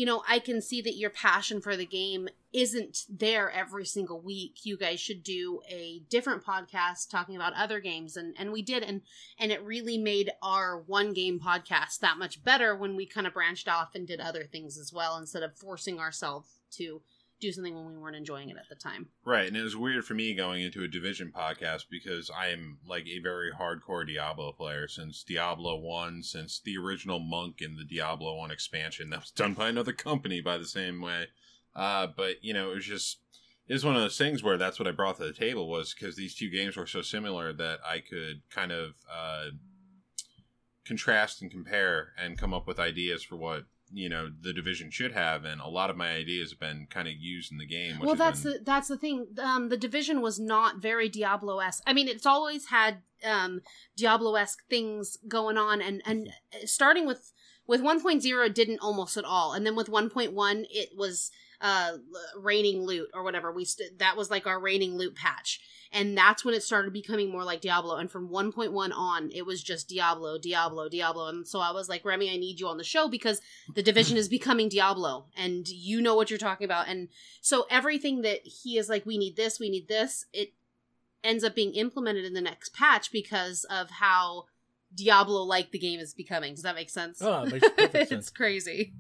you 0.01 0.07
know, 0.07 0.23
I 0.27 0.39
can 0.39 0.63
see 0.63 0.81
that 0.81 0.97
your 0.97 1.11
passion 1.11 1.61
for 1.61 1.77
the 1.77 1.85
game 1.85 2.31
isn't 2.55 3.05
there 3.11 3.51
every 3.51 3.85
single 3.85 4.19
week. 4.19 4.61
You 4.65 4.79
guys 4.79 4.99
should 4.99 5.23
do 5.23 5.61
a 5.69 6.01
different 6.09 6.43
podcast 6.43 7.11
talking 7.11 7.37
about 7.37 7.53
other 7.53 7.81
games, 7.81 8.17
and 8.17 8.35
and 8.39 8.51
we 8.51 8.63
did, 8.63 8.83
and 8.83 9.03
and 9.39 9.53
it 9.53 9.63
really 9.63 9.99
made 9.99 10.31
our 10.43 10.81
one 10.87 11.13
game 11.13 11.39
podcast 11.39 11.99
that 11.99 12.17
much 12.17 12.43
better 12.43 12.75
when 12.75 12.97
we 12.97 13.05
kind 13.05 13.27
of 13.27 13.35
branched 13.35 13.69
off 13.69 13.95
and 13.95 14.07
did 14.07 14.21
other 14.21 14.45
things 14.45 14.79
as 14.79 14.91
well 14.91 15.19
instead 15.19 15.43
of 15.43 15.55
forcing 15.55 16.01
ourselves 16.01 16.49
to 16.71 17.03
do 17.41 17.53
something 17.53 17.75
when 17.75 17.87
we 17.87 17.97
weren't 17.97 18.17
enjoying 18.17 18.51
it 18.51 18.57
at 18.57 18.69
the 18.69 18.75
time. 18.75 19.09
Right, 19.25 19.49
and 19.49 19.57
it 19.57 19.63
was 19.63 19.77
weird 19.77 20.05
for 20.05 20.15
me 20.15 20.35
going 20.35 20.63
into 20.63 20.83
a 20.83 20.89
Division 20.89 21.33
podcast 21.35 21.85
because 21.91 22.31
I 22.31 22.49
am 22.49 22.79
like 22.87 23.07
a 23.07 23.21
very 23.21 23.51
hardcore 23.53 24.07
Diablo 24.07 24.53
player 24.53 24.87
since 24.87 25.25
Diablo 25.25 25.79
1, 25.79 26.23
since 26.23 26.61
the 26.61 26.77
original 26.77 27.19
Monk 27.19 27.61
in 27.61 27.77
the 27.77 27.85
Diablo 27.85 28.37
1 28.37 28.51
expansion 28.51 29.11
that 29.11 29.21
was 29.21 29.31
done 29.31 29.55
by 29.55 29.69
another 29.69 29.93
company 29.93 30.41
by 30.41 30.59
the 30.59 30.67
same 30.67 31.01
way. 31.01 31.27
Uh, 31.75 32.09
but, 32.17 32.43
you 32.43 32.53
know, 32.53 32.71
it 32.73 32.77
was 32.77 32.87
just, 32.87 33.19
it 33.67 33.73
was 33.73 33.85
one 33.85 33.97
of 33.97 34.03
those 34.03 34.19
things 34.19 34.43
where 34.43 34.59
that's 34.59 34.79
what 34.79 34.89
I 34.89 34.93
brought 34.93 35.17
to 35.19 35.25
the 35.25 35.33
table 35.33 35.69
was 35.69 35.95
because 35.95 36.17
these 36.17 36.35
two 36.35 36.51
games 36.51 36.77
were 36.77 36.87
so 36.87 37.03
similar 37.03 37.53
that 37.53 37.79
I 37.87 38.01
could 38.01 38.43
kind 38.51 38.73
of 38.73 38.95
uh, 39.11 39.47
contrast 40.85 41.41
and 41.41 41.51
compare 41.51 42.13
and 42.19 42.37
come 42.37 42.53
up 42.53 42.67
with 42.67 42.81
ideas 42.81 43.23
for 43.23 43.37
what 43.37 43.65
you 43.93 44.09
know 44.09 44.31
the 44.41 44.53
division 44.53 44.91
should 44.91 45.13
have 45.13 45.45
and 45.45 45.61
a 45.61 45.69
lot 45.69 45.91
of 45.91 45.97
my 45.97 46.11
ideas 46.11 46.51
have 46.51 46.61
been 46.61 46.87
kind 46.91 47.09
of 47.09 47.15
used 47.19 47.51
in 47.53 47.59
the 47.59 47.67
game 47.67 47.99
well 48.01 48.15
that's 48.15 48.43
been- 48.43 48.53
the 48.53 48.59
that's 48.65 48.89
the 48.89 48.97
thing. 48.97 49.27
Um 49.43 49.69
the 49.69 49.77
division 49.77 50.21
was 50.21 50.39
not 50.39 50.81
very 50.81 51.09
diablo-esque. 51.09 51.83
I 51.87 51.93
mean 51.93 52.09
it's 52.09 52.27
always 52.27 52.67
had 52.67 53.03
um 53.25 53.63
diablo-esque 53.97 54.63
things 54.69 55.19
going 55.29 55.59
on 55.59 55.81
and 55.83 56.03
and 56.07 56.31
starting 56.65 57.07
with 57.07 57.33
with 57.67 57.81
1.0 57.83 58.47
it 58.47 58.55
didn't 58.55 58.81
almost 58.81 59.17
at 59.17 59.25
all 59.25 59.53
and 59.53 59.67
then 59.67 59.77
with 59.77 59.89
1.1 59.89 60.65
it 60.71 60.91
was 60.97 61.31
uh 61.61 61.93
raining 62.39 62.83
loot 62.83 63.09
or 63.15 63.23
whatever 63.23 63.53
we 63.53 63.65
st- 63.65 63.99
that 63.99 64.17
was 64.17 64.31
like 64.31 64.47
our 64.47 64.61
raining 64.61 64.97
loot 64.97 65.15
patch 65.15 65.61
and 65.93 66.17
that's 66.17 66.45
when 66.45 66.55
it 66.55 66.63
started 66.63 66.93
becoming 66.93 67.31
more 67.31 67.43
like 67.43 67.61
Diablo. 67.61 67.97
And 67.97 68.11
from 68.11 68.29
1.1 68.29 68.93
on, 68.95 69.31
it 69.33 69.45
was 69.45 69.63
just 69.63 69.89
Diablo, 69.89 70.39
Diablo, 70.39 70.89
Diablo. 70.89 71.27
And 71.27 71.47
so 71.47 71.59
I 71.59 71.73
was 71.73 71.89
like, 71.89 72.05
Remy, 72.05 72.31
I 72.31 72.37
need 72.37 72.61
you 72.61 72.69
on 72.69 72.77
the 72.77 72.85
show 72.85 73.09
because 73.09 73.41
the 73.75 73.83
division 73.83 74.17
is 74.17 74.29
becoming 74.29 74.69
Diablo, 74.69 75.27
and 75.37 75.69
you 75.69 76.01
know 76.01 76.15
what 76.15 76.31
you're 76.31 76.39
talking 76.39 76.65
about. 76.65 76.87
And 76.89 77.09
so 77.41 77.67
everything 77.71 78.23
that 78.23 78.47
he 78.47 78.79
is 78.79 78.89
like, 78.89 79.05
we 79.05 79.19
need 79.19 79.35
this, 79.37 79.59
we 79.59 79.69
need 79.69 79.89
this, 79.89 80.27
it 80.33 80.53
ends 81.25 81.43
up 81.43 81.57
being 81.57 81.75
implemented 81.75 82.25
in 82.25 82.35
the 82.35 82.41
next 82.41 82.73
patch 82.73 83.11
because 83.11 83.65
of 83.65 83.91
how 83.91 84.45
Diablo 84.95 85.43
like 85.43 85.73
the 85.73 85.79
game 85.79 85.99
is 85.99 86.15
becoming. 86.15 86.55
Does 86.55 86.63
that 86.63 86.77
make 86.77 86.91
sense? 86.91 87.21
Oh, 87.21 87.43
it 87.43 87.53
makes 87.53 87.69
perfect 87.77 88.13
it's 88.13 88.31
crazy. 88.31 88.93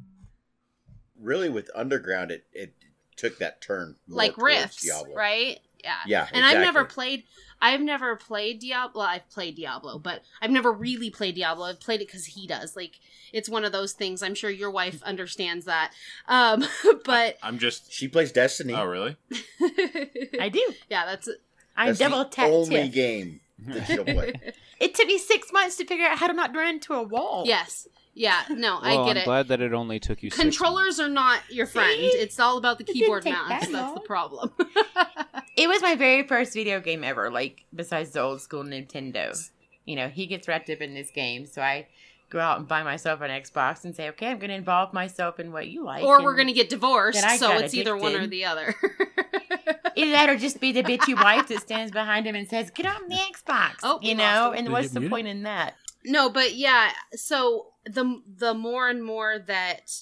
Really, 1.20 1.48
with 1.48 1.70
Underground, 1.74 2.30
it, 2.30 2.44
it 2.52 2.72
took 3.16 3.38
that 3.38 3.60
turn. 3.60 3.96
more 4.08 4.16
like 4.18 4.34
towards 4.34 4.54
rifts, 4.56 4.84
Diablo. 4.84 5.14
right? 5.14 5.58
Yeah. 5.84 5.96
Yeah, 6.06 6.28
And 6.32 6.44
I've 6.44 6.58
never 6.60 6.84
played. 6.84 7.24
I've 7.62 7.80
never 7.80 8.16
played 8.16 8.60
Diablo. 8.60 9.00
Well, 9.00 9.08
I've 9.08 9.28
played 9.30 9.54
Diablo, 9.56 9.98
but 9.98 10.22
I've 10.40 10.50
never 10.50 10.72
really 10.72 11.10
played 11.10 11.34
Diablo. 11.34 11.66
I've 11.66 11.80
played 11.80 12.00
it 12.00 12.06
because 12.08 12.24
he 12.26 12.46
does. 12.46 12.74
Like 12.76 13.00
it's 13.32 13.48
one 13.48 13.64
of 13.64 13.72
those 13.72 13.92
things. 13.92 14.22
I'm 14.22 14.34
sure 14.34 14.50
your 14.50 14.70
wife 14.70 15.02
understands 15.02 15.66
that. 15.66 15.92
Um, 16.28 16.64
but 17.04 17.36
i'm 17.42 17.58
just 17.58 17.92
She 17.92 18.08
plays 18.08 18.32
Destiny. 18.32 18.74
oh 18.74 18.84
really 18.84 19.16
I 20.40 20.48
do. 20.52 20.72
yeah, 20.88 21.06
that's 21.06 21.28
I'm 21.76 21.88
That's 21.88 21.98
double 21.98 22.24
the 22.24 22.42
only 22.42 22.88
game 22.88 23.40
that 23.66 23.86
she'll 23.86 24.04
play. 24.04 24.34
It 24.80 24.94
took 24.94 25.06
me 25.06 25.18
six 25.18 25.52
months 25.52 25.76
to 25.76 25.84
figure 25.84 26.06
out 26.06 26.16
how 26.16 26.26
to 26.26 26.32
not 26.32 26.56
run 26.56 26.76
into 26.76 26.94
a 26.94 27.02
wall. 27.02 27.44
yes, 27.46 27.86
yeah. 28.20 28.42
No, 28.50 28.78
Well, 28.82 29.04
I 29.04 29.06
get 29.06 29.16
it. 29.16 29.20
I'm 29.20 29.22
it. 29.22 29.24
glad 29.24 29.48
that 29.48 29.60
it 29.60 29.72
only 29.72 29.98
took 29.98 30.22
you. 30.22 30.30
six 30.30 30.40
Controllers 30.42 31.00
are 31.00 31.08
not 31.08 31.40
your 31.50 31.66
friend. 31.66 31.98
See? 31.98 32.06
It's 32.06 32.38
all 32.38 32.58
about 32.58 32.78
the 32.78 32.84
It 32.84 32.92
keyboard 32.92 33.24
didn't 33.24 33.38
mouse. 33.48 33.48
that 33.66 33.72
That's 33.72 33.94
the 33.94 34.00
problem. 34.00 34.52
It 35.56 35.68
was 35.68 35.82
my 35.82 35.94
very 35.94 36.26
first 36.26 36.54
video 36.54 36.80
game 36.80 37.04
ever, 37.04 37.30
like 37.30 37.64
besides 37.74 38.10
the 38.12 38.20
old 38.20 38.40
school 38.40 38.64
Nintendo. 38.64 39.36
You 39.84 39.94
know, 39.96 40.08
he 40.08 40.24
gets 40.26 40.48
wrapped 40.48 40.70
up 40.70 40.80
in 40.80 40.94
this 40.94 41.10
game, 41.10 41.44
so 41.44 41.60
I 41.60 41.86
go 42.30 42.38
out 42.38 42.58
and 42.60 42.66
buy 42.68 42.82
myself 42.82 43.20
an 43.20 43.30
Xbox 43.30 43.84
and 43.84 43.94
say, 43.94 44.08
okay, 44.10 44.28
I'm 44.28 44.38
going 44.38 44.48
to 44.48 44.54
involve 44.56 44.94
myself 44.94 45.38
in 45.38 45.52
what 45.52 45.66
you 45.68 45.84
like. 45.84 46.02
or 46.02 46.22
we're 46.22 46.36
gonna 46.36 46.54
get 46.54 46.70
divorced, 46.70 47.20
so 47.38 47.48
got 47.48 47.60
it's 47.62 47.74
either 47.74 47.94
one 47.96 48.14
or 48.14 48.26
the 48.26 48.44
other. 48.46 48.74
Either 49.96 50.10
that 50.12 50.30
or 50.30 50.36
just 50.36 50.60
be 50.60 50.72
the 50.72 50.82
bitchy 50.82 51.14
wife 51.20 51.48
that 51.48 51.60
stands 51.60 51.92
behind 51.92 52.26
him 52.26 52.34
and 52.36 52.48
says, 52.48 52.70
get 52.70 52.86
on 52.86 53.08
the 53.08 53.16
Xbox. 53.16 53.72
Oh, 53.82 53.98
you 54.00 54.14
know, 54.14 54.52
and 54.56 54.70
what's 54.72 54.90
the 54.90 55.00
muted? 55.00 55.10
point 55.10 55.26
in 55.26 55.42
that? 55.42 55.74
No, 56.04 56.30
but 56.30 56.54
yeah, 56.54 56.90
so 57.14 57.69
the 57.84 58.22
the 58.26 58.54
more 58.54 58.88
and 58.88 59.02
more 59.04 59.38
that 59.38 59.92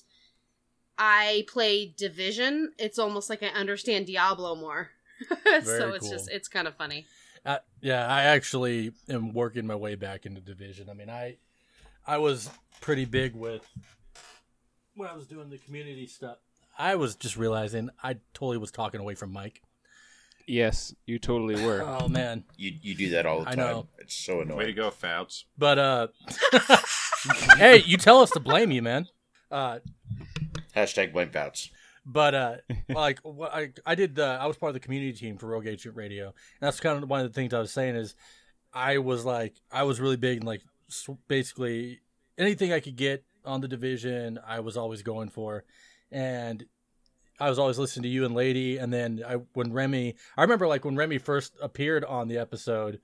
I 0.96 1.44
play 1.48 1.94
Division, 1.96 2.72
it's 2.78 2.98
almost 2.98 3.30
like 3.30 3.42
I 3.42 3.48
understand 3.48 4.06
Diablo 4.06 4.54
more. 4.56 4.90
so 5.28 5.60
Very 5.60 5.92
it's 5.96 6.08
just 6.10 6.30
it's 6.30 6.48
kind 6.48 6.66
of 6.68 6.76
funny. 6.76 7.06
Uh, 7.44 7.58
yeah, 7.80 8.06
I 8.06 8.24
actually 8.24 8.92
am 9.08 9.32
working 9.32 9.66
my 9.66 9.76
way 9.76 9.94
back 9.94 10.26
into 10.26 10.40
division. 10.40 10.90
I 10.90 10.94
mean, 10.94 11.08
I 11.10 11.36
I 12.06 12.18
was 12.18 12.50
pretty 12.80 13.04
big 13.04 13.34
with 13.34 13.66
when 14.94 15.08
I 15.08 15.14
was 15.14 15.26
doing 15.26 15.50
the 15.50 15.58
community 15.58 16.06
stuff. 16.06 16.38
I 16.76 16.94
was 16.96 17.14
just 17.16 17.36
realizing 17.36 17.90
I 18.02 18.16
totally 18.34 18.58
was 18.58 18.70
talking 18.70 19.00
away 19.00 19.14
from 19.14 19.32
mic. 19.32 19.62
Yes, 20.46 20.94
you 21.06 21.18
totally 21.18 21.64
were. 21.64 21.82
Oh 21.82 22.08
man, 22.08 22.44
You 22.56 22.72
you 22.80 22.94
do 22.94 23.10
that 23.10 23.26
all 23.26 23.40
the 23.42 23.48
I 23.50 23.54
time. 23.54 23.58
know. 23.58 23.88
It's 23.98 24.14
so 24.14 24.40
annoying. 24.40 24.58
way 24.58 24.66
to 24.66 24.72
go 24.72 24.90
Foutz 24.90 25.44
but 25.56 25.78
uh, 25.78 26.06
hey, 27.56 27.82
you 27.84 27.96
tell 27.96 28.20
us 28.20 28.30
to 28.30 28.40
blame 28.40 28.70
you, 28.70 28.82
man. 28.82 29.08
Uh, 29.50 29.78
Hashtag 30.74 31.12
blame 31.12 31.30
Foutz. 31.30 31.70
But 32.04 32.34
uh, 32.34 32.56
like 32.88 33.20
what 33.20 33.52
I 33.52 33.72
I 33.84 33.94
did, 33.94 34.18
uh, 34.18 34.38
I 34.40 34.46
was 34.46 34.56
part 34.56 34.70
of 34.70 34.74
the 34.74 34.80
community 34.80 35.12
team 35.12 35.36
for 35.36 35.46
Rogue 35.46 35.66
Agent 35.66 35.96
Radio. 35.96 36.26
And 36.26 36.34
that's 36.60 36.80
kind 36.80 37.02
of 37.02 37.08
one 37.08 37.20
of 37.20 37.26
the 37.26 37.34
things 37.34 37.52
I 37.52 37.58
was 37.58 37.72
saying 37.72 37.96
is, 37.96 38.14
I 38.72 38.98
was 38.98 39.24
like, 39.24 39.56
I 39.70 39.82
was 39.82 40.00
really 40.00 40.16
big 40.16 40.38
and 40.38 40.46
like 40.46 40.62
basically 41.26 42.00
anything 42.36 42.72
I 42.72 42.80
could 42.80 42.96
get 42.96 43.24
on 43.44 43.60
the 43.60 43.68
division, 43.68 44.38
I 44.46 44.60
was 44.60 44.76
always 44.76 45.02
going 45.02 45.28
for, 45.28 45.64
and 46.10 46.64
I 47.40 47.48
was 47.48 47.58
always 47.58 47.78
listening 47.78 48.04
to 48.04 48.08
you 48.08 48.24
and 48.24 48.34
Lady. 48.34 48.78
And 48.78 48.92
then 48.92 49.22
I 49.26 49.34
when 49.52 49.72
Remy, 49.72 50.14
I 50.36 50.42
remember 50.42 50.66
like 50.66 50.84
when 50.84 50.96
Remy 50.96 51.18
first 51.18 51.56
appeared 51.60 52.04
on 52.04 52.28
the 52.28 52.38
episode, 52.38 53.00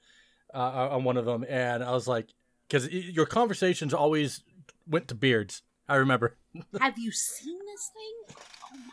uh, 0.55 0.89
on 0.93 1.05
one 1.05 1.17
of 1.17 1.25
them, 1.25 1.45
and 1.49 1.83
I 1.83 1.91
was 1.91 2.07
like, 2.09 2.29
because 2.69 2.89
your 2.91 3.27
conversations 3.27 3.95
always 3.95 4.43
went 4.87 5.09
to 5.09 5.15
beards. 5.15 5.63
I 5.89 5.97
remember. 5.97 6.37
Have 6.81 6.99
you 6.99 7.13
seen 7.13 7.59
this 7.67 7.91
thing? 7.93 8.37
Oh 8.73 8.77
my 8.77 8.93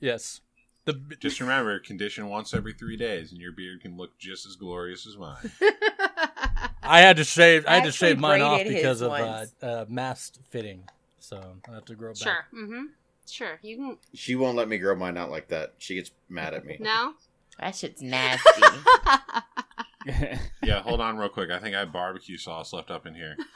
Yes. 0.00 0.40
The 0.84 0.94
just 1.20 1.40
remember 1.40 1.78
condition 1.80 2.28
once 2.28 2.54
every 2.54 2.72
three 2.72 2.96
days 2.96 3.32
and 3.32 3.40
your 3.40 3.52
beard 3.52 3.82
can 3.82 3.96
look 3.96 4.16
just 4.18 4.46
as 4.46 4.56
glorious 4.56 5.06
as 5.06 5.18
mine. 5.18 5.50
I 6.82 7.00
had 7.00 7.18
to 7.18 7.24
shave. 7.24 7.66
I 7.66 7.74
had 7.74 7.84
to 7.84 7.92
shave 7.92 8.18
mine 8.18 8.40
off 8.40 8.64
because 8.64 9.02
of 9.02 9.12
uh, 9.12 9.18
once. 9.20 9.54
uh, 9.62 9.84
mask 9.88 10.36
fitting. 10.48 10.84
So 11.18 11.56
I 11.68 11.74
have 11.74 11.84
to 11.86 11.94
grow 11.94 12.12
back. 12.12 12.16
sure. 12.22 12.46
Mm-hmm. 12.54 12.84
Sure. 13.28 13.58
You 13.60 13.76
can 13.76 13.98
She 14.14 14.34
won't 14.34 14.56
let 14.56 14.68
me 14.68 14.78
grow 14.78 14.94
mine 14.96 15.18
out 15.18 15.30
like 15.30 15.48
that. 15.48 15.74
She 15.76 15.94
gets 15.94 16.10
mad 16.28 16.54
at 16.54 16.64
me. 16.64 16.78
no. 16.80 17.12
That 17.58 17.74
shit's 17.74 18.00
nasty. 18.00 18.62
Yeah, 20.62 20.80
hold 20.82 21.00
on 21.00 21.16
real 21.16 21.28
quick. 21.28 21.50
I 21.50 21.58
think 21.58 21.74
I 21.76 21.80
have 21.80 21.92
barbecue 21.92 22.36
sauce 22.36 22.72
left 22.72 22.90
up 22.90 23.06
in 23.06 23.14
here. 23.14 23.36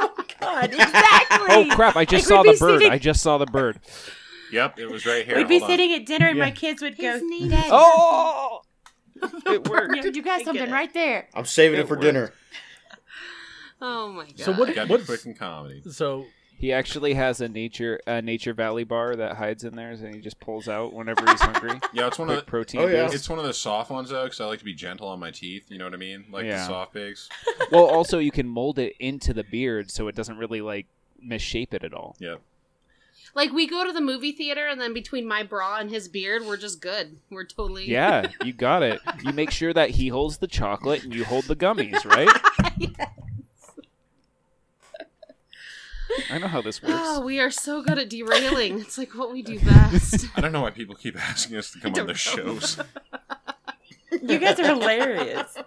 Oh, 0.00 0.14
god, 0.40 0.72
exactly. 0.72 1.46
oh 1.50 1.66
crap! 1.70 1.96
I 1.96 2.04
just 2.04 2.28
Like, 2.30 2.36
saw 2.36 2.42
the 2.42 2.56
bird. 2.58 2.78
sitting- 2.80 2.92
I 2.92 2.98
just 2.98 3.22
saw 3.22 3.38
the 3.38 3.46
bird. 3.46 3.80
Yep, 4.52 4.78
it 4.78 4.90
was 4.90 5.04
right 5.04 5.26
here. 5.26 5.36
We'd 5.36 5.48
be 5.48 5.58
Hold 5.58 5.70
on. 5.70 5.76
sitting 5.76 5.92
at 5.94 6.06
dinner 6.06 6.28
and 6.28 6.38
my 6.38 6.50
kids 6.50 6.80
would 6.80 6.96
go, 6.96 7.12
His 7.12 7.22
name- 7.22 7.50
Dad, 7.50 7.66
Oh, 7.70 8.62
it 9.22 9.68
worked. 9.68 9.96
you, 9.96 10.10
you 10.10 10.22
got 10.22 10.42
something 10.42 10.70
right 10.70 10.92
there. 10.94 11.28
I'm 11.34 11.44
saving 11.44 11.78
it, 11.78 11.82
It 11.82 11.88
for 11.88 11.94
worked. 11.94 12.02
dinner. 12.02 12.32
Oh 13.80 14.08
my 14.08 14.24
god. 14.26 14.38
So 14.40 14.52
what- 14.52 14.74
Gotta 14.74 14.88
What's- 14.90 15.02
be 15.04 15.06
quick 15.06 15.26
in 15.26 15.34
comedy. 15.34 15.82
So 15.90 16.24
He 16.58 16.72
actually 16.72 17.14
has 17.14 17.40
a 17.40 17.48
nature 17.48 18.00
a 18.04 18.20
nature 18.20 18.52
valley 18.52 18.82
bar 18.82 19.14
that 19.14 19.36
hides 19.36 19.62
in 19.62 19.76
there, 19.76 19.90
and 19.90 20.12
he 20.12 20.20
just 20.20 20.40
pulls 20.40 20.66
out 20.68 20.92
whenever 20.92 21.24
he's 21.30 21.40
hungry. 21.40 21.78
Yeah, 21.92 22.08
it's 22.08 22.18
one 22.18 22.28
of 22.30 22.36
the, 22.36 22.42
protein. 22.42 22.80
Oh, 22.80 22.86
yeah. 22.88 23.04
boost. 23.04 23.14
it's 23.14 23.28
one 23.30 23.38
of 23.38 23.44
the 23.44 23.54
soft 23.54 23.90
ones 23.92 24.10
though, 24.10 24.24
because 24.24 24.40
I 24.40 24.46
like 24.46 24.58
to 24.58 24.64
be 24.64 24.74
gentle 24.74 25.06
on 25.08 25.20
my 25.20 25.30
teeth. 25.30 25.66
You 25.68 25.78
know 25.78 25.84
what 25.84 25.94
I 25.94 25.98
mean? 25.98 26.24
Like 26.32 26.44
Yeah. 26.46 26.58
the 26.58 26.66
soft 26.66 26.92
bakes. 26.92 27.28
well, 27.72 27.84
also 27.84 28.18
you 28.18 28.32
can 28.32 28.48
mold 28.48 28.78
it 28.80 28.94
into 28.98 29.32
the 29.32 29.44
beard, 29.44 29.90
so 29.90 30.08
it 30.08 30.16
doesn't 30.16 30.36
really 30.36 30.60
like 30.60 30.86
misshape 31.24 31.72
it 31.74 31.84
at 31.84 31.94
all. 31.94 32.16
Yep. 32.18 32.40
Like 33.34 33.52
we 33.52 33.68
go 33.68 33.86
to 33.86 33.92
the 33.92 34.00
movie 34.00 34.32
theater, 34.32 34.66
and 34.66 34.80
then 34.80 34.92
between 34.92 35.26
my 35.28 35.44
bra 35.44 35.78
and 35.78 35.90
his 35.90 36.08
beard, 36.08 36.42
we're 36.44 36.56
just 36.56 36.80
good. 36.80 37.18
We're 37.30 37.44
totally 37.44 37.88
Yeah, 37.88 38.32
you 38.44 38.52
got 38.52 38.82
it. 38.82 39.00
You 39.22 39.32
make 39.32 39.50
sure 39.52 39.72
that 39.72 39.90
he 39.90 40.08
holds 40.08 40.38
the 40.38 40.46
chocolate 40.48 41.04
and 41.04 41.14
you 41.14 41.24
hold 41.24 41.44
the 41.44 41.56
gummies, 41.56 42.04
right? 42.04 42.98
I 46.30 46.38
know 46.38 46.48
how 46.48 46.62
this 46.62 46.80
ah, 46.84 46.88
works. 46.88 47.00
Oh, 47.04 47.20
we 47.20 47.40
are 47.40 47.50
so 47.50 47.82
good 47.82 47.98
at 47.98 48.08
derailing. 48.08 48.80
It's 48.80 48.98
like 48.98 49.14
what 49.14 49.32
we 49.32 49.42
do 49.42 49.58
best. 49.60 50.26
I 50.36 50.40
don't 50.40 50.52
know 50.52 50.62
why 50.62 50.70
people 50.70 50.94
keep 50.94 51.16
asking 51.16 51.56
us 51.56 51.70
to 51.72 51.80
come 51.80 51.94
on 51.94 52.06
their 52.06 52.14
shows. 52.14 52.80
You 54.10 54.38
guys 54.38 54.58
are 54.58 54.64
hilarious. 54.64 55.54
I 55.58 55.64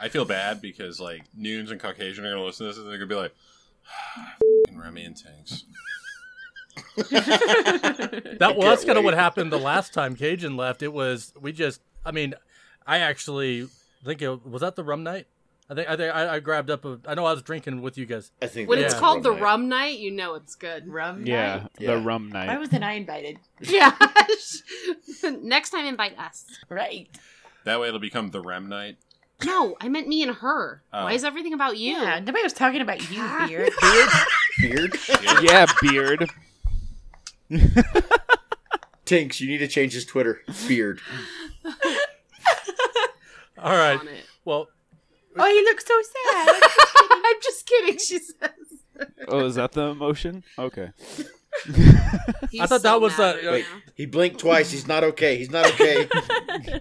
I 0.00 0.08
feel 0.08 0.24
bad 0.24 0.60
because 0.60 0.98
like 0.98 1.22
Noons 1.36 1.70
and 1.70 1.78
Caucasian 1.78 2.24
are 2.24 2.30
gonna 2.30 2.44
listen 2.44 2.66
to 2.66 2.72
this 2.72 2.78
and 2.78 2.88
they're 2.88 2.96
gonna 2.96 3.06
be 3.06 3.14
like, 3.14 3.34
"F***ing 4.16 4.78
Remy 4.78 5.04
and 5.04 5.16
Tanks. 5.16 5.64
That 8.38 8.56
well, 8.56 8.70
that's 8.70 8.84
kind 8.84 8.98
of 8.98 9.04
what 9.04 9.14
happened 9.14 9.52
the 9.52 9.58
last 9.58 9.94
time 9.94 10.16
Cajun 10.16 10.56
left. 10.56 10.82
It 10.82 10.92
was 10.92 11.32
we 11.40 11.52
just. 11.52 11.80
I 12.04 12.10
mean, 12.10 12.34
I 12.86 12.98
actually 12.98 13.68
think 14.04 14.22
it 14.22 14.44
was 14.44 14.62
that 14.62 14.74
the 14.74 14.82
rum 14.82 15.04
night. 15.04 15.26
I 15.72 15.74
think 15.74 15.88
I 15.88 15.96
think 15.96 16.14
I, 16.14 16.34
I 16.34 16.40
grabbed 16.40 16.68
up. 16.70 16.84
A, 16.84 16.98
I 17.06 17.14
know 17.14 17.24
I 17.24 17.32
was 17.32 17.40
drinking 17.42 17.80
with 17.80 17.96
you 17.96 18.04
guys. 18.04 18.30
I 18.42 18.46
think 18.46 18.68
When 18.68 18.78
it's 18.78 18.92
Yeah. 18.92 18.98
was 18.98 19.00
called 19.00 19.22
the 19.22 19.30
night. 19.32 19.40
rum 19.40 19.68
night, 19.70 19.98
you 19.98 20.10
know 20.10 20.34
it's 20.34 20.54
good. 20.54 20.86
Rum 20.86 21.24
Yeah, 21.26 21.56
night? 21.56 21.70
Yeah, 21.78 21.94
the 21.94 22.00
rum 22.02 22.28
night. 22.30 22.48
Why 22.48 22.58
wasn't 22.58 22.84
I 22.84 22.92
invited? 22.92 23.38
Yeah. 23.62 23.96
Next 25.42 25.70
time, 25.70 25.86
invite 25.86 26.18
us. 26.18 26.44
Right. 26.68 27.08
That 27.64 27.80
way 27.80 27.88
it'll 27.88 28.00
become 28.00 28.32
the 28.32 28.42
Rem 28.42 28.68
night. 28.68 28.98
No, 29.46 29.76
I 29.80 29.88
meant 29.88 30.08
me 30.08 30.22
and 30.22 30.36
her. 30.36 30.82
Oh. 30.92 31.04
Why 31.04 31.12
is 31.14 31.24
everything 31.24 31.54
about 31.54 31.78
you? 31.78 31.92
Yeah, 31.94 32.18
nobody 32.20 32.42
was 32.42 32.52
talking 32.52 32.80
about 32.82 33.10
you, 33.10 33.22
Beard. 33.48 33.72
Beard. 34.60 34.92
Beard. 34.92 35.42
yeah, 35.42 35.66
beard. 35.80 36.28
Tinkkz, 39.06 39.40
you 39.40 39.48
need 39.48 39.58
to 39.58 39.68
change 39.68 39.94
his 39.94 40.04
Twitter. 40.04 40.42
Beard. 40.68 41.00
All 43.58 43.76
right. 43.76 44.00
Well, 44.44 44.68
oh, 45.36 45.46
he 45.46 45.62
looks 45.62 45.86
so 45.86 46.00
sad. 46.02 46.62
I'm 47.10 47.40
just 47.42 47.66
kidding. 47.66 47.98
She 47.98 48.18
says. 48.18 48.50
Oh, 49.28 49.46
is 49.46 49.54
that 49.56 49.72
the 49.72 49.86
emotion? 49.88 50.44
Okay. 50.58 50.90
I 51.68 52.66
thought 52.66 52.68
so 52.68 52.78
that 52.78 53.00
was, 53.00 53.16
mad 53.18 53.36
uh, 53.36 53.38
right 53.38 53.52
Wait, 53.52 53.66
he 53.94 54.06
blinked 54.06 54.38
twice. 54.40 54.70
He's 54.70 54.86
not 54.86 55.04
okay. 55.04 55.36
He's 55.36 55.50
not 55.50 55.66
okay. 55.72 56.08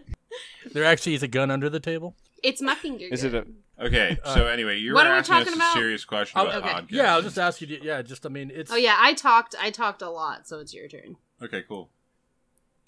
there 0.74 0.86
actually 0.86 1.16
is 1.16 1.24
a 1.24 1.28
gun 1.28 1.52
under 1.52 1.70
the 1.70 1.80
table. 1.80 2.16
It's 2.44 2.62
my 2.62 2.76
finger. 2.76 3.06
Is 3.12 3.24
it 3.24 3.34
a? 3.34 3.46
Okay, 3.80 4.18
so 4.24 4.46
anyway, 4.48 4.78
you 4.78 4.94
What 4.94 5.06
were 5.06 5.10
are 5.10 5.14
we 5.14 5.20
asking 5.20 5.36
us 5.36 5.44
talking 5.46 5.54
a 5.54 5.56
about? 5.56 5.74
serious 5.74 6.06
question 6.06 6.40
Oh, 6.40 6.48
about 6.48 6.64
okay. 6.64 6.70
podcasts. 6.70 6.92
Yeah, 6.92 7.14
I'll 7.16 7.22
just 7.22 7.40
ask 7.40 7.62
you. 7.62 7.68
To, 7.68 7.84
yeah, 7.84 8.02
just 8.04 8.26
I 8.26 8.30
mean, 8.30 8.52
it's. 8.54 8.72
Oh 8.72 8.76
yeah, 8.76 8.96
I 9.00 9.14
talked. 9.14 9.56
I 9.60 9.72
talked 9.72 10.02
a 10.02 10.10
lot, 10.10 10.48
so 10.48 10.60
it's 10.60 10.74
your 10.74 10.88
turn. 10.88 11.18
Okay, 11.42 11.64
cool. 11.68 11.90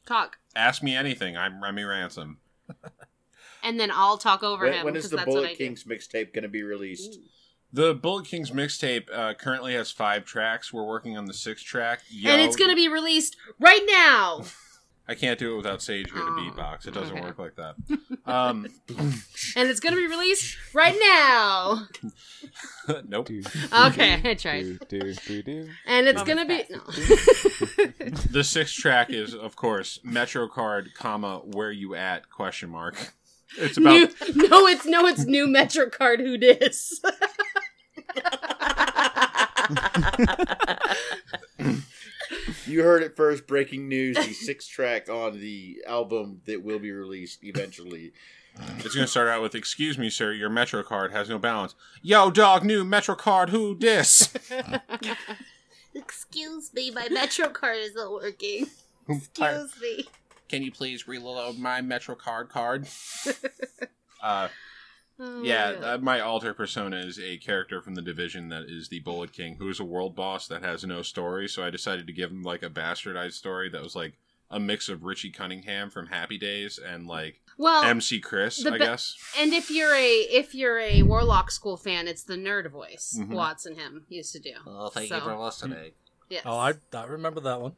Talk, 0.05 0.37
Ask 0.55 0.83
me 0.83 0.95
anything. 0.95 1.37
I'm 1.37 1.63
Remy 1.63 1.83
Ransom. 1.83 2.37
And 3.63 3.79
then 3.79 3.91
I'll 3.91 4.17
talk 4.17 4.43
over 4.43 4.65
when, 4.65 4.73
him 4.73 4.85
when 4.85 4.93
because 4.93 5.05
is 5.05 5.11
the 5.11 5.17
that's 5.17 5.27
Bullet 5.27 5.57
Kings 5.57 5.85
mixtape 5.85 6.33
going 6.33 6.43
to 6.43 6.49
be 6.49 6.63
released? 6.63 7.19
The 7.73 7.95
Bullet 7.95 8.27
Kings 8.27 8.51
mixtape 8.51 9.05
uh, 9.11 9.33
currently 9.33 9.73
has 9.73 9.89
five 9.91 10.25
tracks. 10.25 10.71
We're 10.71 10.85
working 10.85 11.17
on 11.17 11.25
the 11.25 11.33
sixth 11.33 11.65
track. 11.65 12.01
Yo, 12.07 12.29
And 12.29 12.39
it's 12.39 12.55
gonna 12.55 12.75
be 12.75 12.87
released 12.87 13.35
right 13.59 13.83
now. 13.89 14.43
I 15.07 15.15
can't 15.15 15.37
do 15.37 15.53
it 15.53 15.57
without 15.57 15.81
Sage 15.81 16.11
here 16.11 16.21
to 16.21 16.27
Oh, 16.27 16.31
beatbox. 16.31 16.87
It 16.87 16.93
doesn't 16.93 17.17
okay. 17.17 17.25
work 17.25 17.39
like 17.39 17.55
that. 17.55 17.75
Um, 18.25 18.67
and 19.57 19.67
it's 19.67 19.81
gonna 19.81 19.97
be 19.97 20.07
released 20.07 20.55
right 20.73 20.95
now. 20.97 21.89
nope. 23.05 23.29
Okay, 23.29 24.21
I 24.23 24.33
tried. 24.33 24.79
Do. 24.87 25.67
And 25.85 26.07
it's 26.07 26.23
gonna 26.23 26.45
be 26.45 26.63
no. 26.69 26.79
The 28.31 28.45
sixth 28.45 28.75
track 28.75 29.09
is, 29.09 29.35
of 29.35 29.57
course, 29.57 29.99
Metro 30.05 30.47
Card, 30.47 30.91
comma 30.95 31.39
Where 31.39 31.69
you 31.69 31.95
at? 31.95 32.29
Question 32.29 32.69
mark. 32.69 33.13
It's 33.57 33.77
about 33.77 33.93
new, 33.93 34.07
no, 34.49 34.67
it's 34.67 34.85
no, 34.85 35.05
it's 35.05 35.25
new 35.25 35.47
Metro 35.47 35.89
Card. 35.89 36.19
Who 36.19 36.37
dis? 36.37 36.99
You 42.65 42.83
heard 42.83 43.03
it 43.03 43.15
first. 43.15 43.45
Breaking 43.47 43.87
news: 43.87 44.15
the 44.15 44.33
sixth 44.33 44.69
track 44.69 45.09
on 45.09 45.39
the 45.39 45.83
album 45.87 46.41
that 46.45 46.63
will 46.63 46.79
be 46.79 46.91
released 46.91 47.43
eventually. 47.43 48.13
It's 48.77 48.93
going 48.93 49.05
to 49.05 49.07
start 49.07 49.27
out 49.27 49.41
with, 49.41 49.55
"Excuse 49.55 49.97
me, 49.97 50.09
sir, 50.09 50.31
your 50.31 50.49
Metro 50.49 50.83
card 50.83 51.11
has 51.11 51.29
no 51.29 51.37
balance." 51.37 51.75
Yo, 52.01 52.31
dog, 52.31 52.63
new 52.63 52.83
Metro 52.83 53.15
card. 53.15 53.49
Who 53.49 53.75
dis? 53.75 54.33
Excuse 55.95 56.73
me, 56.73 56.89
my 56.91 57.07
Metro 57.09 57.49
Card 57.49 57.77
isn't 57.77 58.11
working. 58.11 58.67
Excuse 59.07 59.73
me. 59.81 60.05
Can 60.53 60.61
you 60.61 60.71
please 60.71 61.07
reload 61.07 61.57
my 61.57 61.81
Metro 61.81 62.13
card 62.13 62.49
card? 62.49 62.87
uh, 64.21 64.49
Oh 65.19 65.41
yeah, 65.43 65.73
God. 65.73 65.83
uh, 65.83 65.97
my 65.99 66.19
alter 66.19 66.53
persona 66.53 66.97
is 66.97 67.19
a 67.19 67.37
character 67.37 67.81
from 67.81 67.95
the 67.95 68.01
division 68.03 68.49
that 68.49 68.63
is 68.67 68.89
the 68.89 68.99
Bullet 68.99 69.31
King, 69.33 69.55
who 69.55 69.67
is 69.69 69.79
a 69.79 69.83
world 69.83 70.15
boss 70.15 70.47
that 70.47 70.61
has 70.63 70.83
no 70.83 71.01
story. 71.03 71.47
So 71.47 71.63
I 71.63 71.69
decided 71.71 72.05
to 72.07 72.13
give 72.13 72.29
him 72.31 72.41
like 72.43 72.61
a 72.63 72.69
bastardized 72.69 73.33
story 73.33 73.67
that 73.69 73.81
was 73.81 73.95
like 73.95 74.13
a 74.51 74.59
mix 74.59 74.89
of 74.89 75.03
Richie 75.03 75.31
Cunningham 75.31 75.89
from 75.91 76.07
Happy 76.07 76.37
Days 76.37 76.79
and 76.79 77.07
like 77.07 77.41
well, 77.57 77.83
MC 77.83 78.19
Chris, 78.19 78.63
I 78.65 78.71
be- 78.71 78.77
guess. 78.79 79.15
and 79.39 79.53
if 79.53 79.69
you're 79.71 79.93
a 79.95 80.11
if 80.11 80.53
you're 80.53 80.79
a 80.79 81.01
Warlock 81.03 81.49
School 81.51 81.77
fan, 81.77 82.07
it's 82.07 82.23
the 82.23 82.35
nerd 82.35 82.69
voice 82.71 83.15
Mhm. 83.19 83.29
Watts 83.29 83.65
and 83.65 83.75
him 83.77 84.05
used 84.09 84.33
to 84.33 84.39
do. 84.39 84.53
Oh, 84.67 84.89
thank 84.89 85.09
you 85.11 85.19
for 85.19 85.35
listening. 85.35 85.91
Yes. 86.29 86.41
Oh, 86.45 86.57
I, 86.57 86.73
I 86.93 87.05
remember 87.05 87.39
that 87.41 87.61
one. 87.61 87.73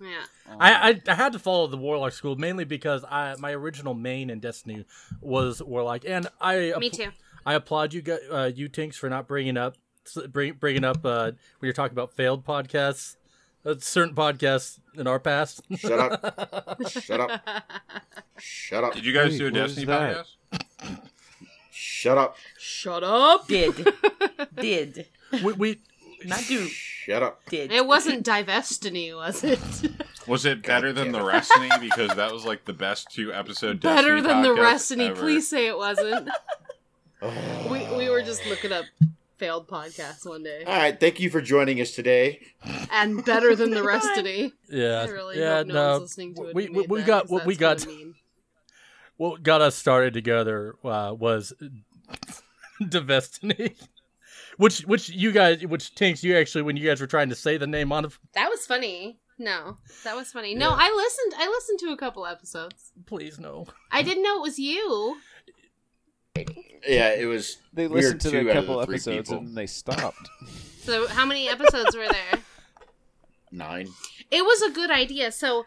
Yeah. 0.00 0.24
I, 0.58 0.90
I 0.90 1.00
I 1.08 1.14
had 1.14 1.32
to 1.34 1.38
follow 1.38 1.66
the 1.66 1.76
Warlock 1.76 2.12
school 2.12 2.36
mainly 2.36 2.64
because 2.64 3.04
I 3.04 3.34
my 3.38 3.52
original 3.52 3.94
main 3.94 4.30
in 4.30 4.40
Destiny 4.40 4.84
was 5.20 5.62
Warlock, 5.62 6.04
and 6.06 6.26
I 6.40 6.72
Me 6.78 6.90
too. 6.90 7.10
I 7.44 7.54
applaud 7.54 7.92
you 7.92 8.02
guys, 8.02 8.20
uh, 8.30 8.50
you 8.54 8.68
Tinkkz 8.68 8.94
for 8.94 9.08
not 9.10 9.26
bringing 9.28 9.56
up 9.56 9.76
bring, 10.28 10.54
bringing 10.54 10.84
up 10.84 11.04
uh, 11.04 11.24
when 11.58 11.66
you're 11.66 11.72
talking 11.72 11.94
about 11.94 12.14
failed 12.14 12.44
podcasts, 12.44 13.16
uh, 13.64 13.74
certain 13.78 14.14
podcasts 14.14 14.80
in 14.96 15.06
our 15.06 15.20
past. 15.20 15.60
Shut 15.76 15.98
up! 15.98 16.78
Shut 16.88 17.20
up! 17.20 17.62
Shut 18.38 18.84
up! 18.84 18.94
Did 18.94 19.04
you 19.04 19.12
guys 19.12 19.32
Wait, 19.32 19.38
do 19.38 19.46
a 19.46 19.50
Destiny 19.50 19.86
that? 19.86 20.26
podcast? 20.52 21.00
Shut 21.70 22.18
up! 22.18 22.36
Shut 22.58 23.04
up. 23.04 23.46
Did. 23.48 23.92
Did. 24.54 25.06
we, 25.44 25.52
we 25.52 25.80
Not 26.26 26.44
do. 26.48 26.66
Shut 26.68 27.22
up! 27.22 27.40
Did. 27.48 27.72
It 27.72 27.86
wasn't 27.86 28.26
Divestiny, 28.26 29.14
was 29.14 29.42
it? 29.44 29.58
Was 30.26 30.44
it 30.46 30.62
better 30.62 30.92
than 30.92 31.06
damn 31.10 31.12
the 31.12 31.20
Restiny? 31.24 31.70
Because 31.80 32.14
that 32.14 32.30
was 32.30 32.44
like 32.44 32.64
the 32.64 32.74
best 32.74 33.10
two 33.10 33.32
episode 33.32 33.80
Better 33.80 34.16
Destiny 34.16 34.20
than 34.20 34.42
the 34.42 34.48
podcasts 34.50 34.70
Destiny. 34.70 35.04
ever. 35.06 35.20
Please 35.20 35.48
say 35.48 35.66
it 35.66 35.76
wasn't. 35.76 36.28
We 37.70 37.86
we 37.96 38.08
were 38.08 38.22
just 38.22 38.46
looking 38.46 38.70
up 38.72 38.84
failed 39.38 39.66
podcasts 39.68 40.24
one 40.26 40.42
day, 40.42 40.64
All 40.64 40.74
right, 40.76 40.98
thank 41.00 41.18
you 41.20 41.30
for 41.30 41.40
joining 41.40 41.80
us 41.80 41.92
today. 41.92 42.40
and 42.92 43.24
better 43.24 43.56
than 43.56 43.70
the 43.70 43.82
Restiny. 43.82 44.52
yeah 44.68 45.02
I 45.02 45.08
really 45.08 45.38
yeah 45.38 45.56
hope 45.58 45.66
no, 45.68 45.74
no 45.74 45.90
one's 45.92 46.02
listening 46.02 46.34
to 46.36 46.46
it. 46.48 46.54
we 46.54 46.66
who 46.66 46.72
we, 46.72 46.78
made 46.80 46.90
we 46.90 46.98
that, 47.00 47.06
got 47.06 47.22
'cause 47.24 47.30
what 47.30 47.46
we 47.46 47.56
that's 47.56 47.84
got 47.84 47.90
what 47.90 47.94
I 47.94 47.98
mean. 48.04 48.14
what 49.16 49.42
got 49.42 49.60
us 49.62 49.74
started 49.74 50.14
together 50.14 50.76
uh, 50.84 51.14
was 51.18 51.52
Destiny. 52.88 53.74
Which, 54.60 54.80
which 54.82 55.08
you 55.08 55.32
guys, 55.32 55.64
which 55.66 55.94
Tinkkz, 55.94 56.22
you 56.22 56.36
actually, 56.36 56.60
when 56.62 56.76
you 56.76 56.86
guys 56.86 57.00
were 57.00 57.06
trying 57.06 57.30
to 57.30 57.34
say 57.34 57.56
the 57.56 57.66
name 57.66 57.92
on 57.92 58.04
it, 58.04 58.12
That 58.34 58.50
was 58.50 58.66
funny. 58.66 59.18
No, 59.38 59.78
that 60.04 60.14
was 60.14 60.30
funny. 60.30 60.54
No, 60.54 60.68
Yeah. 60.68 60.76
I 60.78 60.92
listened. 60.94 61.32
I 61.42 61.48
listened 61.48 61.78
to 61.78 61.92
a 61.92 61.96
couple 61.96 62.26
episodes. 62.26 62.92
please 63.06 63.38
no. 63.38 63.66
I 63.90 64.02
didn't 64.02 64.22
know 64.22 64.36
it 64.36 64.42
was 64.42 64.58
you. 64.58 65.16
Yeah, 66.86 67.14
it 67.14 67.24
was. 67.26 67.56
They 67.72 67.86
we 67.86 67.96
listened 67.96 68.20
to 68.20 68.30
two 68.30 68.44
the 68.44 68.52
couple 68.52 68.76
the 68.76 68.82
episodes 68.82 69.30
people. 69.30 69.42
and 69.44 69.56
they 69.56 69.66
stopped. 69.66 70.28
So 70.82 71.06
how 71.08 71.24
many 71.24 71.48
episodes 71.48 71.96
were 71.96 72.08
there? 72.08 72.40
Nine. 73.50 73.88
It 74.30 74.44
was 74.44 74.60
a 74.62 74.70
good 74.70 74.90
idea. 74.90 75.32
So 75.32 75.64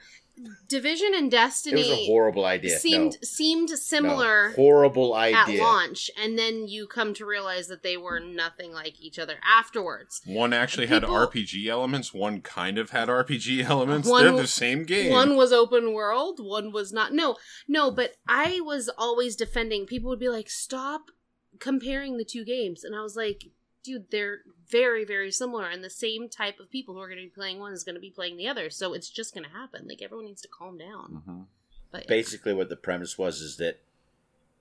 Division 0.67 1.13
and 1.15 1.27
It 1.27 1.31
Destiny 1.31 1.77
was 1.81 1.89
a 1.89 2.05
horrible 2.07 2.45
idea. 2.45 2.79
seemed 2.79 3.13
no, 3.13 3.17
seemed 3.21 3.69
no. 3.69 3.75
similar 3.75 4.49
horrible 4.55 5.15
at 5.15 5.47
launch, 5.49 6.09
and 6.21 6.37
then 6.37 6.67
you 6.67 6.87
come 6.87 7.13
to 7.13 7.25
realize 7.25 7.67
that 7.67 7.83
they 7.83 7.97
were 7.97 8.19
nothing 8.19 8.73
like 8.73 8.99
each 8.99 9.19
other 9.19 9.35
afterwards. 9.47 10.21
One 10.25 10.51
actually 10.51 10.87
People- 10.87 11.09
had 11.15 11.27
RPG 11.29 11.67
elements. 11.67 12.13
One 12.13 12.41
kind 12.41 12.77
of 12.77 12.89
had 12.89 13.09
RPG 13.09 13.63
elements. 13.63 14.07
One- 14.07 14.23
They're 14.23 14.35
the 14.35 14.47
same 14.47 14.85
game. 14.85 15.11
One 15.11 15.35
was 15.35 15.53
open 15.53 15.93
world, 15.93 16.39
one 16.39 16.71
was 16.71 16.91
not. 16.91 17.13
No, 17.13 17.37
no, 17.67 17.91
but 17.91 18.15
I 18.27 18.59
was 18.61 18.89
always 18.97 19.35
defending. 19.35 19.85
People 19.85 20.09
would 20.09 20.19
be 20.19 20.29
like, 20.29 20.49
"Stop 20.49 21.11
comparing 21.59 22.17
the 22.17 22.25
two 22.25 22.43
games," 22.43 22.83
and 22.83 22.95
I 22.95 23.01
was 23.01 23.15
like, 23.15 23.43
"Dude, 23.83 24.09
they're 24.11 24.39
very, 24.69 25.03
very 25.05 25.31
similar, 25.31 25.65
and 25.67 25.83
the 25.83 25.89
same 25.89 26.29
type 26.29 26.59
of 26.59 26.69
people 26.69 26.93
who 26.93 27.01
are 27.01 27.07
going 27.07 27.19
to 27.19 27.25
be 27.25 27.29
playing 27.29 27.59
one 27.59 27.73
is 27.73 27.83
going 27.83 27.95
to 27.95 28.01
be 28.01 28.09
playing 28.11 28.37
the 28.37 28.47
other. 28.47 28.69
So 28.69 28.93
it's 28.93 29.09
just 29.09 29.33
going 29.33 29.43
to 29.45 29.49
happen. 29.49 29.87
Like 29.87 30.01
everyone 30.01 30.25
needs 30.25 30.41
to 30.41 30.47
calm 30.47 30.77
down." 30.77 31.23
Mhm. 31.27 31.45
But 31.91 32.07
Basically, 32.07 32.53
what 32.53 32.69
the 32.69 32.75
premise 32.75 33.17
was 33.17 33.39
is 33.41 33.57
that 33.57 33.79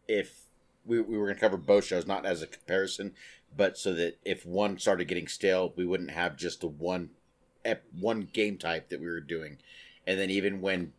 if 0.07 0.43
we, 0.85 1.01
we 1.01 1.17
were 1.17 1.27
going 1.27 1.37
to 1.37 1.41
cover 1.41 1.57
both 1.57 1.85
shows, 1.87 2.07
not 2.07 2.27
as 2.27 2.43
a 2.43 2.47
comparison, 2.47 3.15
but 3.57 3.79
so 3.79 3.93
that 3.95 4.19
if 4.25 4.45
one 4.45 4.79
started 4.79 5.07
getting 5.07 5.29
stale, 5.29 5.73
we 5.77 5.87
wouldn't 5.87 6.11
have 6.11 6.37
just 6.37 6.61
the 6.61 6.67
one 6.67 7.11
one 7.99 8.29
game 8.33 8.59
type 8.59 8.89
that 8.89 9.01
we 9.01 9.07
were 9.07 9.21
doing. 9.21 9.59
And 10.07 10.19
then 10.19 10.31
even 10.31 10.61
when 10.61 10.93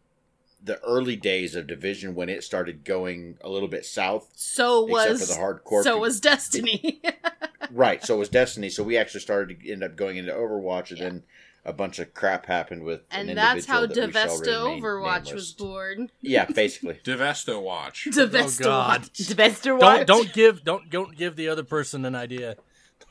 the 0.63 0.79
early 0.81 1.17
days 1.17 1.55
of 1.55 1.67
Division, 1.67 2.15
when 2.15 2.29
it 2.29 2.43
started 2.43 2.85
going 2.85 3.37
a 3.41 3.49
little 3.49 3.67
bit 3.67 3.85
south, 3.85 4.31
so 4.35 4.85
was 4.85 5.19
for 5.19 5.33
the 5.33 5.39
hardcore, 5.39 5.83
so 5.83 5.91
people- 5.91 5.99
was 5.99 6.19
Destiny. 6.21 7.01
right. 7.73 8.03
So 8.03 8.15
it 8.15 8.19
was 8.19 8.29
Destiny. 8.29 8.69
So 8.69 8.83
we 8.83 8.97
actually 8.97 9.21
started 9.21 9.59
to 9.59 9.71
end 9.71 9.83
up 9.83 9.95
going 9.95 10.17
into 10.17 10.31
Overwatch, 10.31 10.89
and 10.91 10.99
Yeah. 10.99 11.03
then 11.09 11.23
a 11.65 11.71
bunch 11.73 11.97
of 11.99 12.13
crap 12.13 12.45
happened 12.45 12.83
with 12.83 13.01
an 13.11 13.29
and 13.29 13.37
that's 13.37 13.65
how 13.65 13.83
individual 13.83 14.07
that 14.07 14.25
we 14.35 14.51
Devesta 14.51 14.63
remain 14.65 14.81
Overwatch 14.81 15.13
nameless. 15.25 15.33
was 15.33 15.51
born. 15.53 16.11
Yeah, 16.21 16.45
basically. 16.45 16.95
Devesto 17.05 17.49
oh, 17.53 17.59
Watch. 17.61 18.07
Devesta 18.11 18.63
God. 18.63 19.01
Watch. 19.01 19.17
The 19.17 19.35
best 19.35 19.63
to 19.63 19.69
Don't 19.69 19.79
watch. 19.79 20.07
don't 20.07 20.33
give 20.33 20.63
don't 20.63 20.89
don't 20.89 21.15
give 21.17 21.35
the 21.37 21.47
other 21.49 21.63
person 21.63 22.03
an 22.05 22.15
idea. 22.15 22.55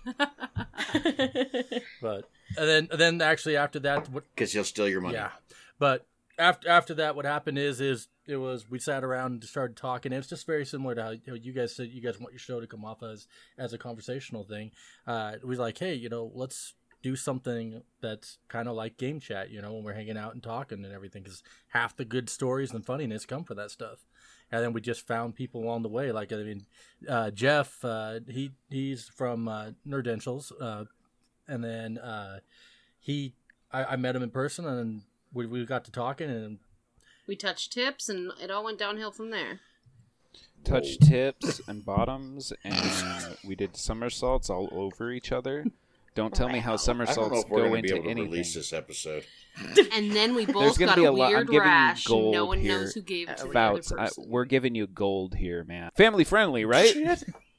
But 2.00 2.28
and 2.56 2.68
then 2.68 2.88
and 2.90 3.00
then 3.00 3.22
actually 3.22 3.56
after 3.56 3.78
that, 3.80 4.08
what 4.10 4.24
Because 4.34 4.52
he'll 4.52 4.64
steal 4.64 4.88
your 4.88 5.00
money. 5.00 5.14
Yeah, 5.14 5.30
but 5.78 6.06
after 6.38 6.68
after 6.68 6.94
that, 6.94 7.16
what 7.16 7.24
happened 7.24 7.58
is 7.58 7.80
is 7.80 8.08
it 8.26 8.36
was 8.36 8.68
we 8.68 8.78
sat 8.78 9.04
around 9.04 9.32
and 9.32 9.44
started 9.44 9.76
talking. 9.76 10.12
It's 10.12 10.28
just 10.28 10.46
very 10.46 10.64
similar 10.64 10.94
to 10.94 11.02
how 11.02 11.34
you, 11.34 11.52
guys 11.52 11.74
said 11.74 11.88
you 11.88 12.00
guys 12.00 12.20
want 12.20 12.32
your 12.32 12.38
show 12.38 12.60
to 12.60 12.66
come 12.66 12.84
off 12.84 13.02
as 13.02 13.26
as 13.58 13.72
a 13.72 13.78
conversational 13.78 14.44
thing. 14.44 14.70
Uh, 15.06 15.34
we 15.42 15.50
was 15.50 15.58
like, 15.58 15.78
hey, 15.78 15.94
you 15.94 16.08
know, 16.08 16.30
let's 16.34 16.74
do 17.02 17.16
something 17.16 17.82
that's 18.00 18.38
kind 18.48 18.68
of 18.68 18.76
like 18.76 18.96
game 18.96 19.18
chat. 19.18 19.50
You 19.50 19.60
know, 19.60 19.72
when 19.74 19.84
we're 19.84 19.94
hanging 19.94 20.16
out 20.16 20.34
and 20.34 20.42
talking 20.42 20.84
and 20.84 20.94
everything, 20.94 21.22
because 21.22 21.42
half 21.68 21.96
the 21.96 22.04
good 22.04 22.30
stories 22.30 22.72
and 22.72 22.86
funniness 22.86 23.26
come 23.26 23.44
for 23.44 23.54
that 23.54 23.70
stuff. 23.70 24.06
And 24.50 24.62
then 24.62 24.72
we 24.72 24.82
just 24.82 25.06
found 25.06 25.34
people 25.34 25.64
along 25.64 25.82
the 25.82 25.88
way. 25.88 26.12
Like 26.12 26.32
I 26.32 26.36
mean, 26.36 26.66
uh, 27.08 27.30
Geoff, 27.30 27.84
uh, 27.84 28.20
he 28.28 28.52
he's 28.68 29.08
from 29.08 29.48
uh, 29.48 29.70
Nerdentials, 29.86 30.52
uh, 30.60 30.84
and 31.48 31.64
then 31.64 31.98
uh, 31.98 32.40
he 33.00 33.34
I, 33.72 33.84
I 33.84 33.96
met 33.96 34.14
him 34.14 34.22
in 34.22 34.30
person 34.30 34.66
and 34.66 35.02
we, 35.32 35.46
we 35.46 35.64
got 35.64 35.84
to 35.84 35.90
talking 35.90 36.30
and 36.30 36.58
We 37.26 37.36
touched 37.36 37.72
tips, 37.72 38.08
and 38.08 38.32
it 38.42 38.50
all 38.50 38.64
went 38.64 38.78
downhill 38.78 39.12
from 39.12 39.30
there. 39.30 39.60
Touch 40.64 40.98
tips 40.98 41.60
and 41.66 41.84
bottoms, 41.84 42.52
and 42.64 43.36
we 43.46 43.54
did 43.54 43.76
somersaults 43.76 44.48
all 44.50 44.68
over 44.72 45.10
each 45.10 45.32
other. 45.32 45.64
Don't 46.14 46.34
tell 46.34 46.48
me 46.48 46.58
how 46.58 46.72
I 46.74 46.76
don't 46.76 46.98
know 46.98 47.04
somersaults 47.06 47.44
if 47.44 47.48
go 47.48 47.56
going 47.56 47.72
be 47.72 47.78
into 47.88 47.94
able 47.94 48.04
to 48.04 48.10
anything. 48.10 48.30
release 48.30 48.54
this 48.54 48.72
episode. 48.72 49.24
And 49.94 50.12
then 50.12 50.34
we 50.34 50.44
There's 50.46 50.54
both 50.54 50.78
gonna 50.78 50.90
got 50.92 50.96
be 50.96 51.04
a 51.04 51.10
a 51.10 51.12
lot- 51.12 51.26
I'm 51.26 51.32
weird 51.34 51.46
giving 51.48 51.54
you 51.54 51.60
rash. 51.60 52.08
and 52.08 52.30
no 52.30 52.46
one 52.46 52.58
here. 52.60 52.78
knows 52.78 52.94
who 52.94 53.02
gave 53.02 53.28
it 53.28 53.36
to 53.38 53.44
the 53.44 53.48
other 53.50 53.78
Foutz, 53.80 53.92
I, 53.92 53.96
uh, 53.96 54.04
person. 54.06 54.24
we're 54.28 54.44
giving 54.46 54.74
you 54.74 54.86
gold 54.86 55.34
here, 55.34 55.62
man. 55.64 55.90
Family 55.94 56.24
friendly, 56.24 56.64
right? 56.64 56.94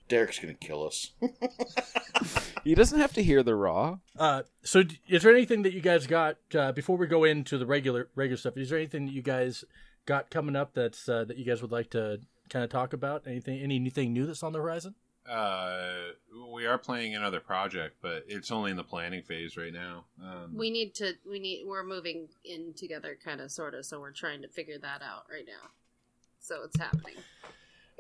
Derek's 0.08 0.39
going 0.39 0.56
to 0.56 0.68
kill 0.68 0.86
us. 0.86 1.12
he 2.64 2.76
doesn't 2.76 2.99
have 2.99 3.14
to 3.14 3.24
hear 3.24 3.43
the 3.43 3.56
raw. 3.56 3.97
uh 4.18 4.43
so 4.64 4.84
d- 4.84 4.99
is 5.08 5.24
there 5.24 5.34
anything 5.34 5.64
that 5.64 5.74
you 5.74 5.82
guys 5.82 6.08
got 6.08 6.38
uh, 6.56 6.72
before 6.72 6.97
we 6.97 7.08
go 7.08 7.24
into 7.24 7.58
the 7.58 7.66
regular 7.66 8.10
regular 8.16 8.38
stuff 8.38 8.56
is 8.58 8.70
there 8.70 8.78
anything 8.80 9.06
that 9.06 9.14
you 9.14 9.22
guys 9.22 9.64
got 10.06 10.30
coming 10.30 10.56
up 10.56 10.74
that's 10.74 11.08
uh, 11.10 11.24
that 11.26 11.38
you 11.38 11.45
guys 11.45 11.62
would 11.62 11.72
like 11.72 11.89
to 11.89 12.20
kind 12.49 12.64
of 12.64 12.70
talk 12.70 12.93
about 12.93 13.24
anything 13.28 13.60
anything 13.60 14.14
new 14.14 14.26
that's 14.26 14.43
on 14.43 14.51
the 14.54 14.60
horizon 14.60 14.93
Uh, 15.28 16.12
we 16.54 16.66
are 16.66 16.78
playing 16.78 17.16
another 17.16 17.39
project, 17.39 17.95
but 18.01 18.26
it's 18.28 18.51
only 18.51 18.72
in 18.72 18.76
the 18.78 18.84
planning 18.84 19.24
phase 19.24 19.56
right 19.56 19.72
now. 19.72 20.04
Um, 20.22 20.54
we 20.54 20.70
need 20.70 20.93
to. 20.95 21.14
We 21.26 21.39
need. 21.39 21.64
We're 21.66 21.86
moving 21.86 22.28
in 22.43 22.74
together, 22.74 23.18
kind 23.24 23.39
of, 23.39 23.49
sort 23.49 23.74
of. 23.74 23.86
So 23.86 24.01
we're 24.01 24.12
trying 24.12 24.41
to 24.41 24.49
figure 24.49 24.78
that 24.80 25.01
out 25.01 25.24
right 25.32 25.45
now. 25.47 25.70
So 26.41 26.64
it's 26.66 26.78
happening. 26.78 27.16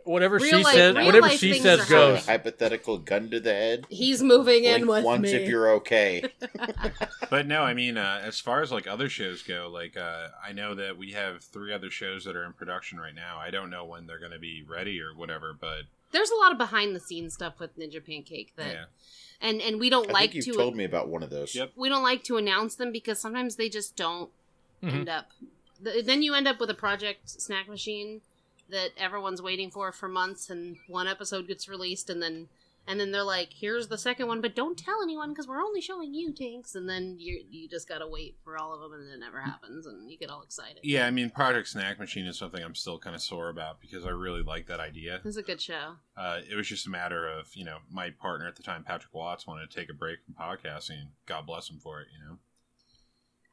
Whatever 0.05 0.37
Real 0.37 0.57
she 0.59 0.63
life- 0.63 0.73
says 0.73 0.95
real 0.95 1.05
whatever 1.05 1.29
she 1.29 1.53
says 1.59 1.79
are 1.81 1.83
A 1.83 1.87
goes 1.89 2.25
hypothetical 2.25 2.97
gun 2.97 3.29
to 3.31 3.39
the 3.39 3.51
head. 3.53 3.85
He's 3.89 4.21
moving 4.23 4.63
in 4.65 4.85
Blink 4.85 4.89
with 4.97 5.03
once 5.05 5.21
me. 5.23 5.33
if 5.33 5.49
you're 5.49 5.69
okay. 5.75 6.23
but 7.29 7.47
no, 7.47 7.61
I 7.63 7.73
mean, 7.73 7.97
uh, 7.97 8.21
as 8.23 8.39
far 8.39 8.61
as 8.61 8.71
like 8.71 8.87
other 8.87 9.09
shows 9.09 9.41
go, 9.43 9.69
like 9.71 9.97
uh, 9.97 10.27
I 10.45 10.51
know 10.53 10.75
that 10.75 10.97
we 10.97 11.11
have 11.11 11.43
three 11.43 11.73
other 11.73 11.89
shows 11.89 12.25
that 12.25 12.35
are 12.35 12.45
in 12.45 12.53
production 12.53 12.99
right 12.99 13.15
now. 13.15 13.37
I 13.39 13.49
don't 13.49 13.69
know 13.69 13.85
when 13.85 14.07
they're 14.07 14.19
going 14.19 14.31
to 14.31 14.39
be 14.39 14.63
ready 14.67 14.99
or 15.01 15.13
whatever, 15.15 15.55
but 15.59 15.83
There's 16.11 16.29
a 16.31 16.35
lot 16.35 16.51
of 16.51 16.57
behind 16.57 16.95
the 16.95 16.99
scenes 16.99 17.33
stuff 17.33 17.59
with 17.59 17.77
Ninja 17.77 18.05
Pancake 18.05 18.53
that, 18.55 18.67
yeah, 18.73 18.83
and 19.41 19.61
and 19.61 19.79
we 19.79 19.89
don't 19.89 20.09
I 20.09 20.13
like 20.13 20.31
think 20.33 20.45
you 20.45 20.53
to. 20.53 20.59
told 20.59 20.75
me 20.75 20.83
about 20.83 21.07
one 21.09 21.23
of 21.23 21.29
those. 21.29 21.55
Yep. 21.55 21.71
we 21.75 21.89
don't 21.89 22.03
like 22.03 22.23
to 22.25 22.37
announce 22.37 22.75
them 22.75 22.91
because 22.91 23.19
sometimes 23.19 23.55
they 23.55 23.69
just 23.69 23.95
don't 23.95 24.29
Mhm. 24.83 24.93
end 24.93 25.09
up. 25.09 25.29
th- 25.83 26.05
Then 26.05 26.21
you 26.21 26.33
end 26.33 26.47
up 26.47 26.59
with 26.59 26.69
a 26.69 26.73
project 26.75 27.29
snack 27.29 27.67
machine 27.69 28.21
that 28.73 28.91
everyone's 28.97 29.41
waiting 29.41 29.71
for 29.71 29.91
for 29.91 30.09
months, 30.09 30.49
and 30.49 30.77
one 30.87 31.07
episode 31.07 31.47
gets 31.47 31.69
released, 31.69 32.09
and 32.09 32.21
then 32.21 32.49
and 32.85 32.99
then 32.99 33.11
they're 33.11 33.23
like, 33.23 33.53
"Here's 33.53 33.87
the 33.87 33.97
second 33.97 34.27
one, 34.27 34.41
but 34.41 34.55
don't 34.55 34.77
tell 34.77 35.01
anyone 35.01 35.29
because 35.29 35.47
we're 35.47 35.61
only 35.61 35.79
showing 35.79 36.13
you 36.13 36.33
Tinkkz." 36.33 36.75
And 36.75 36.89
then 36.89 37.15
you 37.17 37.45
you 37.49 37.69
just 37.69 37.87
gotta 37.87 38.07
wait 38.07 38.35
for 38.43 38.57
all 38.57 38.73
of 38.73 38.81
them, 38.81 38.99
and 38.99 39.09
it 39.09 39.19
never 39.19 39.39
happens, 39.39 39.85
and 39.85 40.11
you 40.11 40.17
get 40.17 40.29
all 40.29 40.41
excited. 40.41 40.79
yeah. 40.83 41.07
I 41.07 41.11
mean, 41.11 41.29
Project 41.29 41.69
Snack 41.69 41.97
Machine 41.97 42.25
is 42.25 42.37
something 42.37 42.61
I'm 42.61 42.75
still 42.75 42.99
kind 42.99 43.15
of 43.15 43.21
sore 43.21 43.49
about 43.49 43.79
because 43.79 44.05
I 44.05 44.09
really 44.09 44.43
like 44.43 44.67
that 44.67 44.81
idea. 44.81 45.21
It's 45.23 45.37
a 45.37 45.43
good 45.43 45.61
show. 45.61 45.95
Uh, 46.17 46.39
it 46.49 46.55
was 46.55 46.67
just 46.67 46.85
a 46.85 46.89
matter 46.89 47.25
of 47.27 47.55
you 47.55 47.63
know 47.63 47.77
my 47.89 48.09
partner 48.09 48.47
at 48.47 48.57
the 48.57 48.63
time, 48.63 48.83
Patrick 48.83 49.13
Watts, 49.13 49.47
wanted 49.47 49.71
to 49.71 49.79
take 49.79 49.89
a 49.89 49.93
break 49.93 50.19
from 50.25 50.33
podcasting. 50.33 51.07
God 51.25 51.45
bless 51.45 51.69
him 51.69 51.79
for 51.79 52.01
it. 52.01 52.07
You 52.11 52.25
know. 52.25 52.37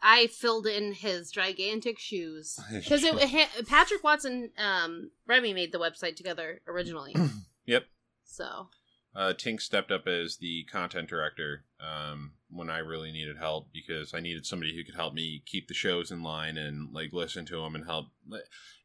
I 0.03 0.27
filled 0.29 0.67
in 0.67 0.93
his 0.93 1.31
gigantic 1.31 1.99
shoes 1.99 2.59
because 2.73 3.05
it 3.05 3.15
ha- 3.29 3.63
Patrick 3.67 4.03
Watson, 4.03 4.51
um, 4.59 5.11
Remy 5.27 5.53
made 5.55 5.73
the 5.73 5.79
website 5.79 6.17
together 6.17 6.61
originally, 6.67 7.15
Yep. 7.67 7.85
so 8.25 8.69
Uh, 9.15 9.33
Tink 9.37 9.61
stepped 9.61 9.91
up 9.91 10.07
as 10.07 10.37
the 10.37 10.65
content 10.71 11.09
director 11.09 11.65
um, 11.81 12.33
when 12.49 12.71
I 12.71 12.79
really 12.79 13.11
needed 13.13 13.37
help 13.39 13.69
because 13.73 14.15
I 14.15 14.21
needed 14.21 14.47
somebody 14.47 14.75
who 14.75 14.85
could 14.85 14.95
help 14.95 15.15
me 15.15 15.43
keep 15.47 15.69
the 15.69 15.75
shows 15.75 16.11
in 16.11 16.23
line 16.23 16.57
and 16.57 16.93
like 16.93 17.13
listen 17.13 17.45
to 17.47 17.57
them 17.61 17.75
and 17.75 17.85
help. 17.85 18.07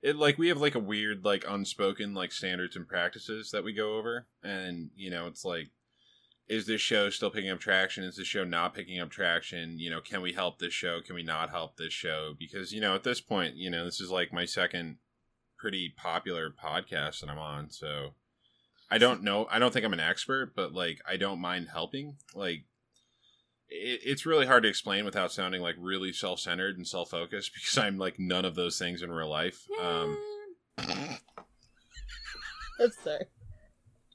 It 0.01 0.15
like 0.15 0.37
we 0.37 0.47
have 0.49 0.59
like 0.59 0.75
a 0.75 0.79
weird 0.79 1.23
like 1.23 1.45
unspoken 1.47 2.13
like 2.13 2.31
standards 2.31 2.75
and 2.75 2.87
practices 2.87 3.51
that 3.51 3.63
we 3.63 3.73
go 3.73 3.97
over, 3.97 4.27
and 4.43 4.89
you 4.95 5.09
know 5.09 5.27
it's 5.27 5.45
like, 5.45 5.69
is 6.47 6.67
this 6.67 6.81
show 6.81 7.09
still 7.09 7.31
picking 7.31 7.49
up 7.49 7.59
traction? 7.59 8.03
Is 8.03 8.17
this 8.17 8.27
show 8.27 8.43
not 8.43 8.73
picking 8.73 8.99
up 8.99 9.09
traction? 9.09 9.79
You 9.79 9.89
know, 9.89 10.01
can 10.01 10.21
we 10.21 10.33
help 10.33 10.59
this 10.59 10.73
show? 10.73 11.01
Can 11.01 11.15
we 11.15 11.23
not 11.23 11.49
help 11.49 11.77
this 11.77 11.93
show? 11.93 12.33
Because 12.37 12.71
you 12.71 12.81
know 12.81 12.95
at 12.95 13.03
this 13.03 13.21
point, 13.21 13.55
you 13.55 13.69
know 13.69 13.85
this 13.85 13.99
is 13.99 14.11
like 14.11 14.33
my 14.33 14.45
second 14.45 14.97
pretty 15.57 15.93
popular 15.95 16.51
podcast 16.51 17.21
that 17.21 17.29
I'm 17.29 17.39
on, 17.39 17.69
so. 17.69 18.13
I 18.91 18.99
don't 18.99 19.23
know. 19.23 19.47
I 19.49 19.57
don't 19.57 19.73
think 19.73 19.83
I'm 19.83 19.93
an 19.93 19.99
expert, 19.99 20.53
but 20.55 20.71
like 20.71 20.99
I 21.09 21.17
don't 21.17 21.41
mind 21.41 21.69
helping. 21.73 22.17
Like 22.35 22.65
it, 23.67 24.01
it's 24.03 24.27
really 24.27 24.45
hard 24.45 24.61
to 24.61 24.69
explain 24.69 25.05
without 25.05 25.31
sounding 25.31 25.59
like 25.59 25.73
really 25.79 26.13
self-centered 26.13 26.77
and 26.77 26.87
self-focused 26.87 27.51
because 27.55 27.79
I'm 27.79 27.97
like 27.97 28.19
none 28.19 28.45
of 28.45 28.53
those 28.53 28.77
things 28.77 29.01
in 29.01 29.11
real 29.11 29.27
life. 29.27 29.65
Um, 29.81 30.19
I'm 30.77 31.17
sorry. 33.03 33.25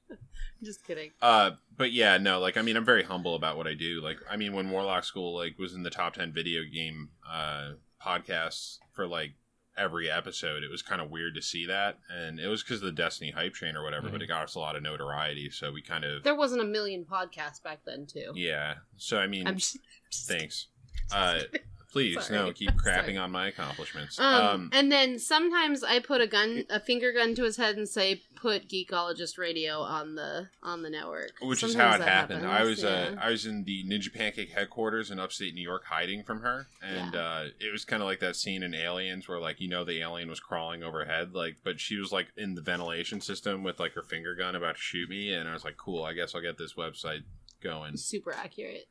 Just 0.62 0.86
kidding. 0.86 1.10
uh, 1.20 1.50
but 1.80 1.92
yeah, 1.92 2.18
no, 2.18 2.40
like 2.40 2.58
I 2.58 2.62
mean, 2.62 2.76
I'm 2.76 2.84
very 2.84 3.02
humble 3.02 3.34
about 3.34 3.56
what 3.56 3.66
I 3.66 3.72
do. 3.72 4.02
Like, 4.02 4.18
I 4.30 4.36
mean, 4.36 4.52
when 4.52 4.68
Warlock 4.68 5.02
School 5.02 5.34
like 5.34 5.58
was 5.58 5.74
in 5.74 5.82
the 5.82 5.88
top 5.88 6.12
ten 6.12 6.30
video 6.30 6.60
game 6.70 7.08
uh 7.26 7.70
podcasts 8.04 8.76
for 8.92 9.06
like 9.06 9.32
every 9.78 10.10
episode, 10.10 10.62
it 10.62 10.70
was 10.70 10.82
kind 10.82 11.00
of 11.00 11.10
weird 11.10 11.34
to 11.36 11.42
see 11.42 11.64
that, 11.64 11.96
and 12.10 12.38
it 12.38 12.48
was 12.48 12.62
because 12.62 12.82
of 12.82 12.86
the 12.86 12.92
Destiny 12.92 13.30
hype 13.30 13.54
train 13.54 13.76
or 13.76 13.82
whatever. 13.82 14.10
But 14.10 14.20
it 14.20 14.26
got 14.26 14.44
us 14.44 14.56
a 14.56 14.58
lot 14.58 14.76
of 14.76 14.82
notoriety, 14.82 15.48
so 15.48 15.72
we 15.72 15.80
kind 15.80 16.04
of 16.04 16.22
There 16.22 16.36
wasn't 16.36 16.60
a 16.60 16.66
million 16.66 17.06
podcasts 17.10 17.62
back 17.62 17.78
then, 17.86 18.06
too. 18.06 18.32
yeah. 18.34 18.74
So 18.98 19.16
I 19.16 19.26
mean, 19.26 19.46
I'm 19.46 19.56
just, 19.56 19.78
just 20.10 20.28
Thanks. 20.28 20.66
Uh, 21.12 21.40
Please, 21.92 22.24
Sorry. 22.26 22.38
no, 22.38 22.52
keep 22.52 22.70
crapping 22.76 23.04
Sorry. 23.04 23.16
on 23.18 23.30
my 23.32 23.48
accomplishments. 23.48 24.18
Um, 24.20 24.26
Um, 24.44 24.70
and 24.72 24.92
then 24.92 25.18
sometimes 25.18 25.82
I 25.82 25.98
put 25.98 26.20
a 26.20 26.26
gun, 26.28 26.64
a 26.70 26.78
finger 26.78 27.12
gun 27.12 27.34
to 27.34 27.42
his 27.44 27.56
head, 27.56 27.76
and 27.76 27.88
say, 27.88 28.22
"Put 28.36 28.68
Geekologist 28.68 29.38
Radio 29.38 29.80
on 29.80 30.14
the 30.14 30.48
on 30.62 30.82
the 30.82 30.90
network." 30.90 31.32
which 31.42 31.62
is 31.64 31.74
how 31.74 31.94
it 31.94 31.98
that 31.98 32.08
happened. 32.08 32.46
I 32.46 32.58
happens, 32.58 32.68
was 32.76 32.84
uh. 32.84 33.16
I 33.20 33.30
was 33.30 33.44
in 33.46 33.64
the 33.64 33.84
Ninja 33.84 34.12
Pancake 34.14 34.50
headquarters 34.52 35.10
in 35.10 35.18
upstate 35.18 35.54
New 35.54 35.62
York, 35.62 35.84
hiding 35.86 36.22
from 36.22 36.42
her, 36.42 36.68
and 36.82 37.12
Yeah. 37.14 37.20
uh, 37.20 37.44
it 37.58 37.72
was 37.72 37.84
kind 37.84 38.02
of 38.02 38.06
like 38.08 38.20
that 38.20 38.36
scene 38.36 38.62
in 38.62 38.72
Aliens 38.74 39.26
where 39.26 39.40
like 39.40 39.60
you 39.60 39.68
know 39.68 39.84
the 39.84 40.00
alien 40.00 40.28
was 40.30 40.38
crawling 40.38 40.82
overhead, 40.84 41.34
like 41.34 41.56
but 41.64 41.80
she 41.80 41.96
was 41.96 42.12
like 42.12 42.28
in 42.36 42.54
the 42.54 42.62
ventilation 42.62 43.20
system 43.20 43.62
with 43.64 43.80
like 43.80 43.94
her 43.94 44.02
finger 44.02 44.34
gun 44.36 44.54
about 44.54 44.76
to 44.76 44.80
shoot 44.80 45.08
me, 45.10 45.32
and 45.34 45.48
I 45.48 45.52
was 45.52 45.64
like, 45.64 45.76
cool, 45.76 46.04
I 46.04 46.12
guess 46.12 46.34
I'll 46.36 46.40
get 46.40 46.56
this 46.56 46.74
website 46.74 47.24
going. 47.60 47.96
super 47.96 48.32
accurate. 48.32 48.86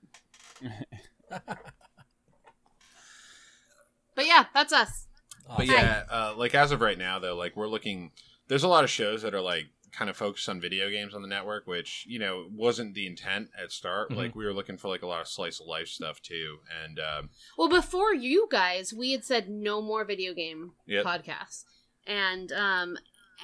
but 4.19 4.27
yeah, 4.27 4.45
that's 4.53 4.73
us. 4.73 5.07
But 5.55 5.65
yeah, 5.67 6.03
uh, 6.11 6.33
like 6.35 6.53
as 6.53 6.71
of 6.73 6.81
right 6.81 6.97
now, 6.97 7.19
though, 7.19 7.35
like 7.37 7.55
we're 7.55 7.67
looking. 7.69 8.11
There's 8.49 8.63
a 8.63 8.67
lot 8.67 8.83
of 8.83 8.89
shows 8.89 9.21
that 9.21 9.33
are 9.33 9.39
like 9.41 9.67
kind 9.93 10.09
of 10.09 10.17
focused 10.17 10.49
on 10.49 10.59
video 10.59 10.89
games 10.89 11.15
on 11.15 11.21
the 11.21 11.27
network, 11.29 11.65
which 11.67 12.03
you 12.05 12.19
know 12.19 12.47
wasn't 12.53 12.93
the 12.95 13.07
intent 13.07 13.47
at 13.57 13.71
start. 13.71 14.09
Mhm. 14.11 14.17
Like 14.17 14.35
we 14.35 14.43
were 14.43 14.53
looking 14.53 14.77
for 14.77 14.89
like 14.89 15.01
a 15.03 15.07
lot 15.07 15.21
of 15.21 15.27
slice 15.29 15.61
of 15.61 15.67
life 15.67 15.87
stuff 15.87 16.21
too, 16.21 16.57
and 16.83 16.99
um, 16.99 17.29
Well, 17.57 17.69
before 17.69 18.13
you 18.13 18.47
guys, 18.51 18.93
we 18.93 19.13
had 19.13 19.23
said 19.23 19.49
no 19.49 19.81
more 19.81 20.03
video 20.03 20.33
game 20.33 20.73
Yep. 20.85 21.05
podcasts, 21.05 21.63
and 22.05 22.51
um, 22.51 22.97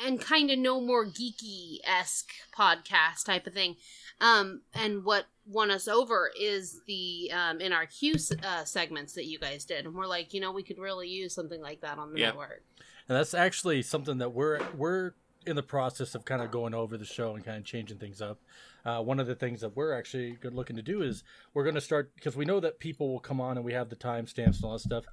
and 0.03 0.19
kind 0.19 0.49
of 0.51 0.59
no 0.59 0.81
more 0.81 1.05
geeky 1.05 1.77
esque 1.83 2.31
podcast 2.57 3.25
type 3.25 3.45
of 3.47 3.53
thing. 3.53 3.75
Um, 4.19 4.61
and 4.73 5.03
what 5.03 5.25
won 5.45 5.69
us 5.71 5.87
over 5.87 6.31
is 6.39 6.79
the 6.87 7.31
um 7.31 7.61
in 7.61 7.71
our 7.71 7.85
Queue 7.85 8.15
uh, 8.43 8.63
segments 8.63 9.13
that 9.13 9.25
you 9.25 9.37
guys 9.39 9.65
did, 9.65 9.85
and 9.85 9.93
we're 9.93 10.07
like, 10.07 10.33
you 10.33 10.41
know, 10.41 10.51
we 10.51 10.63
could 10.63 10.79
really 10.79 11.07
use 11.07 11.33
something 11.33 11.61
like 11.61 11.81
that 11.81 11.97
on 11.97 12.13
the 12.13 12.19
Yeah. 12.19 12.27
network. 12.27 12.63
And 13.07 13.17
that's 13.17 13.33
actually 13.33 13.81
something 13.83 14.17
that 14.17 14.31
we're 14.33 14.61
we're 14.75 15.13
in 15.45 15.55
the 15.55 15.61
process 15.63 16.15
of 16.15 16.25
kind 16.25 16.41
of 16.41 16.49
going 16.49 16.73
over 16.73 16.97
the 16.97 17.05
show 17.05 17.35
and 17.35 17.45
kind 17.45 17.57
of 17.57 17.63
changing 17.65 17.99
things 17.99 18.19
up. 18.19 18.39
Uh, 18.83 18.99
one 19.01 19.19
of 19.19 19.27
the 19.27 19.35
things 19.35 19.61
that 19.61 19.75
we're 19.75 19.93
actually 19.93 20.37
looking 20.43 20.75
to 20.75 20.81
do 20.81 21.03
is 21.03 21.23
we're 21.53 21.63
going 21.63 21.75
to 21.75 21.81
start 21.81 22.15
because 22.15 22.35
we 22.35 22.45
know 22.45 22.59
that 22.59 22.79
people 22.79 23.11
will 23.11 23.19
come 23.19 23.39
on 23.39 23.55
and 23.57 23.63
we 23.65 23.73
have 23.73 23.89
the 23.89 23.95
timestamps 23.95 24.55
and 24.55 24.63
all 24.63 24.73
that 24.73 24.79
stuff. 24.79 25.05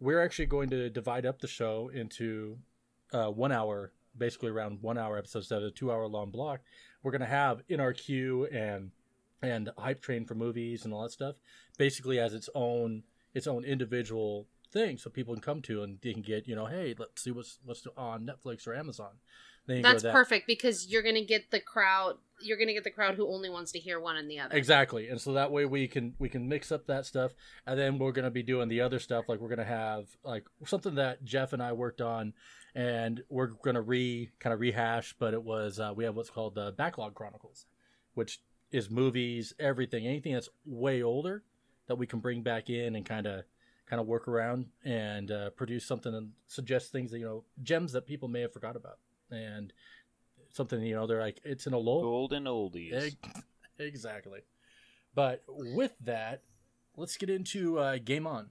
We're 0.00 0.22
actually 0.22 0.46
going 0.46 0.70
to 0.70 0.88
divide 0.88 1.26
up 1.26 1.40
the 1.40 1.46
show 1.48 1.90
into 1.92 2.58
uh, 3.12 3.26
one 3.28 3.52
hour, 3.52 3.92
basically 4.16 4.50
around 4.50 4.82
one 4.82 4.98
hour 4.98 5.18
episodes 5.18 5.46
instead 5.46 5.62
of 5.62 5.68
a 5.68 5.70
two 5.70 5.90
hour 5.90 6.06
long 6.06 6.30
block. 6.30 6.60
We're 7.02 7.12
going 7.12 7.20
to 7.20 7.26
have 7.26 7.62
in 7.68 7.80
our 7.80 7.92
queue 7.92 8.46
and 8.46 8.90
and 9.42 9.70
hype 9.76 10.00
train 10.00 10.24
for 10.24 10.34
movies 10.34 10.84
and 10.84 10.94
all 10.94 11.02
that 11.02 11.12
stuff 11.12 11.36
basically 11.76 12.18
as 12.18 12.32
its 12.32 12.48
own 12.54 13.02
its 13.34 13.46
own 13.46 13.64
individual 13.64 14.46
thing 14.72 14.96
so 14.96 15.10
people 15.10 15.34
can 15.34 15.42
come 15.42 15.60
to 15.60 15.82
and 15.82 15.98
they 16.02 16.12
can 16.14 16.22
get 16.22 16.48
you 16.48 16.56
know 16.56 16.64
hey 16.66 16.94
let's 16.98 17.22
see 17.22 17.30
what's 17.30 17.58
what's 17.64 17.86
on 17.96 18.26
netflix 18.26 18.66
or 18.66 18.74
amazon 18.74 19.10
That's 19.66 20.02
that. 20.02 20.12
perfect 20.12 20.46
because 20.46 20.88
you're 20.90 21.02
gonna 21.02 21.24
get 21.24 21.50
the 21.50 21.60
crowd. 21.60 22.16
You're 22.40 22.58
gonna 22.58 22.74
get 22.74 22.84
the 22.84 22.90
crowd 22.90 23.14
who 23.14 23.26
only 23.28 23.48
wants 23.48 23.72
to 23.72 23.78
hear 23.78 23.98
one 24.00 24.16
and 24.16 24.28
the 24.30 24.40
other. 24.40 24.56
exactly 24.56 25.08
and 25.08 25.20
so 25.20 25.32
that 25.34 25.50
way 25.52 25.64
we 25.64 25.88
can 25.88 26.14
we 26.18 26.28
can 26.28 26.48
mix 26.48 26.70
up 26.72 26.86
that 26.86 27.06
stuff 27.06 27.32
and 27.66 27.78
then 27.78 27.98
we're 27.98 28.12
going 28.12 28.24
to 28.24 28.30
be 28.30 28.42
doing 28.42 28.68
the 28.68 28.80
other 28.80 28.98
stuff 28.98 29.26
like 29.28 29.40
we're 29.40 29.48
going 29.48 29.58
to 29.58 29.64
have 29.64 30.06
like 30.24 30.44
something 30.66 30.96
that 30.96 31.24
Geoff 31.24 31.52
and 31.52 31.62
i 31.62 31.72
worked 31.72 32.00
on 32.00 32.32
and 32.74 33.22
we're 33.28 33.46
going 33.46 33.74
to 33.74 33.80
re 33.80 34.30
kind 34.40 34.52
of 34.52 34.60
rehash 34.60 35.14
but 35.18 35.34
it 35.34 35.42
was 35.42 35.78
uh, 35.78 35.92
we 35.94 36.04
have 36.04 36.16
what's 36.16 36.30
called 36.30 36.54
the 36.54 36.72
backlog 36.76 37.14
chronicles 37.14 37.66
which 38.14 38.40
is 38.72 38.90
movies 38.90 39.52
everything 39.58 40.06
anything 40.06 40.32
that's 40.32 40.48
way 40.64 41.02
older 41.02 41.42
that 41.86 41.96
we 41.96 42.06
can 42.06 42.18
bring 42.18 42.42
back 42.42 42.70
in 42.70 42.96
and 42.96 43.04
kind 43.06 43.26
of 43.26 43.44
kind 43.86 44.00
of 44.00 44.06
work 44.06 44.26
around 44.28 44.66
and 44.84 45.30
uh, 45.30 45.50
produce 45.50 45.84
something 45.84 46.14
and 46.14 46.30
suggest 46.46 46.90
things 46.90 47.10
that 47.10 47.18
you 47.18 47.24
know 47.24 47.44
gems 47.62 47.92
that 47.92 48.06
people 48.06 48.28
may 48.28 48.40
have 48.40 48.52
forgot 48.52 48.76
about 48.76 48.98
and 49.30 49.72
something 50.52 50.82
you 50.82 50.94
know 50.94 51.06
they're 51.06 51.20
like 51.20 51.40
it's 51.44 51.66
in 51.66 51.72
a 51.74 51.78
lull 51.78 52.02
Golden 52.02 52.44
oldies. 52.44 52.92
Ex- 52.92 53.42
Exactly. 53.78 54.40
But 55.14 55.42
with 55.48 55.92
that, 56.04 56.42
let's 56.96 57.16
get 57.16 57.30
into 57.30 57.78
uh, 57.78 57.98
Game 58.04 58.26
On. 58.26 58.48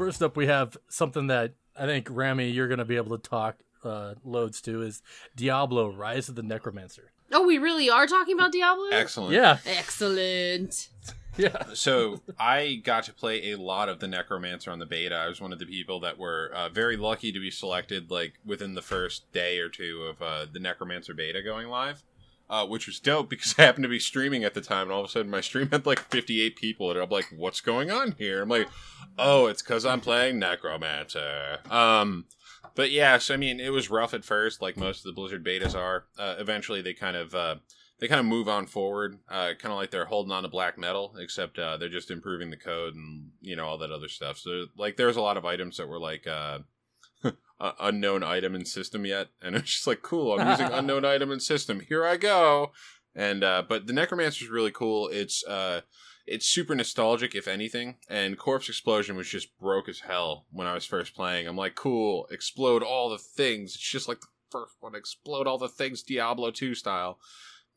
First 0.00 0.22
up, 0.22 0.34
we 0.34 0.46
have 0.46 0.78
something 0.88 1.26
that 1.26 1.52
I 1.78 1.84
think 1.84 2.08
Remy, 2.10 2.48
you're 2.48 2.68
going 2.68 2.78
to 2.78 2.86
be 2.86 2.96
able 2.96 3.18
to 3.18 3.22
talk 3.22 3.58
uh, 3.84 4.14
loads 4.24 4.62
to 4.62 4.80
is 4.80 5.02
Diablo: 5.36 5.92
Rise 5.92 6.30
of 6.30 6.36
the 6.36 6.42
Necromancer. 6.42 7.12
Oh, 7.30 7.46
we 7.46 7.58
really 7.58 7.90
are 7.90 8.06
talking 8.06 8.34
about 8.34 8.50
Diablo. 8.50 8.88
excellent. 8.92 9.34
Yeah, 9.34 9.58
Excellent. 9.66 10.88
yeah. 11.36 11.64
so 11.74 12.22
I 12.38 12.80
got 12.82 13.04
to 13.04 13.12
play 13.12 13.52
a 13.52 13.58
lot 13.58 13.90
of 13.90 14.00
the 14.00 14.08
Necromancer 14.08 14.70
on 14.70 14.78
the 14.78 14.86
beta. 14.86 15.14
I 15.14 15.28
was 15.28 15.38
one 15.38 15.52
of 15.52 15.58
the 15.58 15.66
people 15.66 16.00
that 16.00 16.16
were 16.16 16.50
uh, 16.54 16.70
very 16.70 16.96
lucky 16.96 17.30
to 17.30 17.38
be 17.38 17.50
selected, 17.50 18.10
like 18.10 18.32
within 18.42 18.72
the 18.72 18.80
first 18.80 19.30
day 19.32 19.58
or 19.58 19.68
two 19.68 20.04
of 20.04 20.22
uh, 20.22 20.46
the 20.50 20.60
Necromancer 20.60 21.12
beta 21.12 21.42
going 21.42 21.68
live, 21.68 22.02
uh, 22.50 22.66
which 22.66 22.86
was 22.86 23.00
dope 23.00 23.30
because 23.30 23.54
I 23.58 23.62
happened 23.62 23.84
to 23.84 23.88
be 23.88 24.00
streaming 24.00 24.44
at 24.44 24.52
the 24.52 24.60
time, 24.60 24.82
and 24.82 24.92
all 24.92 25.00
of 25.00 25.06
a 25.06 25.08
sudden 25.08 25.30
my 25.30 25.40
stream 25.40 25.70
had 25.70 25.86
like 25.86 26.00
58 26.00 26.56
people, 26.56 26.90
and 26.90 27.00
I'm 27.00 27.08
like, 27.08 27.32
"What's 27.34 27.60
going 27.60 27.90
on 27.90 28.12
here?" 28.18 28.42
I'm 28.42 28.48
like, 28.48 28.68
"Oh, 29.18 29.46
it's 29.46 29.62
because 29.62 29.86
I'm 29.86 30.00
playing 30.00 30.38
Necromancer." 30.38 31.60
Um, 31.70 32.26
but 32.74 32.90
yeah, 32.90 33.18
so 33.18 33.34
I 33.34 33.36
mean, 33.36 33.60
it 33.60 33.70
was 33.70 33.88
rough 33.88 34.12
at 34.12 34.24
first, 34.24 34.60
like 34.60 34.76
most 34.76 34.98
of 34.98 35.04
the 35.04 35.12
Blizzard 35.12 35.44
betas 35.44 35.74
are. 35.74 36.04
Uh, 36.18 36.34
eventually, 36.38 36.82
they 36.82 36.92
kind 36.92 37.16
of 37.16 37.34
uh, 37.34 37.56
they 38.00 38.08
kind 38.08 38.20
of 38.20 38.26
move 38.26 38.48
on 38.48 38.66
forward, 38.66 39.18
uh, 39.28 39.52
kind 39.58 39.72
of 39.72 39.76
like 39.76 39.90
they're 39.90 40.06
holding 40.06 40.32
on 40.32 40.42
to 40.42 40.48
black 40.48 40.78
metal, 40.78 41.14
except 41.18 41.58
uh, 41.58 41.76
they're 41.76 41.88
just 41.88 42.10
improving 42.10 42.50
the 42.50 42.56
code 42.56 42.94
and 42.94 43.30
you 43.40 43.54
know 43.54 43.66
all 43.66 43.78
that 43.78 43.92
other 43.92 44.08
stuff. 44.08 44.38
So 44.38 44.66
like, 44.76 44.96
there's 44.96 45.16
a 45.16 45.22
lot 45.22 45.36
of 45.36 45.44
items 45.44 45.76
that 45.76 45.88
were 45.88 46.00
like 46.00 46.26
uh, 47.60 47.72
unknown 47.78 48.22
item 48.22 48.54
in 48.54 48.64
system 48.64 49.04
yet, 49.04 49.28
and 49.42 49.54
it's 49.54 49.70
just 49.70 49.86
like 49.86 50.02
cool. 50.02 50.38
I'm 50.38 50.48
using 50.48 50.66
unknown 50.72 51.04
item 51.04 51.30
in 51.30 51.40
system. 51.40 51.80
Here 51.80 52.04
I 52.04 52.16
go. 52.16 52.72
And 53.14 53.42
uh, 53.42 53.64
but 53.68 53.86
the 53.86 53.92
Necromancer 53.92 54.44
is 54.44 54.50
really 54.50 54.70
cool. 54.70 55.08
It's 55.08 55.44
uh, 55.44 55.80
it's 56.26 56.46
super 56.46 56.74
nostalgic, 56.74 57.34
if 57.34 57.48
anything. 57.48 57.96
And 58.08 58.38
Corpse 58.38 58.68
Explosion 58.68 59.16
was 59.16 59.28
just 59.28 59.58
broke 59.58 59.88
as 59.88 60.00
hell 60.00 60.46
when 60.52 60.68
I 60.68 60.74
was 60.74 60.84
first 60.84 61.14
playing. 61.14 61.48
I'm 61.48 61.56
like, 61.56 61.74
cool, 61.74 62.26
explode 62.30 62.84
all 62.84 63.10
the 63.10 63.18
things. 63.18 63.74
It's 63.74 63.90
just 63.90 64.06
like 64.06 64.20
the 64.20 64.28
first 64.50 64.76
one, 64.78 64.94
explode 64.94 65.48
all 65.48 65.58
the 65.58 65.68
things, 65.68 66.02
Diablo 66.02 66.52
2 66.52 66.74
style. 66.76 67.18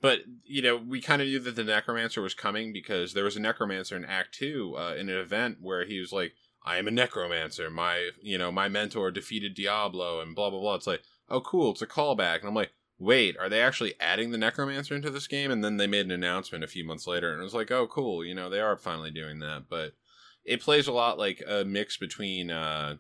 But 0.02 0.20
you 0.44 0.62
know, 0.62 0.76
we 0.76 1.02
kind 1.02 1.22
of 1.22 1.28
knew 1.28 1.40
that 1.40 1.56
the 1.56 1.64
Necromancer 1.64 2.22
was 2.22 2.34
coming 2.34 2.74
because 2.74 3.14
there 3.14 3.24
was 3.24 3.38
a 3.38 3.42
Necromancer 3.42 3.96
in 3.96 4.06
Act 4.06 4.36
Two 4.36 4.76
uh, 4.78 4.96
in 4.96 5.10
an 5.10 5.18
event 5.18 5.58
where 5.62 5.86
he 5.86 6.00
was 6.00 6.12
like, 6.12 6.34
"I 6.66 6.78
am 6.78 6.88
a 6.88 6.92
Necromancer. 6.92 7.70
My, 7.70 8.12
you 8.22 8.38
know, 8.38 8.52
my 8.52 8.68
mentor 8.70 9.12
defeated 9.12 9.54
Diablo," 9.54 10.20
and 10.22 10.36
blah 10.36 10.50
blah 10.50 10.60
blah. 10.60 10.76
It's 10.76 10.88
like, 10.88 11.04
oh, 11.30 11.42
cool, 11.42 11.72
it's 11.72 11.82
a 11.82 11.88
callback, 11.88 12.40
and 12.40 12.48
I'm 12.48 12.56
like, 12.56 12.72
wait, 13.00 13.36
are 13.38 13.50
they 13.50 13.62
actually 13.62 13.94
adding 14.00 14.32
the 14.32 14.38
Necromancer 14.38 14.96
into 14.96 15.10
this 15.10 15.28
game? 15.28 15.52
And 15.52 15.64
then 15.64 15.78
they 15.78 15.88
made 15.88 16.06
an 16.06 16.12
announcement 16.12 16.64
a 16.64 16.68
few 16.68 16.86
months 16.86 17.08
later, 17.08 17.32
and 17.32 17.42
it 17.42 17.44
was 17.44 17.54
like, 17.54 17.72
oh, 17.72 17.88
cool, 17.88 18.24
you 18.24 18.36
know, 18.36 18.50
they 18.50 18.60
are 18.60 18.78
finally 18.78 19.12
doing 19.12 19.40
that. 19.40 19.64
But 19.70 19.94
it 20.46 20.62
plays 20.62 20.88
a 20.88 20.94
lot 20.94 21.18
like 21.18 21.42
a 21.48 21.64
mix 21.66 21.98
between. 21.98 22.52
uh 22.52 22.98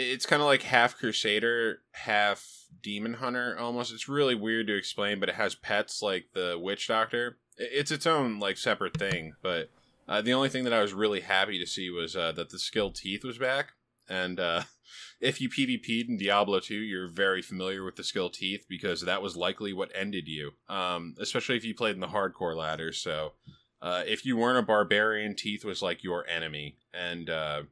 it's 0.00 0.26
kind 0.26 0.40
of 0.40 0.46
like 0.46 0.62
half 0.62 0.96
crusader 0.96 1.80
half 1.90 2.66
demon 2.82 3.14
hunter 3.14 3.56
almost 3.58 3.92
it's 3.92 4.08
really 4.08 4.34
weird 4.34 4.68
to 4.68 4.76
explain 4.76 5.18
but 5.18 5.28
it 5.28 5.34
has 5.34 5.56
pets 5.56 6.00
like 6.00 6.26
the 6.34 6.56
witch 6.56 6.86
doctor 6.86 7.38
it's 7.56 7.90
its 7.90 8.06
own 8.06 8.38
like 8.38 8.56
separate 8.56 8.96
thing 8.96 9.32
but 9.42 9.70
uh, 10.08 10.22
the 10.22 10.32
only 10.32 10.48
thing 10.48 10.64
that 10.64 10.72
i 10.72 10.80
was 10.80 10.92
really 10.92 11.20
happy 11.20 11.58
to 11.58 11.66
see 11.66 11.90
was 11.90 12.16
uh, 12.16 12.32
that 12.32 12.50
the 12.50 12.58
skill 12.58 12.90
teeth 12.90 13.24
was 13.24 13.38
back. 13.38 13.72
And 14.08 14.40
uh, 14.40 14.62
if 15.20 15.40
you 15.40 15.48
pvp'd 15.48 16.08
in 16.08 16.16
diablo 16.16 16.60
2 16.60 16.74
you're 16.74 17.08
very 17.08 17.42
familiar 17.42 17.84
with 17.84 17.96
the 17.96 18.04
skill 18.04 18.30
teeth 18.30 18.64
because 18.68 19.02
that 19.02 19.22
was 19.22 19.36
likely 19.36 19.72
what 19.72 19.92
ended 19.94 20.26
you. 20.26 20.52
Um, 20.68 21.14
especially 21.20 21.56
if 21.56 21.64
you 21.64 21.74
played 21.74 21.94
in 21.94 22.00
the 22.00 22.08
hardcore 22.08 22.56
ladder. 22.56 22.92
So 22.92 23.32
uh, 23.80 24.02
if 24.06 24.24
you 24.24 24.36
weren't 24.36 24.58
a 24.58 24.62
barbarian 24.62 25.36
teeth 25.36 25.64
was 25.64 25.82
like 25.82 26.02
your 26.02 26.26
enemy. 26.26 26.76
And 26.92 27.30
uh, 27.30 27.62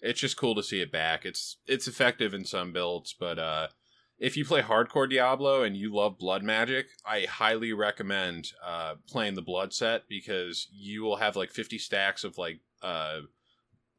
it's 0.00 0.20
just 0.20 0.36
cool 0.36 0.54
to 0.54 0.62
see 0.62 0.80
it 0.80 0.92
back. 0.92 1.24
It's 1.24 1.56
it's 1.66 1.88
effective 1.88 2.34
in 2.34 2.44
some 2.44 2.72
builds, 2.72 3.14
but 3.18 3.38
uh, 3.38 3.68
if 4.18 4.36
you 4.36 4.44
play 4.44 4.62
hardcore 4.62 5.08
Diablo 5.08 5.62
and 5.62 5.76
you 5.76 5.94
love 5.94 6.18
blood 6.18 6.42
magic, 6.42 6.86
I 7.04 7.26
highly 7.28 7.72
recommend 7.72 8.52
uh, 8.64 8.94
playing 9.08 9.34
the 9.34 9.42
blood 9.42 9.72
set 9.72 10.08
because 10.08 10.68
you 10.72 11.02
will 11.02 11.16
have 11.16 11.36
like 11.36 11.50
50 11.50 11.78
stacks 11.78 12.24
of 12.24 12.38
like 12.38 12.60
uh, 12.82 13.20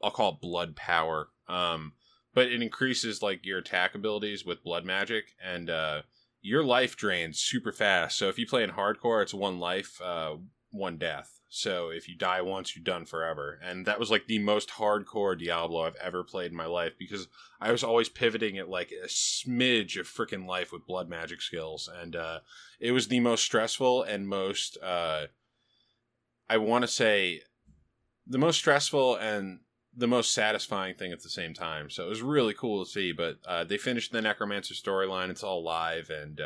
I'll 0.01 0.11
call 0.11 0.34
it 0.34 0.41
blood 0.41 0.76
power. 0.76 1.30
Um, 1.47 1.93
but 2.34 2.47
it 2.47 2.61
increases 2.61 3.22
like 3.22 3.45
your 3.45 3.59
attack 3.59 3.95
abilities 3.95 4.45
with 4.45 4.63
blood 4.63 4.86
magic 4.86 5.36
and 5.43 5.70
uh, 5.70 6.01
your 6.41 6.63
life 6.63 6.95
drains 6.95 7.39
super 7.39 7.72
fast. 7.72 8.18
So 8.18 8.28
if 8.28 8.38
you 8.38 8.45
play 8.45 8.63
in 8.63 8.72
hardcore, 8.72 9.22
it's 9.22 9.34
one 9.34 9.59
life, 9.59 9.99
uh, 10.01 10.36
one 10.72 10.97
death. 10.97 11.37
So 11.50 11.89
if 11.89 12.10
you 12.10 12.16
die 12.16 12.41
once, 12.41 12.76
you're 12.76 12.84
done 12.84 13.06
forever. 13.06 13.60
And 13.64 13.86
that 13.86 14.00
was 14.00 14.12
like 14.12 14.28
the 14.28 14.39
most 14.39 14.70
hardcore 14.72 15.38
Diablo 15.38 15.84
I've 15.84 15.95
ever 15.95 16.24
played 16.24 16.52
in 16.52 16.58
my 16.58 16.66
life 16.66 16.93
because 17.00 17.28
I 17.62 17.72
was 17.72 17.84
always 17.84 18.10
pivoting 18.10 18.58
at 18.58 18.70
like 18.70 18.91
a 18.91 19.08
smidge 19.08 19.98
of 19.98 20.08
freaking 20.08 20.45
life 20.45 20.74
with 20.74 20.86
blood 20.86 21.10
magic 21.10 21.41
skills. 21.41 21.89
And 22.02 22.16
uh, 22.16 22.39
it 22.80 22.91
was 22.91 23.08
the 23.08 23.22
most 23.22 23.43
stressful 23.43 24.04
and 24.04 24.28
most, 24.28 24.78
uh, 24.84 25.28
I 26.50 26.58
want 26.58 26.84
to 26.84 26.88
say, 26.88 27.41
the 28.26 28.38
most 28.38 28.58
stressful 28.58 29.16
and 29.16 29.60
the 29.95 30.08
most 30.08 30.34
satisfying 30.34 30.95
thing 30.95 31.14
at 31.14 31.24
the 31.24 31.30
same 31.30 31.54
time. 31.54 31.89
So 31.89 32.06
it 32.06 32.10
was 32.10 32.22
really 32.22 32.54
cool 32.54 32.84
to 32.84 32.91
see. 32.91 33.14
But 33.14 33.38
uh, 33.48 33.64
they 33.64 33.78
finished 33.78 34.12
the 34.12 34.22
Necromancer 34.22 34.74
storyline. 34.74 35.30
It's 35.30 35.43
all 35.43 35.64
live 35.64 36.10
and. 36.10 36.41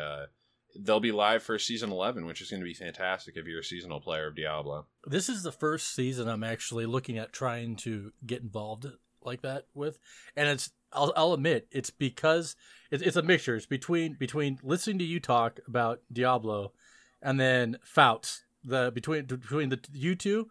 They'll 0.74 1.00
be 1.00 1.12
live 1.12 1.42
for 1.42 1.58
season 1.58 1.90
11 1.90 2.26
which 2.26 2.40
is 2.40 2.50
going 2.50 2.60
to 2.60 2.64
be 2.64 2.74
fantastic 2.74 3.36
if 3.36 3.46
you're 3.46 3.60
a 3.60 3.64
seasonal 3.64 4.00
player 4.00 4.28
of 4.28 4.36
diablo 4.36 4.86
This 5.06 5.28
is 5.28 5.42
the 5.42 5.52
first 5.52 5.94
season 5.94 6.28
I'm 6.28 6.44
actually 6.44 6.86
looking 6.86 7.18
at 7.18 7.32
trying 7.32 7.76
to 7.76 8.12
get 8.24 8.42
involved 8.42 8.86
like 9.24 9.42
that 9.42 9.66
with, 9.74 9.98
and 10.36 10.48
it's 10.48 10.70
I'll, 10.92 11.12
I'll 11.16 11.32
admit 11.32 11.68
it's 11.70 11.90
because 11.90 12.56
it's, 12.90 13.02
it's 13.02 13.16
a 13.16 13.22
mixture. 13.22 13.56
It's 13.56 13.66
between 13.66 14.14
between 14.14 14.58
listening 14.62 14.98
to 14.98 15.04
you 15.04 15.20
talk 15.20 15.60
about 15.66 16.00
Diablo, 16.12 16.72
and 17.20 17.40
then 17.40 17.78
Foutz. 17.84 18.40
The 18.64 18.92
between 18.94 19.24
between 19.24 19.70
the 19.70 19.80
you 19.92 20.14
two, 20.14 20.48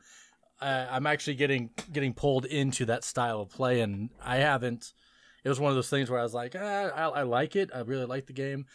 uh, 0.59 0.87
I'm 0.89 1.07
actually 1.07 1.35
getting 1.35 1.69
getting 1.91 2.13
pulled 2.13 2.45
into 2.45 2.85
that 2.85 3.03
style 3.03 3.41
of 3.41 3.49
play, 3.49 3.79
and 3.81 4.09
I 4.21 4.37
haven't. 4.37 4.93
It 5.43 5.49
was 5.49 5.59
one 5.59 5.69
of 5.69 5.75
those 5.75 5.89
things 5.89 6.09
where 6.09 6.19
I 6.19 6.23
was 6.23 6.33
like, 6.33 6.55
ah, 6.59 6.89
I, 6.89 7.03
I 7.03 7.21
like 7.23 7.55
it. 7.55 7.71
I 7.73 7.79
really 7.79 8.05
like 8.05 8.27
the 8.27 8.33
game, 8.33 8.65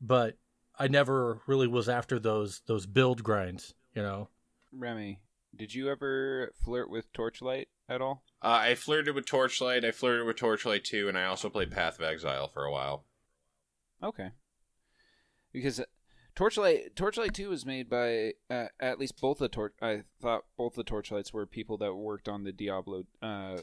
but 0.00 0.38
I 0.78 0.88
never 0.88 1.40
really 1.46 1.66
was 1.66 1.88
after 1.88 2.18
those 2.18 2.60
those 2.66 2.86
build 2.86 3.22
grinds. 3.22 3.74
You 3.94 4.02
know. 4.02 4.28
Remy, 4.72 5.20
did 5.54 5.72
you 5.74 5.88
ever 5.90 6.52
flirt 6.64 6.90
with 6.90 7.12
Torchlight 7.12 7.68
at 7.88 8.00
all? 8.00 8.24
uh, 8.42 8.58
i 8.62 8.74
flirted 8.74 9.14
with 9.14 9.24
torchlight 9.26 9.84
i 9.84 9.90
flirted 9.90 10.26
with 10.26 10.36
torchlight 10.36 10.84
too, 10.84 11.08
and 11.08 11.16
i 11.16 11.24
also 11.24 11.48
played 11.48 11.70
path 11.70 11.98
of 11.98 12.04
exile 12.04 12.48
for 12.48 12.64
a 12.64 12.70
while 12.72 13.04
Okay. 14.02 14.30
Because 15.52 15.80
uh, 15.80 15.84
Torchlight 16.34 16.94
Torchlight 16.96 17.32
2 17.32 17.48
was 17.48 17.64
made 17.64 17.88
by 17.88 18.32
uh, 18.50 18.66
at 18.80 18.98
least 18.98 19.20
both 19.20 19.38
the 19.38 19.48
tor- 19.48 19.72
I 19.80 20.02
thought 20.20 20.42
both 20.58 20.74
the 20.74 20.82
Torchlights 20.84 21.32
were 21.32 21.46
people 21.46 21.78
that 21.78 21.94
worked 21.94 22.28
on 22.28 22.42
the 22.44 22.52
Diablo 22.52 23.04
uh 23.22 23.58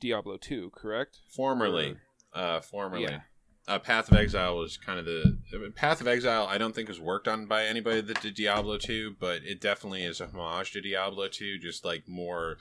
Diablo 0.00 0.36
2, 0.36 0.70
correct? 0.74 1.18
formerly 1.28 1.96
uh 2.34 2.60
formerly 2.60 3.04
Yeah. 3.04 3.20
Uh, 3.68 3.78
path 3.78 4.10
of 4.10 4.16
exile 4.16 4.56
was 4.56 4.76
kind 4.76 4.98
of 4.98 5.04
the 5.04 5.38
I 5.52 5.56
mean, 5.58 5.72
path 5.72 6.00
of 6.00 6.06
exile 6.08 6.46
i 6.46 6.58
don't 6.58 6.74
think 6.74 6.88
was 6.88 7.00
worked 7.00 7.26
on 7.28 7.46
by 7.46 7.64
anybody 7.64 8.00
that 8.00 8.20
did 8.20 8.34
diablo 8.34 8.78
2 8.78 9.16
but 9.18 9.42
it 9.44 9.60
definitely 9.60 10.04
is 10.04 10.20
a 10.20 10.26
homage 10.28 10.72
to 10.72 10.80
diablo 10.80 11.28
2 11.28 11.58
just 11.58 11.84
like 11.84 12.04
more 12.08 12.58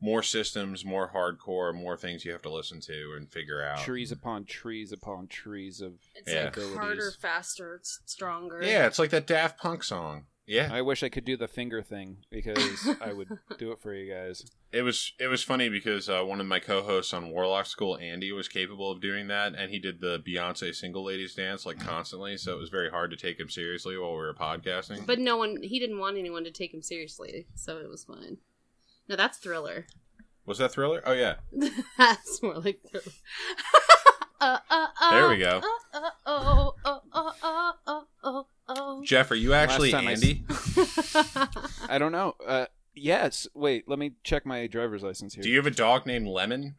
more 0.00 0.22
systems 0.22 0.84
more 0.84 1.10
hardcore 1.14 1.74
more 1.74 1.96
things 1.96 2.24
you 2.24 2.32
have 2.32 2.42
to 2.42 2.50
listen 2.50 2.80
to 2.80 3.14
and 3.16 3.30
figure 3.30 3.62
out 3.62 3.78
Trees 3.78 4.12
upon 4.12 4.44
trees 4.44 4.92
upon 4.92 5.26
trees 5.26 5.80
of 5.80 5.94
It's 6.14 6.30
Yeah. 6.32 6.44
like 6.44 6.58
harder, 6.74 7.10
faster, 7.10 7.80
stronger. 8.04 8.62
yeah 8.62 8.86
it's 8.86 8.98
like 8.98 9.10
that 9.10 9.26
daft 9.26 9.58
punk 9.58 9.82
song 9.84 10.26
yeah 10.46 10.68
I 10.72 10.82
wish 10.82 11.02
I 11.02 11.08
could 11.08 11.24
do 11.24 11.36
the 11.36 11.48
finger 11.48 11.82
thing 11.82 12.18
because 12.30 12.88
I 13.00 13.12
would 13.12 13.28
do 13.58 13.72
it 13.72 13.80
for 13.80 13.92
you 13.94 14.12
guys. 14.12 14.44
It 14.72 14.82
was 14.82 15.12
it 15.18 15.26
was 15.28 15.42
funny 15.42 15.68
because 15.68 16.08
uh, 16.08 16.22
one 16.22 16.40
of 16.40 16.46
my 16.46 16.58
co-hosts 16.60 17.12
on 17.14 17.30
Warlock 17.30 17.66
School, 17.66 17.96
Andy, 17.98 18.30
was 18.32 18.48
capable 18.48 18.90
of 18.90 19.00
doing 19.00 19.28
that, 19.28 19.54
and 19.54 19.70
he 19.70 19.78
did 19.78 20.00
the 20.00 20.20
Beyonce 20.20 20.74
single 20.74 21.04
ladies 21.04 21.34
dance 21.34 21.64
like 21.66 21.80
constantly. 21.80 22.36
So 22.36 22.52
it 22.54 22.58
was 22.60 22.68
very 22.70 22.90
hard 22.90 23.10
to 23.10 23.16
take 23.16 23.40
him 23.40 23.48
seriously 23.48 23.96
while 23.96 24.10
we 24.12 24.18
were 24.18 24.34
podcasting. 24.34 25.06
But 25.06 25.18
no 25.18 25.36
one, 25.36 25.62
he 25.62 25.78
didn't 25.80 25.98
want 25.98 26.18
anyone 26.18 26.44
to 26.44 26.50
take 26.50 26.72
him 26.74 26.82
seriously, 26.82 27.46
so 27.54 27.78
it 27.78 27.88
was 27.88 28.04
fine. 28.04 28.38
No, 29.08 29.16
that's 29.16 29.38
Thriller. 29.38 29.86
was 30.44 30.58
that 30.58 30.72
Thriller? 30.72 31.02
Oh 31.06 31.12
yeah, 31.12 31.36
that's 31.98 32.42
more 32.42 32.54
like 32.58 32.80
Thriller. 32.88 33.12
uh, 34.40 34.58
uh, 34.70 34.86
uh, 35.00 35.10
There 35.10 35.28
we 35.28 35.38
go. 35.38 35.62
Oh. 38.68 39.02
Geoff, 39.04 39.30
are 39.30 39.34
you 39.36 39.54
actually 39.54 39.92
time 39.92 40.08
I 40.08 40.12
s- 40.12 40.22
Andy? 40.24 40.44
I 41.88 41.98
don't 41.98 42.12
know. 42.12 42.34
Uh 42.44 42.66
yes, 42.94 43.46
wait, 43.54 43.88
let 43.88 43.98
me 43.98 44.12
check 44.24 44.44
my 44.46 44.66
driver's 44.66 45.02
license 45.02 45.34
here. 45.34 45.42
Do 45.42 45.50
you 45.50 45.56
have 45.56 45.66
a 45.66 45.70
dog 45.70 46.06
named 46.06 46.26
Lemon? 46.26 46.74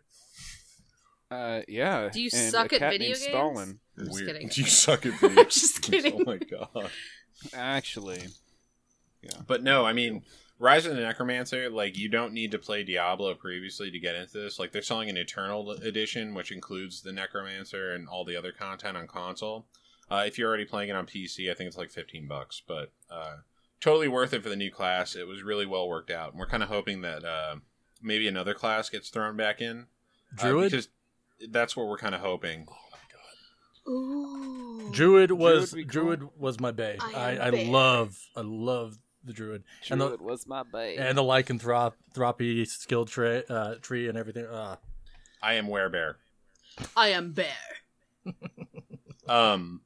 uh 1.32 1.62
yeah. 1.68 2.10
Do 2.12 2.22
you 2.22 2.30
and 2.34 2.52
suck 2.52 2.72
a 2.72 2.76
at 2.76 2.80
cat 2.80 2.92
video 2.94 3.08
named 3.10 3.20
games? 3.20 3.30
Stalin. 3.30 3.80
Just 3.98 4.12
Weird. 4.14 4.28
kidding. 4.28 4.48
Do 4.50 4.62
you 4.62 4.68
suck 4.68 5.06
at 5.06 5.14
video 5.20 5.36
games? 5.44 5.54
Just 5.56 5.82
kidding. 5.82 6.14
Oh 6.14 6.24
my 6.26 6.38
god. 6.38 6.90
Actually. 7.54 8.22
yeah. 9.22 9.32
But 9.46 9.64
no, 9.64 9.86
I 9.86 9.94
mean, 9.94 10.24
Rise 10.60 10.86
of 10.88 10.96
the 10.96 11.02
Necromancer, 11.02 11.70
like, 11.70 11.96
you 11.98 12.10
don't 12.10 12.34
need 12.34 12.50
to 12.52 12.58
play 12.58 12.84
Diablo 12.84 13.36
previously 13.36 13.92
to 13.92 14.00
get 14.00 14.16
into 14.16 14.40
this. 14.40 14.58
Like, 14.58 14.72
they're 14.72 14.82
selling 14.82 15.08
an 15.10 15.18
Eternal 15.18 15.70
edition, 15.72 16.34
which 16.34 16.52
includes 16.52 17.02
the 17.04 17.12
Necromancer 17.12 17.94
and 17.94 18.08
all 18.10 18.26
the 18.26 18.36
other 18.36 18.52
content 18.52 18.98
on 18.98 19.06
console. 19.06 19.68
Uh, 20.10 20.24
if 20.26 20.38
you're 20.38 20.47
already 20.47 20.66
playing 20.66 20.89
it 20.89 20.95
on 20.95 21.05
PC, 21.05 21.51
I 21.51 21.53
think 21.53 21.68
it's 21.68 21.78
like 21.78 21.91
15 21.91 22.28
bucks. 22.28 22.62
But 22.66 22.91
uh, 23.10 23.38
totally 23.82 24.08
worth 24.08 24.34
it 24.34 24.41
for 24.43 24.49
the 24.49 24.55
new 24.55 24.72
class. 24.72 25.16
It 25.16 25.28
was 25.28 25.43
really 25.43 25.66
well 25.66 25.88
worked 25.88 26.12
out. 26.12 26.32
And 26.32 26.39
we're 26.39 26.47
kind 26.47 26.64
of 26.64 26.70
hoping 26.70 27.01
that 27.01 27.24
uh, 27.26 27.55
maybe 28.01 28.28
another 28.28 28.53
class 28.53 28.89
gets 28.89 29.10
thrown 29.10 29.36
back 29.36 29.62
in. 29.62 29.88
uh, 30.39 30.41
Druid? 30.41 30.72
because 30.72 30.89
that's 31.49 31.76
what 31.76 31.88
we're 31.88 31.97
kind 31.97 32.16
of 32.16 32.22
hoping. 32.22 32.66
Oh 32.70 32.76
my 32.91 32.97
god. 33.12 33.91
Ooh. 33.91 34.91
Druid 34.93 35.32
was 35.32 35.72
would 35.74 35.78
be 35.78 35.84
cool. 35.84 35.91
Druid 36.16 36.30
was 36.38 36.60
my 36.60 36.72
bay. 36.72 36.97
I 37.01 37.14
I, 37.38 37.47
I, 37.47 37.51
bay. 37.51 37.68
love 37.68 38.18
I 38.36 38.41
love 38.41 38.97
the 39.24 39.34
Druid 39.34 39.64
and 39.89 39.99
the 39.99 40.18
was 40.22 40.47
my 40.47 40.64
babe. 40.64 40.99
and 41.01 41.18
the 41.18 41.24
lycanthropy 41.24 42.64
skill 42.66 43.03
tree 43.05 43.43
uh, 43.49 43.76
tree 43.82 44.08
and 44.08 44.18
everything. 44.18 44.45
Uh, 44.45 44.78
I 45.43 45.55
am 45.55 45.68
Werebear. 45.68 46.16
I 46.95 47.10
am 47.10 47.34
Bear. 47.34 47.47
Um, 49.28 49.82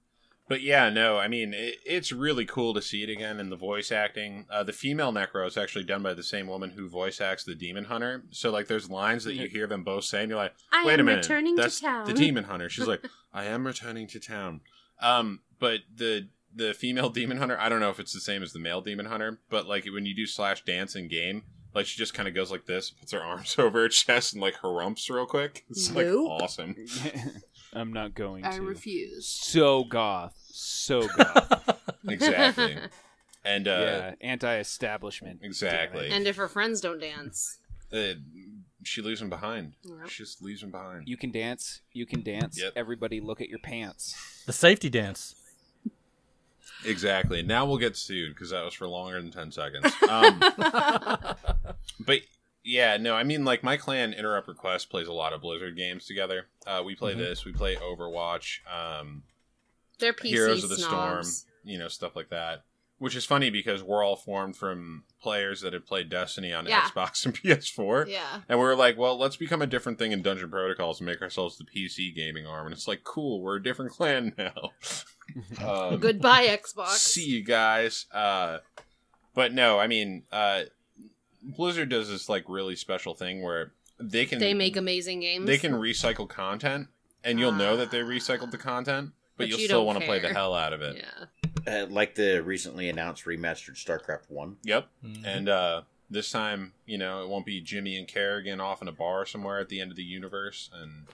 but 0.52 0.62
yeah, 0.62 0.90
no, 0.90 1.18
I 1.18 1.30
mean 1.30 1.54
it, 1.54 1.78
it's 1.86 2.12
really 2.12 2.44
cool 2.44 2.74
to 2.74 2.82
see 2.82 3.04
it 3.04 3.10
again 3.10 3.40
in 3.40 3.50
the 3.50 3.56
voice 3.56 3.90
acting. 3.90 4.46
Uh, 4.52 4.64
the 4.64 4.74
female 4.74 5.14
Necro 5.14 5.48
is 5.48 5.56
actually 5.56 5.86
done 5.86 6.04
by 6.04 6.14
the 6.14 6.24
same 6.24 6.46
woman 6.46 6.72
who 6.72 6.90
voice 6.90 7.22
acts 7.22 7.46
the 7.46 7.56
Demon 7.56 7.86
Hunter. 7.86 8.26
So 8.32 8.52
like, 8.52 8.68
there's 8.68 8.90
lines 8.90 9.24
that 9.24 9.36
you 9.36 9.48
hear 9.48 9.66
them 9.66 9.86
both 9.86 10.04
say, 10.04 10.20
and 10.24 10.30
you're 10.30 10.38
like, 10.38 10.54
I 10.74 10.84
"Wait 10.86 10.96
am 10.96 11.00
a 11.00 11.04
minute, 11.06 11.24
returning 11.24 11.56
to 11.56 11.62
that's 11.62 11.80
town." 11.80 12.06
the 12.06 12.12
Demon 12.12 12.44
Hunter." 12.44 12.68
She's 12.68 12.86
like, 12.86 13.08
"I 13.34 13.46
am 13.46 13.66
returning 13.66 14.08
to 14.08 14.20
town." 14.20 14.60
Um, 15.02 15.40
but 15.58 15.80
the 15.96 16.28
the 16.54 16.74
female 16.74 17.10
Demon 17.22 17.38
Hunter, 17.38 17.58
I 17.58 17.70
don't 17.70 17.80
know 17.80 17.90
if 17.90 18.02
it's 18.02 18.12
the 18.14 18.20
same 18.20 18.44
as 18.44 18.52
the 18.52 18.60
male 18.60 18.82
Demon 18.82 19.06
Hunter, 19.06 19.40
but 19.50 19.68
like 19.68 19.86
when 19.86 20.06
you 20.06 20.14
do 20.14 20.26
slash 20.26 20.66
dance 20.66 20.98
in 20.98 21.08
game. 21.08 21.44
Like 21.74 21.86
she 21.86 21.98
just 21.98 22.14
kind 22.14 22.28
of 22.28 22.36
goes 22.36 22.52
like 22.52 22.66
this, 22.66 22.90
puts 22.92 23.14
her 23.14 23.22
arms 23.24 23.56
over 23.58 23.84
her 23.84 23.88
chest, 23.88 24.34
and 24.34 24.42
like 24.42 24.56
harumps 24.56 25.10
real 25.10 25.26
quick. 25.26 25.64
It's 25.70 25.90
like 25.96 26.08
Nope. 26.08 26.42
awesome. 26.42 26.76
I'm 27.72 27.94
not 27.94 28.14
going 28.14 28.44
I 28.46 28.58
to. 28.58 28.62
refuse. 28.62 29.26
So 29.28 29.86
goth. 29.86 30.36
So 30.54 31.08
goth. 31.08 31.80
Exactly. 32.08 32.78
And 33.46 33.68
uh, 33.68 33.72
yeah, 33.72 34.16
anti-establishment. 34.22 35.40
Exactly. 35.44 36.10
And 36.10 36.26
if 36.28 36.36
her 36.36 36.48
friends 36.48 36.82
don't 36.82 37.00
dance, 37.00 37.60
Uh, 37.94 38.14
she 38.84 39.02
leaves 39.04 39.22
him 39.22 39.30
behind. 39.30 39.74
Yep. 39.84 40.10
She 40.10 40.24
just 40.24 40.42
leaves 40.42 40.64
him 40.64 40.72
behind. 40.72 41.08
You 41.08 41.16
can 41.18 41.32
dance. 41.32 41.82
You 41.94 42.06
can 42.08 42.24
dance. 42.24 42.60
Yep. 42.60 42.74
Everybody, 42.76 43.20
look 43.22 43.40
at 43.42 43.50
your 43.50 43.60
pants. 43.60 44.16
the 44.48 44.54
safety 44.54 44.90
dance. 44.90 45.36
exactly. 46.86 47.44
Now 47.44 47.66
we'll 47.66 47.78
get 47.78 47.96
sued 47.96 48.34
because 48.34 48.50
that 48.50 48.64
was 48.66 48.74
for 48.74 48.88
longer 48.88 49.22
than 49.22 49.32
ten 49.32 49.52
seconds. 49.52 49.94
Um, 50.10 50.40
but 52.00 52.22
yeah, 52.64 52.98
no, 52.98 53.16
I 53.16 53.24
mean, 53.24 53.46
like 53.46 53.64
my 53.64 53.78
clan 53.78 54.14
Interrupt 54.14 54.48
Request 54.48 54.90
plays 54.90 55.08
a 55.08 55.14
lot 55.14 55.34
of 55.34 55.42
Blizzard 55.42 55.76
games 55.78 56.06
together. 56.06 56.48
Uh, 56.66 56.82
we 56.86 56.96
play 56.96 57.14
Mhm. 57.14 57.18
this. 57.18 57.46
We 57.46 57.52
play 57.54 57.76
Overwatch. 57.76 58.60
Um, 58.72 59.24
they're 60.02 60.14
PC 60.14 60.28
Heroes 60.28 60.64
of 60.66 60.70
the 60.70 60.76
snobs. 60.76 61.38
Storm. 61.38 61.52
You 61.64 61.78
know, 61.80 61.88
stuff 61.88 62.16
like 62.16 62.30
that. 62.30 62.64
Which 62.98 63.16
is 63.16 63.26
funny 63.26 63.50
because 63.50 63.82
we're 63.82 64.04
all 64.06 64.16
formed 64.16 64.56
from 64.56 65.06
players 65.24 65.62
that 65.62 65.74
had 65.74 65.88
played 65.88 66.08
Destiny 66.10 66.54
on 66.54 66.68
Yeah. 66.68 66.82
Xbox 66.82 67.26
and 67.26 67.34
PS4. 67.34 68.08
Yeah. 68.08 68.42
And 68.48 68.60
we 68.60 68.66
are 68.66 68.76
like, 68.76 68.96
well, 68.98 69.18
let's 69.18 69.38
become 69.38 69.62
a 69.62 69.66
different 69.68 69.98
thing 69.98 70.12
in 70.12 70.22
Dungeon 70.22 70.52
Protocols 70.52 71.00
and 71.00 71.08
make 71.08 71.20
ourselves 71.22 71.58
the 71.58 71.64
PC 71.64 72.14
gaming 72.16 72.46
arm. 72.46 72.68
And 72.68 72.74
it's 72.74 72.88
like, 72.88 73.04
cool, 73.04 73.42
we're 73.42 73.56
a 73.56 73.64
different 73.64 73.92
clan 73.92 74.34
now. 74.38 74.72
um, 75.68 75.98
Goodbye, 76.00 76.46
Xbox. 76.48 76.90
See 76.98 77.26
you 77.26 77.44
guys. 77.44 78.06
Uh, 78.12 78.60
but 79.34 79.52
no, 79.54 79.80
I 79.80 79.88
mean, 79.88 80.24
uh, 80.32 80.64
Blizzard 81.42 81.90
does 81.90 82.08
this 82.10 82.30
like 82.30 82.44
really 82.48 82.76
special 82.76 83.16
thing 83.16 83.42
where 83.42 83.72
they 84.00 84.26
can 84.28 84.38
They 84.40 84.54
make 84.54 84.78
amazing 84.78 85.22
games. 85.22 85.48
they 85.48 85.58
can 85.58 85.74
recycle 85.74 86.28
content, 86.30 86.88
and 87.24 87.40
you'll 87.40 87.52
know 87.52 87.78
that 87.78 87.90
they 87.92 88.00
recycled 88.00 88.52
the 88.52 88.58
content, 88.60 89.12
but, 89.42 89.46
But 89.46 89.50
you'll 89.50 89.60
you 89.60 89.66
still 89.68 89.86
want 89.86 90.00
to 90.00 90.06
play 90.06 90.20
the 90.20 90.30
hell 90.34 90.54
out 90.54 90.74
of 90.74 90.82
it. 90.82 91.04
Yeah. 91.66 91.82
Uh, 91.84 91.86
like 91.88 92.16
the 92.16 92.42
recently 92.42 92.90
announced 92.90 93.26
remastered 93.26 93.76
StarCraft 93.76 94.30
One. 94.30 94.58
Yep. 94.64 94.88
Mhm. 95.06 95.22
And 95.26 95.50
uh, 95.50 95.82
this 96.10 96.32
time, 96.32 96.74
you 96.86 96.98
know, 96.98 97.24
it 97.24 97.30
won't 97.30 97.46
be 97.46 97.62
Jimmy 97.62 97.98
and 97.98 98.08
Kerrigan 98.08 98.60
off 98.60 98.82
in 98.82 98.88
a 98.88 98.92
bar 98.92 99.26
somewhere 99.26 99.60
at 99.60 99.70
the 99.70 99.80
end 99.80 99.92
of 99.92 99.98
the 99.98 100.04
universe, 100.04 100.70
and 100.74 101.08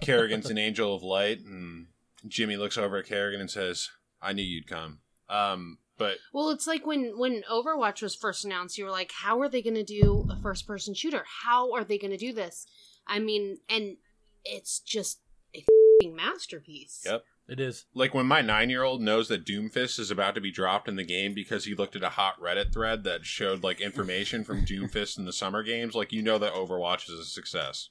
Kerrigan's 0.00 0.50
an 0.50 0.58
angel 0.58 0.94
of 0.94 1.02
light, 1.02 1.40
and 1.40 1.86
Jimmy 2.26 2.56
looks 2.56 2.76
over 2.78 2.96
at 2.98 3.06
Kerrigan 3.06 3.40
and 3.40 3.50
says, 3.50 3.90
"I 4.22 4.32
knew 4.32 4.42
you'd 4.42 4.66
come." 4.66 5.00
Um, 5.28 5.78
But 5.98 6.18
Well, 6.32 6.50
it's 6.50 6.66
like 6.68 6.86
when 6.86 7.18
when 7.18 7.42
Overwatch 7.50 8.02
was 8.02 8.14
first 8.14 8.44
announced, 8.44 8.78
you 8.78 8.84
were 8.84 8.90
like, 8.90 9.10
"How 9.12 9.40
are 9.40 9.48
they 9.48 9.60
going 9.62 9.74
to 9.74 9.82
do 9.84 10.26
a 10.30 10.36
first 10.36 10.64
person 10.66 10.94
shooter? 10.94 11.24
How 11.42 11.72
are 11.72 11.82
they 11.84 11.98
going 11.98 12.12
to 12.12 12.16
do 12.16 12.32
this?" 12.32 12.66
I 13.06 13.18
mean, 13.18 13.58
and 13.68 13.96
it's 14.44 14.78
just 14.80 15.20
a 15.54 15.64
fing 16.00 16.14
masterpiece. 16.14 17.02
Yep. 17.04 17.24
It 17.48 17.60
is. 17.60 17.86
like 17.94 18.12
when 18.12 18.26
my 18.26 18.42
nine 18.42 18.68
year 18.68 18.82
old 18.82 19.00
knows 19.00 19.28
that 19.28 19.46
Doomfist 19.46 19.98
is 19.98 20.10
about 20.10 20.34
to 20.34 20.40
be 20.40 20.50
dropped 20.50 20.86
in 20.86 20.96
the 20.96 21.04
game 21.04 21.32
because 21.32 21.64
he 21.64 21.74
looked 21.74 21.96
at 21.96 22.02
a 22.02 22.10
hot 22.10 22.38
Reddit 22.40 22.74
thread 22.74 23.04
that 23.04 23.24
showed 23.24 23.62
like 23.62 23.80
information 23.80 24.44
from 24.44 24.64
Doomfist 24.66 25.18
in 25.18 25.24
the 25.24 25.32
summer 25.32 25.62
games, 25.62 25.94
like 25.94 26.12
you 26.12 26.20
know 26.22 26.36
that 26.38 26.52
Overwatch 26.52 27.08
is 27.08 27.18
a 27.18 27.24
success. 27.24 27.88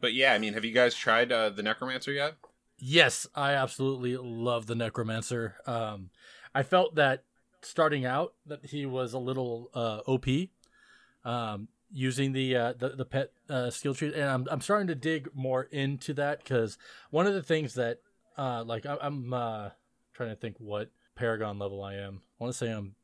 But 0.00 0.14
yeah, 0.14 0.32
I 0.32 0.38
mean, 0.38 0.54
have 0.54 0.64
you 0.64 0.72
guys 0.72 0.94
tried 0.94 1.32
uh, 1.32 1.50
the 1.50 1.62
Necromancer 1.62 2.12
yet? 2.12 2.34
Yes, 2.78 3.26
I 3.34 3.52
absolutely 3.52 4.16
love 4.16 4.66
the 4.66 4.74
Necromancer. 4.74 5.56
Um, 5.66 6.10
I 6.54 6.62
felt 6.62 6.96
that 6.96 7.24
starting 7.62 8.04
out 8.04 8.34
that 8.46 8.66
he 8.66 8.86
was 8.86 9.12
a 9.14 9.18
little 9.18 9.70
uh, 9.74 10.00
OP, 10.06 10.26
um, 11.24 11.68
using 11.96 12.32
the 12.32 12.54
uh, 12.54 12.72
the, 12.78 12.90
the 12.90 13.04
pet 13.04 13.32
uh, 13.48 13.70
skill 13.70 13.94
tree, 13.94 14.12
and 14.14 14.24
I'm 14.24 14.46
I'm 14.50 14.60
starting 14.60 14.86
to 14.88 14.94
dig 14.94 15.30
more 15.34 15.64
into 15.64 16.12
that 16.14 16.38
because 16.44 16.76
one 17.10 17.26
of 17.26 17.34
the 17.34 17.42
things 17.42 17.74
that 17.74 18.00
uh, 18.36 18.62
like 18.64 18.84
I, 18.84 18.98
I'm 19.00 19.32
uh, 19.32 19.70
trying 20.12 20.28
to 20.28 20.36
think 20.36 20.56
what 20.58 20.90
Paragon 21.16 21.58
level 21.58 21.82
I 21.82 21.94
am. 21.94 22.20
I 22.38 22.44
want 22.44 22.52
to 22.52 22.58
say 22.58 22.70
I'm 22.70 22.94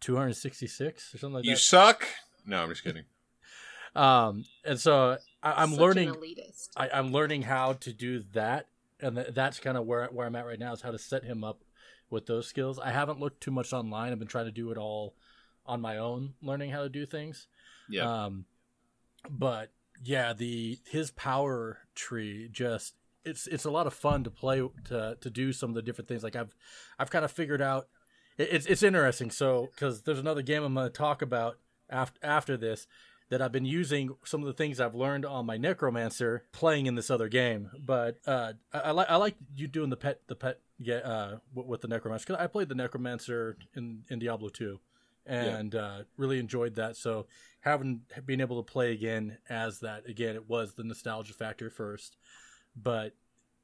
266 0.00 1.14
or 1.14 1.18
something 1.18 1.34
like 1.34 1.44
You 1.44 1.50
that. 1.50 1.52
You 1.52 1.56
suck. 1.56 2.06
No, 2.46 2.62
I'm 2.62 2.68
just 2.68 2.84
kidding. 2.84 3.04
Um, 3.94 4.46
and 4.64 4.80
so 4.80 5.18
I, 5.42 5.52
I'm 5.62 5.72
Such 5.72 5.78
learning. 5.78 6.08
An 6.08 6.14
elitist. 6.14 6.70
I, 6.74 6.88
I'm 6.94 7.12
learning 7.12 7.42
how 7.42 7.74
to 7.74 7.92
do 7.92 8.24
that, 8.32 8.68
and 9.02 9.16
th- 9.16 9.34
that's 9.34 9.60
kind 9.60 9.76
of 9.76 9.84
where 9.84 10.06
where 10.06 10.26
I'm 10.26 10.34
at 10.34 10.46
right 10.46 10.58
now 10.58 10.72
is 10.72 10.80
how 10.80 10.92
to 10.92 10.98
set 10.98 11.24
him 11.24 11.44
up 11.44 11.62
with 12.08 12.24
those 12.24 12.46
skills. 12.46 12.78
I 12.78 12.90
haven't 12.90 13.20
looked 13.20 13.42
too 13.42 13.50
much 13.50 13.74
online. 13.74 14.10
I've 14.10 14.18
been 14.18 14.28
trying 14.28 14.46
to 14.46 14.50
do 14.50 14.70
it 14.70 14.78
all 14.78 15.14
on 15.66 15.82
my 15.82 15.98
own, 15.98 16.32
learning 16.40 16.70
how 16.70 16.82
to 16.84 16.88
do 16.88 17.04
things. 17.04 17.48
Yeah. 17.88 18.24
Um, 18.24 18.46
but 19.30 19.70
yeah, 20.02 20.32
the 20.32 20.78
his 20.90 21.10
power 21.10 21.78
tree 21.94 22.48
just 22.50 22.94
it's 23.24 23.46
it's 23.46 23.64
a 23.64 23.70
lot 23.70 23.86
of 23.86 23.94
fun 23.94 24.24
to 24.24 24.30
play 24.30 24.62
to 24.84 25.16
to 25.20 25.30
do 25.30 25.52
some 25.52 25.70
of 25.70 25.74
the 25.74 25.82
different 25.82 26.08
things. 26.08 26.22
Like 26.22 26.36
I've 26.36 26.54
I've 26.98 27.10
kind 27.10 27.24
of 27.24 27.30
figured 27.30 27.62
out 27.62 27.88
it, 28.38 28.48
it's 28.50 28.66
it's 28.66 28.82
interesting. 28.82 29.30
So 29.30 29.68
because 29.74 30.02
there's 30.02 30.18
another 30.18 30.42
game 30.42 30.62
I'm 30.62 30.74
going 30.74 30.86
to 30.86 30.92
talk 30.92 31.22
about 31.22 31.58
after 31.88 32.18
after 32.22 32.56
this 32.56 32.86
that 33.28 33.40
I've 33.40 33.52
been 33.52 33.64
using 33.64 34.10
some 34.24 34.40
of 34.40 34.46
the 34.46 34.52
things 34.52 34.78
I've 34.78 34.94
learned 34.94 35.24
on 35.24 35.46
my 35.46 35.56
Necromancer 35.56 36.44
playing 36.52 36.84
in 36.84 36.96
this 36.96 37.10
other 37.10 37.28
game. 37.28 37.70
But 37.78 38.18
uh, 38.26 38.52
I, 38.72 38.78
I 38.78 38.90
like 38.90 39.10
I 39.10 39.16
like 39.16 39.36
you 39.54 39.68
doing 39.68 39.90
the 39.90 39.96
pet 39.96 40.20
the 40.26 40.34
pet 40.36 40.58
yeah 40.78 40.96
uh, 40.96 41.38
with, 41.54 41.66
with 41.66 41.80
the 41.80 41.88
Necromancer 41.88 42.26
because 42.26 42.42
I 42.42 42.46
played 42.48 42.68
the 42.68 42.74
Necromancer 42.74 43.56
in 43.74 44.02
in 44.10 44.18
Diablo 44.18 44.48
2 44.48 44.80
and 45.24 45.74
uh, 45.74 45.98
really 46.16 46.38
enjoyed 46.38 46.74
that. 46.74 46.96
So 46.96 47.26
having 47.62 48.02
being 48.26 48.40
able 48.40 48.62
to 48.62 48.70
play 48.70 48.92
again 48.92 49.38
as 49.48 49.80
that 49.80 50.08
again, 50.08 50.34
it 50.34 50.48
was 50.48 50.74
the 50.74 50.84
nostalgia 50.84 51.32
factor 51.32 51.70
first, 51.70 52.16
but 52.76 53.14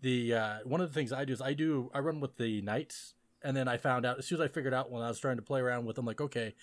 the 0.01 0.35
uh, 0.35 0.59
one 0.65 0.81
of 0.81 0.89
the 0.89 0.95
things 0.95 1.13
I 1.13 1.25
do 1.25 1.33
is 1.33 1.43
I 1.43 1.53
do 1.53 1.91
I 1.93 1.99
run 1.99 2.21
with 2.21 2.37
the 2.37 2.63
knights, 2.63 3.15
and 3.43 3.57
then 3.57 3.69
I 3.69 3.77
found 3.77 4.07
out 4.07 4.19
as 4.19 4.27
soon 4.27 4.41
as 4.41 4.45
I 4.45 4.49
figured 4.49 4.75
out 4.75 4.91
when 4.91 5.03
I 5.03 5.09
was 5.09 5.19
trying 5.19 5.37
to 5.37 5.43
play 5.43 5.61
around 5.61 5.85
with 5.85 5.97
them, 5.97 6.07
like 6.07 6.21
okay, 6.21 6.55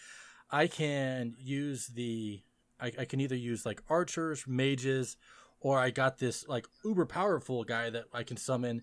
I 0.50 0.68
can 0.68 1.36
use 1.38 1.88
the 1.88 2.42
I, 2.80 2.92
I 3.00 3.06
can 3.06 3.20
either 3.20 3.36
use 3.36 3.66
like 3.66 3.84
archers, 3.90 4.46
mages, 4.48 5.18
or 5.60 5.78
I 5.78 5.90
got 5.90 6.20
this 6.20 6.48
like 6.48 6.68
uber 6.84 7.06
powerful 7.06 7.64
guy 7.64 7.90
that 7.90 8.06
I 8.14 8.24
can 8.24 8.38
summon, 8.38 8.82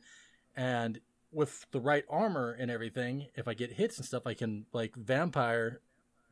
and 0.54 1.00
with 1.30 1.64
the 1.72 1.80
right 1.80 2.04
armor 2.10 2.52
and 2.52 2.70
everything, 2.70 3.28
if 3.34 3.48
I 3.48 3.54
get 3.54 3.72
hits 3.72 3.96
and 3.96 4.06
stuff, 4.06 4.26
I 4.26 4.34
can 4.34 4.66
like 4.74 4.94
vampire 4.94 5.80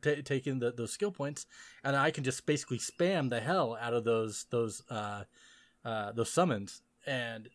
t- 0.01 0.21
take 0.21 0.47
in 0.47 0.59
the, 0.59 0.71
those 0.71 0.91
skill 0.91 1.11
points, 1.11 1.45
and 1.83 1.95
I 1.95 2.11
can 2.11 2.23
just 2.23 2.45
basically 2.45 2.79
spam 2.79 3.29
the 3.29 3.39
hell 3.39 3.77
out 3.79 3.93
of 3.93 4.03
those 4.03 4.45
those 4.49 4.83
uh, 4.89 5.23
uh, 5.85 6.11
those 6.11 6.31
summons, 6.31 6.81
and 7.05 7.47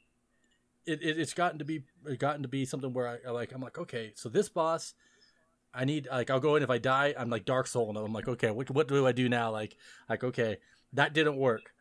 it, 0.86 1.02
it 1.02 1.18
it's 1.18 1.34
gotten 1.34 1.58
to 1.58 1.64
be 1.64 1.82
it 2.06 2.18
gotten 2.18 2.42
to 2.42 2.48
be 2.48 2.64
something 2.64 2.92
where 2.92 3.08
I, 3.08 3.28
I 3.28 3.30
like 3.30 3.52
I'm 3.52 3.60
like 3.60 3.78
okay, 3.78 4.12
so 4.14 4.28
this 4.28 4.48
boss. 4.48 4.94
I 5.74 5.84
need 5.84 6.08
like 6.10 6.30
I'll 6.30 6.40
go 6.40 6.56
in 6.56 6.62
if 6.62 6.70
I 6.70 6.78
die 6.78 7.12
I'm 7.18 7.28
like 7.28 7.44
Dark 7.44 7.66
Soul 7.66 7.90
and 7.90 7.98
I'm 7.98 8.10
like 8.14 8.26
okay 8.26 8.50
what 8.50 8.70
what 8.70 8.88
do 8.88 9.06
I 9.06 9.12
do 9.12 9.28
now 9.28 9.50
like 9.50 9.76
like 10.08 10.24
okay 10.24 10.56
that 10.94 11.12
didn't 11.12 11.36
work 11.36 11.74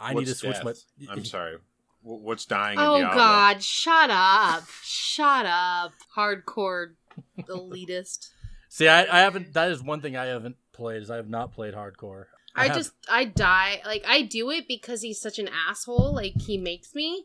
I 0.00 0.14
need 0.14 0.26
to 0.26 0.34
switch 0.34 0.62
death? 0.62 0.64
my 0.64 0.72
I'm 1.12 1.24
sorry. 1.24 1.58
What's 2.02 2.44
dying? 2.44 2.78
Oh 2.78 2.98
Diablo? 2.98 3.16
God! 3.16 3.62
Shut 3.62 4.10
up! 4.10 4.64
Shut 4.82 5.46
up! 5.46 5.92
Hardcore 6.14 6.92
elitist. 7.40 8.28
See 8.74 8.88
I, 8.88 9.02
I 9.02 9.20
haven't 9.20 9.54
that 9.54 9.70
is 9.70 9.82
one 9.82 10.00
thing 10.00 10.16
I 10.16 10.26
haven't 10.26 10.56
played 10.72 11.02
is 11.02 11.10
I 11.10 11.16
have 11.16 11.28
not 11.28 11.52
played 11.52 11.74
hardcore 11.74 12.26
I, 12.54 12.66
have- 12.66 12.76
just 12.76 12.92
I 13.10 13.24
die 13.24 13.80
like 13.84 14.04
I 14.06 14.22
do 14.22 14.50
it 14.50 14.68
because 14.68 15.02
he's 15.02 15.20
such 15.20 15.38
an 15.38 15.48
asshole. 15.68 16.14
Like 16.14 16.40
he 16.40 16.56
makes 16.56 16.94
me, 16.94 17.24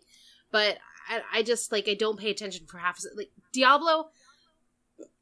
but 0.52 0.78
I, 1.08 1.22
I 1.34 1.44
just 1.44 1.72
like 1.72 1.88
I 1.88 1.94
don't 1.94 2.20
pay 2.20 2.32
attention 2.32 2.66
for 2.66 2.80
half. 2.80 3.00
Like 3.16 3.32
Diablo, 3.52 4.10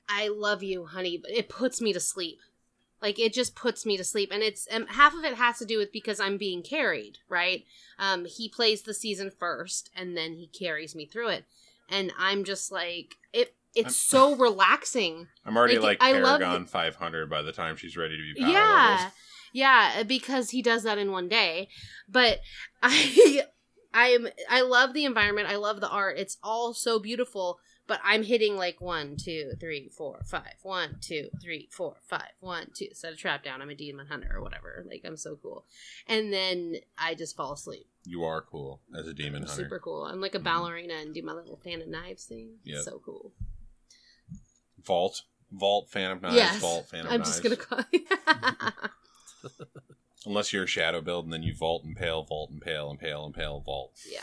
I 0.07 0.29
love 0.29 0.63
you, 0.63 0.85
honey, 0.85 1.17
but 1.17 1.31
it 1.31 1.49
puts 1.49 1.81
me 1.81 1.93
to 1.93 1.99
sleep. 1.99 2.39
Like 3.01 3.19
it 3.19 3.33
just 3.33 3.55
puts 3.55 3.85
me 3.85 3.97
to 3.97 4.03
sleep, 4.03 4.31
and 4.31 4.41
it's 4.41 4.65
and 4.67 4.89
half 4.89 5.13
of 5.13 5.23
it 5.23 5.35
has 5.35 5.59
to 5.59 5.65
do 5.65 5.77
with 5.77 5.91
because 5.91 6.19
I'm 6.19 6.37
being 6.37 6.63
carried. 6.63 7.19
Right? 7.27 7.65
Um, 7.99 8.25
he 8.25 8.47
plays 8.47 8.83
the 8.83 8.93
season 8.93 9.29
first, 9.29 9.89
and 9.95 10.15
then 10.15 10.35
he 10.35 10.47
carries 10.47 10.95
me 10.95 11.05
through 11.05 11.29
it, 11.29 11.45
and 11.89 12.11
I'm 12.17 12.43
just 12.43 12.71
like 12.71 13.15
it. 13.33 13.53
It's 13.75 13.95
so 13.95 14.35
relaxing. 14.35 15.27
I'm 15.45 15.55
already 15.57 15.77
Like, 15.77 16.01
like, 16.01 16.15
I 16.15 16.19
love 16.19 16.39
Paragon 16.39 16.65
500 16.65 17.29
by 17.29 17.41
the 17.41 17.51
time 17.51 17.75
she's 17.75 17.95
ready 17.97 18.17
to 18.17 18.23
be 18.33 18.41
power 18.41 18.51
yeah. 18.51 18.89
levels. 18.99 19.13
yeah 19.53 20.03
because 20.03 20.49
he 20.49 20.61
does 20.61 20.83
that 20.83 20.97
in 20.97 21.11
one 21.11 21.27
day. 21.27 21.69
But 22.09 22.39
i 22.83 23.43
i 23.93 24.07
am 24.09 24.27
i 24.49 24.61
love 24.61 24.93
the 24.93 25.05
environment. 25.05 25.47
I 25.49 25.55
love 25.57 25.79
the 25.81 25.89
art. 25.89 26.17
It's 26.17 26.37
all 26.43 26.73
so 26.73 26.99
beautiful. 26.99 27.59
But 27.87 28.01
i'm 28.03 28.23
hitting 28.23 28.57
like 28.57 28.81
one 28.81 29.15
two 29.15 29.53
three 29.61 29.89
four 29.95 30.19
five. 30.25 30.55
One 30.61 30.97
two 30.99 31.29
three 31.41 31.69
four 31.71 31.95
five. 32.07 32.31
One 32.41 32.67
two. 32.75 32.87
Set 32.93 33.13
a 33.13 33.15
trap 33.15 33.43
down. 33.45 33.61
I'm 33.61 33.69
a 33.69 33.75
demon 33.75 34.07
hunter 34.07 34.29
or 34.35 34.41
whatever. 34.41 34.83
Like 34.89 35.03
i'm 35.05 35.15
so 35.17 35.37
cool. 35.41 35.65
And 36.07 36.33
then 36.33 36.75
i 36.97 37.15
just 37.15 37.37
fall 37.37 37.53
asleep. 37.53 37.87
You 38.05 38.23
are 38.25 38.41
cool 38.41 38.81
as 38.97 39.07
a 39.07 39.13
demon 39.13 39.43
I'm 39.43 39.47
hunter. 39.47 39.63
super 39.63 39.79
cool. 39.79 40.03
I'm 40.03 40.19
like 40.19 40.35
a 40.35 40.39
Mhm. 40.39 40.43
ballerina 40.43 40.95
and 40.95 41.13
do 41.13 41.21
my 41.23 41.33
little 41.33 41.57
fan 41.63 41.81
of 41.81 41.87
knives 41.87 42.25
thing. 42.25 42.55
Yep. 42.65 42.83
so 42.83 42.99
cool 43.05 43.31
Vault. 44.87 45.21
Vault 45.51 45.89
fan 45.89 46.11
of 46.11 46.21
knives. 46.21 46.35
yes 46.35 46.59
Vault 46.59 46.89
fan 46.89 47.05
of 47.05 47.11
i'm 47.11 47.19
knives. 47.19 47.29
just 47.39 47.43
gonna 47.43 47.55
call 47.55 47.79
Unless 50.25 50.51
you're 50.51 50.63
a 50.63 50.67
shadow 50.67 50.99
build 50.99 51.23
and 51.25 51.31
then 51.33 51.43
you 51.43 51.55
vault 51.55 51.83
and 51.85 51.95
pale, 51.95 52.23
vault 52.23 52.49
and 52.49 52.61
pale 52.61 52.89
and 52.89 52.99
pale 52.99 53.25
and 53.25 53.33
pale, 53.33 53.61
vault. 53.61 53.93
yeah 54.11 54.19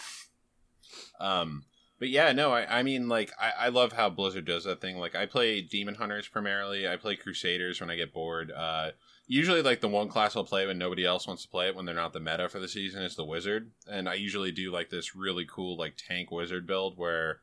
Um, 1.19 1.65
but 1.99 2.09
yeah, 2.11 2.33
no, 2.33 2.53
I, 2.53 2.81
I 2.81 2.83
mean, 2.83 3.09
like, 3.09 3.33
I, 3.41 3.53
I 3.67 3.69
love 3.69 3.93
how 3.93 4.11
Blizzard 4.11 4.45
does 4.45 4.65
that 4.65 4.81
thing. 4.83 4.99
Like, 4.99 5.15
I 5.15 5.25
play 5.27 5.63
Demon 5.63 5.95
Hunters 5.95 6.29
primarily. 6.29 6.87
I 6.87 6.97
play 6.97 7.17
Crusaders 7.17 7.81
when 7.81 7.89
I 7.89 7.97
get 7.97 8.13
bored. 8.13 8.51
Uh, 8.53 8.91
usually, 9.27 9.63
like, 9.63 9.81
the 9.81 9.89
one 9.89 10.09
class 10.09 10.37
I'll 10.37 10.45
play 10.45 10.67
when 10.67 10.77
nobody 10.77 11.07
else 11.07 11.27
wants 11.27 11.45
to 11.45 11.49
play 11.49 11.69
it, 11.69 11.75
when 11.77 11.87
they're 11.87 11.95
not 11.95 12.13
the 12.13 12.21
meta 12.21 12.49
for 12.51 12.59
the 12.59 12.69
season, 12.69 13.03
is 13.03 13.15
the 13.17 13.25
Wizard. 13.25 13.71
And 13.91 14.07
I 14.09 14.15
usually 14.15 14.51
do, 14.53 14.71
like, 14.73 14.91
this 14.91 15.15
really 15.17 15.47
cool, 15.49 15.79
like, 15.79 15.95
tank 15.97 16.31
Wizard 16.31 16.67
build 16.67 16.99
where 16.99 17.39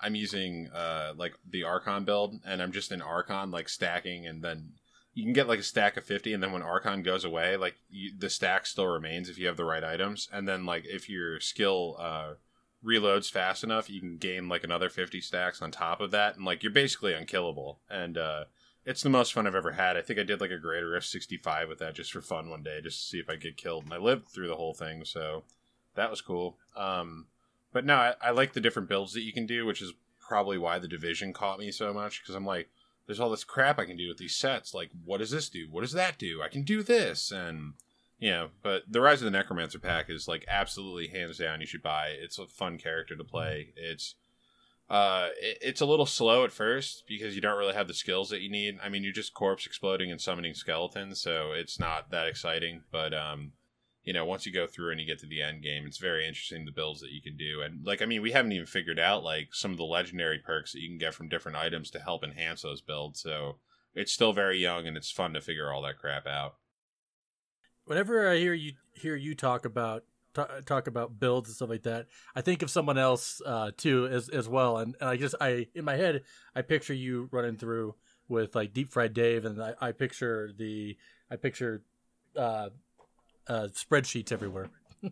I'm 0.00 0.14
using, 0.14 0.68
uh, 0.68 1.14
like, 1.16 1.34
the 1.48 1.64
Archon 1.64 2.04
build, 2.04 2.40
and 2.44 2.62
I'm 2.62 2.72
just 2.72 2.92
in 2.92 3.00
Archon, 3.00 3.50
like, 3.50 3.68
stacking, 3.68 4.26
and 4.26 4.42
then 4.42 4.72
you 5.14 5.24
can 5.24 5.32
get, 5.32 5.48
like, 5.48 5.60
a 5.60 5.64
stack 5.64 5.96
of 5.96 6.04
50, 6.04 6.32
and 6.32 6.42
then 6.42 6.52
when 6.52 6.62
Archon 6.62 7.02
goes 7.02 7.24
away, 7.24 7.56
like, 7.56 7.76
you, 7.88 8.12
the 8.16 8.28
stack 8.28 8.66
still 8.66 8.86
remains 8.86 9.28
if 9.28 9.38
you 9.38 9.46
have 9.46 9.56
the 9.56 9.64
right 9.64 9.84
items. 9.84 10.28
And 10.32 10.46
then, 10.46 10.66
like, 10.66 10.84
if 10.86 11.08
your 11.08 11.40
skill, 11.40 11.96
uh, 11.98 12.34
reloads 12.84 13.30
fast 13.30 13.64
enough, 13.64 13.90
you 13.90 14.00
can 14.00 14.16
gain 14.16 14.48
like 14.48 14.62
another 14.62 14.88
50 14.88 15.20
stacks 15.20 15.60
on 15.60 15.70
top 15.70 16.00
of 16.00 16.10
that, 16.12 16.36
and 16.36 16.44
like 16.44 16.62
you're 16.62 16.72
basically 16.72 17.12
unkillable. 17.12 17.80
And 17.90 18.16
uh, 18.16 18.44
it's 18.84 19.02
the 19.02 19.10
most 19.10 19.32
fun 19.32 19.46
I've 19.46 19.54
ever 19.54 19.72
had. 19.72 19.96
I 19.96 20.02
think 20.02 20.18
I 20.18 20.22
did 20.22 20.40
like 20.40 20.50
a 20.50 20.58
greater 20.58 20.90
f65 20.90 21.68
with 21.68 21.78
that 21.80 21.94
just 21.94 22.12
for 22.12 22.20
fun 22.20 22.48
one 22.48 22.62
day, 22.62 22.80
just 22.82 23.00
to 23.00 23.06
see 23.06 23.18
if 23.18 23.28
I 23.28 23.36
get 23.36 23.56
killed. 23.56 23.84
And 23.84 23.92
I 23.92 23.98
lived 23.98 24.28
through 24.28 24.48
the 24.48 24.56
whole 24.56 24.74
thing, 24.74 25.04
so 25.04 25.42
that 25.94 26.10
was 26.10 26.20
cool. 26.20 26.56
Um, 26.76 27.26
but 27.76 27.84
no, 27.84 27.96
I, 27.96 28.14
I 28.22 28.30
like 28.30 28.54
the 28.54 28.60
different 28.62 28.88
builds 28.88 29.12
that 29.12 29.20
you 29.20 29.34
can 29.34 29.44
do, 29.44 29.66
which 29.66 29.82
is 29.82 29.92
probably 30.18 30.56
why 30.56 30.78
the 30.78 30.88
division 30.88 31.34
caught 31.34 31.58
me 31.58 31.70
so 31.70 31.92
much 31.92 32.22
because 32.22 32.34
I'm 32.34 32.46
like, 32.46 32.70
there's 33.04 33.20
all 33.20 33.28
this 33.28 33.44
crap 33.44 33.78
I 33.78 33.84
can 33.84 33.98
do 33.98 34.08
with 34.08 34.16
these 34.16 34.34
sets. 34.34 34.72
Like, 34.72 34.88
what 35.04 35.18
does 35.18 35.30
this 35.30 35.50
do? 35.50 35.66
What 35.70 35.82
does 35.82 35.92
that 35.92 36.16
do? 36.16 36.40
I 36.42 36.48
can 36.48 36.62
do 36.62 36.82
this, 36.82 37.30
and 37.30 37.74
you 38.18 38.30
know, 38.30 38.48
but 38.62 38.84
the 38.88 39.02
Rise 39.02 39.20
of 39.20 39.26
the 39.26 39.30
Necromancer 39.30 39.78
pack 39.78 40.08
is 40.08 40.26
like 40.26 40.46
absolutely 40.48 41.08
hands 41.08 41.36
down. 41.36 41.60
You 41.60 41.66
should 41.66 41.82
buy. 41.82 42.14
It's 42.18 42.38
a 42.38 42.46
fun 42.46 42.78
character 42.78 43.14
to 43.14 43.24
play. 43.24 43.74
It's 43.76 44.14
uh, 44.88 45.28
it, 45.38 45.58
it's 45.60 45.82
a 45.82 45.86
little 45.86 46.06
slow 46.06 46.44
at 46.44 46.52
first 46.52 47.04
because 47.06 47.34
you 47.34 47.42
don't 47.42 47.58
really 47.58 47.74
have 47.74 47.88
the 47.88 47.94
skills 47.94 48.30
that 48.30 48.40
you 48.40 48.50
need. 48.50 48.78
I 48.82 48.88
mean, 48.88 49.04
you're 49.04 49.12
just 49.12 49.34
corpse 49.34 49.66
exploding 49.66 50.10
and 50.10 50.18
summoning 50.18 50.54
skeletons, 50.54 51.20
so 51.20 51.52
it's 51.52 51.78
not 51.78 52.10
that 52.10 52.26
exciting. 52.26 52.84
But 52.90 53.12
um, 53.12 53.52
you 54.06 54.12
know, 54.12 54.24
once 54.24 54.46
you 54.46 54.52
go 54.52 54.68
through 54.68 54.92
and 54.92 55.00
you 55.00 55.06
get 55.06 55.18
to 55.18 55.26
the 55.26 55.42
end 55.42 55.62
game, 55.62 55.84
it's 55.84 55.98
very 55.98 56.26
interesting 56.26 56.64
the 56.64 56.70
builds 56.70 57.00
that 57.00 57.10
you 57.10 57.20
can 57.20 57.36
do. 57.36 57.60
And 57.62 57.84
like, 57.84 58.00
I 58.00 58.06
mean, 58.06 58.22
we 58.22 58.30
haven't 58.30 58.52
even 58.52 58.64
figured 58.64 59.00
out 59.00 59.24
like 59.24 59.48
some 59.52 59.72
of 59.72 59.76
the 59.76 59.84
legendary 59.84 60.38
perks 60.38 60.72
that 60.72 60.80
you 60.80 60.88
can 60.88 60.96
get 60.96 61.12
from 61.12 61.28
different 61.28 61.58
items 61.58 61.90
to 61.90 61.98
help 61.98 62.22
enhance 62.22 62.62
those 62.62 62.80
builds. 62.80 63.20
So 63.20 63.56
it's 63.96 64.12
still 64.12 64.32
very 64.32 64.58
young 64.58 64.86
and 64.86 64.96
it's 64.96 65.10
fun 65.10 65.34
to 65.34 65.40
figure 65.40 65.72
all 65.72 65.82
that 65.82 65.98
crap 65.98 66.24
out. 66.24 66.54
Whenever 67.84 68.30
I 68.30 68.36
hear 68.36 68.54
you 68.54 68.74
hear 68.92 69.16
you 69.16 69.34
talk 69.34 69.64
about 69.64 70.04
ta- 70.34 70.60
talk 70.64 70.86
about 70.86 71.18
builds 71.18 71.48
and 71.48 71.56
stuff 71.56 71.68
like 71.68 71.82
that, 71.82 72.06
I 72.36 72.42
think 72.42 72.62
of 72.62 72.70
someone 72.70 72.98
else 72.98 73.42
uh, 73.44 73.72
too 73.76 74.06
as 74.06 74.28
as 74.28 74.48
well. 74.48 74.78
And, 74.78 74.94
and 75.00 75.10
I 75.10 75.16
just 75.16 75.34
I 75.40 75.66
in 75.74 75.84
my 75.84 75.96
head 75.96 76.22
I 76.54 76.62
picture 76.62 76.94
you 76.94 77.28
running 77.32 77.56
through 77.56 77.96
with 78.28 78.54
like 78.54 78.72
deep 78.72 78.90
fried 78.90 79.14
Dave, 79.14 79.44
and 79.44 79.60
I, 79.60 79.74
I 79.80 79.92
picture 79.92 80.50
the 80.56 80.96
I 81.28 81.36
picture 81.36 81.82
uh, 82.36 82.70
uh, 83.48 83.68
spreadsheets 83.72 84.32
everywhere. 84.32 84.70
his 85.02 85.10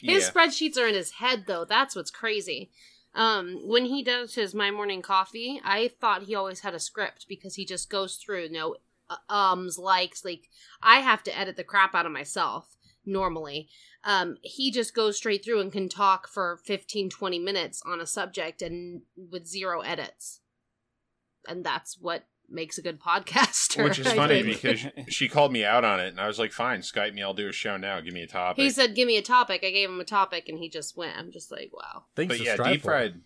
Yeah. 0.00 0.18
spreadsheets 0.18 0.76
are 0.78 0.86
in 0.86 0.94
his 0.94 1.12
head 1.12 1.44
though. 1.46 1.64
That's 1.64 1.94
what's 1.94 2.10
crazy. 2.10 2.70
Um, 3.14 3.60
when 3.68 3.84
he 3.84 4.02
does 4.02 4.34
his 4.34 4.54
my 4.54 4.70
morning 4.70 5.02
coffee, 5.02 5.60
I 5.64 5.90
thought 6.00 6.22
he 6.22 6.34
always 6.34 6.60
had 6.60 6.74
a 6.74 6.80
script 6.80 7.26
because 7.28 7.54
he 7.56 7.64
just 7.64 7.90
goes 7.90 8.16
through 8.16 8.48
no 8.48 8.76
uh, 9.10 9.16
ums, 9.28 9.78
likes. 9.78 10.24
Like 10.24 10.48
I 10.82 11.00
have 11.00 11.22
to 11.24 11.38
edit 11.38 11.56
the 11.56 11.64
crap 11.64 11.94
out 11.94 12.06
of 12.06 12.12
myself 12.12 12.76
normally. 13.04 13.68
Um, 14.04 14.38
he 14.42 14.70
just 14.70 14.94
goes 14.94 15.16
straight 15.16 15.44
through 15.44 15.60
and 15.60 15.70
can 15.70 15.88
talk 15.88 16.26
for 16.26 16.58
15, 16.64 17.10
20 17.10 17.38
minutes 17.38 17.82
on 17.84 18.00
a 18.00 18.06
subject 18.06 18.62
and 18.62 19.02
with 19.30 19.46
zero 19.46 19.80
edits. 19.80 20.40
And 21.46 21.64
that's 21.64 21.98
what 22.00 22.24
makes 22.52 22.78
a 22.78 22.82
good 22.82 23.00
podcaster. 23.00 23.84
Which 23.84 23.98
is 23.98 24.06
I 24.08 24.16
funny 24.16 24.42
think. 24.42 24.62
because 24.62 25.14
she 25.14 25.28
called 25.28 25.52
me 25.52 25.64
out 25.64 25.84
on 25.84 26.00
it, 26.00 26.08
and 26.08 26.20
I 26.20 26.26
was 26.26 26.38
like, 26.38 26.52
"Fine, 26.52 26.80
Skype 26.80 27.14
me. 27.14 27.22
I'll 27.22 27.34
do 27.34 27.48
a 27.48 27.52
show 27.52 27.76
now. 27.76 28.00
Give 28.00 28.14
me 28.14 28.22
a 28.22 28.26
topic." 28.26 28.62
he 28.62 28.70
said, 28.70 28.94
"Give 28.94 29.06
me 29.06 29.16
a 29.16 29.22
topic." 29.22 29.62
I 29.64 29.70
gave 29.70 29.88
him 29.88 30.00
a 30.00 30.04
topic, 30.04 30.48
and 30.48 30.58
he 30.58 30.68
just 30.68 30.96
went. 30.96 31.16
I'm 31.16 31.32
just 31.32 31.50
like, 31.50 31.70
"Wow." 31.72 32.04
Things 32.16 32.28
but 32.28 32.40
yeah, 32.40 32.56
deep 32.56 32.82
fried, 32.82 33.20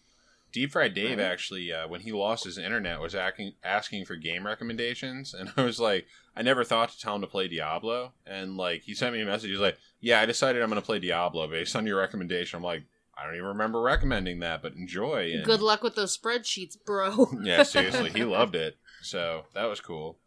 deep 0.52 0.72
fried 0.72 0.94
Dave 0.94 1.18
actually, 1.20 1.72
uh, 1.72 1.88
when 1.88 2.00
he 2.00 2.12
lost 2.12 2.44
his 2.44 2.58
internet, 2.58 3.00
was 3.00 3.14
asking 3.14 3.54
asking 3.62 4.04
for 4.04 4.16
game 4.16 4.46
recommendations, 4.46 5.34
and 5.38 5.52
I 5.56 5.62
was 5.62 5.78
like, 5.80 6.06
I 6.36 6.42
never 6.42 6.64
thought 6.64 6.90
to 6.90 6.98
tell 6.98 7.14
him 7.14 7.20
to 7.22 7.26
play 7.26 7.48
Diablo, 7.48 8.12
and 8.26 8.56
like 8.56 8.82
he 8.82 8.94
sent 8.94 9.14
me 9.14 9.20
a 9.22 9.26
message. 9.26 9.50
He's 9.50 9.58
like, 9.58 9.78
Yeah, 10.00 10.20
I 10.20 10.26
decided 10.26 10.62
I'm 10.62 10.68
going 10.70 10.80
to 10.80 10.86
play 10.86 10.98
Diablo 10.98 11.48
based 11.48 11.74
on 11.76 11.86
your 11.86 11.98
recommendation. 11.98 12.56
I'm 12.58 12.62
like, 12.62 12.84
I 13.18 13.24
don't 13.24 13.34
even 13.34 13.46
remember 13.46 13.80
recommending 13.80 14.40
that, 14.40 14.60
but 14.60 14.74
enjoy. 14.74 15.30
And 15.32 15.44
Good 15.44 15.62
luck 15.62 15.82
with 15.82 15.94
those 15.94 16.16
spreadsheets, 16.16 16.76
bro. 16.84 17.30
yeah, 17.42 17.62
seriously, 17.62 18.10
he 18.10 18.24
loved 18.38 18.54
it, 18.54 18.76
so 19.02 19.44
that 19.54 19.64
was 19.64 19.80
cool. 19.80 20.18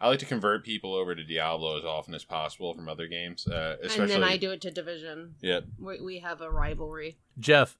I 0.00 0.08
like 0.08 0.20
to 0.20 0.26
convert 0.26 0.64
people 0.64 0.94
over 0.94 1.14
to 1.16 1.24
Diablo 1.24 1.76
as 1.76 1.84
often 1.84 2.14
as 2.14 2.24
possible 2.24 2.72
from 2.72 2.88
other 2.88 3.08
games, 3.08 3.48
uh, 3.48 3.76
and 3.82 3.90
especially. 3.90 4.14
then 4.14 4.22
I 4.24 4.36
do 4.36 4.52
it 4.52 4.60
to 4.60 4.70
Division. 4.70 5.34
Yeah, 5.40 5.60
We, 5.78 6.00
we 6.00 6.18
have 6.20 6.40
a 6.40 6.48
rivalry. 6.50 7.18
Geoff. 7.38 7.76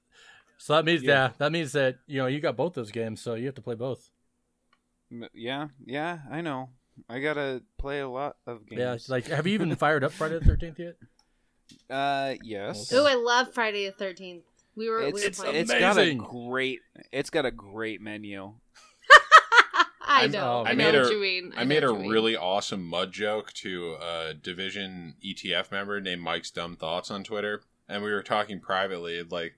So 0.57 0.73
that 0.75 0.83
means 0.83 1.01
Yeah. 1.01 1.09
yeah. 1.27 1.31
that 1.37 1.51
means 1.53 1.71
that 1.71 1.99
you 2.07 2.17
know 2.17 2.27
you 2.27 2.41
got 2.41 2.57
both 2.57 2.73
those 2.73 2.91
games, 2.91 3.21
so 3.21 3.35
you 3.35 3.45
have 3.45 3.55
to 3.55 3.61
play 3.61 3.75
both. 3.75 4.09
Yeah, 5.33 5.69
yeah, 5.85 6.19
I 6.29 6.41
know. 6.41 6.69
I 7.07 7.19
gotta 7.19 7.63
play 7.77 8.01
a 8.01 8.09
lot 8.09 8.35
of 8.45 8.67
games. 8.67 8.79
Yeah, 8.81 8.97
like 9.07 9.27
have 9.27 9.47
you 9.47 9.53
even 9.53 9.73
fired 9.77 10.03
up 10.03 10.11
Friday 10.11 10.39
the 10.39 10.45
Thirteenth 10.45 10.77
yet? 10.79 10.95
uh, 11.89 12.33
yes. 12.43 12.91
Oh, 12.93 13.05
I 13.07 13.15
love 13.15 13.53
Friday 13.53 13.85
the 13.85 13.93
Thirteenth. 13.93 14.43
We 14.75 14.89
were. 14.89 15.01
It's 15.01 15.13
we 15.39 15.47
were 15.47 15.53
it's 15.55 15.71
it's 15.71 15.79
got 15.79 15.97
a 15.97 16.13
great 16.13 16.79
it's 17.13 17.29
got 17.29 17.45
a 17.45 17.51
great 17.51 18.01
menu. 18.01 18.53
I 20.09 20.27
know. 20.27 20.63
I, 20.65 20.71
I 20.71 20.73
know 20.73 20.91
made 20.91 20.99
what 20.99 21.07
a- 21.11 21.13
you 21.13 21.21
mean. 21.21 21.53
I 21.55 21.59
know 21.63 21.65
made 21.65 21.83
a 21.83 21.91
what 21.93 22.01
mean. 22.01 22.09
really 22.11 22.35
awesome 22.35 22.83
mud 22.83 23.11
joke 23.11 23.53
to 23.53 23.95
a 24.01 24.33
Division 24.33 25.15
ETF 25.25 25.71
member 25.71 26.01
named 26.01 26.21
Mike's 26.21 26.51
Dumb 26.51 26.75
Thoughts 26.75 27.11
on 27.11 27.23
Twitter, 27.23 27.61
and 27.87 28.03
we 28.03 28.11
were 28.11 28.23
talking 28.23 28.59
privately. 28.59 29.21
Like, 29.23 29.53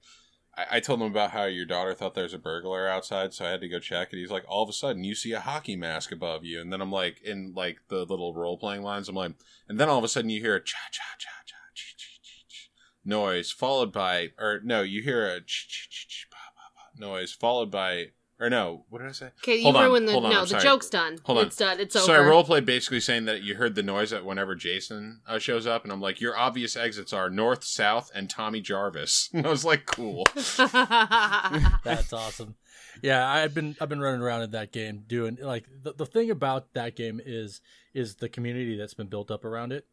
I, 0.58 0.66
I 0.72 0.80
told 0.82 1.02
him 1.02 1.08
about 1.08 1.32
how 1.32 1.46
your 1.46 1.66
daughter 1.66 1.94
thought 1.94 2.14
there 2.16 2.24
was 2.24 2.34
a 2.34 2.38
burglar 2.38 2.88
outside, 2.88 3.34
so 3.34 3.46
I 3.46 3.52
had 3.52 3.62
to 3.62 3.70
go 3.70 3.80
check 3.80 4.10
it. 4.12 4.18
He's 4.18 4.30
like, 4.32 4.44
all 4.48 4.64
of 4.64 4.70
a 4.70 4.74
sudden, 4.74 5.04
you 5.06 5.16
see 5.16 5.32
a 5.32 5.40
hockey 5.40 5.76
mask 5.78 6.12
above 6.12 6.44
you, 6.44 6.60
and 6.60 6.72
then 6.72 6.82
I'm 6.82 6.92
like, 6.92 7.22
in 7.24 7.54
like 7.56 7.80
the 7.88 8.06
little 8.06 8.34
role 8.34 8.58
playing 8.58 8.84
lines, 8.84 9.08
I'm 9.08 9.16
like, 9.16 9.34
and 9.70 9.80
then 9.80 9.88
all 9.90 9.98
of 9.98 10.04
a 10.04 10.10
sudden 10.10 10.30
you 10.30 10.42
hear 10.42 10.56
a 10.56 10.64
cha 10.64 10.78
cha 10.92 11.04
cha 11.18 11.30
cha 11.46 11.56
ch 11.74 11.96
ch 11.98 12.20
ch 12.22 12.46
ch 12.50 12.70
noise, 13.06 13.52
followed 13.52 13.94
by, 13.94 14.32
or 14.38 14.60
no, 14.64 14.82
you 14.82 15.02
hear 15.02 15.26
a 15.26 15.40
ch 15.40 15.68
ch 15.70 15.90
ch 15.90 16.08
ch 16.10 16.28
noise, 16.98 17.32
followed 17.32 17.72
by, 17.72 18.08
or 18.42 18.50
no, 18.50 18.86
what 18.90 19.00
did 19.00 19.08
I 19.08 19.12
say? 19.12 19.28
Okay, 19.44 19.58
you 19.58 19.64
Hold 19.64 19.76
on, 19.76 19.86
ruined 19.86 20.08
the. 20.08 20.16
on, 20.16 20.24
no, 20.24 20.30
I'm 20.30 20.42
the 20.42 20.48
sorry. 20.48 20.64
joke's 20.64 20.90
done. 20.90 21.20
Hold 21.24 21.38
on. 21.38 21.46
It's 21.46 21.56
done. 21.56 21.80
It's 21.80 21.96
over. 21.96 22.06
So 22.08 22.14
I 22.14 22.18
over. 22.18 22.32
roleplayed 22.32 22.66
basically 22.66 23.00
saying 23.00 23.26
that 23.26 23.44
you 23.44 23.56
heard 23.56 23.76
the 23.76 23.84
noise 23.84 24.10
that 24.10 24.26
whenever 24.26 24.56
Jason 24.56 25.22
uh, 25.28 25.38
shows 25.38 25.68
up, 25.68 25.84
and 25.84 25.94
I'm 25.94 26.02
like, 26.02 26.20
your 26.20 26.36
obvious 26.36 26.76
exits 26.76 27.14
are 27.14 27.30
north, 27.30 27.64
south, 27.64 28.10
and 28.16 28.30
Tommy 28.30 28.60
Jarvis. 28.60 29.30
And 29.34 29.46
I 29.46 29.50
was 29.50 29.64
like, 29.64 29.86
cool. 29.86 30.28
That's 30.58 32.12
awesome. 32.14 32.56
Yeah, 33.02 33.28
I've 33.28 33.54
been 33.54 33.76
I've 33.80 33.90
been 33.90 34.02
running 34.02 34.22
around 34.22 34.42
in 34.42 34.52
that 34.52 34.72
game 34.72 35.04
doing 35.08 35.38
like 35.42 35.66
the, 35.84 35.94
the 35.94 36.06
thing 36.06 36.30
about 36.32 36.74
that 36.74 36.96
game 36.96 37.22
is 37.24 37.62
is 37.94 38.16
the 38.16 38.28
community 38.30 38.76
that's 38.78 38.94
been 38.94 39.08
built 39.08 39.32
up 39.32 39.46
around 39.46 39.72
it 39.72 39.86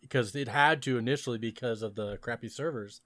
because 0.00 0.34
it 0.34 0.48
had 0.48 0.82
to 0.82 0.98
initially 0.98 1.38
because 1.38 1.82
of 1.82 1.94
the 1.94 2.16
crappy 2.18 2.48
servers. 2.48 3.00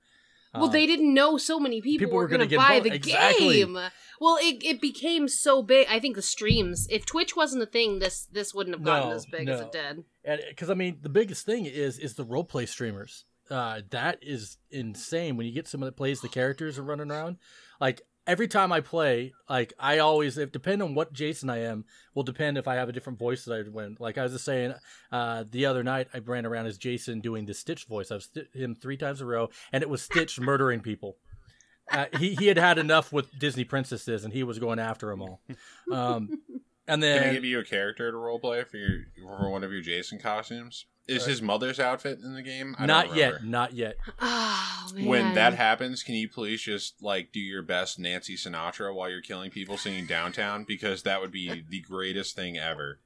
Well, 0.55 0.65
Um, 0.65 0.73
they 0.73 0.87
didn't 0.87 1.13
know 1.13 1.37
so 1.39 1.59
many 1.61 1.81
people, 1.81 2.07
people 2.07 2.17
were 2.17 2.23
were 2.25 2.29
going 2.29 2.49
to 2.49 2.57
buy 2.57 2.81
the 2.81 2.93
Exactly. 2.93 3.57
game. 3.61 3.79
Well, 4.21 4.39
it, 4.41 4.65
it 4.65 4.81
became 4.81 5.29
so 5.29 5.63
big. 5.63 5.87
I 5.91 6.01
think 6.01 6.17
the 6.17 6.23
streams. 6.23 6.87
If 6.91 7.05
Twitch 7.05 7.37
wasn't 7.37 7.63
a 7.63 7.67
thing, 7.67 7.99
this 7.99 8.27
this 8.33 8.55
wouldn't 8.55 8.75
have 8.77 8.85
gotten 8.85 9.11
No, 9.11 9.15
as 9.15 9.27
big 9.27 9.49
as 9.49 9.61
it 9.61 9.73
did. 9.73 10.05
and 10.25 10.41
because 10.49 10.71
I 10.71 10.75
mean 10.75 10.99
the 11.03 11.09
biggest 11.11 11.45
thing 11.45 11.67
is 11.67 11.99
is 11.99 12.15
the 12.15 12.25
role 12.25 12.45
play 12.45 12.65
streamers. 12.67 13.25
Uh, 13.51 13.83
that 13.91 14.19
is 14.23 14.57
insane 14.71 15.37
when 15.37 15.47
you 15.47 15.53
get 15.53 15.69
someone 15.69 15.87
that 15.87 15.97
plays 15.97 16.21
the 16.21 16.29
characters 16.29 16.79
and 16.79 16.89
running 16.89 17.11
around. 17.11 17.37
Like 17.81 18.03
every 18.27 18.49
time 18.49 18.73
I 18.73 18.81
play, 18.81 19.33
like 19.49 19.73
I 19.79 19.99
always, 19.99 20.37
if 20.39 20.53
depend 20.53 20.83
on 20.83 20.95
what 20.95 21.13
Jason 21.13 21.49
I 21.49 21.59
am, 21.63 21.85
will 22.15 22.23
depend 22.23 22.59
if 22.59 22.67
I 22.69 22.75
have 22.75 22.89
a 22.89 22.93
different 22.93 23.19
voice 23.19 23.45
that 23.45 23.55
I 23.55 23.69
win. 23.69 23.97
Like 24.01 24.19
I 24.19 24.23
was 24.23 24.33
just 24.33 24.45
saying, 24.45 24.75
uh, 25.13 25.45
the 25.51 25.67
other 25.67 25.83
night 25.83 26.09
I 26.13 26.19
ran 26.19 26.47
around 26.47 26.67
as 26.67 26.79
Jason 26.79 27.21
doing 27.21 27.47
the 27.47 27.55
Stitch 27.55 27.85
voice. 27.85 28.11
I've 28.11 28.23
sti- 28.23 28.49
him 28.53 28.75
three 28.75 28.97
times 28.97 29.21
in 29.21 29.27
a 29.27 29.31
row, 29.31 29.51
and 29.73 29.83
it 29.83 29.89
was 29.89 30.03
Stitch 30.03 30.41
murdering 30.41 30.81
people. 30.81 31.17
Uh, 31.91 32.07
he 32.19 32.35
he 32.35 32.49
had 32.49 32.59
had 32.59 32.79
enough 32.79 33.13
with 33.13 33.39
Disney 33.39 33.63
princesses, 33.65 34.25
and 34.25 34.33
he 34.33 34.43
was 34.43 34.59
going 34.59 34.81
after 34.81 35.09
them 35.09 35.23
all. 35.23 35.41
Um, 35.93 36.41
and 36.89 37.01
then 37.01 37.21
Can 37.21 37.31
I 37.31 37.35
give 37.35 37.45
you 37.45 37.61
a 37.61 37.65
character 37.65 38.11
to 38.11 38.17
roleplay 38.17 38.67
for 38.67 38.77
your 38.77 39.05
for 39.23 39.51
one 39.51 39.63
of 39.63 39.71
your 39.71 39.83
Jason 39.83 40.19
costumes? 40.19 40.87
Is 41.09 41.25
his 41.25 41.41
mother's 41.41 41.79
outfit 41.79 42.19
in 42.21 42.35
the 42.35 42.43
game? 42.43 42.75
I 42.79 42.87
don't 42.87 43.15
yet, 43.15 43.45
not 43.45 43.73
yet. 43.75 43.97
Oh 44.21 44.89
man. 44.95 45.07
When 45.07 45.35
that 45.35 45.55
happens, 45.55 46.03
can 46.03 46.15
you 46.17 46.29
please 46.29 46.63
just 46.63 47.01
like 47.03 47.31
do 47.33 47.39
your 47.41 47.63
best 47.63 47.99
Nancy 47.99 48.37
Sinatra 48.37 48.93
while 48.95 49.09
you're 49.09 49.21
killing 49.23 49.51
people 49.51 49.77
singing 49.77 50.07
downtown? 50.07 50.65
Because 50.65 51.03
that 51.05 51.21
would 51.21 51.31
be 51.33 51.65
the 51.71 51.81
greatest 51.81 52.35
thing 52.35 52.59
ever. 52.59 52.99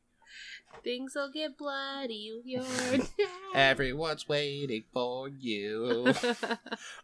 Things 0.82 1.14
will 1.14 1.30
get 1.30 1.58
bloody. 1.58 2.40
You're 2.44 2.64
Everyone's 3.54 4.26
waiting 4.28 4.84
for 4.92 5.28
you. 5.28 6.04
The- 6.14 6.58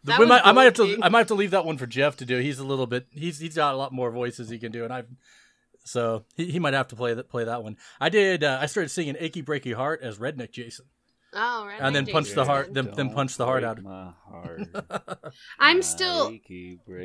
That 0.05 0.19
we 0.19 0.25
was 0.25 0.29
might, 0.29 0.41
I 0.47 0.51
might 0.51 0.63
have 0.63 0.73
to. 0.75 0.97
I 1.03 1.09
might 1.09 1.19
have 1.19 1.27
to 1.27 1.35
leave 1.35 1.51
that 1.51 1.65
one 1.65 1.77
for 1.77 1.85
Geoff 1.85 2.17
to 2.17 2.25
do. 2.25 2.39
He's 2.39 2.57
a 2.59 2.63
little 2.63 2.87
bit. 2.87 3.05
He's 3.11 3.37
he's 3.39 3.55
got 3.55 3.73
a 3.75 3.77
lot 3.77 3.91
more 3.93 4.09
voices 4.09 4.49
he 4.49 4.57
can 4.57 4.71
do, 4.71 4.83
and 4.83 4.91
I've. 4.93 5.07
So 5.87 6.25
he, 6.35 6.51
he 6.51 6.59
might 6.59 6.73
have 6.73 6.89
to 6.89 6.95
play 6.95 7.13
that 7.13 7.29
play 7.29 7.45
that 7.45 7.63
one. 7.63 7.77
I 7.99 8.09
did. 8.09 8.43
Uh, 8.43 8.59
I 8.61 8.65
started 8.65 8.89
singing 8.89 9.15
"Achy 9.19 9.41
Breaky 9.41 9.73
Heart" 9.73 10.01
as 10.03 10.17
Redneck 10.17 10.51
Jason, 10.51 10.85
oh, 11.33 11.65
right. 11.65 11.79
and 11.79 11.95
then 11.95 12.05
punch 12.05 12.33
the 12.33 12.45
heart. 12.45 12.73
Then 12.73 12.91
then 12.95 13.09
punch 13.11 13.37
the 13.37 13.45
heart 13.45 13.63
out. 13.63 13.81
My 13.81 14.11
heart. 14.29 14.61
I'm 15.59 15.81
still. 15.81 16.37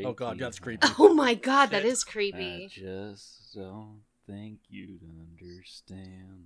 Oh 0.05 0.13
god, 0.13 0.39
that's 0.39 0.59
creepy. 0.59 0.87
Oh 0.99 1.15
my 1.15 1.35
god, 1.35 1.71
that 1.71 1.85
is 1.85 2.05
creepy. 2.05 2.37
I 2.37 2.69
creepy. 2.69 2.81
just 2.81 3.55
don't 3.55 4.01
think 4.27 4.59
you'd 4.69 5.03
understand. 5.03 6.45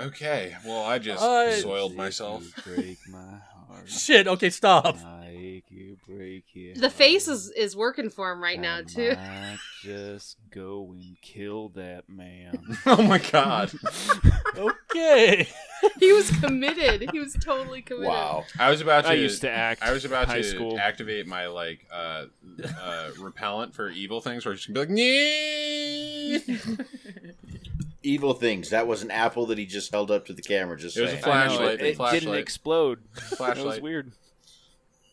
Okay, 0.00 0.56
well 0.66 0.82
I 0.84 0.98
just 0.98 1.22
I- 1.22 1.60
soiled 1.60 1.94
myself. 1.94 2.44
You 2.66 2.74
break 2.76 2.98
my 3.08 3.18
heart. 3.68 3.88
Shit. 3.88 4.26
Okay, 4.28 4.50
stop. 4.50 4.96
I 5.04 5.34
ache 5.36 5.64
you, 5.68 5.96
break 6.06 6.44
your 6.54 6.74
The 6.74 6.90
face 6.90 7.26
heart. 7.26 7.36
is 7.38 7.50
is 7.50 7.76
working 7.76 8.08
for 8.08 8.30
him 8.32 8.42
right 8.42 8.58
now 8.60 8.78
I 8.78 8.82
too. 8.82 9.14
might 9.14 9.56
just 9.82 10.36
go 10.50 10.92
and 10.94 11.16
kill 11.20 11.70
that 11.70 12.08
man. 12.08 12.58
oh 12.86 13.02
my 13.02 13.18
god! 13.18 13.72
Okay. 14.56 15.48
he 15.98 16.12
was 16.12 16.30
committed. 16.38 17.10
He 17.10 17.18
was 17.18 17.34
totally 17.34 17.82
committed. 17.82 18.06
Wow, 18.08 18.44
I 18.60 18.70
was 18.70 18.80
about 18.80 19.02
to. 19.04 19.10
I 19.10 19.14
used 19.14 19.40
to 19.40 19.50
act. 19.50 19.82
I 19.82 19.90
was 19.90 20.04
about 20.04 20.28
high 20.28 20.36
to 20.38 20.44
school. 20.44 20.78
activate 20.78 21.26
my 21.26 21.48
like 21.48 21.84
uh, 21.92 22.26
uh, 22.80 23.10
repellent 23.18 23.74
for 23.74 23.90
evil 23.90 24.20
things, 24.20 24.44
where 24.46 24.54
it's 24.54 24.64
gonna 24.66 24.74
be 24.74 24.80
like, 24.86 24.90
"Nee." 24.90 26.38
Evil 28.04 28.34
things. 28.34 28.70
That 28.70 28.86
was 28.86 29.02
an 29.02 29.10
apple 29.10 29.46
that 29.46 29.58
he 29.58 29.66
just 29.66 29.90
held 29.90 30.10
up 30.10 30.26
to 30.26 30.32
the 30.32 30.42
camera. 30.42 30.76
Just 30.78 30.96
It 30.96 31.00
was 31.02 31.10
a 31.10 31.12
saying. 31.14 31.24
flash- 31.24 31.50
I 31.50 31.52
know, 31.52 31.56
Flashlight, 31.58 31.80
It, 31.80 31.86
it 31.86 31.96
flashlight. 31.96 32.20
didn't 32.22 32.34
explode. 32.38 32.98
Flashlight. 33.14 33.56
That 33.56 33.64
was 33.64 33.80
weird. 33.80 34.12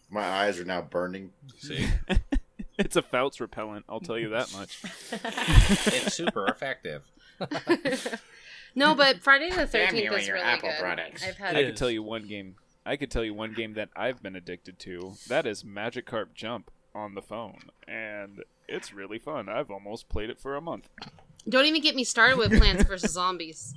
My 0.09 0.23
eyes 0.23 0.59
are 0.59 0.65
now 0.65 0.81
burning. 0.81 1.31
See, 1.57 1.87
It's 2.77 2.95
a 2.95 3.01
Foutz 3.01 3.39
repellent. 3.39 3.85
I'll 3.87 3.99
tell 3.99 4.17
you 4.17 4.29
that 4.29 4.51
much. 4.53 4.79
it's 5.11 6.15
super 6.15 6.47
effective. 6.47 7.03
no, 8.75 8.95
but 8.95 9.21
Friday 9.21 9.49
the 9.49 9.67
Thirteenth 9.67 10.03
you 10.03 10.13
is 10.13 10.27
really 10.29 10.41
Apple 10.41 10.69
good. 10.69 10.79
products. 10.79 11.23
I've 11.25 11.37
had 11.37 11.55
It 11.55 11.59
I 11.59 11.61
is. 11.61 11.67
can 11.69 11.75
tell 11.75 11.91
you 11.91 12.03
one 12.03 12.27
game. 12.27 12.55
I 12.85 12.95
could 12.95 13.11
tell 13.11 13.23
you 13.23 13.33
one 13.33 13.53
game 13.53 13.73
that 13.75 13.89
I've 13.95 14.23
been 14.23 14.35
addicted 14.35 14.79
to. 14.79 15.13
That 15.27 15.45
is 15.45 15.63
Magikarp 15.63 16.33
Jump 16.33 16.71
on 16.95 17.13
the 17.13 17.21
phone, 17.21 17.59
and 17.87 18.43
it's 18.67 18.93
really 18.93 19.19
fun. 19.19 19.47
I've 19.47 19.69
almost 19.69 20.09
played 20.09 20.29
it 20.31 20.39
for 20.39 20.55
a 20.55 20.61
month. 20.61 20.89
Don't 21.49 21.65
even 21.65 21.81
get 21.81 21.95
me 21.95 22.03
started 22.03 22.37
with 22.37 22.57
Plants 22.57 22.83
vs 22.83 23.11
Zombies. 23.13 23.73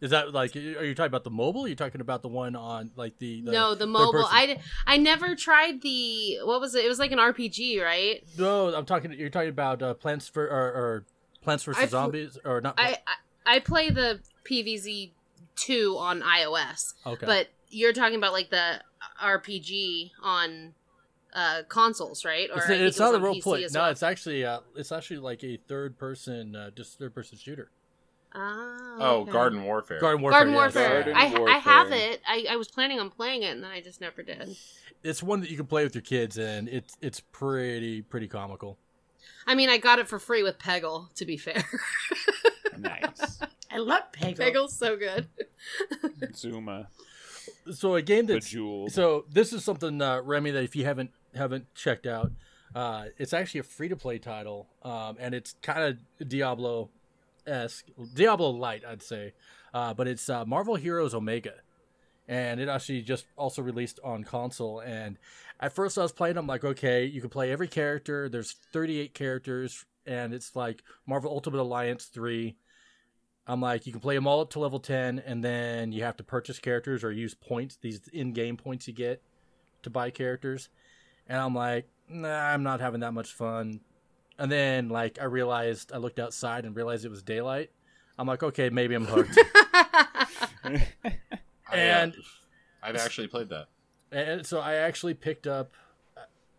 Is 0.00 0.10
that 0.10 0.32
like? 0.32 0.56
Are 0.56 0.84
you 0.84 0.94
talking 0.94 1.08
about 1.08 1.24
the 1.24 1.30
mobile? 1.30 1.62
Or 1.62 1.64
are 1.66 1.68
you 1.68 1.74
talking 1.74 2.00
about 2.00 2.22
the 2.22 2.28
one 2.28 2.56
on 2.56 2.90
like 2.96 3.18
the, 3.18 3.42
the 3.42 3.52
no, 3.52 3.74
the 3.74 3.86
mobile. 3.86 4.24
I, 4.26 4.58
I 4.86 4.96
never 4.96 5.36
tried 5.36 5.82
the 5.82 6.38
what 6.44 6.60
was 6.60 6.74
it? 6.74 6.84
It 6.84 6.88
was 6.88 6.98
like 6.98 7.12
an 7.12 7.18
RPG, 7.18 7.82
right? 7.82 8.22
no, 8.38 8.74
I'm 8.74 8.86
talking. 8.86 9.12
You're 9.12 9.28
talking 9.28 9.50
about 9.50 9.82
uh, 9.82 9.94
Plants 9.94 10.28
for 10.28 10.44
or, 10.44 10.50
or 10.50 11.04
Plants 11.42 11.64
vs 11.64 11.82
I 11.82 11.86
Zombies 11.86 12.38
or 12.44 12.62
not? 12.62 12.76
I, 12.78 12.98
I 13.06 13.56
I 13.56 13.58
play 13.58 13.90
the 13.90 14.20
PVZ 14.50 15.12
two 15.56 15.96
on 15.98 16.22
iOS, 16.22 16.94
okay. 17.04 17.26
but 17.26 17.48
you're 17.68 17.92
talking 17.92 18.16
about 18.16 18.32
like 18.32 18.48
the 18.48 18.80
RPG 19.22 20.12
on 20.22 20.74
uh 21.32 21.62
consoles, 21.68 22.24
right? 22.24 22.48
Or 22.50 22.56
it's, 22.56 22.64
I 22.64 22.68
think 22.68 22.82
it's 22.82 22.96
it 22.98 23.02
not 23.02 23.14
a 23.14 23.18
role 23.20 23.34
PC 23.34 23.42
play. 23.42 23.64
as 23.64 23.72
No, 23.74 23.80
well. 23.80 23.90
it's 23.90 24.02
actually 24.02 24.44
uh, 24.44 24.60
it's 24.76 24.92
actually 24.92 25.18
like 25.18 25.42
a 25.44 25.56
third 25.68 25.98
person, 25.98 26.54
uh, 26.56 26.70
just 26.70 26.98
third 26.98 27.14
person 27.14 27.38
shooter. 27.38 27.70
Ah, 28.32 28.96
Oh, 29.00 29.20
okay. 29.22 29.32
Garden 29.32 29.64
Warfare. 29.64 29.98
Garden 30.00 30.22
Warfare. 30.22 30.38
Garden 30.44 30.54
yes. 30.54 30.74
Warfare. 30.74 31.02
Garden 31.02 31.16
I 31.48 31.54
I 31.56 31.58
have 31.58 31.90
it. 31.92 32.20
I, 32.28 32.46
I 32.50 32.56
was 32.56 32.68
planning 32.68 33.00
on 33.00 33.10
playing 33.10 33.42
it, 33.42 33.48
and 33.48 33.64
then 33.64 33.70
I 33.72 33.80
just 33.80 34.00
never 34.00 34.22
did. 34.22 34.56
It's 35.02 35.20
one 35.22 35.40
that 35.40 35.50
you 35.50 35.56
can 35.56 35.66
play 35.66 35.82
with 35.82 35.94
your 35.94 36.02
kids, 36.02 36.38
and 36.38 36.68
it's 36.68 36.96
it's 37.00 37.20
pretty 37.20 38.02
pretty 38.02 38.28
comical. 38.28 38.78
I 39.46 39.54
mean, 39.54 39.68
I 39.68 39.78
got 39.78 39.98
it 39.98 40.06
for 40.08 40.18
free 40.18 40.42
with 40.42 40.58
Peggle. 40.58 41.12
To 41.14 41.24
be 41.24 41.36
fair, 41.36 41.64
Nice. 42.78 43.40
I 43.70 43.78
love 43.78 44.02
Peggle. 44.12 44.36
Peggle's 44.38 44.76
so 44.76 44.96
good. 44.96 45.26
Zuma. 46.34 46.88
So 47.72 47.94
a 47.94 48.02
game 48.02 48.26
that's 48.26 48.46
Bejeweled. 48.48 48.92
So 48.92 49.24
this 49.30 49.52
is 49.52 49.64
something, 49.64 50.00
uh, 50.00 50.22
Remy, 50.22 50.50
that 50.52 50.64
if 50.64 50.74
you 50.76 50.84
haven't 50.84 51.10
haven't 51.34 51.74
checked 51.74 52.06
out, 52.06 52.32
uh, 52.74 53.06
it's 53.18 53.32
actually 53.32 53.60
a 53.60 53.64
free 53.64 53.88
to 53.88 53.96
play 53.96 54.18
title, 54.18 54.68
um, 54.82 55.16
and 55.18 55.34
it's 55.34 55.54
kind 55.62 55.82
of 55.82 56.28
Diablo 56.28 56.90
esque, 57.46 57.86
Diablo 58.14 58.50
light, 58.50 58.84
I'd 58.86 59.02
say, 59.02 59.32
uh, 59.74 59.94
but 59.94 60.06
it's 60.06 60.28
uh, 60.28 60.44
Marvel 60.44 60.76
Heroes 60.76 61.14
Omega, 61.14 61.54
and 62.28 62.60
it 62.60 62.68
actually 62.68 63.02
just 63.02 63.26
also 63.36 63.60
released 63.62 63.98
on 64.04 64.22
console. 64.22 64.80
And 64.80 65.18
at 65.58 65.72
first, 65.72 65.98
I 65.98 66.02
was 66.02 66.12
playing, 66.12 66.36
I'm 66.36 66.46
like, 66.46 66.64
okay, 66.64 67.04
you 67.04 67.20
can 67.20 67.30
play 67.30 67.50
every 67.50 67.68
character. 67.68 68.28
There's 68.28 68.54
38 68.72 69.14
characters, 69.14 69.84
and 70.06 70.32
it's 70.32 70.54
like 70.54 70.82
Marvel 71.06 71.32
Ultimate 71.32 71.60
Alliance 71.60 72.04
three. 72.04 72.56
I'm 73.46 73.60
like, 73.60 73.84
you 73.84 73.92
can 73.92 74.00
play 74.00 74.14
them 74.14 74.28
all 74.28 74.40
up 74.40 74.50
to 74.50 74.60
level 74.60 74.78
10, 74.78 75.18
and 75.26 75.42
then 75.42 75.90
you 75.90 76.04
have 76.04 76.16
to 76.18 76.22
purchase 76.24 76.60
characters 76.60 77.02
or 77.02 77.10
use 77.10 77.34
points, 77.34 77.76
these 77.80 78.06
in 78.12 78.32
game 78.32 78.56
points 78.56 78.86
you 78.86 78.94
get 78.94 79.22
to 79.82 79.90
buy 79.90 80.10
characters. 80.10 80.68
And 81.30 81.38
I'm 81.38 81.54
like, 81.54 81.88
nah, 82.08 82.28
I'm 82.28 82.64
not 82.64 82.80
having 82.80 83.00
that 83.00 83.14
much 83.14 83.32
fun. 83.32 83.80
And 84.36 84.50
then, 84.50 84.88
like, 84.88 85.20
I 85.20 85.26
realized, 85.26 85.92
I 85.92 85.98
looked 85.98 86.18
outside 86.18 86.64
and 86.64 86.74
realized 86.74 87.04
it 87.04 87.08
was 87.08 87.22
daylight. 87.22 87.70
I'm 88.18 88.26
like, 88.26 88.42
okay, 88.42 88.68
maybe 88.68 88.96
I'm 88.96 89.04
hooked. 89.04 89.38
I, 90.64 90.74
uh, 90.74 90.78
and 91.72 92.14
I've 92.82 92.96
actually 92.96 93.28
played 93.28 93.48
that. 93.50 93.68
and 94.10 94.44
so 94.44 94.58
I 94.58 94.74
actually 94.74 95.14
picked 95.14 95.46
up. 95.46 95.70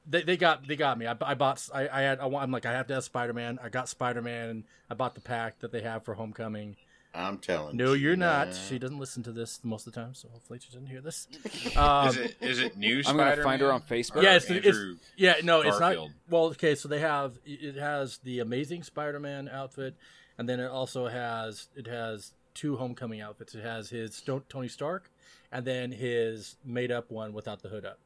They, 0.08 0.24
they 0.24 0.38
got 0.38 0.68
they 0.68 0.78
got 0.78 0.98
me. 0.98 1.06
I, 1.06 1.16
I 1.22 1.36
bought 1.36 1.68
I, 1.74 1.88
I 1.88 2.02
had 2.02 2.20
I 2.20 2.26
want, 2.26 2.44
I'm 2.44 2.52
like 2.52 2.66
I 2.66 2.72
have 2.72 2.88
to 2.88 2.96
have 2.96 3.04
Spider 3.04 3.34
Man. 3.34 3.60
I 3.62 3.70
got 3.70 3.90
Spider 3.90 4.22
Man. 4.22 4.64
I 4.90 4.96
bought 4.96 5.14
the 5.14 5.22
pack 5.22 5.60
that 5.60 5.72
they 5.72 5.82
have 5.82 6.04
for 6.04 6.16
Homecoming. 6.16 6.78
I'm 7.14 7.38
telling 7.40 7.76
No, 7.76 7.94
you. 7.94 8.02
you're 8.08 8.16
not. 8.16 8.48
nah. 8.50 8.54
She 8.54 8.80
doesn't 8.80 8.98
listen 9.00 9.22
to 9.24 9.32
this 9.32 9.60
most 9.64 9.86
of 9.86 9.94
the 9.94 10.00
time, 10.00 10.14
so 10.14 10.30
hopefully 10.30 10.60
she 10.60 10.70
doesn't 10.72 10.88
hear 10.88 11.02
this. 11.02 11.28
Um, 11.76 12.08
is 12.10 12.18
it 12.18 12.36
is 12.42 12.60
it 12.60 12.78
new? 12.78 13.02
I'm 13.06 13.18
gonna 13.18 13.42
find 13.44 13.62
her 13.62 13.72
on 13.72 13.82
Facebook. 13.82 14.24
yeah, 14.24 14.36
it's, 14.36 14.50
it's 14.50 14.78
yeah, 15.18 15.36
no, 15.44 15.62
it's 15.62 15.80
not. 15.80 15.96
Well, 16.30 16.46
okay, 16.48 16.76
so 16.76 16.88
they 16.88 17.00
have 17.00 17.38
it 17.46 17.76
has 17.76 18.18
the 18.20 18.40
Amazing 18.40 18.84
Spider-Man 18.84 19.50
outfit, 19.50 19.96
and 20.38 20.48
then 20.48 20.60
it 20.60 20.68
also 20.70 21.08
has 21.08 21.68
it 21.76 21.88
has 21.88 22.34
two 22.54 22.78
Homecoming 22.78 23.22
outfits. 23.22 23.56
It 23.56 23.64
has 23.64 23.90
his 23.90 24.16
Sto- 24.16 24.44
Tony 24.50 24.68
Stark, 24.68 25.10
and 25.52 25.66
then 25.66 25.92
his 25.92 26.56
made-up 26.66 27.10
one 27.12 27.34
without 27.34 27.62
the 27.62 27.70
hood 27.70 27.86
up. 27.86 28.00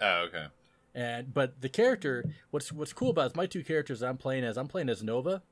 Oh, 0.00 0.26
okay. 0.28 0.46
And 0.94 1.32
but 1.34 1.60
the 1.60 1.68
character, 1.68 2.24
what's 2.50 2.72
what's 2.72 2.92
cool 2.92 3.10
about 3.10 3.22
it 3.26 3.30
is 3.32 3.36
my 3.36 3.46
two 3.46 3.64
characters 3.64 4.02
I'm 4.02 4.16
playing 4.16 4.44
as. 4.44 4.56
I'm 4.56 4.68
playing 4.68 4.88
as 4.88 5.02
Nova, 5.02 5.42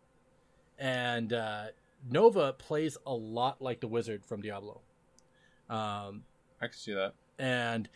and 0.78 1.32
uh, 1.32 1.64
Nova 2.08 2.52
plays 2.52 2.96
a 3.06 3.14
lot 3.14 3.62
like 3.62 3.80
the 3.80 3.88
Wizard 3.88 4.24
from 4.24 4.40
Diablo. 4.42 4.80
Um, 5.68 6.24
I 6.60 6.66
can 6.66 6.76
see 6.76 6.94
that. 6.94 7.14
and 7.38 7.88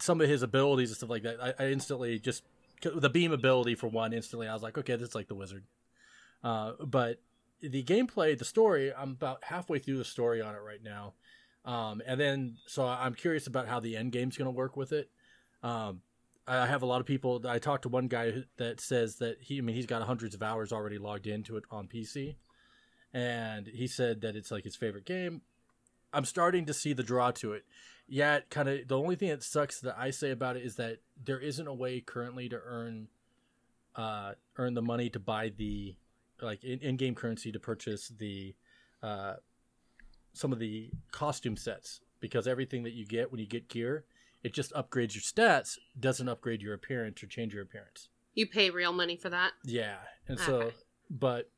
some 0.00 0.20
of 0.20 0.28
his 0.28 0.42
abilities 0.42 0.90
and 0.90 0.96
stuff 0.96 1.10
like 1.10 1.22
that. 1.24 1.36
I, 1.40 1.64
I 1.64 1.68
instantly 1.70 2.18
just 2.18 2.44
the 2.82 3.10
beam 3.10 3.32
ability 3.32 3.74
for 3.74 3.88
one. 3.88 4.12
Instantly, 4.12 4.48
I 4.48 4.54
was 4.54 4.62
like, 4.62 4.78
okay, 4.78 4.96
this 4.96 5.10
is 5.10 5.14
like 5.14 5.28
the 5.28 5.34
wizard. 5.34 5.64
Uh, 6.42 6.72
but 6.84 7.20
the 7.60 7.82
gameplay, 7.82 8.38
the 8.38 8.44
story, 8.44 8.92
I'm 8.94 9.10
about 9.12 9.44
halfway 9.44 9.78
through 9.78 9.98
the 9.98 10.04
story 10.04 10.42
on 10.42 10.54
it 10.54 10.58
right 10.58 10.82
now, 10.82 11.14
um, 11.64 12.02
and 12.06 12.20
then 12.20 12.56
so 12.66 12.86
I'm 12.86 13.14
curious 13.14 13.46
about 13.46 13.66
how 13.68 13.80
the 13.80 13.96
end 13.96 14.12
game's 14.12 14.36
going 14.36 14.46
to 14.46 14.56
work 14.56 14.76
with 14.76 14.92
it. 14.92 15.10
Um, 15.62 16.02
I 16.46 16.66
have 16.66 16.82
a 16.82 16.86
lot 16.86 17.00
of 17.00 17.06
people. 17.06 17.42
I 17.48 17.58
talked 17.58 17.84
to 17.84 17.88
one 17.88 18.06
guy 18.06 18.44
that 18.58 18.80
says 18.80 19.16
that 19.16 19.38
he, 19.40 19.58
I 19.58 19.60
mean, 19.62 19.74
he's 19.74 19.86
got 19.86 20.02
hundreds 20.02 20.34
of 20.34 20.42
hours 20.42 20.72
already 20.72 20.98
logged 20.98 21.26
into 21.26 21.56
it 21.56 21.64
on 21.70 21.88
PC, 21.88 22.36
and 23.14 23.68
he 23.68 23.86
said 23.86 24.20
that 24.22 24.34
it's 24.34 24.50
like 24.50 24.64
his 24.64 24.74
favorite 24.74 25.06
game. 25.06 25.42
I'm 26.12 26.24
starting 26.24 26.66
to 26.66 26.74
see 26.74 26.92
the 26.92 27.04
draw 27.04 27.30
to 27.32 27.52
it. 27.52 27.64
Yet, 28.06 28.50
kind 28.50 28.68
of 28.68 28.88
the 28.88 28.98
only 28.98 29.16
thing 29.16 29.28
that 29.28 29.42
sucks 29.42 29.80
that 29.80 29.96
I 29.96 30.10
say 30.10 30.30
about 30.30 30.56
it 30.56 30.64
is 30.64 30.76
that 30.76 30.98
there 31.24 31.38
isn't 31.38 31.66
a 31.66 31.72
way 31.72 32.00
currently 32.00 32.48
to 32.50 32.60
earn, 32.62 33.08
uh, 33.96 34.32
earn 34.58 34.74
the 34.74 34.82
money 34.82 35.08
to 35.10 35.18
buy 35.18 35.52
the, 35.56 35.94
like 36.42 36.62
in, 36.64 36.80
in-game 36.80 37.14
currency 37.14 37.50
to 37.52 37.58
purchase 37.58 38.08
the, 38.08 38.54
uh, 39.02 39.34
some 40.34 40.52
of 40.52 40.58
the 40.58 40.90
costume 41.12 41.56
sets 41.56 42.00
because 42.20 42.46
everything 42.46 42.82
that 42.82 42.92
you 42.92 43.06
get 43.06 43.30
when 43.30 43.40
you 43.40 43.46
get 43.46 43.68
gear, 43.68 44.04
it 44.42 44.52
just 44.52 44.72
upgrades 44.74 45.14
your 45.14 45.22
stats, 45.22 45.78
doesn't 45.98 46.28
upgrade 46.28 46.60
your 46.60 46.74
appearance 46.74 47.22
or 47.22 47.26
change 47.26 47.54
your 47.54 47.62
appearance. 47.62 48.08
You 48.34 48.46
pay 48.46 48.68
real 48.70 48.92
money 48.92 49.16
for 49.16 49.30
that. 49.30 49.52
Yeah, 49.64 49.96
and 50.28 50.38
so, 50.38 50.72
but 51.08 51.50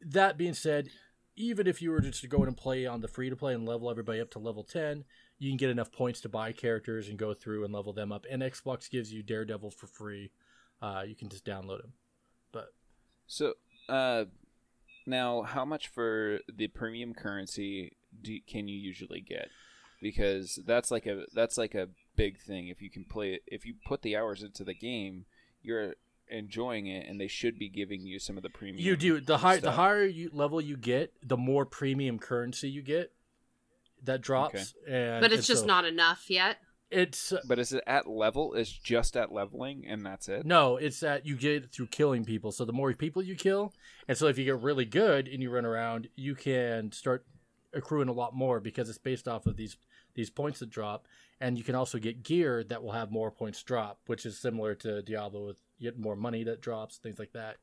that 0.00 0.38
being 0.38 0.54
said, 0.54 0.88
even 1.36 1.66
if 1.66 1.80
you 1.80 1.90
were 1.90 2.00
just 2.00 2.20
to 2.22 2.28
go 2.28 2.42
in 2.42 2.48
and 2.48 2.56
play 2.56 2.86
on 2.86 3.00
the 3.00 3.08
free 3.08 3.30
to 3.30 3.36
play 3.36 3.54
and 3.54 3.66
level 3.66 3.90
everybody 3.90 4.20
up 4.20 4.30
to 4.32 4.38
level 4.38 4.64
ten, 4.64 5.04
you 5.38 5.50
can 5.50 5.56
get 5.56 5.70
enough 5.70 5.92
points 5.92 6.20
to 6.22 6.28
buy 6.28 6.52
characters 6.52 7.08
and 7.08 7.18
go 7.18 7.32
through 7.32 7.64
and 7.64 7.72
level 7.72 7.92
them 7.92 8.10
up. 8.10 8.24
And 8.30 8.42
Xbox 8.42 8.90
gives 8.90 9.12
you 9.12 9.22
Daredevil 9.22 9.70
for 9.70 9.86
free. 9.86 10.30
Uh, 10.82 11.02
you 11.06 11.14
can 11.14 11.28
just 11.28 11.44
download 11.44 11.84
him. 11.84 11.92
But 12.52 12.72
So, 13.26 13.54
uh, 13.88 14.24
now 15.06 15.42
how 15.42 15.64
much 15.64 15.88
for 15.88 16.40
the 16.54 16.68
premium 16.68 17.14
currency 17.14 17.96
do, 18.20 18.38
can 18.48 18.68
you 18.68 18.76
usually 18.76 19.20
get? 19.20 19.48
Because 20.00 20.58
that's 20.66 20.90
like 20.90 21.06
a 21.06 21.24
that's 21.34 21.58
like 21.58 21.74
a 21.74 21.88
big 22.16 22.40
thing. 22.40 22.68
If 22.68 22.82
you 22.82 22.90
can 22.90 23.04
play 23.04 23.40
if 23.46 23.64
you 23.64 23.74
put 23.86 24.02
the 24.02 24.16
hours 24.16 24.42
into 24.42 24.64
the 24.64 24.74
game, 24.74 25.24
you're 25.62 25.94
enjoying 26.30 26.86
it, 26.86 27.06
and 27.08 27.20
they 27.20 27.28
should 27.28 27.58
be 27.58 27.68
giving 27.68 28.00
you 28.00 28.18
some 28.18 28.36
of 28.36 28.42
the 28.42 28.50
premium. 28.50 28.84
you 28.84 28.96
do 28.96 29.20
the 29.20 29.38
high 29.38 29.58
the 29.58 29.72
higher 29.72 30.04
you 30.04 30.30
level 30.32 30.60
you 30.60 30.76
get, 30.76 31.12
the 31.22 31.36
more 31.36 31.64
premium 31.64 32.18
currency 32.18 32.68
you 32.68 32.82
get. 32.82 33.12
That 34.04 34.20
drops, 34.20 34.74
and 34.86 35.20
But 35.20 35.32
it's 35.32 35.40
and 35.40 35.46
just 35.46 35.60
so 35.62 35.66
not 35.66 35.84
enough 35.84 36.26
yet. 36.28 36.58
It's 36.90 37.32
uh, 37.32 37.40
But 37.46 37.58
is 37.58 37.72
it 37.72 37.82
at 37.86 38.06
level? 38.08 38.54
It's 38.54 38.70
just 38.70 39.16
at 39.16 39.32
leveling, 39.32 39.84
and 39.86 40.06
that's 40.06 40.28
it? 40.28 40.46
No, 40.46 40.76
it's 40.76 41.00
that 41.00 41.26
you 41.26 41.36
get 41.36 41.64
it 41.64 41.72
through 41.72 41.88
killing 41.88 42.24
people. 42.24 42.52
So 42.52 42.64
the 42.64 42.72
more 42.72 42.92
people 42.94 43.22
you 43.22 43.34
kill, 43.34 43.74
and 44.06 44.16
so 44.16 44.26
if 44.26 44.38
you 44.38 44.44
get 44.44 44.60
really 44.60 44.84
good 44.84 45.28
and 45.28 45.42
you 45.42 45.50
run 45.50 45.66
around, 45.66 46.08
you 46.16 46.34
can 46.34 46.92
start 46.92 47.26
accruing 47.74 48.08
a 48.08 48.12
lot 48.12 48.34
more 48.34 48.60
because 48.60 48.88
it's 48.88 48.98
based 48.98 49.28
off 49.28 49.46
of 49.46 49.56
these 49.56 49.76
these 50.14 50.30
points 50.30 50.60
that 50.60 50.70
drop, 50.70 51.06
and 51.40 51.58
you 51.58 51.64
can 51.64 51.74
also 51.74 51.98
get 51.98 52.22
gear 52.22 52.64
that 52.64 52.82
will 52.82 52.92
have 52.92 53.10
more 53.10 53.30
points 53.30 53.62
drop, 53.62 54.00
which 54.06 54.24
is 54.24 54.38
similar 54.38 54.74
to 54.76 55.02
Diablo 55.02 55.46
with 55.46 55.60
you 55.78 55.90
get 55.90 55.98
more 55.98 56.16
money 56.16 56.44
that 56.44 56.60
drops, 56.60 56.98
things 56.98 57.18
like 57.18 57.32
that. 57.32 57.56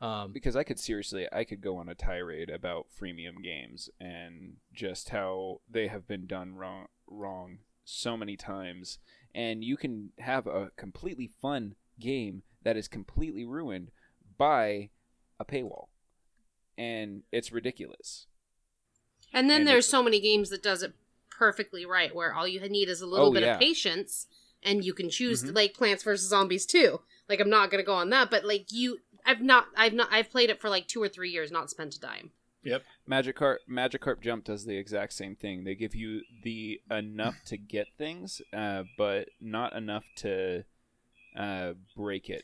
Um, 0.00 0.32
because 0.32 0.54
I 0.54 0.62
could 0.62 0.78
seriously, 0.78 1.26
I 1.32 1.44
could 1.44 1.60
go 1.60 1.76
on 1.76 1.88
a 1.88 1.94
tirade 1.94 2.50
about 2.50 2.86
freemium 3.00 3.42
games 3.42 3.90
and 4.00 4.56
just 4.72 5.08
how 5.08 5.60
they 5.68 5.88
have 5.88 6.06
been 6.06 6.26
done 6.26 6.54
wrong, 6.54 6.86
wrong 7.08 7.58
so 7.84 8.16
many 8.16 8.36
times, 8.36 8.98
and 9.34 9.64
you 9.64 9.76
can 9.76 10.10
have 10.18 10.46
a 10.46 10.70
completely 10.76 11.26
fun 11.26 11.74
game 11.98 12.42
that 12.62 12.76
is 12.76 12.86
completely 12.86 13.44
ruined 13.44 13.90
by 14.36 14.90
a 15.40 15.44
paywall, 15.44 15.88
and 16.76 17.22
it's 17.32 17.50
ridiculous. 17.50 18.26
And 19.32 19.50
then 19.50 19.60
And 19.62 19.68
there's 19.68 19.88
so 19.88 20.02
many 20.02 20.20
games 20.20 20.50
that 20.50 20.62
does 20.62 20.82
it 20.82 20.92
perfectly 21.30 21.84
right, 21.84 22.14
where 22.14 22.32
all 22.34 22.46
you 22.46 22.60
need 22.68 22.88
is 22.88 23.00
a 23.00 23.06
little 23.06 23.28
Oh, 23.28 23.32
bit 23.32 23.42
yeah. 23.42 23.54
of 23.54 23.60
patience, 23.60 24.28
and 24.62 24.84
you 24.84 24.92
can 24.94 25.10
choose 25.10 25.42
Mhm. 25.42 25.54
like 25.54 25.74
Plants 25.74 26.02
vs 26.04 26.28
Zombies 26.28 26.66
too. 26.66 27.00
Like 27.28 27.40
I'm 27.40 27.50
not 27.50 27.70
gonna 27.70 27.82
go 27.82 27.94
on 27.94 28.10
that, 28.10 28.30
but 28.30 28.44
like 28.44 28.66
you, 28.72 28.98
I've 29.26 29.40
not, 29.42 29.66
I've 29.76 29.92
not, 29.92 30.08
I've 30.10 30.30
played 30.30 30.50
it 30.50 30.60
for 30.60 30.68
like 30.70 30.86
two 30.88 31.02
or 31.02 31.08
three 31.08 31.30
years, 31.30 31.50
not 31.50 31.70
spent 31.70 31.94
a 31.94 32.00
dime. 32.00 32.30
Yep. 32.64 32.82
Magikarp 33.08 33.56
Magikarp 33.70 34.20
Jump 34.20 34.44
does 34.44 34.64
the 34.64 34.76
exact 34.76 35.12
same 35.12 35.36
thing. 35.36 35.64
They 35.64 35.74
give 35.74 35.94
you 35.94 36.22
the 36.42 36.80
enough 36.90 37.36
to 37.46 37.56
get 37.56 37.86
things, 37.96 38.42
uh, 38.52 38.84
but 38.96 39.28
not 39.40 39.74
enough 39.74 40.04
to 40.16 40.64
uh, 41.36 41.74
break 41.96 42.28
it. 42.28 42.42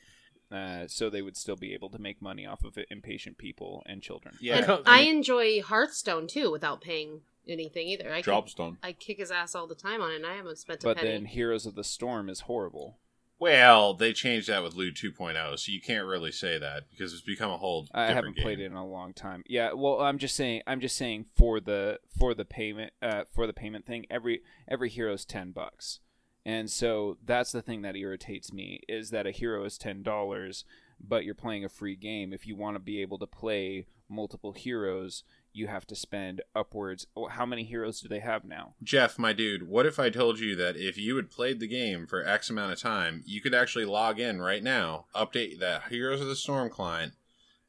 Uh, 0.52 0.86
so 0.86 1.10
they 1.10 1.20
would 1.22 1.36
still 1.36 1.56
be 1.56 1.74
able 1.74 1.90
to 1.90 1.98
make 1.98 2.22
money 2.22 2.46
off 2.46 2.62
of 2.62 2.78
it, 2.78 2.86
impatient 2.90 3.38
people 3.38 3.82
and 3.86 4.02
children. 4.02 4.36
Yeah, 4.40 4.58
And 4.58 4.82
I 4.86 5.00
enjoy 5.00 5.60
Hearthstone 5.62 6.28
too 6.28 6.50
without 6.50 6.80
paying 6.80 7.22
anything 7.48 7.88
either. 7.88 8.12
I 8.12 8.22
kick, 8.22 8.32
Jobstone. 8.32 8.76
I 8.82 8.92
kick 8.92 9.18
his 9.18 9.32
ass 9.32 9.54
all 9.56 9.66
the 9.66 9.74
time 9.74 10.00
on 10.00 10.12
it, 10.12 10.16
and 10.16 10.26
I 10.26 10.34
haven't 10.36 10.58
spent 10.58 10.84
a 10.84 10.86
But 10.86 10.98
penny. 10.98 11.10
then 11.10 11.24
Heroes 11.24 11.66
of 11.66 11.74
the 11.74 11.82
Storm 11.82 12.28
is 12.28 12.40
horrible. 12.40 12.98
Well, 13.38 13.94
they 13.94 14.12
changed 14.12 14.48
that 14.48 14.62
with 14.62 14.74
Loot 14.74 14.94
2.0, 14.94 15.58
so 15.58 15.72
you 15.72 15.80
can't 15.80 16.06
really 16.06 16.30
say 16.30 16.56
that 16.56 16.88
because 16.90 17.12
it's 17.12 17.22
become 17.22 17.50
a 17.50 17.56
whole. 17.58 17.88
I 17.92 18.06
haven't 18.06 18.36
game. 18.36 18.42
played 18.42 18.60
it 18.60 18.66
in 18.66 18.74
a 18.74 18.86
long 18.86 19.12
time. 19.12 19.42
Yeah, 19.46 19.72
well, 19.72 20.00
I'm 20.00 20.18
just 20.18 20.36
saying. 20.36 20.62
I'm 20.66 20.80
just 20.80 20.96
saying 20.96 21.26
for 21.34 21.60
the 21.60 21.98
for 22.16 22.34
the 22.34 22.44
payment 22.44 22.92
uh, 23.02 23.24
for 23.32 23.46
the 23.46 23.52
payment 23.52 23.86
thing. 23.86 24.06
Every 24.08 24.42
every 24.68 24.88
hero's 24.88 25.24
ten 25.24 25.50
bucks, 25.50 25.98
and 26.46 26.70
so 26.70 27.18
that's 27.24 27.50
the 27.50 27.62
thing 27.62 27.82
that 27.82 27.96
irritates 27.96 28.52
me 28.52 28.80
is 28.88 29.10
that 29.10 29.26
a 29.26 29.32
hero 29.32 29.64
is 29.64 29.78
ten 29.78 30.02
dollars, 30.02 30.64
but 31.00 31.24
you're 31.24 31.34
playing 31.34 31.64
a 31.64 31.68
free 31.68 31.96
game. 31.96 32.32
If 32.32 32.46
you 32.46 32.54
want 32.54 32.76
to 32.76 32.80
be 32.80 33.02
able 33.02 33.18
to 33.18 33.26
play 33.26 33.88
multiple 34.08 34.52
heroes, 34.52 35.24
you 35.54 35.68
have 35.68 35.86
to 35.86 35.96
spend 35.96 36.42
upwards. 36.54 37.06
How 37.30 37.46
many 37.46 37.64
heroes 37.64 38.00
do 38.00 38.08
they 38.08 38.18
have 38.20 38.44
now? 38.44 38.74
Geoff, 38.82 39.18
my 39.18 39.32
dude, 39.32 39.68
what 39.68 39.86
if 39.86 39.98
I 39.98 40.10
told 40.10 40.40
you 40.40 40.54
that 40.56 40.76
if 40.76 40.98
you 40.98 41.16
had 41.16 41.30
played 41.30 41.60
the 41.60 41.68
game 41.68 42.06
for 42.06 42.26
X 42.26 42.50
amount 42.50 42.72
of 42.72 42.80
time, 42.80 43.22
you 43.24 43.40
could 43.40 43.54
actually 43.54 43.84
log 43.84 44.18
in 44.20 44.42
right 44.42 44.62
now, 44.62 45.06
update 45.14 45.60
that 45.60 45.84
Heroes 45.90 46.20
of 46.20 46.26
the 46.26 46.36
Storm 46.36 46.68
client, 46.68 47.12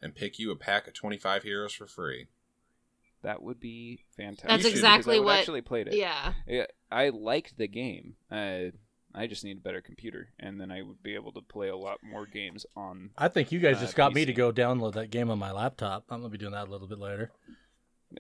and 0.02 0.16
pick 0.16 0.40
you 0.40 0.52
a 0.52 0.56
pack 0.56 0.88
of 0.88 0.94
25 0.95 1.44
heroes 1.44 1.74
for 1.74 1.86
free? 1.88 2.28
That 3.22 3.41
would 3.41 3.60
be 3.60 4.03
fantastic. 4.18 4.49
That's 4.49 4.64
You 4.64 4.70
should, 4.70 4.76
because 4.76 4.80
exactly 4.80 5.16
I 5.16 5.20
would 5.20 5.26
what. 5.26 5.40
actually 5.40 5.62
played 5.62 5.88
it. 5.88 5.95
Yeah, 5.95 6.34
Yeah, 6.48 6.66
I 6.91 7.10
liked 7.10 7.57
the 7.57 7.68
game. 7.68 8.16
Uh, 8.32 8.72
I 9.18 9.28
just 9.28 9.44
need 9.44 9.57
a 9.57 9.62
better 9.62 9.82
computer, 9.82 10.30
and 10.40 10.60
then 10.60 10.72
I 10.72 10.82
would 10.82 11.02
be 11.02 11.16
able 11.16 11.32
to 11.34 11.41
play 11.41 11.70
a 11.70 11.76
lot 11.78 11.99
more 12.03 12.26
games 12.26 12.66
on. 12.76 13.12
I 13.18 13.30
think 13.30 13.52
you 13.52 13.60
guys 13.60 13.78
Uh, 13.78 13.82
just 13.82 13.95
got 13.95 14.14
me 14.14 14.26
to 14.26 14.34
go 14.34 14.52
download 14.52 14.94
that 14.94 15.10
game 15.10 15.30
on 15.32 15.40
my 15.40 15.52
laptop. 15.52 16.03
I'm 16.10 16.20
gonna 16.20 16.30
be 16.30 16.38
doing 16.38 16.52
that 16.52 16.68
a 16.68 16.72
little 16.72 16.88
bit 16.88 16.99
later. 16.99 17.32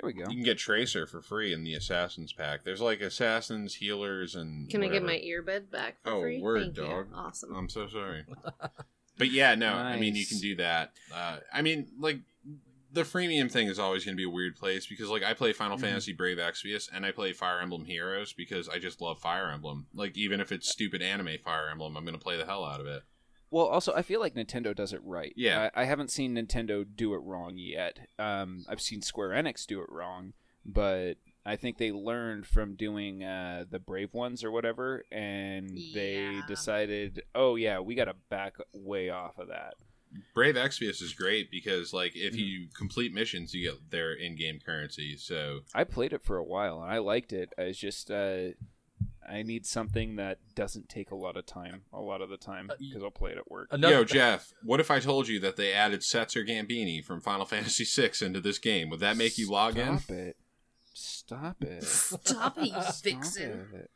There 0.01 0.07
we 0.07 0.13
go. 0.13 0.25
You 0.29 0.35
can 0.35 0.43
get 0.43 0.57
Tracer 0.57 1.07
for 1.07 1.21
free 1.21 1.53
in 1.53 1.63
the 1.63 1.73
Assassins 1.73 2.33
pack. 2.33 2.63
There's 2.63 2.81
like 2.81 3.01
Assassins, 3.01 3.75
Healers, 3.75 4.35
and. 4.35 4.69
can 4.69 4.83
I 4.83 4.87
get 4.89 5.03
my 5.03 5.15
earbud 5.17 5.71
back 5.71 5.97
for 6.03 6.11
Oh, 6.11 6.21
free? 6.21 6.41
word, 6.41 6.61
Thank 6.61 6.75
dog. 6.75 7.07
You. 7.11 7.15
Awesome. 7.15 7.55
I'm 7.55 7.69
so 7.69 7.87
sorry. 7.87 8.25
but 9.17 9.31
yeah, 9.31 9.55
no, 9.55 9.73
I 9.73 9.97
mean, 9.97 10.15
you 10.15 10.25
can 10.25 10.39
do 10.39 10.55
that. 10.57 10.91
Uh, 11.13 11.37
I 11.53 11.61
mean, 11.61 11.87
like, 11.99 12.19
the 12.91 13.01
freemium 13.03 13.51
thing 13.51 13.67
is 13.67 13.77
always 13.79 14.05
going 14.05 14.15
to 14.15 14.17
be 14.17 14.23
a 14.25 14.29
weird 14.29 14.55
place 14.55 14.85
because, 14.87 15.09
like, 15.09 15.23
I 15.23 15.33
play 15.33 15.51
Final 15.53 15.77
Mhm. 15.77 15.81
Fantasy 15.81 16.13
Brave 16.13 16.37
Exvius 16.37 16.89
and 16.93 17.05
I 17.05 17.11
play 17.11 17.33
Fire 17.33 17.59
Emblem 17.61 17.85
Heroes 17.85 18.31
because 18.33 18.69
I 18.69 18.79
just 18.79 19.01
love 19.01 19.19
Fire 19.19 19.49
Emblem. 19.51 19.87
Like, 19.93 20.17
even 20.17 20.39
if 20.39 20.51
it's 20.51 20.69
stupid 20.69 21.01
anime 21.01 21.37
Fire 21.43 21.69
Emblem, 21.69 21.97
I'm 21.97 22.05
going 22.05 22.17
to 22.17 22.23
play 22.23 22.37
the 22.37 22.45
hell 22.45 22.63
out 22.63 22.79
of 22.79 22.87
it. 22.87 23.03
Well, 23.51 23.65
also, 23.65 23.93
I 23.93 24.01
feel 24.01 24.19
like 24.19 24.33
Nintendo 24.35 24.75
does 24.75 24.91
it 24.93 25.01
right. 25.03 25.33
Yeah. 25.35 25.69
I, 25.75 25.81
I 25.81 25.85
haven't 25.85 26.11
seen 26.11 26.35
Nintendo 26.35 26.85
do 26.95 27.13
it 27.13 27.19
wrong 27.19 27.53
yet. 27.57 27.99
Um, 28.19 28.65
I've 28.67 28.81
seen 28.81 29.01
Square 29.01 29.29
Enix 29.29 29.65
do 29.65 29.79
it 29.81 29.89
wrong, 29.89 30.33
but 30.65 31.15
I 31.45 31.55
think 31.55 31.77
they 31.77 31.91
learned 31.91 32.47
from 32.47 32.75
doing 32.75 33.23
uh, 33.23 33.65
the 33.69 33.79
Brave 33.79 34.13
ones 34.13 34.43
or 34.43 34.51
whatever, 34.51 35.05
and 35.11 35.69
they 35.93 36.15
Yeah. 36.15 36.41
decided, 36.47 37.21
oh 37.35 37.55
yeah, 37.55 37.79
we 37.79 37.95
got 37.95 38.05
to 38.05 38.15
back 38.29 38.55
way 38.73 39.09
off 39.09 39.37
of 39.37 39.47
that. 39.49 39.75
Brave 40.33 40.55
Exvius 40.55 41.01
is 41.01 41.13
great 41.13 41.51
because, 41.51 41.93
like, 41.93 42.13
Mm-hmm. 42.13 42.27
if 42.27 42.35
you 42.37 42.67
complete 42.75 43.13
missions, 43.13 43.53
you 43.53 43.69
get 43.69 43.91
their 43.91 44.13
in 44.13 44.35
game 44.35 44.59
currency. 44.65 45.17
So, 45.17 45.61
I 45.73 45.83
played 45.83 46.13
it 46.13 46.23
for 46.23 46.37
a 46.37 46.43
while 46.43 46.81
and 46.81 46.91
I 46.91 46.97
liked 46.99 47.31
it. 47.33 47.51
It's 47.57 47.77
just 47.77 48.09
uh, 48.09 48.51
I 49.27 49.43
need 49.43 49.65
something 49.65 50.15
that 50.17 50.39
doesn't 50.55 50.87
take 50.89 51.11
a 51.11 51.15
lot 51.15 51.35
of 51.37 51.45
time, 51.45 51.81
a 51.91 51.99
lot 51.99 52.21
of 52.21 52.29
the 52.29 52.37
time, 52.37 52.69
Uh, 52.69 52.75
because 52.79 53.03
I'll 53.03 53.11
play 53.11 53.31
it 53.31 53.37
at 53.37 53.49
work. 53.49 53.67
Another, 53.71 53.93
yo, 53.95 54.03
Geoff, 54.03 54.53
what 54.63 54.79
if 54.79 54.91
I 54.91 54.99
told 54.99 55.27
you 55.27 55.39
that 55.39 55.55
they 55.55 55.73
added 55.73 56.01
Setzer 56.01 56.47
Gabbiani 56.47 57.03
from 57.03 57.21
Final 57.21 57.45
Fantasy 57.47 57.83
VI 57.85 58.25
into 58.25 58.39
this 58.41 58.57
game? 58.59 58.89
Would 58.89 58.99
that 58.99 59.17
make 59.17 59.37
you 59.37 59.49
log 59.49 59.77
in? 59.77 59.99
Stop 59.99 60.11
it! 60.11 60.37
Stop 60.93 61.61
it! 61.63 61.83
Stop 61.83 62.57
it, 62.57 62.65
you 62.67 62.71
Stop 62.81 62.95
vixen. 63.03 63.67
it. 63.73 63.89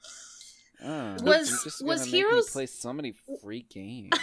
Oh, 0.83 1.17
Was- 1.23 1.63
just 1.63 1.83
was 1.85 1.99
gonna 2.01 2.11
me 2.11 2.17
Heroes- 2.17 2.49
play 2.49 2.65
so 2.65 2.93
many 2.93 3.13
free 3.41 3.65
games? 3.69 4.11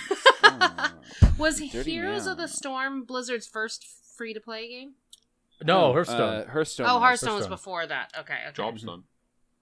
Oh. 0.49 0.93
Was 1.39 1.59
Dirty 1.59 1.91
Heroes 1.93 2.27
of 2.27 2.37
the. 2.37 2.47
Storm 2.47 3.03
Blizzard's 3.05 3.47
first 3.49 3.85
free 4.17 4.33
to 4.33 4.41
play 4.41 4.69
game? 4.69 4.93
no, 5.65 5.91
Uh, 5.91 5.93
Hearthstone. 5.93 6.47
Hearthstone. 6.49 6.87
oh, 6.89 6.95
was. 6.95 7.03
Hearthstone 7.03 7.37
was 7.39 7.47
before 7.49 7.85
that. 7.87 8.13
Okay, 8.21 8.35
okay. 8.45 8.53
Job's 8.55 8.85
done. 8.85 9.03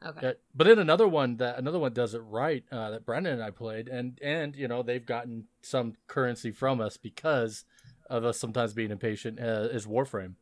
Okay. 0.05 0.21
Yeah, 0.23 0.33
but 0.55 0.67
then 0.67 0.79
another 0.79 1.09
one 1.09 1.37
that 1.39 1.59
another 1.59 1.79
one 1.79 1.93
does 1.93 2.15
it 2.15 2.19
right 2.21 2.65
uh, 2.71 2.91
that 2.91 3.07
Brendan 3.07 3.35
and 3.35 3.43
I 3.43 3.51
played, 3.51 3.89
and 3.89 4.19
and 4.23 4.55
you 4.55 4.69
know 4.69 4.83
they've 4.83 5.05
gotten 5.05 5.47
some 5.63 5.95
currency 6.07 6.51
from 6.51 6.81
us 6.81 6.97
because 6.97 7.65
of 8.11 8.25
us 8.25 8.39
sometimes 8.39 8.75
being 8.75 8.91
impatient. 8.91 9.41
Uh, 9.41 9.69
is 9.73 9.87
Warframe. 9.87 10.35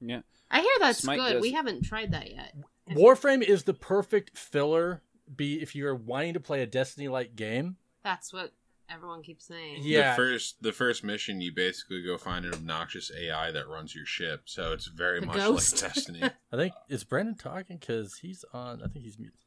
Yeah. 0.00 0.20
I 0.50 0.60
hear 0.60 0.70
that's 0.80 1.00
Smite 1.00 1.18
good. 1.18 1.32
does- 1.34 1.42
We 1.42 1.52
haven't 1.52 1.82
tried 1.84 2.12
that 2.12 2.30
yet. 2.30 2.54
Warframe 2.90 3.42
is 3.42 3.64
the 3.64 3.74
perfect 3.74 4.38
filler. 4.38 5.02
Be 5.34 5.60
if 5.60 5.74
you're 5.74 5.94
wanting 5.94 6.34
to 6.34 6.40
play 6.40 6.62
a 6.62 6.66
Destiny 6.66 7.08
like 7.08 7.34
game. 7.34 7.76
That's 8.04 8.32
what 8.32 8.52
everyone 8.90 9.22
keeps 9.22 9.46
saying. 9.46 9.78
Yeah. 9.82 10.10
The 10.10 10.16
first 10.16 10.62
the 10.62 10.72
first 10.72 11.04
mission 11.04 11.40
you 11.40 11.52
basically 11.52 12.02
go 12.02 12.16
find 12.18 12.44
an 12.44 12.52
obnoxious 12.54 13.10
AI 13.16 13.50
that 13.52 13.68
runs 13.68 13.94
your 13.94 14.06
ship. 14.06 14.42
So 14.46 14.72
it's 14.72 14.86
very 14.86 15.20
The 15.20 15.26
much 15.26 15.36
ghost. 15.36 15.82
like 15.82 15.92
Destiny. 15.94 16.22
I 16.52 16.56
think 16.56 16.72
is 16.88 17.04
Brandon 17.04 17.34
talking 17.36 17.78
because 17.78 18.16
he's 18.18 18.44
on. 18.52 18.82
I 18.82 18.88
think 18.88 19.04
he's 19.04 19.18
muted. 19.18 19.38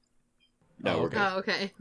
No, 0.82 0.94
Oh, 0.96 1.02
we're 1.02 1.08
okay. 1.08 1.16
good. 1.18 1.24
Oh, 1.34 1.38
okay. 1.40 1.72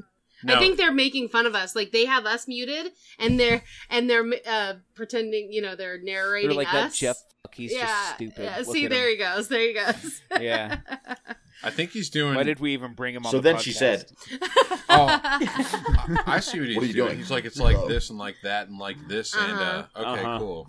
No, 0.44 0.54
I 0.54 0.58
think 0.60 0.76
they're 0.76 0.92
making 0.92 1.28
fun 1.30 1.46
of 1.46 1.54
us. 1.56 1.74
Like 1.74 1.90
they 1.90 2.04
have 2.04 2.24
us 2.24 2.46
muted, 2.46 2.92
and 3.18 3.40
they're 3.40 3.62
and 3.90 4.08
they're 4.08 4.24
uh, 4.46 4.74
pretending. 4.94 5.52
You 5.52 5.62
know, 5.62 5.74
they're 5.74 6.00
narrating 6.00 6.50
They're 6.50 6.56
like 6.56 6.70
that. 6.70 6.92
Geoff. 6.92 7.16
He's 7.54 7.72
yeah. 7.72 7.86
just 7.86 8.14
stupid. 8.14 8.42
yeah. 8.44 8.62
See, 8.62 8.86
there 8.86 9.04
him. 9.10 9.10
he 9.10 9.16
goes. 9.16 9.48
There 9.48 9.60
he 9.60 9.72
goes. 9.74 10.20
Yeah. 10.40 10.78
I 11.62 11.70
think 11.70 11.90
he's 11.90 12.08
doing 12.10 12.34
Why 12.34 12.42
did 12.44 12.60
we 12.60 12.72
even 12.72 12.94
bring 12.94 13.14
him 13.14 13.26
on? 13.26 13.32
So 13.32 13.38
the 13.38 13.42
then 13.52 13.58
she 13.58 13.72
said, 13.72 14.10
Oh. 14.88 15.06
I, 15.22 16.22
I 16.26 16.40
see 16.40 16.58
what 16.60 16.68
he's 16.68 16.76
What 16.76 16.84
are 16.84 16.86
you 16.86 16.92
doing. 16.92 17.08
doing? 17.08 17.18
He's 17.18 17.30
like 17.30 17.44
it's 17.44 17.58
like 17.58 17.76
Hello. 17.76 17.88
this 17.88 18.10
and 18.10 18.18
like 18.18 18.36
that 18.42 18.68
and 18.68 18.78
like 18.78 18.96
this 19.08 19.34
and 19.34 19.52
uh 19.58 19.86
okay, 19.96 20.20
Uh-huh. 20.22 20.38
cool. 20.38 20.68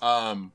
Um 0.00 0.52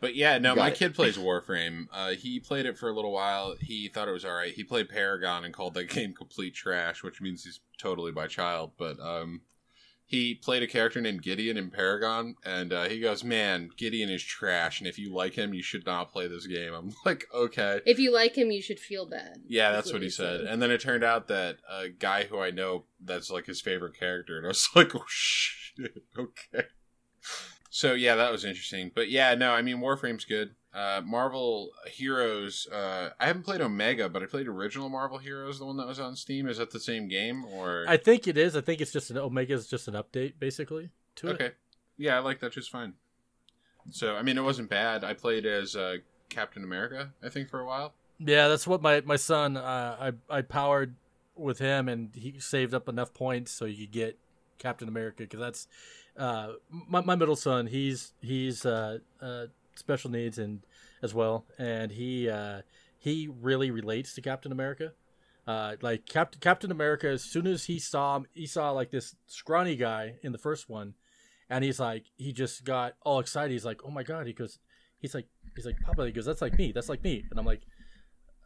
but 0.00 0.14
yeah, 0.14 0.38
no, 0.38 0.54
my 0.54 0.68
it. 0.68 0.76
kid 0.76 0.94
plays 0.94 1.18
Warframe. 1.18 1.86
Uh, 1.92 2.12
he 2.12 2.40
played 2.40 2.64
it 2.64 2.78
for 2.78 2.88
a 2.88 2.92
little 2.92 3.12
while. 3.12 3.54
He 3.60 3.88
thought 3.88 4.08
it 4.08 4.12
was 4.12 4.24
all 4.24 4.32
right. 4.32 4.54
He 4.54 4.64
played 4.64 4.88
Paragon 4.88 5.44
and 5.44 5.52
called 5.52 5.74
that 5.74 5.88
game 5.90 6.14
complete 6.14 6.54
trash, 6.54 7.02
which 7.02 7.20
means 7.20 7.44
he's 7.44 7.60
totally 7.76 8.10
my 8.10 8.26
child. 8.26 8.70
But 8.78 8.98
um, 8.98 9.42
he 10.10 10.34
played 10.34 10.60
a 10.60 10.66
character 10.66 11.00
named 11.00 11.22
Gideon 11.22 11.56
in 11.56 11.70
Paragon, 11.70 12.34
and 12.44 12.72
uh, 12.72 12.88
he 12.88 12.98
goes, 12.98 13.22
"Man, 13.22 13.70
Gideon 13.76 14.10
is 14.10 14.24
trash, 14.24 14.80
and 14.80 14.88
if 14.88 14.98
you 14.98 15.14
like 15.14 15.34
him, 15.34 15.54
you 15.54 15.62
should 15.62 15.86
not 15.86 16.10
play 16.10 16.26
this 16.26 16.48
game." 16.48 16.74
I'm 16.74 16.92
like, 17.06 17.28
"Okay." 17.32 17.80
if 17.86 18.00
you 18.00 18.12
like 18.12 18.36
him, 18.36 18.50
you 18.50 18.60
should 18.60 18.80
feel 18.80 19.06
bad. 19.08 19.42
Yeah, 19.46 19.70
That's 19.70 19.84
that's 19.84 19.92
what 19.92 20.02
he 20.02 20.10
said. 20.10 20.40
And 20.40 20.60
then 20.60 20.72
it 20.72 20.80
turned 20.80 21.04
out 21.04 21.28
that 21.28 21.58
a 21.70 21.90
guy 21.90 22.24
who 22.24 22.40
I 22.40 22.50
know 22.50 22.86
that's 23.00 23.30
like 23.30 23.46
his 23.46 23.60
favorite 23.60 23.96
character, 23.96 24.36
and 24.36 24.46
I 24.46 24.48
was 24.48 24.68
like, 24.74 24.96
oh 24.96 25.04
shit, 25.06 26.02
okay. 26.18 26.66
So 27.70 27.94
yeah, 27.94 28.16
that 28.16 28.32
was 28.32 28.44
interesting. 28.44 28.90
But 28.92 29.10
yeah, 29.10 29.36
no, 29.36 29.52
I 29.52 29.62
mean 29.62 29.80
Warframe's 29.80 30.24
good. 30.24 30.56
Uh, 30.72 31.00
Marvel 31.04 31.70
Heroes. 31.86 32.68
Uh, 32.72 33.10
I 33.18 33.26
haven't 33.26 33.42
played 33.42 33.60
Omega, 33.60 34.08
but 34.08 34.22
I 34.22 34.26
played 34.26 34.46
original 34.46 34.88
Marvel 34.88 35.18
Heroes, 35.18 35.58
the 35.58 35.64
one 35.66 35.76
that 35.78 35.86
was 35.86 35.98
on 35.98 36.14
Steam. 36.14 36.48
Is 36.48 36.58
that 36.58 36.70
the 36.70 36.78
same 36.78 37.08
game 37.08 37.44
or? 37.44 37.84
I 37.88 37.96
think 37.96 38.28
it 38.28 38.38
is. 38.38 38.54
I 38.54 38.60
think 38.60 38.80
it's 38.80 38.92
just 38.92 39.10
an 39.10 39.18
Omega 39.18 39.54
is 39.54 39.66
just 39.66 39.88
an 39.88 39.94
update 39.94 40.34
basically 40.38 40.90
to 41.16 41.28
it. 41.28 41.32
okay, 41.32 41.50
yeah, 41.96 42.16
I 42.16 42.20
like 42.20 42.38
that 42.40 42.52
just 42.52 42.70
fine. 42.70 42.94
So 43.90 44.14
I 44.14 44.22
mean, 44.22 44.38
it 44.38 44.42
wasn't 44.42 44.70
bad. 44.70 45.02
I 45.02 45.12
played 45.14 45.44
as 45.44 45.74
uh, 45.74 45.96
Captain 46.28 46.62
America, 46.62 47.10
I 47.22 47.30
think, 47.30 47.48
for 47.48 47.60
a 47.60 47.66
while. 47.66 47.94
Yeah, 48.20 48.48
that's 48.48 48.66
what 48.66 48.80
my 48.80 49.00
my 49.00 49.16
son. 49.16 49.56
Uh, 49.56 50.12
I 50.30 50.38
I 50.38 50.42
powered 50.42 50.94
with 51.34 51.58
him, 51.58 51.88
and 51.88 52.10
he 52.14 52.38
saved 52.38 52.74
up 52.74 52.88
enough 52.88 53.12
points 53.12 53.50
so 53.50 53.66
he 53.66 53.76
could 53.76 53.92
get 53.92 54.18
Captain 54.58 54.86
America 54.86 55.24
because 55.24 55.40
that's 55.40 55.66
uh, 56.16 56.52
my 56.70 57.00
my 57.00 57.16
middle 57.16 57.36
son. 57.36 57.66
He's 57.66 58.12
he's 58.20 58.64
uh, 58.64 58.98
uh, 59.20 59.46
special 59.80 60.10
needs 60.10 60.38
and 60.38 60.60
as 61.02 61.12
well, 61.12 61.44
and 61.58 61.90
he 61.90 62.28
uh, 62.28 62.62
he 62.98 63.28
really 63.40 63.70
relates 63.70 64.14
to 64.14 64.20
Captain 64.20 64.52
America. 64.52 64.92
Uh, 65.46 65.76
like 65.80 66.06
Captain 66.06 66.40
Captain 66.40 66.70
America, 66.70 67.08
as 67.08 67.22
soon 67.24 67.46
as 67.46 67.64
he 67.64 67.78
saw 67.78 68.16
him, 68.16 68.26
he 68.32 68.46
saw 68.46 68.70
like 68.70 68.90
this 68.90 69.16
scrawny 69.26 69.74
guy 69.74 70.14
in 70.22 70.32
the 70.32 70.38
first 70.38 70.68
one, 70.68 70.94
and 71.48 71.64
he's 71.64 71.80
like 71.80 72.04
he 72.16 72.32
just 72.32 72.64
got 72.64 72.94
all 73.02 73.18
excited. 73.18 73.50
He's 73.50 73.64
like, 73.64 73.80
oh 73.84 73.90
my 73.90 74.02
god! 74.04 74.26
He 74.26 74.32
goes, 74.32 74.58
he's 74.98 75.14
like 75.14 75.26
he's 75.56 75.66
like 75.66 75.80
Papa. 75.80 76.06
He 76.06 76.12
goes, 76.12 76.26
that's 76.26 76.42
like 76.42 76.56
me. 76.56 76.72
That's 76.72 76.88
like 76.88 77.02
me. 77.02 77.24
And 77.30 77.38
I'm 77.38 77.46
like. 77.46 77.62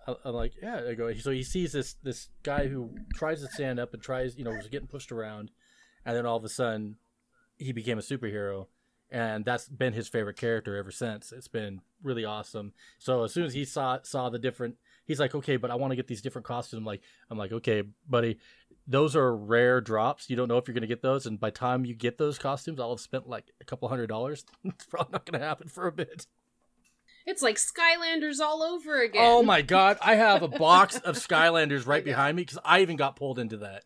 I'm 0.07 0.35
like, 0.35 0.53
yeah. 0.63 0.83
I 0.87 0.93
go. 0.93 1.11
So 1.15 1.31
he 1.31 1.43
sees 1.43 1.73
this 1.73 1.95
this 2.03 2.29
guy 2.43 2.67
who 2.67 2.91
tries 3.15 3.41
to 3.41 3.49
stand 3.49 3.81
up 3.81 3.95
and 3.95 4.03
tries, 4.03 4.37
you 4.37 4.45
know, 4.45 4.51
was 4.51 4.69
getting 4.69 4.87
pushed 4.87 5.11
around, 5.11 5.51
and 6.05 6.15
then 6.15 6.27
all 6.27 6.37
of 6.37 6.45
a 6.45 6.49
sudden, 6.51 6.97
he 7.57 7.73
became 7.73 7.99
a 7.99 8.03
superhero, 8.03 8.67
and 9.15 9.45
that's 9.45 9.69
been 9.69 9.93
his 9.93 10.09
favorite 10.09 10.37
character 10.37 10.77
ever 10.77 10.91
since. 10.91 11.31
It's 11.31 11.47
been 11.47 11.81
really 12.03 12.25
awesome. 12.25 12.73
So 12.99 13.23
as 13.23 13.33
soon 13.33 13.45
as 13.45 13.55
he 13.55 13.65
saw 13.65 14.01
saw 14.03 14.29
the 14.29 14.41
different, 14.41 14.75
he's 15.05 15.21
like, 15.21 15.37
okay, 15.37 15.57
but 15.57 15.71
I 15.71 15.77
want 15.77 15.93
to 15.93 15.97
get 15.97 16.09
these 16.09 16.21
different 16.21 16.45
costumes. 16.45 16.79
I'm 16.79 16.85
like, 16.85 17.01
I'm 17.31 17.39
like, 17.39 17.53
okay, 17.53 17.85
buddy, 18.11 18.39
those 18.89 19.15
are 19.15 19.35
rare 19.35 19.81
drops. 19.81 20.29
You 20.29 20.35
don't 20.35 20.49
know 20.49 20.59
if 20.59 20.67
you're 20.67 20.75
gonna 20.75 20.89
get 20.89 21.01
those, 21.01 21.27
and 21.27 21.39
by 21.39 21.51
the 21.51 21.57
time 21.57 21.85
you 21.85 21.95
get 21.95 22.19
those 22.19 22.39
costumes, 22.39 22.81
I'll 22.81 22.91
have 22.91 22.99
spent 22.99 23.29
like 23.29 23.53
a 23.61 23.65
couple 23.65 23.89
hundred 23.89 24.09
dollars. 24.09 24.45
it's 24.65 24.85
probably 24.85 25.13
not 25.13 25.27
gonna 25.27 25.45
happen 25.45 25.69
for 25.69 25.87
a 25.87 25.93
bit. 25.93 26.27
It's 27.25 27.41
like 27.41 27.57
Skylanders 27.57 28.41
all 28.41 28.65
over 28.65 29.01
again. 29.01 29.23
Oh 29.25 29.45
my 29.45 29.63
god, 29.63 29.97
I 30.03 30.17
have 30.17 30.43
a 30.43 30.49
box 30.49 30.99
of 30.99 31.15
Skylanders 31.29 31.87
right 31.87 32.05
behind 32.05 32.37
me 32.37 32.43
because 32.43 32.59
I 32.65 32.81
even 32.81 32.97
got 32.97 33.15
pulled 33.15 33.39
into 33.39 33.59
that. 33.59 33.85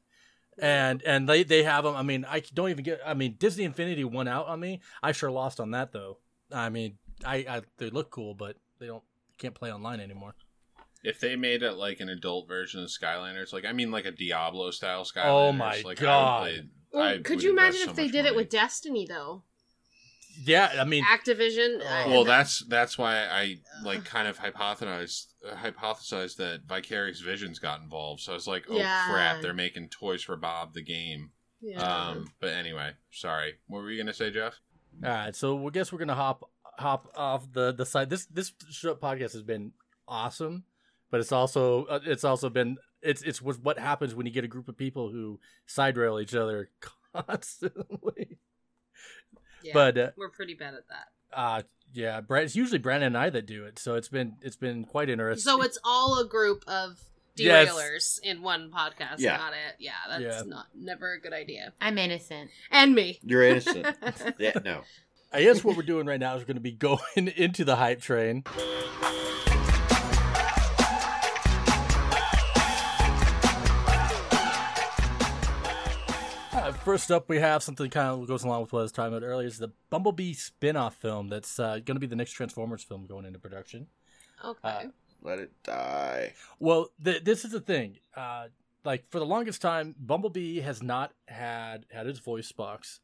And 0.60 1.02
and 1.04 1.28
they 1.28 1.44
they 1.44 1.62
have 1.62 1.84
them. 1.84 1.94
I 1.94 2.02
mean, 2.02 2.24
I 2.28 2.42
don't 2.54 2.70
even 2.70 2.84
get. 2.84 3.00
I 3.06 3.14
mean, 3.14 3.36
Disney 3.38 3.64
Infinity 3.64 4.04
won 4.04 4.28
out 4.28 4.46
on 4.48 4.60
me. 4.60 4.80
I 5.02 5.12
sure 5.12 5.30
lost 5.30 5.60
on 5.60 5.70
that 5.72 5.92
though. 5.92 6.18
I 6.52 6.68
mean, 6.68 6.98
I, 7.24 7.36
I 7.36 7.62
they 7.76 7.90
look 7.90 8.10
cool, 8.10 8.34
but 8.34 8.56
they 8.78 8.86
don't 8.86 9.04
can't 9.38 9.54
play 9.54 9.72
online 9.72 10.00
anymore. 10.00 10.34
If 11.04 11.20
they 11.20 11.36
made 11.36 11.62
it 11.62 11.74
like 11.74 12.00
an 12.00 12.08
adult 12.08 12.48
version 12.48 12.82
of 12.82 12.88
Skylanders, 12.88 13.52
like 13.52 13.64
I 13.64 13.72
mean, 13.72 13.90
like 13.90 14.04
a 14.04 14.10
Diablo 14.10 14.70
style 14.70 15.00
oh 15.00 15.04
Skylanders. 15.04 15.48
Oh 15.48 15.52
my 15.52 15.82
like, 15.84 15.98
God. 15.98 16.42
I 16.42 16.42
would 16.42 16.52
play, 16.52 16.68
Well, 16.92 17.02
I 17.02 17.16
could 17.18 17.36
would 17.36 17.42
you 17.44 17.50
invest 17.50 17.76
imagine 17.76 17.84
so 17.86 17.90
if 17.90 17.96
they 17.96 18.04
much 18.04 18.12
did 18.12 18.26
it 18.26 18.36
with 18.36 18.48
Destiny 18.48 19.06
though? 19.08 19.42
Yeah, 20.44 20.70
I 20.80 20.84
mean, 20.84 21.04
Activision. 21.04 21.80
uh, 21.80 22.08
Well, 22.10 22.24
that's 22.24 22.64
that's 22.66 22.96
why 22.96 23.24
I 23.26 23.56
like 23.84 24.04
kind 24.04 24.28
of 24.28 24.38
hypothesized 24.38 25.26
uh, 25.48 25.54
hypothesized 25.56 26.36
that 26.36 26.62
Vicarious 26.66 27.20
Visions 27.20 27.58
got 27.58 27.80
involved. 27.80 28.20
So 28.20 28.32
I 28.32 28.34
was 28.34 28.46
like, 28.46 28.66
oh 28.68 28.76
Yeah. 28.76 29.04
crap, 29.08 29.40
they're 29.42 29.54
making 29.54 29.88
Toys 29.88 30.22
for 30.22 30.36
Bob 30.36 30.74
the 30.74 30.82
game. 30.82 31.30
yeah. 31.60 31.80
Um, 31.82 32.32
but 32.40 32.50
anyway, 32.54 32.92
sorry. 33.10 33.54
What 33.66 33.82
were 33.82 33.90
you 33.90 33.98
gonna 34.00 34.14
say, 34.14 34.30
Geoff? 34.30 34.60
all 35.04 35.10
right. 35.10 35.34
So 35.36 35.54
we 35.56 35.70
guess 35.70 35.92
we're 35.92 35.98
gonna 35.98 36.14
hop 36.14 36.48
hop 36.78 37.10
off 37.16 37.52
the 37.52 37.72
the 37.72 37.84
side. 37.86 38.10
This 38.10 38.26
this 38.26 38.52
show 38.70 38.94
podcast 38.94 39.32
has 39.32 39.42
been 39.42 39.72
awesome, 40.06 40.64
but 41.10 41.20
it's 41.20 41.32
also 41.32 41.84
uh, 41.86 42.00
it's 42.04 42.24
also 42.24 42.48
been 42.48 42.76
it's 43.02 43.22
it's 43.22 43.42
what 43.42 43.58
what 43.62 43.78
happens 43.78 44.14
when 44.14 44.26
you 44.26 44.32
get 44.32 44.44
a 44.44 44.48
group 44.48 44.68
of 44.68 44.76
people 44.76 45.10
who 45.10 45.40
side 45.66 45.96
rail 45.96 46.20
each 46.20 46.34
other 46.34 46.70
constantly. 47.12 48.38
Yeah, 49.62 49.72
But 49.74 49.98
uh, 49.98 50.10
we're 50.16 50.30
pretty 50.30 50.54
bad 50.54 50.74
at 50.74 50.88
that. 50.88 51.08
uh 51.36 51.62
yeah, 51.94 52.20
Brad. 52.20 52.44
It's 52.44 52.54
usually 52.54 52.78
Brandon 52.78 53.06
and 53.08 53.16
I 53.16 53.30
that 53.30 53.46
do 53.46 53.64
it, 53.64 53.78
so 53.78 53.94
it's 53.94 54.08
been 54.08 54.36
it's 54.42 54.56
been 54.56 54.84
quite 54.84 55.08
interesting. 55.08 55.42
So 55.42 55.62
it's 55.62 55.78
all 55.84 56.18
a 56.20 56.26
group 56.26 56.64
of 56.66 57.00
Yes. 57.36 57.68
derailers 57.72 58.20
in 58.22 58.42
one 58.42 58.70
podcast. 58.70 59.18
Yeah. 59.18 59.38
Got 59.38 59.52
it. 59.52 59.76
Yeah, 59.78 59.92
that's 60.08 60.22
Yeah. 60.22 60.42
not 60.44 60.66
never 60.74 61.12
a 61.12 61.20
good 61.20 61.32
idea. 61.32 61.72
I'm 61.80 61.96
innocent. 61.96 62.50
And 62.70 62.94
me. 62.96 63.20
You're 63.22 63.44
innocent. 63.44 63.86
yeah, 64.38 64.58
no. 64.64 64.82
I 65.32 65.42
guess 65.44 65.62
what 65.62 65.76
we're 65.76 65.82
doing 65.84 66.06
right 66.06 66.18
now 66.18 66.34
is 66.34 66.40
we're 66.42 66.46
going 66.46 66.56
to 66.56 66.60
be 66.60 66.72
going 67.16 67.28
into 67.36 67.64
the 67.64 67.76
hype 67.76 68.00
train. 68.00 68.42
First 76.88 77.10
up, 77.10 77.28
we 77.28 77.38
have 77.38 77.62
something 77.62 77.90
kind 77.90 78.08
of 78.08 78.26
goes 78.26 78.44
along 78.44 78.62
with 78.62 78.72
what 78.72 78.78
I 78.78 78.82
was 78.84 78.92
talking 78.92 79.14
about 79.14 79.26
earlier. 79.26 79.46
Is 79.46 79.58
the 79.58 79.72
Bumblebee 79.90 80.32
spin-off 80.32 80.96
film 80.96 81.28
that's 81.28 81.60
uh, 81.60 81.80
going 81.84 81.96
to 81.96 82.00
be 82.00 82.06
the 82.06 82.16
next 82.16 82.32
Transformers 82.32 82.82
film 82.82 83.04
going 83.04 83.26
into 83.26 83.38
production. 83.38 83.88
Okay. 84.42 84.58
Uh, 84.64 84.84
Let 85.20 85.38
it 85.38 85.52
die. 85.62 86.32
Well, 86.58 86.88
th- 87.04 87.24
this 87.24 87.44
is 87.44 87.52
the 87.52 87.60
thing. 87.60 87.98
Uh, 88.16 88.46
like 88.84 89.06
for 89.10 89.18
the 89.18 89.26
longest 89.26 89.60
time, 89.60 89.96
Bumblebee 89.98 90.60
has 90.60 90.82
not 90.82 91.12
had 91.26 91.84
had 91.90 92.06
his 92.06 92.20
voice 92.20 92.50
box, 92.52 93.00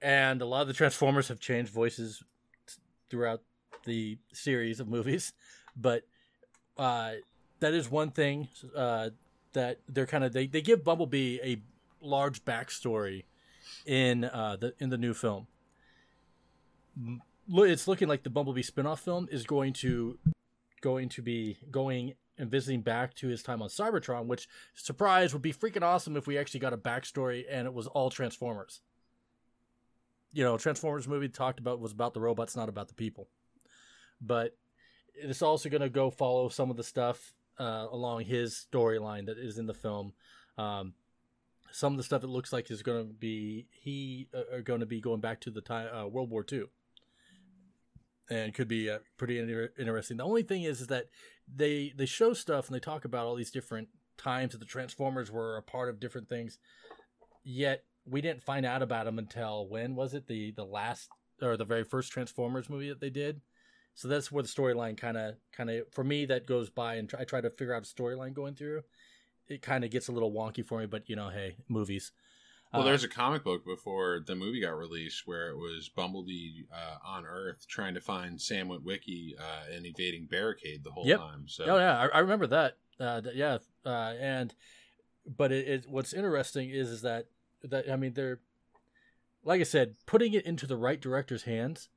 and 0.00 0.40
a 0.40 0.46
lot 0.46 0.62
of 0.62 0.68
the 0.68 0.72
Transformers 0.72 1.28
have 1.28 1.40
changed 1.40 1.70
voices 1.70 2.22
t- 2.66 2.76
throughout 3.10 3.42
the 3.84 4.16
series 4.32 4.80
of 4.80 4.88
movies. 4.88 5.34
But 5.76 6.04
uh, 6.78 7.16
that 7.60 7.74
is 7.74 7.90
one 7.90 8.12
thing 8.12 8.48
uh, 8.74 9.10
that 9.52 9.80
they're 9.90 10.06
kind 10.06 10.24
of 10.24 10.32
they, 10.32 10.46
they 10.46 10.62
give 10.62 10.82
Bumblebee 10.82 11.38
a 11.42 11.60
large 12.02 12.44
backstory 12.44 13.24
in 13.86 14.24
uh, 14.24 14.56
the 14.60 14.74
in 14.78 14.90
the 14.90 14.98
new 14.98 15.14
film. 15.14 15.46
It's 17.48 17.88
looking 17.88 18.08
like 18.08 18.22
the 18.22 18.30
Bumblebee 18.30 18.62
spin-off 18.62 19.00
film 19.00 19.28
is 19.30 19.44
going 19.44 19.72
to 19.74 20.18
going 20.80 21.08
to 21.10 21.22
be 21.22 21.58
going 21.70 22.14
and 22.38 22.50
visiting 22.50 22.80
back 22.82 23.14
to 23.14 23.28
his 23.28 23.42
time 23.42 23.62
on 23.62 23.68
Cybertron, 23.68 24.26
which 24.26 24.48
surprise 24.74 25.32
would 25.32 25.42
be 25.42 25.52
freaking 25.52 25.82
awesome 25.82 26.16
if 26.16 26.26
we 26.26 26.38
actually 26.38 26.60
got 26.60 26.72
a 26.72 26.78
backstory 26.78 27.44
and 27.48 27.66
it 27.66 27.74
was 27.74 27.86
all 27.86 28.10
Transformers. 28.10 28.80
You 30.32 30.44
know, 30.44 30.56
Transformers 30.56 31.06
movie 31.06 31.28
talked 31.28 31.60
about 31.60 31.78
was 31.78 31.92
about 31.92 32.14
the 32.14 32.20
robots, 32.20 32.56
not 32.56 32.68
about 32.68 32.88
the 32.88 32.94
people. 32.94 33.28
But 34.20 34.56
it's 35.14 35.42
also 35.42 35.68
going 35.68 35.82
to 35.82 35.90
go 35.90 36.10
follow 36.10 36.48
some 36.48 36.70
of 36.70 36.76
the 36.76 36.82
stuff 36.82 37.34
uh, 37.58 37.86
along 37.90 38.24
his 38.24 38.66
storyline 38.72 39.26
that 39.26 39.38
is 39.38 39.58
in 39.58 39.66
the 39.66 39.74
film. 39.74 40.12
Um, 40.56 40.94
some 41.72 41.92
of 41.92 41.96
the 41.96 42.04
stuff 42.04 42.22
it 42.22 42.28
looks 42.28 42.52
like 42.52 42.70
is 42.70 42.82
going 42.82 43.08
to 43.08 43.12
be 43.12 43.66
he 43.72 44.28
uh, 44.34 44.56
are 44.56 44.62
going 44.62 44.80
to 44.80 44.86
be 44.86 45.00
going 45.00 45.20
back 45.20 45.40
to 45.40 45.50
the 45.50 45.60
time 45.60 45.88
uh, 45.94 46.06
World 46.06 46.30
War 46.30 46.44
II 46.50 46.64
and 48.30 48.54
could 48.54 48.68
be 48.68 48.88
uh, 48.88 48.98
pretty 49.18 49.38
inter- 49.38 49.72
interesting. 49.78 50.16
The 50.16 50.24
only 50.24 50.42
thing 50.42 50.62
is, 50.62 50.80
is 50.80 50.86
that 50.88 51.06
they 51.52 51.92
they 51.96 52.06
show 52.06 52.32
stuff 52.32 52.66
and 52.66 52.74
they 52.74 52.80
talk 52.80 53.04
about 53.04 53.26
all 53.26 53.34
these 53.34 53.50
different 53.50 53.88
times 54.16 54.52
that 54.52 54.58
the 54.58 54.64
Transformers 54.64 55.30
were 55.30 55.56
a 55.56 55.62
part 55.62 55.88
of 55.88 56.00
different 56.00 56.28
things. 56.28 56.58
Yet 57.44 57.84
we 58.06 58.20
didn't 58.20 58.42
find 58.42 58.64
out 58.64 58.82
about 58.82 59.04
them 59.06 59.18
until 59.18 59.66
when 59.68 59.94
was 59.94 60.14
it 60.14 60.26
the 60.26 60.52
the 60.52 60.64
last 60.64 61.08
or 61.40 61.56
the 61.56 61.64
very 61.64 61.84
first 61.84 62.12
Transformers 62.12 62.70
movie 62.70 62.88
that 62.88 63.00
they 63.00 63.10
did. 63.10 63.40
So 63.94 64.08
that's 64.08 64.32
where 64.32 64.42
the 64.42 64.48
storyline 64.48 64.96
kind 64.96 65.16
of 65.16 65.34
kind 65.54 65.70
of 65.70 65.92
for 65.92 66.04
me 66.04 66.24
that 66.26 66.46
goes 66.46 66.70
by 66.70 66.94
and 66.94 67.12
I 67.18 67.24
try 67.24 67.40
to 67.40 67.50
figure 67.50 67.74
out 67.74 67.86
a 67.86 68.02
storyline 68.02 68.32
going 68.32 68.54
through. 68.54 68.82
It 69.48 69.62
kind 69.62 69.84
of 69.84 69.90
gets 69.90 70.08
a 70.08 70.12
little 70.12 70.32
wonky 70.32 70.64
for 70.64 70.78
me, 70.80 70.86
but 70.86 71.08
you 71.08 71.16
know, 71.16 71.28
hey, 71.28 71.56
movies. 71.68 72.12
Well, 72.72 72.82
Uh, 72.82 72.86
there's 72.86 73.04
a 73.04 73.08
comic 73.08 73.44
book 73.44 73.66
before 73.66 74.20
the 74.26 74.34
movie 74.34 74.60
got 74.60 74.78
released 74.78 75.26
where 75.26 75.50
it 75.50 75.56
was 75.56 75.90
Bumblebee 75.90 76.62
uh, 76.72 76.96
on 77.04 77.26
Earth 77.26 77.66
trying 77.68 77.92
to 77.94 78.00
find 78.00 78.40
Sam 78.40 78.68
Witwicky 78.68 79.38
uh, 79.38 79.74
and 79.74 79.84
evading 79.84 80.24
Barricade 80.26 80.82
the 80.82 80.90
whole 80.90 81.04
Yep. 81.06 81.18
time. 81.18 81.44
So 81.48 81.64
Oh 81.68 81.76
yeah, 81.78 81.98
I, 81.98 82.06
I 82.06 82.18
remember 82.20 82.46
that. 82.46 82.78
Uh, 82.98 83.20
th- 83.20 83.34
yeah, 83.34 83.58
uh, 83.84 84.14
and 84.18 84.54
but 85.36 85.52
it, 85.52 85.68
it 85.68 85.84
what's 85.88 86.14
interesting 86.14 86.70
is 86.70 86.88
is 86.88 87.02
that 87.02 87.26
that 87.62 87.90
I 87.90 87.96
mean 87.96 88.14
they're 88.14 88.40
like 89.44 89.60
I 89.60 89.64
said, 89.64 89.96
putting 90.06 90.32
it 90.34 90.44
into 90.46 90.66
the 90.66 90.76
right 90.76 91.00
director's 91.00 91.42
hands 91.44 91.88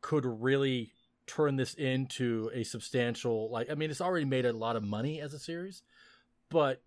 could 0.00 0.24
really 0.26 0.92
turn 1.26 1.56
this 1.56 1.74
into 1.74 2.50
a 2.54 2.64
substantial 2.64 3.50
like 3.50 3.70
I 3.70 3.74
mean 3.74 3.90
it's 3.90 4.00
already 4.00 4.24
made 4.26 4.46
a 4.46 4.52
lot 4.52 4.76
of 4.76 4.82
money 4.84 5.20
as 5.20 5.34
a 5.34 5.38
series, 5.38 5.82
but 6.50 6.82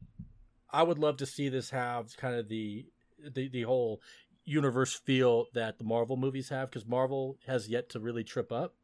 I 0.69 0.84
would 0.84 0.99
love 0.99 1.18
to 1.18 1.26
see 1.26 1.49
this 1.49 1.69
have 1.72 2.15
kind 2.18 2.36
of 2.36 2.49
the 2.49 2.86
the, 3.19 3.49
the 3.49 3.64
whole 3.64 4.02
universe 4.45 4.94
feel 4.94 5.48
that 5.53 5.77
the 5.77 5.84
Marvel 5.84 6.18
movies 6.18 6.49
have 6.49 6.69
because 6.69 6.88
Marvel 6.88 7.38
has 7.45 7.68
yet 7.68 7.90
to 7.90 7.99
really 7.99 8.23
trip 8.23 8.52
up 8.52 8.76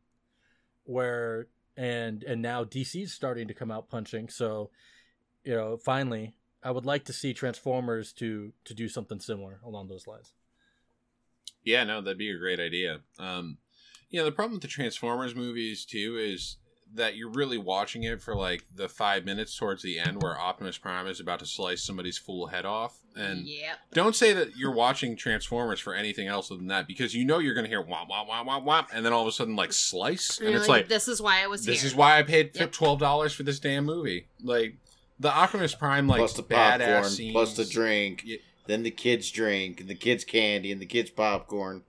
where 0.84 1.48
and 1.78 2.24
and 2.24 2.42
now 2.42 2.64
DC's 2.64 3.14
starting 3.14 3.48
to 3.48 3.54
come 3.54 3.72
out 3.72 3.90
punching 3.90 4.30
so 4.30 4.70
you 5.44 5.54
know 5.54 5.78
finally 5.78 6.36
I 6.66 6.72
would 6.72 6.86
like 6.86 7.06
to 7.06 7.14
see 7.14 7.34
Transformers 7.34 8.12
to 8.14 8.52
to 8.66 8.74
do 8.74 8.90
something 8.90 9.20
similar 9.20 9.60
along 9.64 9.88
those 9.88 10.08
lines. 10.08 10.34
Yeah, 11.64 11.84
no, 11.84 12.02
that'd 12.02 12.18
be 12.18 12.32
a 12.32 12.38
great 12.38 12.60
idea. 12.60 13.02
Um, 13.20 13.60
you 14.10 14.20
know, 14.20 14.26
the 14.26 14.32
problem 14.32 14.54
with 14.54 14.64
the 14.64 14.68
Transformers 14.68 15.36
movies 15.36 15.86
too 15.86 16.18
is 16.20 16.58
that 16.96 17.16
you're 17.16 17.30
really 17.30 17.58
watching 17.58 18.04
it 18.04 18.22
for 18.22 18.36
like 18.36 18.64
the 18.74 18.90
five 18.90 19.26
minutes 19.26 19.56
towards 19.58 19.84
the 19.84 20.00
end 20.00 20.22
where 20.22 20.40
Optimus 20.40 20.78
Prime 20.78 21.08
is 21.08 21.20
about 21.20 21.40
to 21.40 21.46
slice 21.46 21.84
somebody's 21.84 22.18
full 22.18 22.48
head 22.48 22.66
off, 22.66 22.98
and 23.16 23.46
yep. 23.48 23.78
don't 23.94 24.16
say 24.16 24.34
that 24.34 24.56
you're 24.58 24.74
watching 24.74 25.16
Transformers 25.16 25.80
for 25.80 25.94
anything 25.94 26.28
else 26.28 26.50
other 26.50 26.58
than 26.58 26.68
that 26.68 26.88
because 26.88 27.14
you 27.14 27.26
know 27.26 27.40
you're 27.40 27.54
going 27.54 27.66
to 27.66 27.70
hear 27.70 27.84
womp 27.84 28.10
womp 28.10 28.28
womp 28.30 28.46
womp 28.48 28.66
womp, 28.66 28.88
and 28.94 29.06
then 29.06 29.14
all 29.14 29.22
of 29.22 29.28
a 29.28 29.32
sudden 29.32 29.56
like 29.56 29.74
slice, 29.74 30.40
and 30.40 30.50
You're 30.50 30.60
it's 30.60 30.70
like 30.70 30.88
this 30.88 31.08
is 31.08 31.22
why 31.22 31.44
I 31.44 31.48
was 31.48 31.66
this 31.66 31.82
here. 31.82 31.88
is 31.88 31.96
why 31.96 32.18
I 32.18 32.24
paid 32.24 32.52
Yep. 32.56 32.72
twelve 32.72 33.00
dollars 33.00 33.34
for 33.34 33.44
this 33.44 33.60
damn 33.60 33.86
movie. 33.86 34.28
Like 34.42 34.78
the 35.20 35.32
Optimus 35.32 35.76
Prime, 35.76 36.08
like 36.08 36.20
plus 36.20 36.34
the 36.34 36.44
badass 36.44 36.80
popcorn, 36.80 37.10
scenes, 37.10 37.32
plus 37.34 37.56
the 37.56 37.66
drink, 37.66 38.22
Yeah. 38.26 38.38
then 38.68 38.84
the 38.84 38.92
kids 38.92 39.32
drink, 39.32 39.80
and 39.80 39.90
the 39.90 39.96
kids 39.96 40.24
candy, 40.24 40.72
and 40.72 40.82
the 40.82 40.86
kids 40.86 41.10
popcorn. 41.10 41.84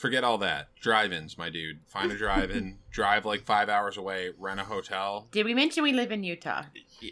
Forget 0.00 0.24
all 0.24 0.38
that. 0.38 0.68
Drive-ins, 0.80 1.36
my 1.36 1.50
dude. 1.50 1.80
Find 1.86 2.10
a 2.10 2.16
drive-in. 2.16 2.78
drive 2.90 3.26
like 3.26 3.44
five 3.44 3.68
hours 3.68 3.98
away. 3.98 4.30
Rent 4.38 4.58
a 4.58 4.64
hotel. 4.64 5.28
Did 5.30 5.44
we 5.44 5.52
mention 5.52 5.82
we 5.82 5.92
live 5.92 6.10
in 6.10 6.24
Utah? 6.24 6.62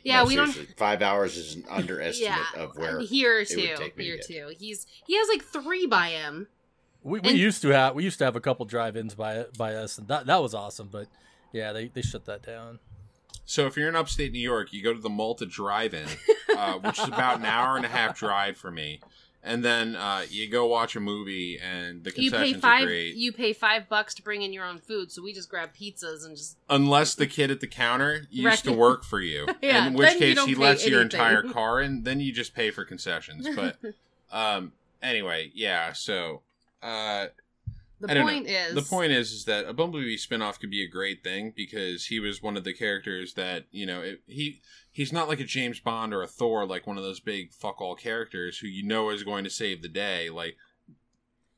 Yeah, 0.05 0.25
we 0.25 0.37
don't- 0.37 0.51
seriously, 0.51 0.75
Five 0.79 1.03
hours 1.03 1.37
is 1.37 1.55
an 1.57 1.65
underestimate 1.69 2.39
yeah, 2.57 2.63
of 2.63 2.79
where. 2.79 2.97
and 2.97 3.07
here 3.07 3.41
it 3.41 3.51
would 3.51 3.59
too. 3.63 3.75
take 3.77 3.95
me 3.99 4.05
to 4.05 4.11
Here 4.11 4.17
get. 4.17 4.27
too. 4.27 4.55
He's 4.59 4.87
he 5.07 5.19
has 5.19 5.29
like 5.29 5.43
three 5.45 5.87
by 5.87 6.09
him. 6.09 6.49
We, 7.03 7.21
we 7.21 7.29
And- 7.29 7.39
used 7.39 7.61
to 7.61 7.69
have 7.69 7.95
we 7.95 8.05
used 8.05 8.17
to 8.21 8.25
have 8.25 8.37
a 8.37 8.41
couple 8.41 8.65
drive-ins 8.65 9.15
by 9.15 9.45
by 9.59 9.75
us 9.75 9.99
and 9.99 10.09
that 10.09 10.25
that 10.27 10.41
was 10.43 10.55
awesome 10.55 10.89
but 10.91 11.07
yeah 11.53 11.73
they, 11.73 11.89
they 11.89 12.01
shut 12.03 12.25
that 12.25 12.43
down. 12.43 12.79
So 13.45 13.67
if 13.67 13.77
you're 13.77 13.89
in 13.89 13.97
upstate 13.97 14.33
New 14.33 14.39
York, 14.41 14.73
you 14.73 14.83
go 14.83 14.93
to 14.95 15.01
the 15.01 15.09
Malta 15.09 15.45
Drive-In, 15.47 16.07
uh, 16.57 16.75
which 16.79 16.99
is 16.99 17.07
about 17.09 17.39
an 17.41 17.45
hour 17.47 17.77
and 17.77 17.85
a 17.85 17.89
half 17.89 18.19
drive 18.19 18.57
for 18.59 18.71
me, 18.71 19.01
and 19.43 19.65
then 19.65 19.97
uh, 19.97 20.25
you 20.29 20.49
go 20.49 20.67
watch 20.67 20.97
a 20.97 21.01
movie, 21.01 21.59
and 21.59 22.05
the 22.05 22.11
You 22.17 22.31
concessions 22.31 22.55
pay 22.57 22.61
five. 22.61 22.83
are 22.83 22.87
great. 22.87 23.15
You 23.17 23.33
pay 23.33 23.53
five 23.53 23.89
bucks 23.89 24.15
to 24.15 24.23
bring 24.23 24.43
in 24.43 24.53
your 24.53 24.65
own 24.65 24.79
food, 24.79 25.11
so 25.13 25.23
we 25.23 25.33
just 25.33 25.49
grab 25.49 25.71
pizzas 25.75 26.25
and 26.25 26.37
just. 26.37 26.57
Unless 26.69 27.15
the 27.15 27.27
kid 27.27 27.51
at 27.51 27.61
the 27.61 27.67
counter 27.67 28.27
used 28.31 28.65
to 28.65 28.73
work 28.73 29.05
for 29.05 29.21
you, 29.21 29.47
Yeah, 29.63 29.87
in 29.87 29.95
which 29.95 30.15
you 30.15 30.19
case 30.19 30.45
he 30.45 30.55
lets 30.55 30.87
your 30.87 31.01
anything. 31.01 31.21
entire 31.21 31.43
car 31.53 31.81
in, 31.81 32.03
then 32.03 32.21
you 32.21 32.33
just 32.33 32.55
pay 32.55 32.71
for 32.71 32.85
concessions. 32.85 33.49
But 33.55 33.77
um, 34.33 34.73
anyway, 35.03 35.51
yeah. 35.55 35.93
So 35.93 36.43
uh, 36.83 37.27
The 38.01 38.09
don't 38.09 38.17
know. 38.17 38.23
point 38.25 38.47
is 38.49 38.75
the 38.75 38.83
point 38.83 39.13
is, 39.13 39.33
is 39.33 39.45
that 39.47 39.67
a 39.67 39.73
Bumblebee 39.73 40.17
spinoff 40.17 40.59
could 40.61 40.71
be 40.71 40.83
a 40.85 40.89
great 40.89 41.23
thing 41.25 41.53
because 41.57 42.07
he 42.07 42.21
was 42.21 42.43
one 42.43 42.57
of 42.57 42.65
the 42.65 42.73
characters 42.75 43.35
that 43.35 43.65
you 43.71 43.87
know 43.87 44.01
it, 44.03 44.21
he 44.27 44.61
he's 44.91 45.13
not 45.13 45.29
like 45.29 45.41
a 45.41 45.45
James 45.45 45.81
Bond 45.81 46.13
or 46.13 46.23
a 46.23 46.27
Thor, 46.27 46.67
like 46.67 46.87
one 46.87 46.99
of 46.99 47.05
those 47.05 47.21
big 47.21 47.53
fuck 47.53 47.81
all 47.81 47.95
characters 47.95 48.59
who 48.59 48.67
you 48.67 48.87
know 48.87 49.11
is 49.11 49.23
going 49.23 49.45
to 49.45 49.51
save 49.51 49.83
the 49.83 49.89
day. 49.89 50.31
Like 50.31 50.57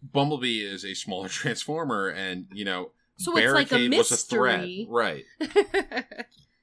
Bumblebee 0.02 0.64
is 0.64 0.84
a 0.84 0.94
smaller 0.94 1.28
transformer, 1.30 2.08
and 2.08 2.46
you 2.52 2.64
know 2.64 2.92
So 3.16 3.36
it's 3.36 3.52
like 3.52 3.66
a 3.66 3.70
Barricade 3.70 3.96
was 3.96 4.12
a 4.12 4.16
threat, 4.16 4.68
right? 4.88 5.24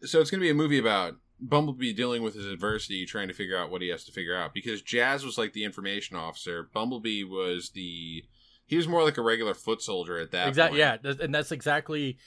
So 0.04 0.22
it's 0.22 0.30
going 0.30 0.40
to 0.40 0.46
be 0.46 0.52
a 0.52 0.54
movie 0.54 0.78
about 0.78 1.16
Bumblebee 1.40 1.94
dealing 1.94 2.22
with 2.22 2.36
his 2.36 2.46
adversity, 2.46 3.06
trying 3.06 3.28
to 3.28 3.34
figure 3.34 3.58
out 3.58 3.72
what 3.72 3.82
he 3.82 3.90
has 3.90 4.04
to 4.06 4.12
figure 4.12 4.36
out. 4.36 4.54
Because 4.54 4.82
Jazz 4.82 5.26
was 5.26 5.38
like 5.38 5.54
the 5.54 5.64
information 5.64 6.16
officer, 6.16 6.70
Bumblebee 6.74 7.24
was 7.24 7.72
the 7.72 8.24
he 8.66 8.76
was 8.76 8.88
more 8.88 9.04
like 9.04 9.18
a 9.18 9.22
regular 9.22 9.54
foot 9.54 9.82
soldier 9.82 10.20
at 10.20 10.32
that 10.32 10.50
exactly. 10.50 10.82
point. 10.82 11.02
Yeah, 11.04 11.24
and 11.24 11.34
that's 11.34 11.52
exactly 11.52 12.18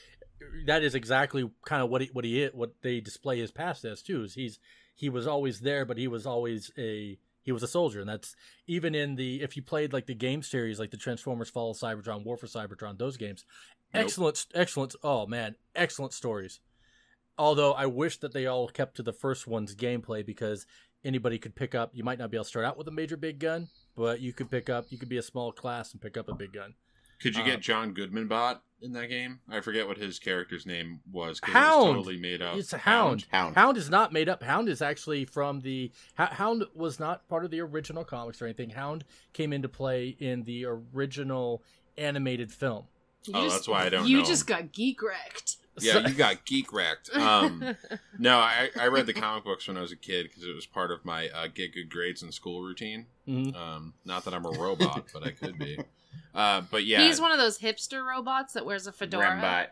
that 0.66 0.82
is 0.82 0.94
exactly 0.94 1.50
kind 1.64 1.82
of 1.82 1.90
what 1.90 2.00
he 2.02 2.10
what 2.12 2.24
he 2.24 2.46
what 2.52 2.72
they 2.82 3.00
display 3.00 3.38
his 3.38 3.50
past 3.50 3.84
as 3.84 4.02
too. 4.02 4.24
Is 4.24 4.34
he's 4.34 4.58
he 4.94 5.08
was 5.08 5.26
always 5.26 5.60
there, 5.60 5.84
but 5.84 5.96
he 5.98 6.08
was 6.08 6.26
always 6.26 6.70
a 6.78 7.18
he 7.42 7.52
was 7.52 7.62
a 7.62 7.68
soldier, 7.68 8.00
and 8.00 8.08
that's 8.08 8.36
even 8.66 8.94
in 8.94 9.16
the 9.16 9.42
if 9.42 9.56
you 9.56 9.62
played 9.62 9.92
like 9.92 10.06
the 10.06 10.14
game 10.14 10.42
series, 10.42 10.78
like 10.78 10.90
the 10.90 10.96
Transformers 10.96 11.48
Fall 11.50 11.70
of 11.70 11.76
Cybertron, 11.78 12.24
War 12.24 12.36
for 12.36 12.46
Cybertron, 12.46 12.98
those 12.98 13.16
games, 13.16 13.44
Nope. 13.94 14.04
excellent, 14.04 14.46
excellent. 14.54 14.94
Oh 15.02 15.26
man, 15.26 15.56
excellent 15.74 16.12
stories. 16.12 16.60
Although 17.38 17.72
I 17.72 17.86
wish 17.86 18.18
that 18.18 18.32
they 18.34 18.46
all 18.46 18.68
kept 18.68 18.96
to 18.96 19.02
the 19.02 19.12
first 19.14 19.46
one's 19.46 19.74
gameplay 19.74 20.24
because 20.24 20.66
anybody 21.04 21.38
could 21.38 21.54
pick 21.54 21.74
up. 21.74 21.90
You 21.94 22.04
might 22.04 22.18
not 22.18 22.30
be 22.30 22.36
able 22.36 22.44
to 22.44 22.48
start 22.50 22.66
out 22.66 22.76
with 22.76 22.86
a 22.88 22.92
major 22.92 23.16
big 23.16 23.38
gun, 23.38 23.68
but 23.96 24.20
you 24.20 24.32
could 24.34 24.50
pick 24.50 24.68
up. 24.68 24.86
You 24.90 24.98
could 24.98 25.08
be 25.08 25.16
a 25.16 25.22
small 25.22 25.50
class 25.50 25.92
and 25.92 26.00
pick 26.02 26.18
up 26.18 26.28
a 26.28 26.34
big 26.34 26.52
gun. 26.52 26.74
Could 27.20 27.36
you 27.36 27.42
Uh, 27.42 27.46
get 27.46 27.60
John 27.60 27.92
Goodman 27.92 28.26
bot 28.28 28.62
in 28.80 28.92
that 28.94 29.08
game? 29.08 29.40
I 29.48 29.60
forget 29.60 29.86
what 29.86 29.98
his 29.98 30.18
character's 30.18 30.64
name 30.66 31.00
was. 31.12 31.38
'cause 31.40 31.50
it 31.50 31.58
Hound. 31.58 31.88
was 31.88 31.96
totally 31.98 32.16
made 32.18 32.40
up. 32.42 32.56
It's 32.56 32.72
a 32.72 32.78
hound. 32.78 33.26
Hound. 33.30 33.54
Hound 33.56 33.76
is 33.76 33.90
not 33.90 34.12
made 34.12 34.28
up. 34.28 34.42
Hound 34.42 34.68
is 34.68 34.80
actually 34.82 35.24
from 35.26 35.60
the 35.60 35.92
Hound 36.14 36.64
was 36.74 36.98
not 36.98 37.28
part 37.28 37.44
of 37.44 37.50
the 37.50 37.60
original 37.60 38.04
comics 38.04 38.40
or 38.40 38.46
anything. 38.46 38.70
Hound 38.70 39.04
came 39.32 39.52
into 39.52 39.68
play 39.68 40.16
in 40.18 40.44
the 40.44 40.64
original 40.64 41.62
animated 41.98 42.52
film. 42.52 42.86
You 43.26 43.34
Oh, 43.36 43.42
just- 43.44 43.56
that's 43.56 43.68
why 43.68 43.84
I 43.84 43.88
don't 43.90 44.02
know. 44.04 44.08
You 44.08 44.18
know 44.18 44.24
just 44.24 44.46
got 44.46 44.72
geek 44.72 45.02
wrecked. 45.02 45.56
Yeah, 45.78 46.06
you 46.08 46.14
got 46.14 46.44
geek 46.44 46.72
wrecked. 46.72 47.10
Um, 47.14 47.76
no, 48.18 48.38
I, 48.38 48.70
I 48.78 48.88
read 48.88 49.06
the 49.06 49.12
comic 49.14 49.44
books 49.44 49.66
when 49.68 49.76
I 49.78 49.80
was 49.80 49.92
a 49.92 49.96
kid 49.96 50.24
because 50.28 50.42
it 50.44 50.54
was 50.54 50.66
part 50.66 50.90
of 50.90 51.04
my 51.04 51.28
uh, 51.30 51.46
get 51.46 51.72
good 51.72 51.88
grades 51.90 52.22
in 52.22 52.32
school 52.32 52.62
routine. 52.62 53.06
Mhm. 53.28 53.54
Um, 53.56 53.94
not 54.04 54.24
that 54.24 54.34
I'm 54.34 54.44
a 54.44 54.50
robot, 54.50 55.06
but 55.12 55.22
I 55.22 55.30
could 55.30 55.58
be. 55.58 55.78
Uh, 56.34 56.62
but 56.70 56.84
yeah, 56.84 57.02
He's 57.02 57.20
one 57.20 57.32
of 57.32 57.38
those 57.38 57.58
hipster 57.58 58.04
robots 58.06 58.52
that 58.54 58.64
wears 58.64 58.86
a 58.86 58.92
fedora. 58.92 59.26
Rembot. 59.42 59.66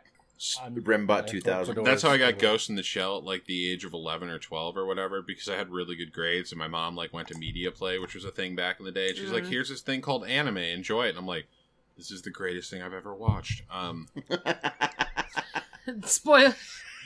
Rembot 0.85 1.27
2000. 1.27 1.83
That's 1.85 2.03
how 2.03 2.11
I 2.11 2.17
got 2.19 2.39
Ghost 2.39 2.71
in 2.71 2.77
the 2.77 2.83
Shell 2.85 3.19
at 3.19 3.25
like 3.25 3.47
the 3.47 3.73
age 3.73 3.85
of 3.85 3.93
eleven 3.93 4.29
or 4.29 4.39
twelve 4.39 4.77
or 4.77 4.87
whatever 4.87 5.21
because 5.21 5.49
I 5.49 5.57
had 5.57 5.69
really 5.71 5.97
good 5.97 6.13
grades 6.13 6.53
and 6.53 6.59
my 6.61 6.69
mom 6.69 6.95
like 6.95 7.13
went 7.13 7.27
to 7.29 7.39
media 7.39 7.71
play, 7.73 7.99
which 7.99 8.15
was 8.15 8.25
a 8.25 8.31
thing 8.31 8.55
back 8.55 8.79
in 8.79 8.85
the 8.85 8.93
day. 8.93 9.09
And 9.09 9.17
she's 9.17 9.33
like, 9.33 9.43
Mhm. 9.45 9.51
"Here's 9.51 9.69
this 9.69 9.81
thing 9.81 10.01
called 10.01 10.27
anime, 10.29 10.59
enjoy 10.59 11.07
it." 11.07 11.11
And 11.11 11.19
I'm 11.19 11.27
like, 11.27 11.49
"This 11.97 12.13
is 12.13 12.23
the 12.23 12.31
greatest 12.31 12.71
thing 12.71 12.83
I've 12.83 12.93
ever 12.95 13.15
watched." 13.15 13.63
Um, 13.69 14.07
Spoil 16.05 16.55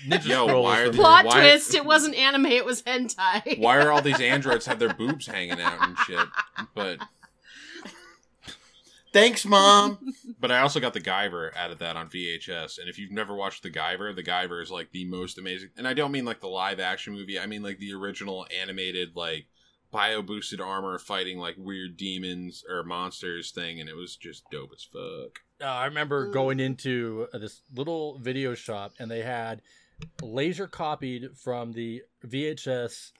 Ninja 0.07 0.27
Yo, 0.27 0.61
why 0.61 0.81
are 0.81 0.89
the- 0.91 0.99
plot 0.99 1.25
why- 1.25 1.41
twist. 1.41 1.75
It 1.75 1.85
wasn't 1.85 2.17
anime. 2.17 2.47
It 2.47 2.65
was 2.65 2.83
hentai. 2.83 3.59
why 3.61 3.79
are 3.79 3.93
all 3.93 4.03
these 4.03 4.21
androids 4.21 4.67
have 4.67 4.79
their 4.79 4.93
boobs 4.93 5.27
hanging 5.27 5.61
out 5.61 5.79
and 5.89 5.97
shit? 6.01 6.27
But 6.75 6.99
Thanks, 9.12 9.44
mom. 9.44 9.98
but 10.40 10.51
I 10.51 10.60
also 10.60 10.80
got 10.80 10.94
the 10.94 11.01
Guyver 11.01 11.51
added 11.55 11.78
that 11.80 11.97
on 11.97 12.09
VHS. 12.09 12.78
And 12.78 12.89
if 12.89 12.98
you've 12.98 13.12
never 13.12 13.34
watched 13.34 13.62
the 13.62 13.70
Guyver, 13.70 14.14
the 14.14 14.22
Guyver 14.22 14.62
is 14.62 14.70
like 14.70 14.90
the 14.90 15.05
most 15.05 15.39
amazing. 15.39 15.70
And 15.76 15.86
I 15.86 15.94
don't 15.94 16.12
mean 16.12 16.24
like 16.24 16.40
the 16.40 16.48
live 16.48 16.80
action 16.80 17.12
movie. 17.12 17.39
I 17.39 17.47
mean 17.47 17.62
like 17.62 17.78
the 17.78 17.93
original 17.93 18.47
animated 18.60 19.14
like 19.14 19.47
bio 19.90 20.22
boosted 20.22 20.60
armor 20.60 20.98
fighting 20.98 21.39
like 21.39 21.56
weird 21.59 21.98
demons 21.98 22.64
or 22.68 22.82
monsters 22.84 23.51
thing. 23.51 23.80
And 23.80 23.89
it 23.89 23.97
was 23.97 24.16
just 24.16 24.44
dope 24.51 24.70
as 24.74 24.84
fuck. 24.84 25.40
Uh, 25.60 25.66
I 25.66 25.84
remember 25.84 26.28
going 26.28 26.59
into 26.59 27.28
uh, 27.34 27.39
this 27.39 27.60
little 27.74 28.18
video 28.18 28.55
shop 28.55 28.93
and 28.98 29.10
they 29.10 29.22
had 29.22 29.60
laser 30.22 30.66
copied 30.66 31.36
from 31.36 31.72
the 31.72 32.02
VHS 32.26 33.12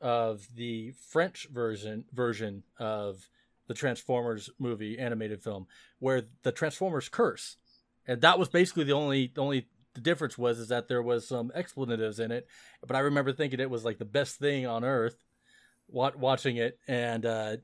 of 0.00 0.48
the 0.56 0.92
French 1.10 1.46
version 1.52 2.04
version 2.12 2.62
of 2.78 3.28
the 3.70 3.74
Transformers 3.74 4.50
movie 4.58 4.98
animated 4.98 5.44
film 5.44 5.68
where 6.00 6.22
the 6.42 6.50
Transformers 6.50 7.08
curse. 7.08 7.56
And 8.04 8.20
that 8.22 8.36
was 8.36 8.48
basically 8.48 8.82
the 8.82 8.94
only 8.94 9.30
the 9.32 9.40
only 9.40 9.68
the 9.94 10.00
difference 10.00 10.36
was 10.36 10.58
is 10.58 10.70
that 10.70 10.88
there 10.88 11.00
was 11.00 11.28
some 11.28 11.52
expletives 11.54 12.18
in 12.18 12.32
it, 12.32 12.48
but 12.84 12.96
I 12.96 12.98
remember 12.98 13.32
thinking 13.32 13.60
it 13.60 13.70
was 13.70 13.84
like 13.84 13.98
the 13.98 14.04
best 14.04 14.40
thing 14.40 14.66
on 14.66 14.82
earth 14.82 15.22
watching 15.88 16.56
it 16.56 16.80
and 16.88 17.24
uh 17.24 17.56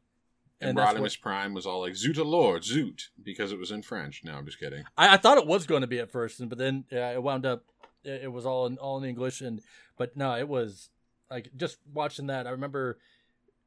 And, 0.60 0.78
that's 0.78 0.96
Rodimus 0.96 1.20
Prime 1.20 1.54
was 1.54 1.66
all 1.66 1.80
like 1.80 1.94
Zoot 1.94 2.24
Lord, 2.24 2.62
Zoot, 2.62 3.08
because 3.20 3.50
it 3.50 3.58
was 3.58 3.72
in 3.72 3.82
French. 3.82 4.22
No, 4.22 4.34
I'm 4.36 4.46
just 4.46 4.60
kidding. 4.60 4.84
I, 4.96 5.14
I 5.14 5.16
thought 5.16 5.38
it 5.38 5.46
was 5.48 5.66
going 5.66 5.80
to 5.80 5.88
be 5.88 5.98
at 5.98 6.12
first, 6.12 6.48
but 6.48 6.56
then 6.56 6.84
uh, 6.92 7.14
it 7.16 7.22
wound 7.22 7.44
up. 7.44 7.64
It, 8.04 8.22
it 8.22 8.32
was 8.32 8.46
all 8.46 8.66
in 8.66 8.78
all 8.78 8.96
in 8.98 9.04
English, 9.04 9.40
and 9.40 9.60
but 9.98 10.16
no, 10.16 10.36
it 10.36 10.48
was 10.48 10.88
like 11.30 11.50
just 11.56 11.78
watching 11.92 12.28
that. 12.28 12.46
I 12.46 12.50
remember, 12.50 12.98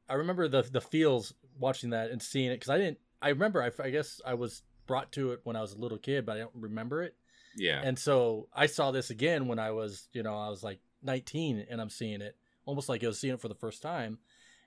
I 0.08 0.14
remember 0.14 0.48
the 0.48 0.62
the 0.62 0.80
feels 0.80 1.34
watching 1.60 1.90
that 1.90 2.10
and 2.10 2.20
seeing 2.20 2.50
it 2.50 2.56
because 2.56 2.70
I 2.70 2.78
didn't. 2.78 2.98
I 3.22 3.28
remember. 3.28 3.62
I, 3.62 3.70
I 3.82 3.90
guess 3.90 4.20
I 4.26 4.34
was 4.34 4.62
brought 4.86 5.12
to 5.12 5.32
it 5.32 5.40
when 5.44 5.54
I 5.54 5.60
was 5.60 5.74
a 5.74 5.78
little 5.78 5.98
kid, 5.98 6.26
but 6.26 6.36
I 6.36 6.40
don't 6.40 6.50
remember 6.54 7.02
it. 7.02 7.14
Yeah. 7.56 7.80
And 7.84 7.98
so 7.98 8.48
I 8.52 8.66
saw 8.66 8.90
this 8.90 9.10
again 9.10 9.46
when 9.46 9.58
I 9.58 9.70
was, 9.70 10.08
you 10.12 10.22
know, 10.22 10.36
I 10.36 10.48
was 10.48 10.62
like 10.64 10.80
19, 11.02 11.66
and 11.70 11.80
I'm 11.80 11.90
seeing 11.90 12.20
it 12.20 12.36
almost 12.64 12.88
like 12.88 13.02
I 13.02 13.08
was 13.08 13.18
seeing 13.18 13.34
it 13.34 13.40
for 13.40 13.48
the 13.48 13.54
first 13.54 13.82
time, 13.82 14.18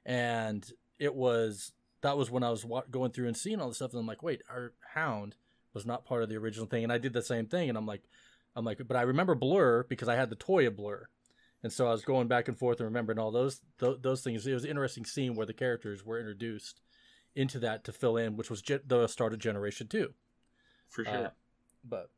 and 0.05 0.69
it 0.99 1.15
was 1.15 1.71
that 2.01 2.17
was 2.17 2.29
when 2.29 2.43
I 2.43 2.49
was 2.49 2.65
wa- 2.65 2.83
going 2.91 3.11
through 3.11 3.27
and 3.27 3.37
seeing 3.37 3.61
all 3.61 3.69
this 3.69 3.77
stuff, 3.77 3.91
and 3.91 3.99
I'm 3.99 4.07
like, 4.07 4.21
wait, 4.23 4.41
our 4.49 4.73
Hound 4.93 5.35
was 5.73 5.85
not 5.85 6.05
part 6.05 6.21
of 6.21 6.29
the 6.29 6.35
original 6.35 6.67
thing, 6.67 6.83
and 6.83 6.91
I 6.91 6.97
did 6.97 7.13
the 7.13 7.21
same 7.21 7.45
thing, 7.45 7.69
and 7.69 7.77
I'm 7.77 7.85
like, 7.85 8.03
I'm 8.55 8.65
like, 8.65 8.81
but 8.85 8.97
I 8.97 9.03
remember 9.03 9.35
Blurr 9.35 9.87
because 9.87 10.09
I 10.09 10.15
had 10.15 10.29
the 10.29 10.35
toy 10.35 10.67
of 10.67 10.73
Blurr, 10.73 11.03
and 11.63 11.71
so 11.71 11.87
I 11.87 11.91
was 11.91 12.03
going 12.03 12.27
back 12.27 12.47
and 12.47 12.57
forth 12.57 12.79
and 12.79 12.85
remembering 12.87 13.17
all 13.19 13.31
those 13.31 13.61
those, 13.79 13.97
those 14.01 14.21
things. 14.21 14.45
It 14.45 14.53
was 14.53 14.63
an 14.65 14.69
interesting 14.69 15.05
scene 15.05 15.33
where 15.35 15.45
the 15.45 15.53
characters 15.53 16.05
were 16.05 16.19
introduced 16.19 16.81
into 17.35 17.57
that 17.59 17.83
to 17.85 17.91
fill 17.91 18.17
in, 18.17 18.35
which 18.35 18.49
was 18.49 18.61
ge- 18.61 18.85
the 18.85 19.07
start 19.07 19.33
of 19.33 19.39
Generation 19.39 19.87
Two. 19.87 20.13
For 20.89 21.03
sure. 21.05 21.13
Uh, 21.27 21.29
but 21.83 22.09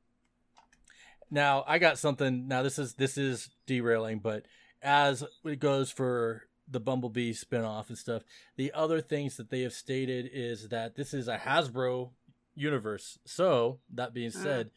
now 1.32 1.64
I 1.68 1.80
got 1.80 1.98
something. 1.98 2.48
Now 2.48 2.64
this 2.64 2.78
is 2.80 2.94
this 2.96 3.18
is 3.18 3.50
derailing, 3.66 4.20
but 4.20 4.46
as 4.82 5.24
it 5.44 5.60
goes 5.60 5.92
for 5.92 6.44
the 6.68 6.80
Bumblebee 6.80 7.34
spinoff 7.34 7.90
and 7.90 7.98
stuff, 7.98 8.24
the 8.56 8.72
other 8.74 9.00
things 9.02 9.38
that 9.38 9.50
they 9.50 9.62
have 9.62 9.74
stated 9.74 10.30
is 10.34 10.70
that 10.70 10.96
this 10.96 11.14
is 11.14 11.28
a 11.28 11.38
Hasbro 11.38 12.10
universe. 12.56 13.20
So 13.26 13.80
that 13.94 14.14
being 14.14 14.32
Ah. 14.36 14.40
said, 14.40 14.72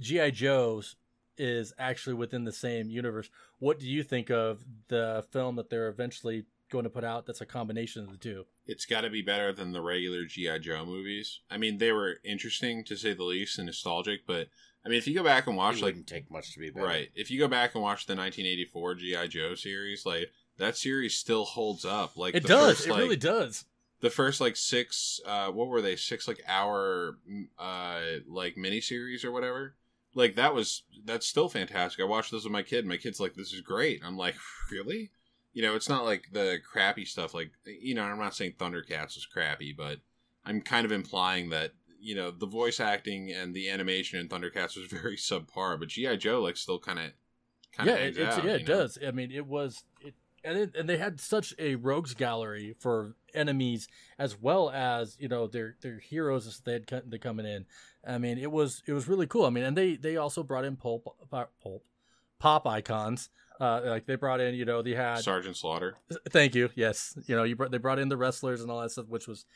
GI 0.00 0.32
Joe's 0.32 0.96
is 1.38 1.72
actually 1.78 2.14
within 2.14 2.44
the 2.44 2.52
same 2.52 2.90
universe. 2.90 3.30
What 3.58 3.78
do 3.78 3.86
you 3.86 4.02
think 4.02 4.30
of 4.30 4.64
the 4.88 5.24
film 5.30 5.56
that 5.56 5.70
they're 5.70 5.88
eventually 5.88 6.44
going 6.70 6.84
to 6.84 6.90
put 6.90 7.04
out? 7.04 7.26
That's 7.26 7.40
a 7.40 7.46
combination 7.46 8.02
of 8.04 8.10
the 8.10 8.16
two. 8.18 8.46
it's 8.66 8.84
got 8.84 9.00
to 9.02 9.10
be 9.10 9.22
better 9.22 9.52
than 9.52 9.72
the 9.72 9.80
regular 9.80 10.24
GI 10.24 10.58
Joe 10.60 10.84
movies. 10.84 11.40
I 11.50 11.56
mean, 11.56 11.78
they 11.78 11.92
were 11.92 12.16
interesting 12.24 12.84
to 12.84 12.96
say 12.96 13.14
the 13.14 13.24
least 13.24 13.58
and 13.58 13.66
nostalgic, 13.66 14.26
but 14.26 14.48
I 14.84 14.88
mean, 14.88 14.98
if 14.98 15.06
you 15.06 15.14
go 15.14 15.24
back 15.24 15.46
and 15.46 15.56
watch 15.56 15.78
It 15.78 15.82
like 15.82 16.06
take 16.06 16.30
much 16.30 16.52
to 16.52 16.60
be 16.60 16.70
better. 16.70 16.86
right, 16.86 17.08
if 17.14 17.30
you 17.30 17.38
go 17.38 17.48
back 17.48 17.74
and 17.74 17.82
watch 17.82 18.06
the 18.06 18.14
1984 18.14 18.94
GI 18.96 19.28
Joe 19.28 19.54
series, 19.54 20.04
like 20.06 20.30
that 20.58 20.76
series 20.76 21.16
still 21.16 21.44
holds 21.44 21.84
up. 21.84 22.16
Like 22.16 22.34
It 22.34 22.42
the 22.42 22.48
does. 22.48 22.76
first, 22.76 22.86
it 22.88 22.90
like, 22.92 23.00
really 23.00 23.16
does. 23.16 23.64
The 24.00 24.10
first 24.10 24.40
like 24.40 24.54
six, 24.56 25.20
uh, 25.26 25.48
what 25.48 25.66
were 25.68 25.80
they? 25.82 25.96
Six 25.96 26.28
like 26.28 26.40
hour, 26.46 27.18
uh, 27.58 28.00
like 28.28 28.54
miniseries 28.56 29.24
or 29.24 29.32
whatever. 29.32 29.74
Like 30.14 30.34
that 30.36 30.54
was 30.54 30.82
that's 31.04 31.26
still 31.26 31.48
fantastic. 31.48 32.00
I 32.00 32.08
watched 32.08 32.32
this 32.32 32.44
with 32.44 32.52
my 32.52 32.62
kid. 32.62 32.80
and 32.80 32.88
My 32.88 32.96
kid's 32.96 33.20
like, 33.20 33.34
"This 33.34 33.52
is 33.52 33.60
great." 33.60 34.00
I'm 34.04 34.16
like, 34.16 34.34
"Really?" 34.70 35.10
You 35.52 35.62
know, 35.62 35.74
it's 35.74 35.88
not 35.88 36.04
like 36.04 36.28
the 36.32 36.58
crappy 36.64 37.04
stuff. 37.04 37.34
Like, 37.34 37.50
you 37.66 37.94
know, 37.94 38.02
I'm 38.02 38.18
not 38.18 38.34
saying 38.34 38.54
Thundercats 38.58 39.16
was 39.16 39.26
crappy, 39.26 39.72
but 39.72 39.98
I'm 40.44 40.60
kind 40.60 40.84
of 40.84 40.92
implying 40.92 41.50
that 41.50 41.72
you 42.00 42.14
know 42.14 42.30
the 42.30 42.46
voice 42.46 42.80
acting 42.80 43.32
and 43.32 43.54
the 43.54 43.70
animation 43.70 44.18
in 44.18 44.28
Thundercats 44.28 44.76
was 44.76 44.86
very 44.90 45.16
subpar. 45.16 45.78
But 45.78 45.88
GI 45.88 46.16
Joe 46.18 46.40
like 46.40 46.56
still 46.56 46.78
kind 46.78 46.98
of 46.98 47.12
kind 47.72 47.88
yeah, 47.88 47.96
it, 47.96 48.18
it's, 48.18 48.38
yeah, 48.38 48.52
it 48.52 48.66
does. 48.66 48.98
I 49.06 49.10
mean, 49.10 49.30
it 49.30 49.46
was 49.46 49.84
it 50.00 50.14
and 50.48 50.58
it, 50.58 50.76
and 50.76 50.88
they 50.88 50.96
had 50.96 51.20
such 51.20 51.54
a 51.58 51.74
rogues 51.74 52.14
gallery 52.14 52.74
for 52.78 53.14
enemies 53.34 53.86
as 54.18 54.40
well 54.40 54.70
as 54.70 55.16
you 55.20 55.28
know 55.28 55.46
their 55.46 55.76
their 55.82 55.98
heroes 55.98 56.46
as 56.46 56.60
they 56.60 56.72
had 56.72 56.86
co- 56.86 57.02
they 57.06 57.18
coming 57.18 57.46
in. 57.46 57.66
I 58.06 58.18
mean, 58.18 58.38
it 58.38 58.50
was 58.50 58.82
it 58.86 58.92
was 58.94 59.06
really 59.06 59.26
cool. 59.26 59.44
I 59.44 59.50
mean, 59.50 59.64
and 59.64 59.76
they 59.76 59.96
they 59.96 60.16
also 60.16 60.42
brought 60.42 60.64
in 60.64 60.76
pulp 60.76 61.04
pulp 61.30 61.84
pop 62.38 62.66
icons. 62.66 63.30
Uh, 63.60 63.80
like 63.86 64.06
they 64.06 64.14
brought 64.14 64.40
in, 64.40 64.54
you 64.54 64.64
know, 64.64 64.82
they 64.82 64.94
had 64.94 65.18
Sergeant 65.18 65.56
Slaughter. 65.56 65.96
Thank 66.30 66.54
you. 66.54 66.70
Yes, 66.76 67.18
you 67.26 67.34
know, 67.34 67.42
you 67.42 67.56
brought, 67.56 67.72
they 67.72 67.78
brought 67.78 67.98
in 67.98 68.08
the 68.08 68.16
wrestlers 68.16 68.62
and 68.62 68.70
all 68.70 68.80
that 68.80 68.92
stuff, 68.92 69.08
which 69.08 69.26
was, 69.26 69.46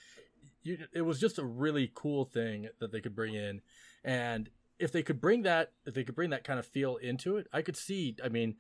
you, 0.65 0.77
it 0.93 1.03
was 1.03 1.21
just 1.21 1.39
a 1.39 1.45
really 1.45 1.89
cool 1.95 2.25
thing 2.25 2.69
that 2.81 2.91
they 2.91 3.01
could 3.01 3.15
bring 3.15 3.35
in, 3.35 3.61
and 4.03 4.51
if 4.81 4.91
they 4.91 5.05
could 5.05 5.21
bring 5.21 5.43
that, 5.43 5.71
if 5.87 5.95
they 5.95 6.03
could 6.03 6.17
bring 6.17 6.31
that 6.31 6.43
kind 6.43 6.59
of 6.59 6.67
feel 6.67 6.97
into 6.97 7.37
it, 7.37 7.47
I 7.53 7.63
could 7.63 7.77
see. 7.77 8.17
I 8.25 8.29
mean, 8.29 8.57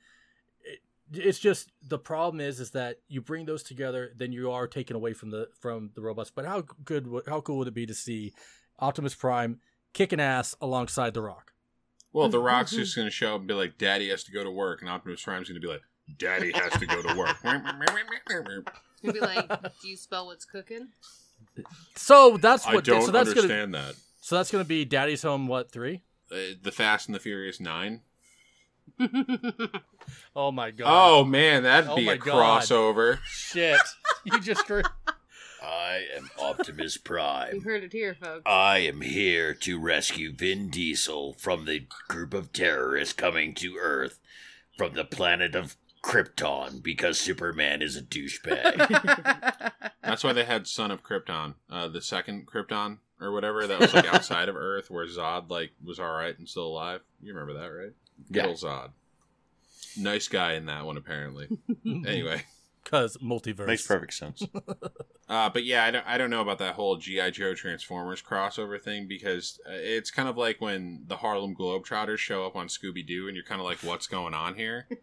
it's 1.12 1.38
just 1.38 1.70
the 1.86 1.98
problem 1.98 2.40
is, 2.40 2.60
is 2.60 2.70
that 2.70 2.98
you 3.08 3.20
bring 3.20 3.44
those 3.46 3.62
together, 3.62 4.12
then 4.16 4.32
you 4.32 4.50
are 4.50 4.66
taken 4.66 4.96
away 4.96 5.12
from 5.12 5.30
the 5.30 5.48
from 5.58 5.90
the 5.94 6.00
robots. 6.00 6.30
But 6.30 6.44
how 6.44 6.62
good, 6.84 7.08
how 7.28 7.40
cool 7.40 7.58
would 7.58 7.68
it 7.68 7.74
be 7.74 7.86
to 7.86 7.94
see 7.94 8.32
Optimus 8.78 9.14
Prime 9.14 9.60
kicking 9.92 10.20
ass 10.20 10.54
alongside 10.60 11.14
The 11.14 11.22
Rock? 11.22 11.52
Well, 12.12 12.28
The 12.28 12.38
Rock's 12.40 12.72
just 12.72 12.96
going 12.96 13.06
to 13.06 13.12
show 13.12 13.34
up 13.34 13.40
and 13.40 13.48
be 13.48 13.54
like, 13.54 13.78
"Daddy 13.78 14.08
has 14.10 14.24
to 14.24 14.32
go 14.32 14.42
to 14.44 14.50
work," 14.50 14.80
and 14.80 14.90
Optimus 14.90 15.22
Prime's 15.22 15.48
going 15.48 15.60
to 15.60 15.66
be 15.66 15.72
like, 15.72 15.82
"Daddy 16.18 16.52
has 16.52 16.72
to 16.72 16.86
go 16.86 17.02
to 17.02 17.16
work." 17.16 17.36
You'd 19.02 19.14
be 19.14 19.20
like, 19.20 19.48
"Do 19.80 19.88
you 19.88 19.96
spell 19.96 20.26
what's 20.26 20.44
cooking?" 20.44 20.88
So 21.96 22.36
that's 22.36 22.64
what. 22.66 22.76
I 22.76 22.80
don't 22.80 23.02
so 23.02 23.10
that's 23.10 23.28
gonna. 23.28 23.40
understand 23.42 23.74
that. 23.74 23.94
So 24.20 24.36
that's 24.36 24.50
gonna 24.50 24.64
be 24.64 24.84
Daddy's 24.84 25.22
Home. 25.22 25.48
What 25.48 25.70
three? 25.70 26.02
Uh, 26.30 26.54
the 26.62 26.72
Fast 26.72 27.08
and 27.08 27.14
the 27.14 27.18
Furious 27.18 27.60
Nine. 27.60 28.00
Oh 30.34 30.50
my 30.50 30.70
god. 30.70 30.86
Oh 30.88 31.24
man, 31.24 31.62
that'd 31.62 31.88
Oh 31.90 31.96
be 31.96 32.08
a 32.08 32.16
God. 32.16 32.62
crossover. 32.62 33.18
shit! 33.24 33.78
you 34.24 34.40
just. 34.40 34.68
Re- 34.68 34.82
I 35.62 36.02
am 36.16 36.28
Optimus 36.40 36.96
Prime. 36.96 37.54
you 37.54 37.60
heard 37.60 37.84
it 37.84 37.92
here, 37.92 38.14
folks. 38.14 38.42
I 38.46 38.78
am 38.78 39.00
here 39.00 39.54
to 39.54 39.78
rescue 39.78 40.32
Vin 40.34 40.70
Diesel 40.70 41.34
from 41.34 41.66
the 41.66 41.86
group 42.08 42.34
of 42.34 42.52
terrorists 42.52 43.12
coming 43.14 43.54
to 43.56 43.76
Earth 43.80 44.18
from 44.76 44.94
the 44.94 45.04
planet 45.04 45.54
of 45.54 45.76
Krypton 46.02 46.82
because 46.82 47.20
Superman 47.20 47.80
is 47.80 47.96
a 47.96 48.02
douchebag. 48.02 49.72
That's 50.02 50.24
why 50.24 50.32
they 50.32 50.44
had 50.44 50.66
Son 50.66 50.90
of 50.90 51.04
Krypton, 51.04 51.54
uh, 51.70 51.86
the 51.88 52.02
second 52.02 52.48
Krypton 52.48 52.98
or 53.20 53.30
whatever 53.30 53.66
that 53.68 53.78
was 53.78 53.94
like 53.94 54.12
outside 54.12 54.48
of 54.48 54.56
Earth, 54.56 54.90
where 54.90 55.06
Zod 55.06 55.48
like 55.48 55.70
was 55.84 56.00
all 56.00 56.12
right 56.12 56.36
and 56.36 56.48
still 56.48 56.66
alive. 56.66 57.02
You 57.22 57.34
remember 57.34 57.60
that, 57.60 57.68
right? 57.68 57.92
Good 58.30 58.36
Yeah. 58.44 58.46
old 58.48 58.56
Zod. 58.56 58.90
Nice 59.96 60.28
guy 60.28 60.54
in 60.54 60.66
that 60.66 60.86
one, 60.86 60.96
apparently. 60.96 61.48
anyway, 61.86 62.42
Because 62.82 63.16
multiverse. 63.18 63.66
Makes 63.66 63.86
perfect 63.86 64.14
sense. 64.14 64.42
uh, 65.28 65.50
but 65.50 65.64
yeah, 65.64 65.84
I 65.84 65.90
don't, 65.90 66.06
I 66.06 66.16
don't 66.18 66.30
know 66.30 66.40
about 66.40 66.58
that 66.58 66.74
whole 66.74 66.96
GI 66.96 67.30
Joe 67.32 67.54
Transformers 67.54 68.22
crossover 68.22 68.80
thing 68.80 69.06
because 69.06 69.60
uh, 69.66 69.72
it's 69.74 70.10
kind 70.10 70.28
of 70.28 70.36
like 70.38 70.60
when 70.60 71.04
the 71.06 71.16
Harlem 71.18 71.54
Globetrotters 71.54 72.18
show 72.18 72.46
up 72.46 72.56
on 72.56 72.68
Scooby 72.68 73.06
Doo, 73.06 73.28
and 73.28 73.36
you're 73.36 73.44
kind 73.44 73.60
of 73.60 73.66
like, 73.66 73.78
"What's 73.82 74.06
going 74.06 74.34
on 74.34 74.54
here?" 74.54 74.86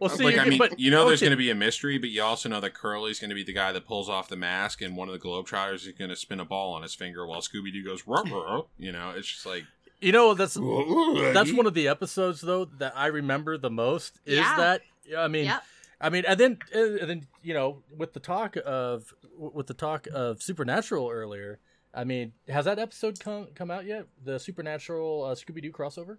Well, 0.00 0.08
see, 0.08 0.24
like, 0.24 0.38
I 0.38 0.46
mean, 0.46 0.58
but, 0.58 0.80
you 0.80 0.90
know, 0.90 1.06
there's 1.06 1.20
going 1.20 1.32
to 1.32 1.36
be 1.36 1.50
a 1.50 1.54
mystery, 1.54 1.98
but 1.98 2.08
you 2.08 2.22
also 2.22 2.48
know 2.48 2.58
that 2.58 2.72
Curly's 2.72 3.20
going 3.20 3.28
to 3.28 3.34
be 3.34 3.44
the 3.44 3.52
guy 3.52 3.70
that 3.70 3.84
pulls 3.86 4.08
off 4.08 4.28
the 4.28 4.34
mask, 4.36 4.80
and 4.80 4.96
one 4.96 5.10
of 5.10 5.12
the 5.12 5.20
Globetrotters 5.20 5.86
is 5.86 5.88
going 5.88 6.08
to 6.08 6.16
spin 6.16 6.40
a 6.40 6.44
ball 6.46 6.72
on 6.72 6.80
his 6.82 6.94
finger 6.94 7.26
while 7.26 7.42
Scooby 7.42 7.70
Doo 7.70 7.84
goes, 7.84 8.06
ruh, 8.06 8.22
ruh. 8.22 8.62
you 8.78 8.92
know, 8.92 9.10
it's 9.14 9.28
just 9.28 9.44
like, 9.44 9.64
You 10.00 10.12
know 10.12 10.34
that's 10.34 10.54
that's 10.54 11.52
one 11.52 11.66
of 11.66 11.74
the 11.74 11.88
episodes 11.88 12.40
though 12.40 12.66
that 12.78 12.92
I 12.96 13.06
remember 13.06 13.56
the 13.56 13.70
most. 13.70 14.20
Is 14.26 14.38
Yeah. 14.38 14.56
that 14.56 14.82
I 15.18 15.28
mean, 15.28 15.46
Yep. 15.46 15.62
I 16.00 16.10
mean, 16.10 16.24
and 16.26 16.38
then 16.40 16.58
and 16.74 17.08
then 17.08 17.26
you 17.42 17.54
know 17.54 17.82
with 17.96 18.12
the 18.12 18.20
talk 18.20 18.56
of 18.64 19.14
with 19.38 19.66
the 19.66 19.74
talk 19.74 20.06
of 20.12 20.42
Supernatural 20.42 21.08
earlier. 21.10 21.58
I 21.94 22.02
mean, 22.04 22.32
has 22.48 22.64
that 22.64 22.78
episode 22.78 23.20
come 23.20 23.48
come 23.54 23.70
out 23.70 23.84
yet? 23.86 24.06
The 24.24 24.38
Supernatural 24.38 25.24
uh, 25.24 25.34
Scooby 25.34 25.62
Doo 25.62 25.70
crossover. 25.72 26.18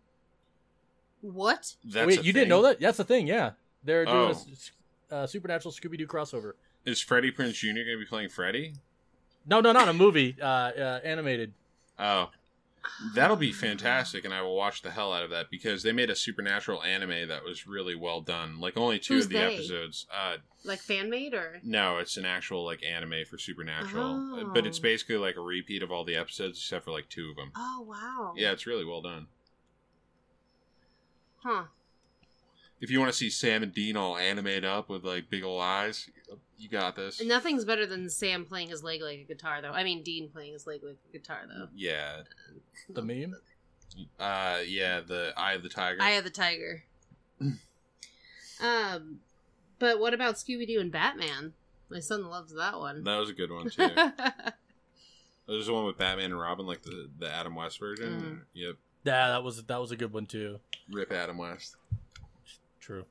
What? 1.22 1.73
that's 1.84 2.07
Wait, 2.07 2.19
a 2.19 2.23
you 2.23 2.34
didn't 2.34 2.49
know 2.49 2.61
that? 2.64 2.80
That's 2.80 2.97
the 2.97 3.03
thing. 3.03 3.27
Yeah, 3.27 3.52
they're 3.84 4.06
doing 4.06 4.18
Oh. 4.18 4.27
a 4.27 4.31
s- 4.31 4.72
uh, 5.11 5.27
Supernatural 5.27 5.73
Scooby 5.73 5.97
Doo 5.97 6.07
crossover. 6.07 6.53
Is 6.85 7.02
Freddie 7.02 7.31
Prinze 7.31 7.53
Jr. 7.56 7.68
going 7.73 7.85
to 7.88 7.97
be 7.97 8.06
playing 8.06 8.30
Freddie? 8.30 8.73
No, 9.47 9.60
no, 9.60 9.72
not 9.72 9.88
a 9.88 9.93
movie. 9.93 10.35
Uh, 10.39 10.45
uh, 10.45 10.99
animated. 11.03 11.53
Oh. 11.97 12.30
That'll 13.13 13.35
be 13.35 13.51
fantastic, 13.51 14.25
and 14.25 14.33
I 14.33 14.41
will 14.41 14.55
watch 14.55 14.81
the 14.81 14.91
hell 14.91 15.11
out 15.13 15.23
of 15.23 15.29
that 15.31 15.49
because 15.49 15.83
they 15.83 15.91
made 15.91 16.09
a 16.09 16.15
supernatural 16.15 16.83
anime 16.83 17.27
that 17.29 17.43
was 17.43 17.65
really 17.67 17.95
well 17.95 18.21
done. 18.21 18.59
Like 18.59 18.77
only 18.77 18.99
two 18.99 19.15
Who's 19.15 19.25
of 19.25 19.31
the 19.31 19.37
they? 19.37 19.53
episodes. 19.55 20.05
Uh, 20.13 20.37
Like 20.63 20.79
fan 20.79 21.09
made 21.09 21.33
or? 21.33 21.59
no, 21.63 21.97
it's 21.97 22.17
an 22.17 22.25
actual 22.25 22.63
like 22.63 22.83
anime 22.83 23.25
for 23.29 23.37
supernatural, 23.37 24.05
Oh. 24.39 24.51
but 24.53 24.65
it's 24.67 24.79
basically 24.79 25.17
like 25.17 25.35
a 25.35 25.41
repeat 25.41 25.83
of 25.83 25.91
all 25.91 26.03
the 26.05 26.15
episodes 26.15 26.57
except 26.59 26.85
for 26.85 26.91
like 26.91 27.09
two 27.09 27.29
of 27.31 27.35
them. 27.35 27.51
Oh 27.55 27.81
wow. 27.87 28.33
Yeah, 28.37 28.51
it's 28.51 28.65
really 28.67 28.85
well 28.85 29.01
done. 29.01 29.27
Huh. 31.43 31.63
If 32.81 32.91
you 32.91 32.99
want 32.99 33.11
to 33.11 33.18
see 33.18 33.30
Sam 33.30 33.64
and 33.64 33.73
Dean 33.73 33.95
all 33.97 34.18
animated 34.18 34.65
up 34.65 34.89
with 34.89 35.03
like 35.03 35.30
big 35.30 35.43
ol' 35.43 35.60
eyes, 35.61 36.10
you 36.57 36.69
got 36.69 36.95
this. 36.95 37.23
Nothing's 37.23 37.65
better 37.65 37.85
than 37.85 38.10
Sam 38.10 38.45
playing 38.45 38.69
his 38.69 38.84
leg 38.84 39.02
like 39.02 39.19
a 39.19 39.23
guitar, 39.23 39.61
though. 39.61 39.72
I 39.72 39.84
mean, 39.84 40.03
Dean 40.03 40.30
playing 40.30 40.53
his 40.53 40.68
leg 40.68 40.81
like 40.84 40.97
a 41.10 41.11
guitar, 41.18 41.41
though. 41.47 41.68
Yeah, 41.76 42.22
The 42.89 43.02
meme. 43.02 43.35
uh, 44.19 44.60
yeah, 44.68 44.99
the 44.99 45.34
Eye 45.38 45.53
of 45.53 45.64
the 45.64 45.69
Tiger. 45.69 46.02
Eye 46.02 46.11
of 46.11 46.23
the 46.26 46.30
Tiger. 46.30 46.84
um, 48.61 49.19
but 49.80 49.99
what 49.99 50.14
about 50.14 50.35
Scooby 50.35 50.68
Doo 50.68 50.80
and 50.80 50.91
Batman? 50.91 51.53
My 51.89 51.99
son 51.99 52.30
loves 52.30 52.53
that 52.56 52.77
one. 52.80 53.03
that 53.03 53.18
was 53.18 53.30
a 53.30 53.34
good 53.34 53.52
one 53.52 53.69
too. 53.69 53.89
There's 55.47 55.68
the 55.68 55.73
one 55.73 55.85
with 55.85 55.97
Batman 55.97 56.31
and 56.31 56.39
Robin, 56.39 56.65
like 56.65 56.81
the 56.81 57.10
the 57.19 57.31
Adam 57.31 57.56
West 57.56 57.80
version. 57.80 58.41
Yep, 58.53 58.76
Yeah, 59.03 59.27
that 59.30 59.43
was 59.43 59.64
that 59.64 59.80
was 59.80 59.91
a 59.91 59.95
good 59.95 60.11
one 60.11 60.26
too. 60.26 60.60
rip 60.91 61.11
Adam 61.11 61.38
West. 61.38 61.76
True. 62.85 63.05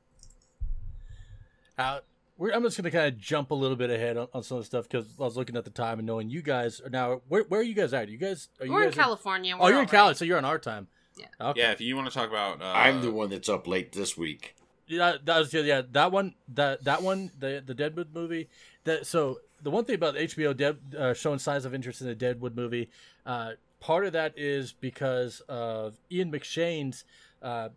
Uh, 1.77 1.99
we're, 2.37 2.51
I'm 2.51 2.63
just 2.63 2.77
gonna 2.77 2.91
kind 2.91 3.07
of 3.07 3.19
jump 3.19 3.51
a 3.51 3.53
little 3.53 3.75
bit 3.75 3.89
ahead 3.89 4.15
on, 4.15 4.29
on 4.33 4.41
some 4.41 4.57
of 4.57 4.63
the 4.63 4.67
stuff 4.67 4.87
because 4.87 5.05
I 5.19 5.23
was 5.23 5.35
looking 5.35 5.57
at 5.57 5.65
the 5.65 5.69
time 5.69 5.99
and 5.99 6.05
knowing 6.05 6.29
you 6.29 6.41
guys 6.41 6.79
are 6.79 6.89
now. 6.89 7.21
Where, 7.27 7.43
where 7.43 7.59
are 7.59 7.63
you 7.63 7.73
guys 7.73 7.93
at? 7.93 8.07
You 8.07 8.17
guys 8.17 8.47
are 8.61 8.67
you 8.67 8.71
We're 8.71 8.85
in 8.85 8.93
California. 8.93 9.53
oh, 9.53 9.63
we're 9.63 9.71
you're 9.71 9.79
in 9.79 9.85
all 9.85 9.91
Cali, 9.91 10.15
so 10.15 10.23
you're 10.23 10.37
on 10.37 10.45
our 10.45 10.59
time. 10.59 10.87
Yeah. 11.17 11.25
Okay. 11.41 11.59
Yeah, 11.59 11.71
if 11.71 11.81
you 11.81 11.93
want 11.97 12.07
to 12.07 12.13
talk 12.13 12.29
about, 12.29 12.61
uh, 12.61 12.71
I'm 12.73 13.01
the 13.01 13.11
one 13.11 13.29
that's 13.29 13.49
up 13.49 13.67
late 13.67 13.91
this 13.91 14.17
week. 14.17 14.55
Yeah, 14.87 15.17
that 15.25 15.39
was 15.39 15.53
yeah. 15.53 15.81
That 15.91 16.13
one, 16.13 16.35
that 16.53 16.85
that 16.85 17.01
one, 17.01 17.31
the 17.37 17.61
the 17.65 17.73
Deadwood 17.73 18.13
movie. 18.13 18.47
That 18.85 19.05
so 19.05 19.39
the 19.61 19.71
one 19.71 19.83
thing 19.83 19.95
about 19.95 20.15
HBO 20.15 20.55
Dead 20.55 20.77
uh, 20.97 21.13
showing 21.13 21.39
signs 21.39 21.65
of 21.65 21.73
interest 21.73 21.99
in 21.99 22.07
the 22.07 22.15
Deadwood 22.15 22.55
movie, 22.55 22.87
uh, 23.25 23.51
part 23.81 24.05
of 24.05 24.13
that 24.13 24.35
is 24.37 24.71
because 24.71 25.41
of 25.49 25.95
Ian 26.09 26.31
McShane's 26.31 27.03
uh, 27.41 27.69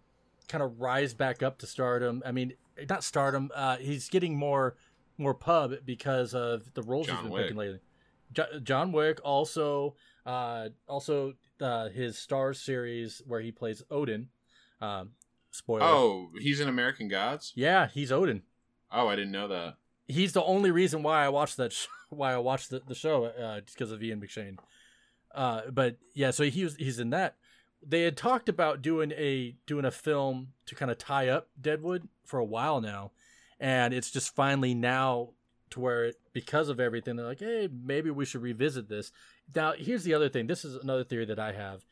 kind 0.49 0.63
of 0.63 0.81
rise 0.81 1.15
back 1.15 1.43
up 1.43 1.59
to 1.59 1.67
stardom. 1.67 2.23
I 2.25 2.33
mean, 2.33 2.55
not 2.89 3.05
stardom. 3.05 3.51
Uh, 3.55 3.77
he's 3.77 4.09
getting 4.09 4.37
more 4.37 4.77
more 5.17 5.35
pub 5.35 5.75
because 5.85 6.35
of 6.35 6.73
the 6.75 6.83
roles 6.83 7.07
John 7.09 7.17
he's 7.17 7.23
been 7.25 7.33
Wick. 7.33 7.43
picking 7.45 7.57
lately. 7.57 7.81
Jo- 8.33 8.61
John 8.63 8.93
Wick 8.93 9.21
also 9.25 9.95
uh, 10.27 10.69
also 10.87 11.35
uh, 11.61 11.89
his 11.89 12.17
Starz 12.17 12.57
series 12.57 13.23
where 13.27 13.41
he 13.41 13.51
plays 13.53 13.83
Odin. 13.91 14.29
Um, 14.81 15.11
spoiler. 15.51 15.83
oh, 15.83 16.31
he's 16.39 16.61
in 16.61 16.69
American 16.69 17.09
Gods. 17.09 17.53
Yeah, 17.57 17.89
he's 17.89 18.13
Odin. 18.13 18.43
Oh, 18.93 19.09
I 19.09 19.17
didn't 19.17 19.33
know 19.33 19.49
that. 19.49 19.75
He's 20.07 20.33
the 20.33 20.43
only 20.43 20.71
reason 20.71 21.03
why 21.03 21.25
I 21.25 21.29
watched 21.29 21.57
that. 21.59 21.73
Sh- 21.73 21.87
why 22.11 22.33
I 22.33 22.39
watched 22.39 22.71
the, 22.71 22.81
the 22.87 22.95
show, 22.95 23.25
uh, 23.27 23.61
just 23.61 23.77
because 23.77 23.91
of 23.93 24.03
Ian 24.03 24.21
McShane. 24.21 24.59
Uh, 25.35 25.63
but 25.71 25.97
yeah, 26.15 26.31
so 26.31 26.45
he 26.45 26.65
was 26.65 26.77
he's 26.77 26.99
in 26.99 27.11
that. 27.11 27.37
They 27.87 28.03
had 28.03 28.17
talked 28.17 28.49
about 28.49 28.83
doing 28.83 29.13
a 29.13 29.55
doing 29.67 29.85
a 29.85 29.91
film 29.91 30.49
to 30.67 30.75
kind 30.75 30.91
of 30.91 30.99
tie 30.99 31.29
up 31.29 31.49
Deadwood 31.61 32.09
for 32.25 32.39
a 32.39 32.45
while 32.45 32.81
now, 32.81 33.13
and 33.61 33.95
it's 33.95 34.11
just 34.11 34.35
finally 34.35 34.75
now 34.75 35.31
to 35.71 35.81
where 35.81 36.05
it, 36.07 36.17
because 36.33 36.69
of 36.69 36.81
everything 36.81 37.17
they're 37.17 37.27
like, 37.27 37.41
hey, 37.41 37.69
maybe 37.85 38.11
we 38.11 38.25
should 38.25 38.43
revisit 38.43 38.89
this. 38.89 39.13
Now, 39.55 39.73
here's 39.77 40.05
the 40.05 40.15
other 40.15 40.29
thing. 40.29 40.47
This 40.47 40.65
is 40.65 40.77
another 40.77 41.05
theory 41.05 41.27
that 41.27 41.39
I 41.39 41.53
have. 41.53 41.85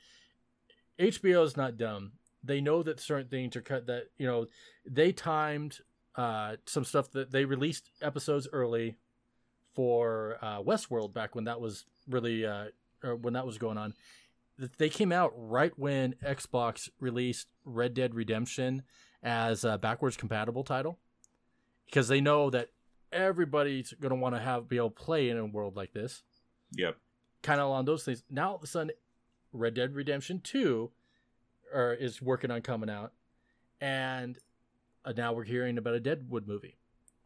HBO 0.99 1.45
is 1.45 1.57
not 1.57 1.77
dumb. 1.77 2.13
They 2.43 2.61
know 2.61 2.83
that 2.83 3.01
certain 3.01 3.29
things 3.29 3.57
are 3.57 3.61
cut. 3.61 3.87
That 3.87 4.05
you 4.19 4.27
know, 4.27 4.47
they 4.87 5.13
timed 5.13 5.81
uh, 6.15 6.57
some 6.67 6.85
stuff 6.85 7.11
that 7.13 7.31
they 7.31 7.45
released 7.45 7.91
episodes 8.01 8.49
early 8.53 8.97
for 9.75 10.39
uh, 10.41 10.63
Westworld 10.63 11.13
back 11.13 11.35
when 11.35 11.45
that 11.45 11.61
was 11.61 11.85
really 12.09 12.47
uh, 12.47 12.67
or 13.03 13.17
when 13.17 13.35
that 13.35 13.47
was 13.47 13.59
going 13.59 13.79
on. 13.79 13.95
Th- 14.59 14.71
They 14.79 14.89
came 14.89 15.13
out 15.13 15.33
right 15.37 15.73
when 15.77 16.15
Xbox 16.25 16.89
released 17.01 17.49
Red 17.65 17.95
Dead 17.95 18.15
Redemption 18.15 18.83
as 19.23 19.65
a 19.65 19.79
backwards 19.79 20.17
compatible 20.17 20.65
title 20.65 20.99
because 21.87 22.09
they 22.09 22.21
know 22.21 22.51
that 22.51 22.71
everybody's 23.13 23.93
going 23.95 24.11
to 24.11 24.17
want 24.21 24.35
to 24.35 24.41
have 24.41 24.69
be 24.69 24.77
able 24.77 24.91
to 24.91 24.95
play 24.95 25.29
in 25.31 25.37
a 25.37 25.45
world 25.47 25.77
like 25.77 25.93
this 25.93 26.23
Yep. 26.73 26.97
kind 27.43 27.61
of 27.61 27.67
along 27.69 27.85
those 27.87 28.05
things. 28.05 28.23
Now 28.31 28.51
all 28.51 28.57
of 28.57 28.63
a 28.63 28.67
sudden, 28.67 28.91
Red 29.53 29.75
Dead 29.75 29.95
Redemption 29.95 30.41
Two, 30.41 30.91
or 31.73 31.95
is 31.95 32.21
working 32.21 32.51
on 32.51 32.61
coming 32.63 32.91
out, 32.91 33.13
and 33.81 34.39
uh, 35.05 35.13
now 35.17 35.33
we're 35.33 35.45
hearing 35.45 35.79
about 35.79 35.95
a 35.95 36.01
Deadwood 36.01 36.47
movie. 36.47 36.77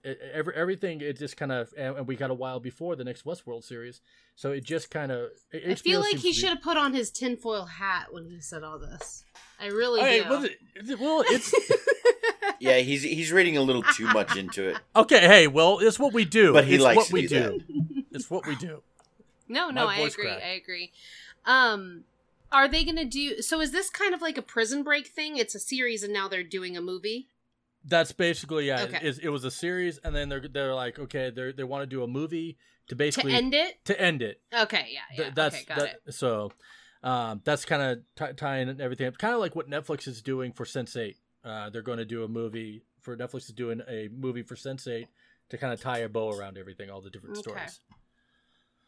It, 0.05 0.19
every 0.33 0.55
everything 0.55 1.01
it 1.01 1.19
just 1.19 1.37
kind 1.37 1.53
of 1.53 1.73
and, 1.77 1.97
and 1.99 2.07
we 2.07 2.17
got 2.17 2.31
a 2.31 2.35
while 2.35 2.61
before 2.61 2.97
the 2.97 3.05
next 3.05 3.25
Westworld 3.25 3.65
series, 3.65 4.01
so 4.37 4.53
it 4.53 4.65
just 4.65 4.91
kind 4.91 5.13
of. 5.13 5.31
I 5.53 5.75
feel 5.75 6.01
like 6.01 6.17
he 6.17 6.33
should 6.33 6.49
have 6.51 6.63
put 6.63 6.77
on 6.77 6.95
his 6.95 7.11
tinfoil 7.11 7.65
hat 7.67 8.09
when 8.13 8.27
he 8.27 8.41
said 8.41 8.63
all 8.63 8.79
this. 8.79 9.25
I 9.61 9.67
really 9.67 10.01
Hey, 10.01 10.23
do. 10.23 10.29
well, 10.31 10.45
it- 10.45 10.99
well, 10.99 11.25
it's 11.27 11.55
Yeah, 12.61 12.79
he's 12.79 13.03
he's 13.03 13.33
reading 13.33 13.57
a 13.57 13.63
little 13.63 13.83
too 13.83 14.07
much 14.07 14.37
into 14.37 14.69
it. 14.69 14.77
okay. 14.97 15.21
Hey, 15.21 15.47
well, 15.47 15.79
it's 15.79 15.99
what 15.99 16.13
we 16.13 16.25
do. 16.25 16.53
But 16.53 16.65
he 16.67 16.75
it's 16.75 16.85
likes 16.85 16.97
what 16.97 17.13
we 17.13 17.27
do 17.27 17.61
It's 18.13 18.31
what 18.31 18.47
we 18.47 18.55
do. 18.57 18.83
No, 19.49 19.71
no, 19.71 19.87
My 19.87 19.97
I 19.97 19.99
agree. 20.01 20.25
cracked. 20.27 20.45
I 20.45 20.49
agree. 20.51 20.93
Um, 21.47 22.05
are 22.53 22.69
they 22.69 22.85
going 22.85 22.97
to 22.97 23.05
do? 23.05 23.41
So 23.43 23.61
is 23.61 23.73
this 23.73 23.89
kind 23.91 24.13
of 24.15 24.21
like 24.21 24.37
a 24.37 24.43
Prison 24.43 24.83
Break 24.83 25.07
thing? 25.07 25.37
It's 25.37 25.55
a 25.55 25.61
series, 25.61 26.03
and 26.03 26.13
now 26.13 26.29
they're 26.29 26.43
doing 26.43 26.77
a 26.77 26.81
movie. 26.83 27.29
That's 27.85 28.13
basically 28.13 28.67
yeah. 28.67 28.83
Okay. 28.83 28.99
It, 29.03 29.21
it 29.23 29.29
was 29.31 29.45
a 29.45 29.51
series, 29.51 29.99
and 29.99 30.15
then 30.15 30.29
they're 30.29 30.47
they're 30.47 30.75
like 30.75 30.99
okay, 30.99 31.31
they 31.31 31.53
they 31.53 31.65
want 31.65 31.83
to 31.83 31.87
do 31.87 32.03
a 32.03 32.07
movie 32.07 32.59
to 32.89 32.97
basically 32.97 33.33
to 33.33 33.39
end 33.39 33.55
it. 33.55 33.85
to 33.87 34.01
end 34.01 34.23
it. 34.23 34.41
Okay, 34.53 34.89
yeah, 34.93 35.01
yeah. 35.13 35.23
Th- 35.25 35.35
that's 35.35 35.57
okay, 35.57 35.65
got 35.67 35.79
that, 35.79 36.01
it. 36.07 36.15
so. 36.15 36.53
Um, 37.03 37.41
that's 37.45 37.65
kind 37.65 37.81
of 37.81 38.01
t- 38.15 38.35
tying 38.37 38.79
everything, 38.79 39.07
up, 39.07 39.17
kind 39.17 39.33
of 39.33 39.41
like 39.41 39.57
what 39.57 39.71
Netflix 39.71 40.07
is 40.07 40.21
doing 40.21 40.53
for 40.53 40.67
Sense8. 40.67 41.15
Uh, 41.43 41.71
they're 41.71 41.81
going 41.81 41.97
to 41.97 42.05
do 42.05 42.25
a 42.25 42.29
movie 42.29 42.83
for 43.01 43.17
Netflix 43.17 43.45
is 43.49 43.55
doing 43.55 43.81
a 43.89 44.09
movie 44.15 44.43
for 44.43 44.55
Sense8 44.55 45.07
to 45.49 45.57
kind 45.57 45.73
of 45.73 45.81
tie 45.81 46.01
a 46.01 46.11
bow 46.11 46.31
around 46.31 46.59
everything, 46.59 46.91
all 46.91 47.01
the 47.01 47.09
different 47.09 47.39
Okay. 47.39 47.43
stories. 47.53 47.81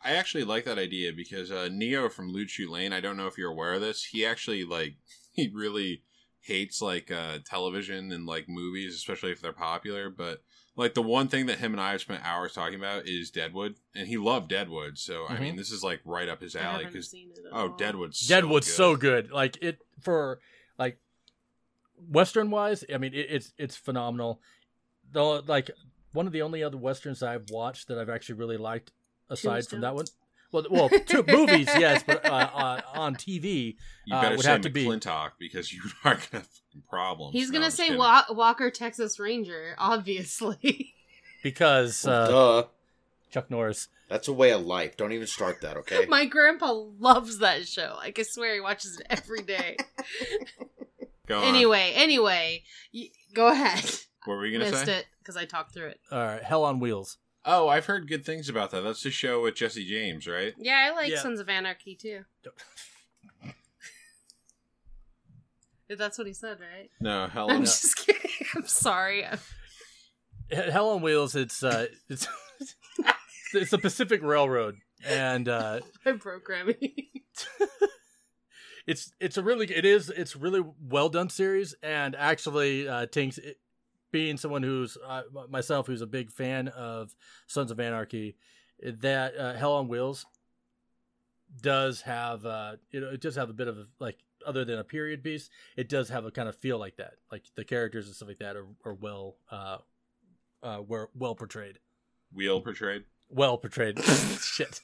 I 0.05 0.17
actually 0.17 0.45
like 0.45 0.65
that 0.65 0.79
idea 0.79 1.13
because 1.13 1.51
uh, 1.51 1.69
Neo 1.73 2.09
from 2.09 2.31
Loot 2.33 2.51
Shoot 2.51 2.71
Lane. 2.71 2.93
I 2.93 3.01
don't 3.01 3.17
know 3.17 3.29
if 3.29 3.39
you're 3.39 3.51
aware 3.51 3.73
of 3.73 3.81
this. 3.81 4.05
He 4.05 4.27
actually 4.27 4.65
like 4.65 4.97
he 5.33 5.49
really 5.53 6.03
hates 6.43 6.83
like 6.83 7.11
uh, 7.11 7.39
television 7.45 8.13
and 8.13 8.27
like 8.27 8.49
movies, 8.49 8.95
especially 8.95 9.31
if 9.31 9.41
they're 9.41 9.53
popular. 9.53 10.11
But 10.11 10.43
like 10.77 10.95
the 10.95 11.03
one 11.03 11.29
thing 11.29 11.47
that 11.47 11.59
him 11.59 11.73
and 11.73 11.81
I 11.81 11.93
have 11.93 12.01
spent 12.01 12.25
hours 12.25 12.53
talking 12.53 12.79
about 12.79 13.07
is 13.07 13.31
Deadwood, 13.31 13.77
and 13.95 14.09
he 14.09 14.17
loved 14.17 14.49
Deadwood. 14.49 14.99
So 14.99 15.27
I 15.29 15.37
Mhm. 15.37 15.41
mean, 15.41 15.57
this 15.57 15.71
is 15.71 15.83
like 15.83 16.01
right 16.05 16.29
up 16.29 16.41
his 16.41 16.57
alley 16.57 16.85
because 16.85 17.11
seen 17.11 17.31
it 17.31 17.39
at 17.47 17.53
oh, 17.53 17.69
all. 17.71 17.77
Deadwood's 17.77 18.19
so 18.19 18.41
good. 18.43 18.65
so 18.65 18.97
good. 18.97 19.31
Like 19.31 19.63
it 19.63 19.79
for 20.01 20.41
like 20.79 20.99
Western 21.97 22.51
wise. 22.51 22.85
I 22.93 22.99
mean, 22.99 23.15
it, 23.15 23.27
it's 23.31 23.53
it's 23.57 23.77
phenomenal. 23.77 24.41
Though, 25.13 25.43
like 25.47 25.71
one 26.13 26.27
of 26.27 26.33
the 26.33 26.43
only 26.43 26.63
other 26.63 26.77
westerns 26.77 27.23
I've 27.23 27.51
watched 27.51 27.89
that 27.89 27.99
I've 27.99 28.11
actually 28.11 28.37
really 28.37 28.57
liked, 28.57 28.93
aside 29.31 29.67
from 29.69 29.81
that 29.83 29.95
one. 29.95 30.07
Well, 30.53 30.67
well, 30.71 30.89
two 31.07 31.25
movies, 31.29 31.67
yes, 31.79 32.03
but 32.07 32.25
uh, 32.25 32.29
uh, 32.29 32.81
on 32.95 33.15
TV, 33.17 33.77
You 34.05 34.15
uh, 34.15 34.21
better 34.23 34.37
would 34.37 34.45
say 34.45 34.51
have 34.53 34.61
to 34.61 34.71
be- 34.71 34.85
McLintock 34.87 35.31
because 35.39 35.73
you 35.73 35.81
are 36.05 36.15
gonna 36.15 36.27
have 36.33 36.47
fucking 36.47 36.83
problems. 36.89 37.33
He's 37.33 37.49
No, 37.49 37.55
gonna 37.55 37.65
I'm 37.67 37.71
say. 37.71 37.97
Wa- 37.97 38.25
Walker 38.31 38.71
Texas 38.71 39.19
Ranger, 39.19 39.75
obviously. 39.79 40.95
because 41.43 42.07
uh, 42.07 42.29
Duh. 42.29 42.65
Chuck 43.31 43.51
Norris. 43.51 43.89
That's 44.11 44.29
a 44.29 44.33
way 44.35 44.53
of 44.53 44.61
life. 44.67 44.99
Don't 44.99 45.13
even 45.13 45.27
start 45.27 45.63
that, 45.63 45.79
okay? 45.79 46.05
My 46.07 46.27
grandpa 46.27 46.71
loves 46.71 47.39
that 47.39 47.67
show. 47.67 47.95
Like 47.97 48.09
I 48.09 48.11
can 48.13 48.25
swear, 48.27 48.53
he 48.55 48.61
watches 48.61 49.01
it 49.01 49.07
every 49.09 49.41
day. 49.41 49.79
Go 51.27 51.39
on. 51.39 51.45
anyway, 51.45 51.93
anyway, 51.95 52.63
y- 52.93 53.09
go 53.33 53.49
ahead. 53.49 53.83
what 54.27 54.35
were 54.35 54.45
you 54.45 54.59
gonna 54.59 54.71
Missed 54.71 54.85
say? 54.85 54.99
it 54.99 55.07
because 55.21 55.37
I 55.39 55.47
talked 55.47 55.73
through 55.73 55.87
it. 55.89 56.01
All 56.11 56.19
right, 56.19 56.43
Hell 56.43 56.65
on 56.65 56.79
Wheels. 56.79 57.17
Oh, 57.45 57.69
I've 57.69 57.87
heard 57.87 58.09
good 58.09 58.25
things 58.25 58.49
about 58.49 58.71
that. 58.71 58.83
That's 58.83 59.03
the 59.03 59.11
show 59.11 59.43
with 59.43 59.57
Jesse 59.57 59.85
James, 59.85 60.27
right? 60.29 60.55
Yeah, 60.59 60.77
I 60.77 60.95
like 60.95 61.11
Yeah. 61.11 61.21
Sons 61.21 61.41
of 61.41 61.49
Anarchy 61.49 61.95
too. 61.97 62.25
That's 65.89 66.17
what 66.17 66.27
he 66.27 66.33
said, 66.33 66.59
right? 66.61 66.91
No, 67.01 67.23
I'm 67.25 67.31
Helen. 67.31 67.61
just 67.63 67.97
kidding. 67.97 68.31
I'm 68.57 68.67
sorry. 68.67 69.27
Hell 70.51 70.91
on 70.91 71.03
Wheels. 71.03 71.35
It's 71.37 71.63
uh, 71.63 71.87
it's 72.09 72.27
it's 73.53 73.71
the 73.71 73.79
Pacific 73.79 74.23
Railroad, 74.23 74.77
and 75.05 75.49
uh, 75.49 75.81
I'm 76.07 76.19
programming. 76.19 76.77
it's 78.87 79.13
it's 79.21 79.37
a 79.37 79.43
really 79.43 79.67
it 79.71 79.85
is 79.85 80.09
it's 80.11 80.35
really 80.37 80.63
well 80.81 81.09
done 81.11 81.29
series, 81.29 81.75
and 81.83 82.15
actually, 82.17 82.89
uh, 82.89 83.07
Tinkkz 83.07 83.39
it, 83.39 83.59
being 84.13 84.37
someone 84.37 84.63
who's 84.63 84.97
uh, 85.05 85.23
myself 85.49 85.89
who's 85.89 86.03
a 86.03 86.07
big 86.07 86.31
fan 86.31 86.69
of 86.69 87.17
Sons 87.47 87.71
of 87.71 87.81
Anarchy, 87.81 88.37
that 88.81 89.37
uh, 89.37 89.55
Hell 89.55 89.73
on 89.73 89.89
Wheels 89.89 90.25
does 91.61 92.03
have 92.03 92.47
uh, 92.47 92.77
you 92.91 93.01
know 93.01 93.09
it 93.09 93.21
does 93.21 93.35
have 93.35 93.51
a 93.51 93.55
bit 93.55 93.69
of 93.69 93.79
a, 93.79 93.87
like 93.99 94.19
other 94.47 94.65
than 94.65 94.79
a 94.79 94.85
period 94.85 95.23
piece, 95.23 95.51
it 95.77 95.89
does 95.89 96.09
have 96.09 96.25
a 96.25 96.31
kind 96.31 96.49
of 96.49 96.57
feel 96.57 96.79
like 96.79 96.97
that. 96.97 97.15
Like 97.31 97.45
the 97.55 97.65
characters 97.65 98.07
and 98.07 98.15
stuff 98.15 98.29
like 98.29 98.39
that 98.39 98.57
are, 98.57 98.67
are 98.85 98.95
well 98.95 99.37
uh, 99.51 99.79
uh, 100.63 100.83
were 100.87 101.11
well 101.15 101.35
portrayed. 101.35 101.79
Wheel 102.33 102.61
portrayed. 102.61 103.05
Well 103.29 103.59
portrayed. 103.59 104.03
Shit. 104.41 104.81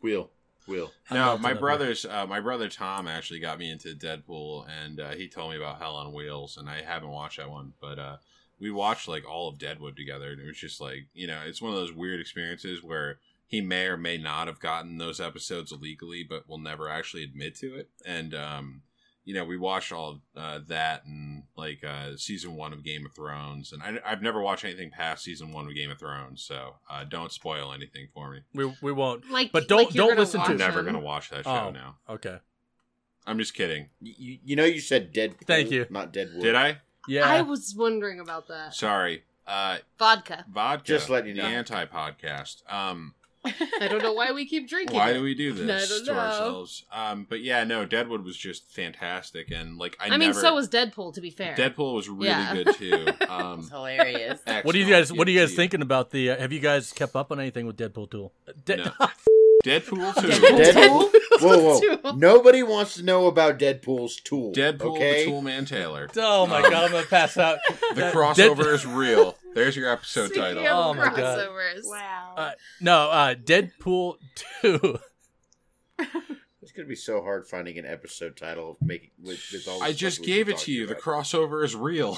Wheel. 0.00 0.30
Wheel. 0.66 0.92
No, 1.10 1.38
my 1.38 1.54
brother's 1.54 2.04
uh, 2.04 2.26
my 2.26 2.40
brother 2.40 2.68
Tom 2.68 3.08
actually 3.08 3.40
got 3.40 3.58
me 3.58 3.70
into 3.70 3.94
Deadpool, 3.94 4.66
and 4.84 5.00
uh, 5.00 5.10
he 5.12 5.26
told 5.26 5.50
me 5.50 5.56
about 5.56 5.78
Hell 5.78 5.96
on 5.96 6.12
Wheels, 6.12 6.58
and 6.58 6.68
I 6.68 6.82
haven't 6.82 7.08
watched 7.08 7.38
that 7.38 7.50
one, 7.50 7.72
but 7.80 7.98
uh, 7.98 8.16
we 8.60 8.70
watched 8.70 9.08
like 9.08 9.28
all 9.28 9.48
of 9.48 9.58
Deadwood 9.58 9.96
together, 9.96 10.30
and 10.30 10.40
it 10.40 10.46
was 10.46 10.58
just 10.58 10.80
like 10.80 11.06
you 11.14 11.26
know, 11.26 11.40
it's 11.46 11.62
one 11.62 11.72
of 11.72 11.78
those 11.78 11.92
weird 11.92 12.20
experiences 12.20 12.82
where 12.82 13.18
he 13.46 13.60
may 13.60 13.86
or 13.86 13.96
may 13.96 14.18
not 14.18 14.46
have 14.46 14.60
gotten 14.60 14.98
those 14.98 15.20
episodes 15.20 15.72
illegally, 15.72 16.22
but 16.22 16.48
will 16.48 16.58
never 16.58 16.88
actually 16.88 17.24
admit 17.24 17.54
to 17.56 17.74
it, 17.76 17.88
and 18.04 18.34
um, 18.34 18.82
you 19.24 19.34
know, 19.34 19.44
we 19.44 19.58
watched 19.58 19.92
all 19.92 20.10
of 20.10 20.20
uh, 20.36 20.58
that 20.68 21.04
and 21.04 21.42
like 21.56 21.84
uh, 21.84 22.16
season 22.16 22.56
one 22.56 22.72
of 22.72 22.82
Game 22.84 23.04
of 23.06 23.12
Thrones, 23.12 23.72
and 23.72 23.82
I, 23.82 23.98
I've 24.04 24.22
never 24.22 24.40
watched 24.40 24.64
anything 24.64 24.90
past 24.90 25.22
season 25.24 25.52
one 25.52 25.66
of 25.66 25.74
Game 25.74 25.90
of 25.90 25.98
Thrones, 25.98 26.42
so 26.42 26.76
uh, 26.90 27.04
don't 27.04 27.30
spoil 27.32 27.72
anything 27.72 28.08
for 28.14 28.30
me. 28.32 28.40
We 28.54 28.72
we 28.82 28.92
won't. 28.92 29.30
Like, 29.30 29.52
But 29.52 29.68
don't- 29.68 29.84
like 29.86 29.94
don't 29.94 30.16
listen 30.18 30.40
to- 30.40 30.44
watch 30.44 30.50
I'm 30.50 30.56
never 30.56 30.82
gonna 30.82 30.98
watch 31.00 31.30
that 31.30 31.44
show 31.44 31.50
Oh. 31.68 31.70
now. 31.70 31.96
Okay. 32.08 32.38
I'm 33.26 33.38
just 33.38 33.52
kidding. 33.52 33.90
You, 34.00 34.38
you 34.42 34.56
know 34.56 34.64
you 34.64 34.80
said 34.80 35.12
Deadpool. 35.12 35.44
Thank 35.46 35.70
you. 35.70 35.84
Not 35.90 36.12
Deadwood. 36.14 36.42
Did 36.42 36.54
I? 36.54 36.78
Yeah. 37.08 37.28
I 37.28 37.42
was 37.42 37.74
wondering 37.76 38.20
about 38.20 38.48
that. 38.48 38.74
Sorry. 38.74 39.24
Uh, 39.46 39.78
Vodka. 39.98 40.44
vodka. 40.52 40.84
Just 40.84 41.08
letting 41.08 41.30
you 41.34 41.42
the 41.42 41.48
know. 41.48 41.54
anti-podcast. 41.56 42.70
Um, 42.72 43.14
I 43.44 43.88
don't 43.88 44.02
know 44.02 44.12
why 44.12 44.32
we 44.32 44.44
keep 44.46 44.68
drinking. 44.68 44.96
why 44.96 45.10
it. 45.10 45.14
do 45.14 45.22
we 45.22 45.34
do 45.34 45.52
I 45.52 45.54
this 45.54 45.88
don't 45.88 46.04
to 46.06 46.12
know. 46.12 46.18
ourselves? 46.18 46.84
Um, 46.92 47.26
but 47.28 47.40
yeah, 47.40 47.64
no, 47.64 47.86
Deadwood 47.86 48.24
was 48.24 48.36
just 48.36 48.70
fantastic, 48.70 49.50
and 49.50 49.78
like 49.78 49.96
I, 50.00 50.08
I, 50.08 50.16
mean, 50.18 50.34
so 50.34 50.54
was 50.54 50.68
Deadpool. 50.68 51.14
To 51.14 51.20
be 51.20 51.30
fair, 51.30 51.54
Deadpool 51.54 51.94
was 51.94 52.08
really 52.08 52.26
Yeah. 52.28 52.52
good 52.54 52.74
too. 52.74 53.06
Um, 53.28 53.60
It's 53.60 53.70
hilarious. 53.70 54.40
What 54.64 54.74
are 54.74 54.78
you 54.78 54.86
guys 54.90 55.12
What 55.12 55.28
are 55.28 55.30
you 55.30 55.40
guys 55.40 55.54
thinking 55.54 55.80
about 55.82 56.10
the? 56.10 56.32
Uh, 56.32 56.36
have 56.38 56.52
you 56.52 56.60
guys 56.60 56.92
kept 56.92 57.14
up 57.16 57.30
on 57.32 57.40
anything 57.40 57.66
with 57.66 57.76
Deadpool 57.76 58.10
Tool? 58.10 58.32
De- 58.64 58.76
No. 58.76 58.92
Deadpool 59.64 60.14
two. 60.20 60.28
Deadpool. 60.28 61.10
whoa, 61.40 61.80
whoa! 62.02 62.12
Nobody 62.12 62.62
wants 62.62 62.94
to 62.94 63.02
know 63.02 63.26
about 63.26 63.58
Deadpool's 63.58 64.16
tool. 64.20 64.52
Deadpool, 64.52 64.96
okay? 64.96 65.24
the 65.24 65.30
Tool 65.30 65.42
Man 65.42 65.64
Taylor. 65.64 66.08
oh 66.16 66.46
my 66.46 66.58
Um, 66.62 66.70
god, 66.70 66.84
I'm 66.84 66.90
gonna 66.92 67.06
pass 67.06 67.36
out. 67.36 67.58
The 67.94 67.94
That- 68.02 68.14
crossover 68.14 68.56
Dead- 68.64 68.66
is 68.74 68.86
real. 68.86 69.36
There's 69.54 69.76
your 69.76 69.90
episode 69.90 70.26
Speaking 70.26 70.42
title. 70.42 70.64
of 70.66 70.86
Oh 70.86 70.94
my 70.94 71.06
God. 71.06 71.16
crossovers. 71.16 71.80
Wow. 71.84 72.34
Uh, 72.36 72.50
no, 72.80 73.10
uh, 73.10 73.34
Deadpool 73.34 74.16
two. 74.60 74.98
It's 76.60 76.76
gonna 76.76 76.86
be 76.88 76.96
so 76.96 77.22
hard 77.22 77.46
finding 77.48 77.78
an 77.78 77.86
episode 77.86 78.36
title 78.36 78.72
of 78.72 78.76
making 78.86 79.10
with, 79.18 79.40
with 79.54 79.66
all. 79.66 79.82
I 79.82 79.92
just 79.94 80.22
gave 80.22 80.48
it 80.50 80.52
to 80.52 80.58
talking 80.58 80.74
you. 80.74 80.86
The 80.86 80.92
about. 80.92 81.02
crossover 81.02 81.64
is 81.64 81.74
real. 81.74 82.16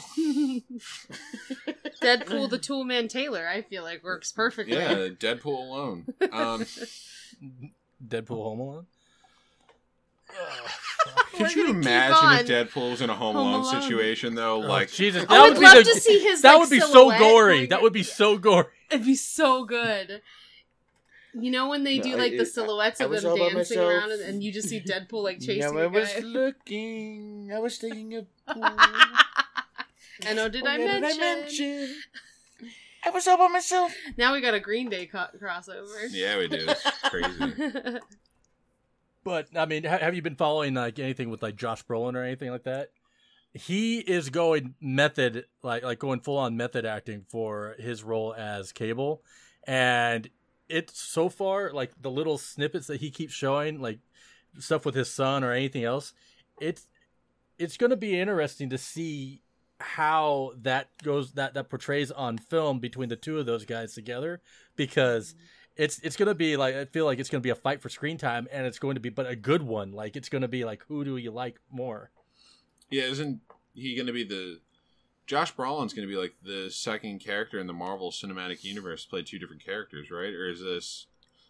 Deadpool, 2.02 2.50
the 2.50 2.58
Toolman 2.58 3.08
Taylor. 3.08 3.46
I 3.46 3.62
feel 3.62 3.84
like 3.84 4.02
works 4.02 4.32
perfectly. 4.32 4.76
Yeah, 4.76 4.94
Deadpool 5.08 5.46
alone. 5.46 6.06
Um, 6.32 6.66
Deadpool 8.06 8.42
Home 8.42 8.60
Alone. 8.60 8.86
Could 11.34 11.54
you 11.54 11.70
imagine 11.70 12.40
if 12.40 12.46
Deadpool 12.72 12.90
was 12.90 13.00
in 13.00 13.10
a 13.10 13.14
Home, 13.14 13.34
Home 13.34 13.46
Alone, 13.48 13.60
Alone. 13.62 13.82
situation 13.82 14.34
though? 14.34 14.56
Oh, 14.62 14.66
like, 14.68 14.90
Jesus, 14.92 15.24
I 15.28 15.48
would 15.48 15.58
be 15.58 15.64
love 15.64 15.76
the- 15.78 15.84
to 15.84 16.00
see 16.00 16.20
his. 16.20 16.42
That 16.42 16.52
like, 16.52 16.60
would 16.60 16.70
be 16.70 16.80
so 16.80 17.08
gory. 17.10 17.18
going- 17.18 17.68
That 17.70 17.82
would 17.82 17.92
be 17.92 18.02
so 18.02 18.36
gory. 18.38 18.66
It'd 18.90 19.06
be 19.06 19.14
so 19.14 19.64
good. 19.64 20.20
You 21.32 21.50
know 21.50 21.68
when 21.68 21.84
they 21.84 21.98
No, 21.98 22.02
do 22.04 22.16
like 22.16 22.32
I- 22.34 22.36
the 22.38 22.46
silhouettes 22.46 23.00
I 23.00 23.04
of 23.04 23.10
was 23.10 23.22
them 23.22 23.36
dancing 23.38 23.78
around, 23.78 24.10
and, 24.10 24.20
and 24.20 24.42
you 24.42 24.52
just 24.52 24.68
see 24.68 24.80
Deadpool 24.80 25.22
like 25.22 25.38
chasing 25.46 25.74
Now 25.74 25.80
a 25.80 25.84
I 25.84 25.86
was 25.86 26.12
guy. 26.12 26.20
looking. 26.20 27.50
I 27.54 27.58
was 27.60 27.78
thinking 27.78 28.14
of. 28.16 28.26
I 28.48 30.34
know. 30.34 30.48
Did 30.48 30.66
I 30.66 30.76
oh, 30.76 30.84
What 30.84 31.00
mention? 31.00 31.20
mention? 31.20 31.96
I 33.04 33.10
was 33.10 33.26
all 33.26 33.38
by 33.38 33.48
myself. 33.48 33.94
Now 34.16 34.32
we 34.34 34.40
got 34.40 34.54
a 34.54 34.60
Green 34.60 34.88
Day 34.88 35.06
co- 35.06 35.26
crossover. 35.40 36.08
yeah, 36.10 36.36
we 36.38 36.48
do. 36.48 36.66
It's 36.68 36.90
crazy. 37.08 37.98
But 39.22 39.48
I 39.54 39.66
mean, 39.66 39.84
ha- 39.84 39.98
have 39.98 40.14
you 40.14 40.22
been 40.22 40.36
following 40.36 40.74
like 40.74 40.98
anything 40.98 41.30
with 41.30 41.42
like 41.42 41.56
Josh 41.56 41.84
Brolin 41.84 42.14
or 42.14 42.24
anything 42.24 42.50
like 42.50 42.62
that? 42.64 42.90
He 43.52 43.98
is 43.98 44.30
going 44.30 44.74
method, 44.80 45.44
like 45.62 45.82
like 45.82 45.98
going 45.98 46.20
full 46.20 46.38
on 46.38 46.56
method 46.56 46.86
acting 46.86 47.26
for 47.28 47.74
his 47.78 48.02
role 48.02 48.32
as 48.34 48.72
Cable, 48.72 49.22
and 49.66 50.30
it's 50.68 50.98
so 51.00 51.28
far 51.28 51.70
like 51.72 51.90
the 52.00 52.10
little 52.10 52.38
snippets 52.38 52.86
that 52.86 53.00
he 53.00 53.10
keeps 53.10 53.34
showing, 53.34 53.80
like 53.80 53.98
stuff 54.58 54.86
with 54.86 54.94
his 54.94 55.12
son 55.12 55.44
or 55.44 55.52
anything 55.52 55.84
else. 55.84 56.14
It's 56.60 56.86
it's 57.58 57.76
going 57.76 57.90
to 57.90 57.96
be 57.96 58.18
interesting 58.18 58.70
to 58.70 58.78
see 58.78 59.42
how 59.80 60.52
that 60.62 60.88
goes 61.02 61.32
that 61.32 61.54
that 61.54 61.68
portrays 61.70 62.10
on 62.10 62.38
film 62.38 62.78
between 62.78 63.08
the 63.08 63.16
two 63.16 63.38
of 63.38 63.46
those 63.46 63.64
guys 63.64 63.94
together 63.94 64.40
because 64.76 65.34
it's 65.76 65.98
it's 66.00 66.16
gonna 66.16 66.34
be 66.34 66.56
like 66.56 66.74
I 66.74 66.84
feel 66.84 67.04
like 67.06 67.18
it's 67.18 67.30
gonna 67.30 67.40
be 67.40 67.50
a 67.50 67.54
fight 67.54 67.80
for 67.80 67.88
screen 67.88 68.18
time 68.18 68.46
and 68.52 68.66
it's 68.66 68.78
going 68.78 68.94
to 68.94 69.00
be 69.00 69.08
but 69.08 69.26
a 69.26 69.36
good 69.36 69.62
one 69.62 69.92
like 69.92 70.16
it's 70.16 70.28
gonna 70.28 70.48
be 70.48 70.64
like 70.64 70.82
who 70.88 71.04
do 71.04 71.16
you 71.16 71.30
like 71.30 71.58
more 71.70 72.10
Yeah, 72.90 73.04
isn't 73.04 73.40
he 73.74 73.94
going 73.94 74.06
to 74.08 74.12
be 74.12 74.24
the 74.24 74.60
Josh 75.26 75.54
Brolin's 75.54 75.94
going 75.94 76.06
to 76.08 76.12
be 76.12 76.20
like 76.20 76.34
the 76.42 76.70
second 76.70 77.20
character 77.20 77.60
in 77.60 77.68
the 77.68 77.72
Marvel 77.72 78.10
Cinematic 78.10 78.64
Universe 78.64 79.04
to 79.04 79.10
play 79.10 79.22
two 79.22 79.38
different 79.38 79.64
characters, 79.64 80.10
right? 80.10 80.34
Or 80.34 80.48
is 80.48 80.60
this 80.60 81.06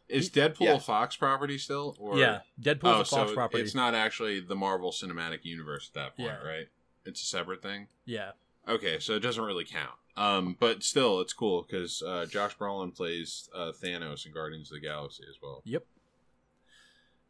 is 0.06 0.28
Deadpool 0.28 0.60
Yeah. 0.60 0.74
a 0.74 0.80
Fox 0.80 1.16
property 1.16 1.56
still? 1.56 1.96
Or 1.98 2.18
yeah 2.18 2.40
Deadpool 2.60 2.80
oh, 2.84 3.00
a 3.00 3.04
Fox 3.04 3.30
so 3.30 3.34
property 3.34 3.62
it's 3.62 3.74
not 3.74 3.94
actually 3.94 4.40
the 4.40 4.54
Marvel 4.54 4.92
Cinematic 4.92 5.44
Universe 5.44 5.90
at 5.90 5.94
that 5.94 6.16
point, 6.16 6.28
Yeah. 6.42 6.46
right? 6.46 6.66
It's 7.04 7.22
a 7.22 7.26
separate 7.26 7.62
thing. 7.62 7.88
yeah 8.04 8.32
Okay, 8.68 8.98
so 8.98 9.14
it 9.14 9.20
doesn't 9.20 9.42
really 9.42 9.64
count. 9.64 9.90
Um, 10.16 10.54
but 10.60 10.82
still, 10.82 11.20
it's 11.20 11.32
cool 11.32 11.62
because 11.68 12.02
uh, 12.02 12.26
Josh 12.26 12.56
Brolin 12.58 12.94
plays 12.94 13.48
uh, 13.54 13.72
Thanos 13.72 14.26
in 14.26 14.32
Guardians 14.32 14.70
of 14.70 14.74
the 14.80 14.86
Galaxy 14.86 15.24
as 15.28 15.36
well. 15.42 15.62
yep 15.64 15.84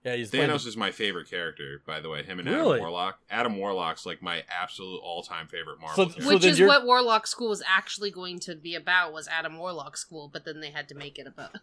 yeah 0.04 0.16
he's 0.16 0.30
playing 0.30 0.48
Thanos 0.48 0.62
the- 0.64 0.70
is 0.70 0.76
my 0.76 0.90
favorite 0.90 1.28
character, 1.30 1.82
by 1.86 2.00
the 2.00 2.08
way. 2.08 2.22
Him 2.22 2.38
and 2.40 2.48
Really? 2.48 2.78
Adam 2.78 2.80
Warlock. 2.80 3.18
Adam 3.30 3.56
Warlock's 3.58 4.06
like 4.06 4.22
my 4.22 4.42
absolute 4.50 4.98
all-time 5.02 5.46
favorite 5.46 5.78
Marvel. 5.80 5.96
So- 5.96 6.04
character. 6.06 6.22
so 6.22 6.28
Which 6.34 6.42
then 6.42 6.50
is 6.52 6.58
you're- 6.58 6.68
what 6.68 6.84
Warlock 6.86 7.26
School 7.26 7.50
was 7.50 7.62
actually 7.66 8.10
going 8.10 8.40
to 8.40 8.54
be 8.56 8.74
about 8.74 9.12
was 9.12 9.28
Adam 9.28 9.58
Warlock 9.58 9.96
School, 9.96 10.28
but 10.32 10.44
then 10.44 10.60
they 10.60 10.70
had 10.70 10.88
to 10.88 10.94
make 10.94 11.18
it 11.18 11.26
about. 11.26 11.56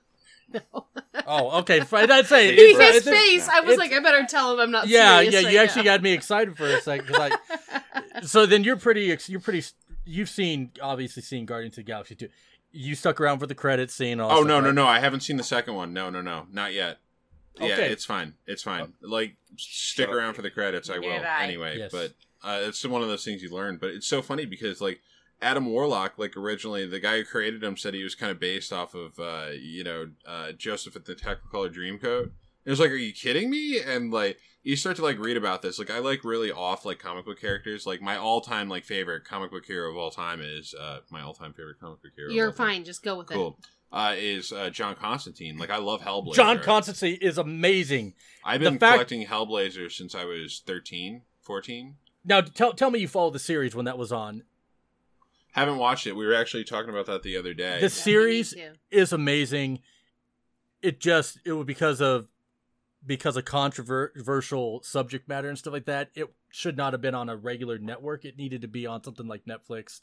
No. 0.54 0.62
oh 1.28 1.60
okay 1.60 1.82
fine 1.82 2.08
that's 2.08 2.32
it 2.32 2.56
His 2.58 2.78
It's- 2.80 2.96
it's- 2.98 3.04
face, 3.20 3.50
I 3.50 3.60
was 3.62 3.78
like, 3.78 3.92
I 3.92 4.00
better 4.00 4.26
tell 4.26 4.54
him 4.54 4.60
I'm 4.60 4.72
not. 4.72 4.88
yeah 4.88 5.18
serious 5.18 5.34
yeah 5.34 5.42
right 5.42 5.54
you 5.54 5.60
actually 5.60 5.84
now. 5.84 5.96
got 5.96 6.02
me 6.04 6.14
excited 6.14 6.56
for 6.58 6.66
a 6.66 6.80
second 6.82 7.08
'cause 7.08 7.32
I, 7.32 8.22
so 8.24 8.46
then 8.46 8.64
you're 8.64 8.78
pretty 8.78 9.16
you're 9.28 9.40
pretty 9.42 9.64
you've 10.06 10.30
seen 10.30 10.72
obviously 10.82 11.22
seen 11.24 11.46
Guardians 11.46 11.74
of 11.78 11.84
the 11.86 11.92
Galaxy 11.92 12.16
too 12.16 12.30
you 12.72 12.96
stuck 12.96 13.20
around 13.20 13.40
for 13.40 13.48
the 13.48 13.56
credits 13.56 13.94
scene 13.94 14.20
all 14.20 14.32
Oh 14.32 14.44
no 14.44 14.60
no 14.60 14.68
right? 14.68 14.76
no! 14.76 14.86
I 14.86 15.00
haven't 15.00 15.22
seen 15.22 15.38
the 15.38 15.44
second 15.44 15.74
one. 15.74 15.94
No 15.94 16.10
no 16.10 16.22
no, 16.22 16.46
not 16.52 16.74
yet. 16.74 17.00
Yeah, 17.60 17.78
it's 17.78 18.06
fine. 18.06 18.36
It's 18.46 18.62
fine. 18.62 18.94
Like 19.02 19.36
stick 19.58 20.08
Shut 20.08 20.16
around 20.16 20.36
for 20.36 20.44
the 20.44 20.52
credits. 20.52 20.90
I 20.90 21.00
will 21.00 21.10
Neither 21.10 21.26
anyway. 21.26 21.78
Yes. 21.80 21.92
But 21.92 22.14
uh, 22.44 22.60
it's 22.68 22.86
one 22.86 23.02
of 23.02 23.08
those 23.08 23.26
things 23.26 23.42
you 23.42 23.50
learn. 23.50 23.78
But 23.78 23.92
it's 23.92 24.06
so 24.06 24.22
funny 24.22 24.46
because 24.46 24.80
like 24.80 25.00
Adam 25.42 25.66
Warlock, 25.68 26.18
like 26.18 26.36
originally 26.36 26.86
the 26.88 27.00
guy 27.00 27.18
who 27.18 27.24
created 27.24 27.64
him 27.64 27.78
said 27.78 27.94
he 27.94 28.04
was 28.04 28.16
kind 28.16 28.32
of 28.32 28.40
based 28.40 28.74
off 28.74 28.96
of 28.96 29.20
uh, 29.20 29.50
you 29.60 29.84
know 29.84 30.10
uh, 30.26 30.52
Joseph 30.54 30.96
at 30.96 31.06
the 31.06 31.16
Technicolor 31.16 31.74
Dreamcoat. 31.74 32.32
It 32.66 32.70
was 32.70 32.80
like, 32.80 32.92
are 32.92 32.96
you 32.96 33.14
kidding 33.14 33.50
me? 33.50 33.80
And 33.80 34.12
like 34.12 34.40
you 34.64 34.76
start 34.76 34.96
to 34.98 35.02
like 35.04 35.20
read 35.20 35.38
about 35.38 35.62
this. 35.62 35.80
Like 35.80 35.90
I 35.92 36.00
like 36.00 36.24
really 36.26 36.52
off 36.52 36.86
like 36.86 37.00
comic 37.00 37.26
book 37.26 37.40
characters. 37.40 37.86
Like 37.86 38.02
my 38.02 38.18
all 38.18 38.42
time 38.42 38.68
like 38.68 38.84
favorite 38.84 39.24
comic 39.24 39.52
book 39.52 39.66
hero 39.66 39.90
of 39.92 39.96
all 39.98 40.12
time 40.12 40.42
is 40.42 40.74
uh, 40.78 41.00
my 41.10 41.22
all 41.22 41.34
time 41.34 41.54
favorite 41.54 41.80
comic 41.80 42.02
book 42.02 42.12
hero. 42.16 42.32
You're 42.32 42.48
all 42.48 42.52
time. 42.52 42.68
fine. 42.68 42.84
Just 42.84 43.04
go 43.04 43.18
with 43.18 43.32
it. 43.32 43.36
Cool. 43.36 43.58
Uh, 43.90 44.16
is 44.18 44.52
uh, 44.52 44.70
John 44.70 44.96
Constantine. 44.96 45.58
Like 45.58 45.70
I 45.70 45.78
love 45.78 46.02
Hellblazer. 46.02 46.34
John 46.34 46.60
Constantine 46.60 47.20
is 47.22 47.38
amazing 47.38 48.16
I've 48.44 48.60
been 48.60 48.78
fact- 48.80 48.96
collecting 48.96 49.26
Hellblazer 49.26 49.90
since 49.90 50.14
I 50.14 50.26
was 50.26 50.62
13, 50.66 51.22
14. 51.42 51.96
now 52.26 52.42
tell 52.42 52.74
tell 52.74 52.90
me 52.92 53.00
you 53.00 53.08
followed 53.08 53.32
the 53.34 53.40
series 53.40 53.74
when 53.76 53.86
that 53.86 53.98
was 53.98 54.12
on 54.12 54.44
Haven't 55.52 55.78
watched 55.78 56.06
it. 56.08 56.16
We 56.16 56.26
were 56.26 56.36
actually 56.36 56.64
talking 56.64 56.90
about 56.90 57.08
that 57.08 57.24
the 57.24 57.38
other 57.38 57.54
day. 57.54 57.78
The 57.78 57.84
Yeah, 57.84 57.88
series 57.88 58.56
is 58.92 59.12
amazing. 59.12 59.80
It 60.82 61.00
just 61.00 61.40
it 61.46 61.54
was 61.54 61.66
because 61.66 62.02
of 62.02 62.28
because 63.06 63.38
of 63.38 63.46
controversial 63.46 64.82
subject 64.84 65.28
matter 65.28 65.50
and 65.50 65.58
stuff 65.58 65.74
like 65.74 65.86
that. 65.86 66.10
It 66.14 66.32
should 66.50 66.78
not 66.78 66.94
have 66.94 67.02
been 67.02 67.16
on 67.16 67.30
a 67.30 67.36
regular 67.36 67.78
network. 67.78 68.26
It 68.26 68.38
needed 68.38 68.62
to 68.62 68.68
be 68.68 68.86
on 68.86 69.04
something 69.04 69.28
like 69.28 69.46
Netflix, 69.46 70.02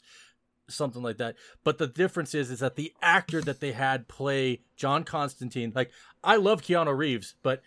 something 0.67 1.01
like 1.03 1.17
that. 1.17 1.35
But 1.63 1.77
the 1.77 1.87
difference 1.87 2.33
is 2.33 2.51
is 2.51 2.59
that 2.59 2.75
the 2.75 2.93
actor 3.01 3.41
that 3.41 3.59
they 3.59 3.71
had 3.71 4.07
play 4.07 4.61
John 4.75 5.03
Constantine, 5.03 5.71
like 5.75 5.91
I 6.23 6.35
love 6.35 6.61
Keanu 6.61 6.97
Reeves, 6.97 7.35
but 7.43 7.61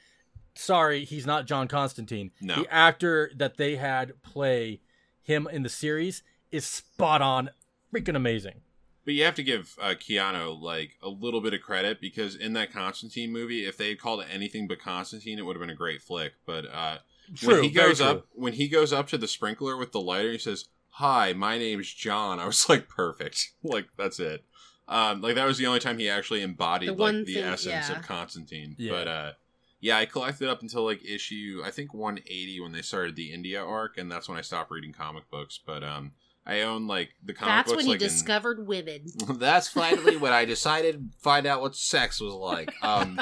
sorry, 0.54 1.04
he's 1.04 1.26
not 1.26 1.46
John 1.46 1.68
Constantine. 1.68 2.32
No. 2.40 2.56
The 2.56 2.72
actor 2.72 3.30
that 3.36 3.56
they 3.56 3.76
had 3.76 4.20
play 4.22 4.80
him 5.22 5.48
in 5.50 5.62
the 5.62 5.68
series 5.68 6.22
is 6.50 6.64
spot 6.64 7.22
on, 7.22 7.50
freaking 7.94 8.16
amazing. 8.16 8.60
But 9.04 9.14
you 9.14 9.24
have 9.24 9.36
to 9.36 9.42
give 9.42 9.74
uh, 9.80 9.94
Keanu 9.94 10.60
like 10.60 10.98
a 11.02 11.08
little 11.08 11.40
bit 11.40 11.54
of 11.54 11.62
credit 11.62 11.98
because 12.00 12.34
in 12.36 12.52
that 12.54 12.72
Constantine 12.72 13.32
movie, 13.32 13.64
if 13.64 13.76
they 13.78 13.88
had 13.88 13.98
called 13.98 14.20
it 14.20 14.26
anything 14.30 14.68
but 14.68 14.80
Constantine, 14.80 15.38
it 15.38 15.42
would 15.46 15.56
have 15.56 15.60
been 15.60 15.70
a 15.70 15.74
great 15.74 16.02
flick. 16.02 16.34
But 16.44 16.66
uh, 16.70 16.98
True, 17.34 17.54
when 17.54 17.62
he 17.64 17.70
goes 17.70 18.00
up, 18.02 18.26
when 18.32 18.52
he 18.52 18.68
goes 18.68 18.92
up 18.92 19.06
to 19.08 19.18
the 19.18 19.28
sprinkler 19.28 19.76
with 19.78 19.92
the 19.92 20.00
lighter, 20.00 20.32
he 20.32 20.38
says, 20.38 20.66
"Hi, 20.90 21.32
my 21.32 21.56
name's 21.56 21.90
John." 21.92 22.38
I 22.38 22.44
was 22.46 22.68
like, 22.68 22.88
perfect. 22.88 23.52
like 23.62 23.86
that's 23.96 24.20
it. 24.20 24.44
Um, 24.88 25.20
like 25.22 25.36
that 25.36 25.46
was 25.46 25.56
the 25.58 25.66
only 25.66 25.80
time 25.80 25.98
he 25.98 26.08
actually 26.10 26.42
embodied 26.42 26.90
The 26.90 26.94
like 26.94 27.24
the 27.24 27.34
thing- 27.34 27.44
essence 27.44 27.88
yeah. 27.88 27.98
of 27.98 28.02
Constantine. 28.06 28.74
Yeah. 28.78 28.92
But 28.92 29.08
uh, 29.08 29.32
yeah, 29.80 29.96
I 29.98 30.04
collected 30.06 30.48
up 30.50 30.60
until 30.60 30.84
like 30.84 31.02
issue 31.04 31.62
I 31.64 31.70
think 31.70 31.94
180 31.94 32.60
when 32.60 32.72
they 32.72 32.82
started 32.82 33.16
the 33.16 33.32
India 33.32 33.62
arc, 33.64 33.96
and 33.96 34.10
that's 34.12 34.28
when 34.28 34.36
I 34.36 34.42
stopped 34.42 34.70
reading 34.70 34.92
comic 34.92 35.30
books. 35.30 35.58
But 35.64 35.82
um, 35.82 36.12
I 36.48 36.62
own 36.62 36.86
like 36.86 37.10
the 37.22 37.34
comic 37.34 37.50
That's 37.50 37.68
books. 37.68 37.76
when 37.76 37.86
you 37.86 37.92
like 37.92 38.02
in- 38.02 38.08
discovered 38.08 38.66
women. 38.66 39.02
That's 39.34 39.68
finally 39.68 40.16
when 40.16 40.32
I 40.32 40.46
decided 40.46 40.94
to 40.94 41.00
find 41.18 41.46
out 41.46 41.60
what 41.60 41.76
sex 41.76 42.20
was 42.20 42.32
like. 42.32 42.72
Um, 42.82 43.20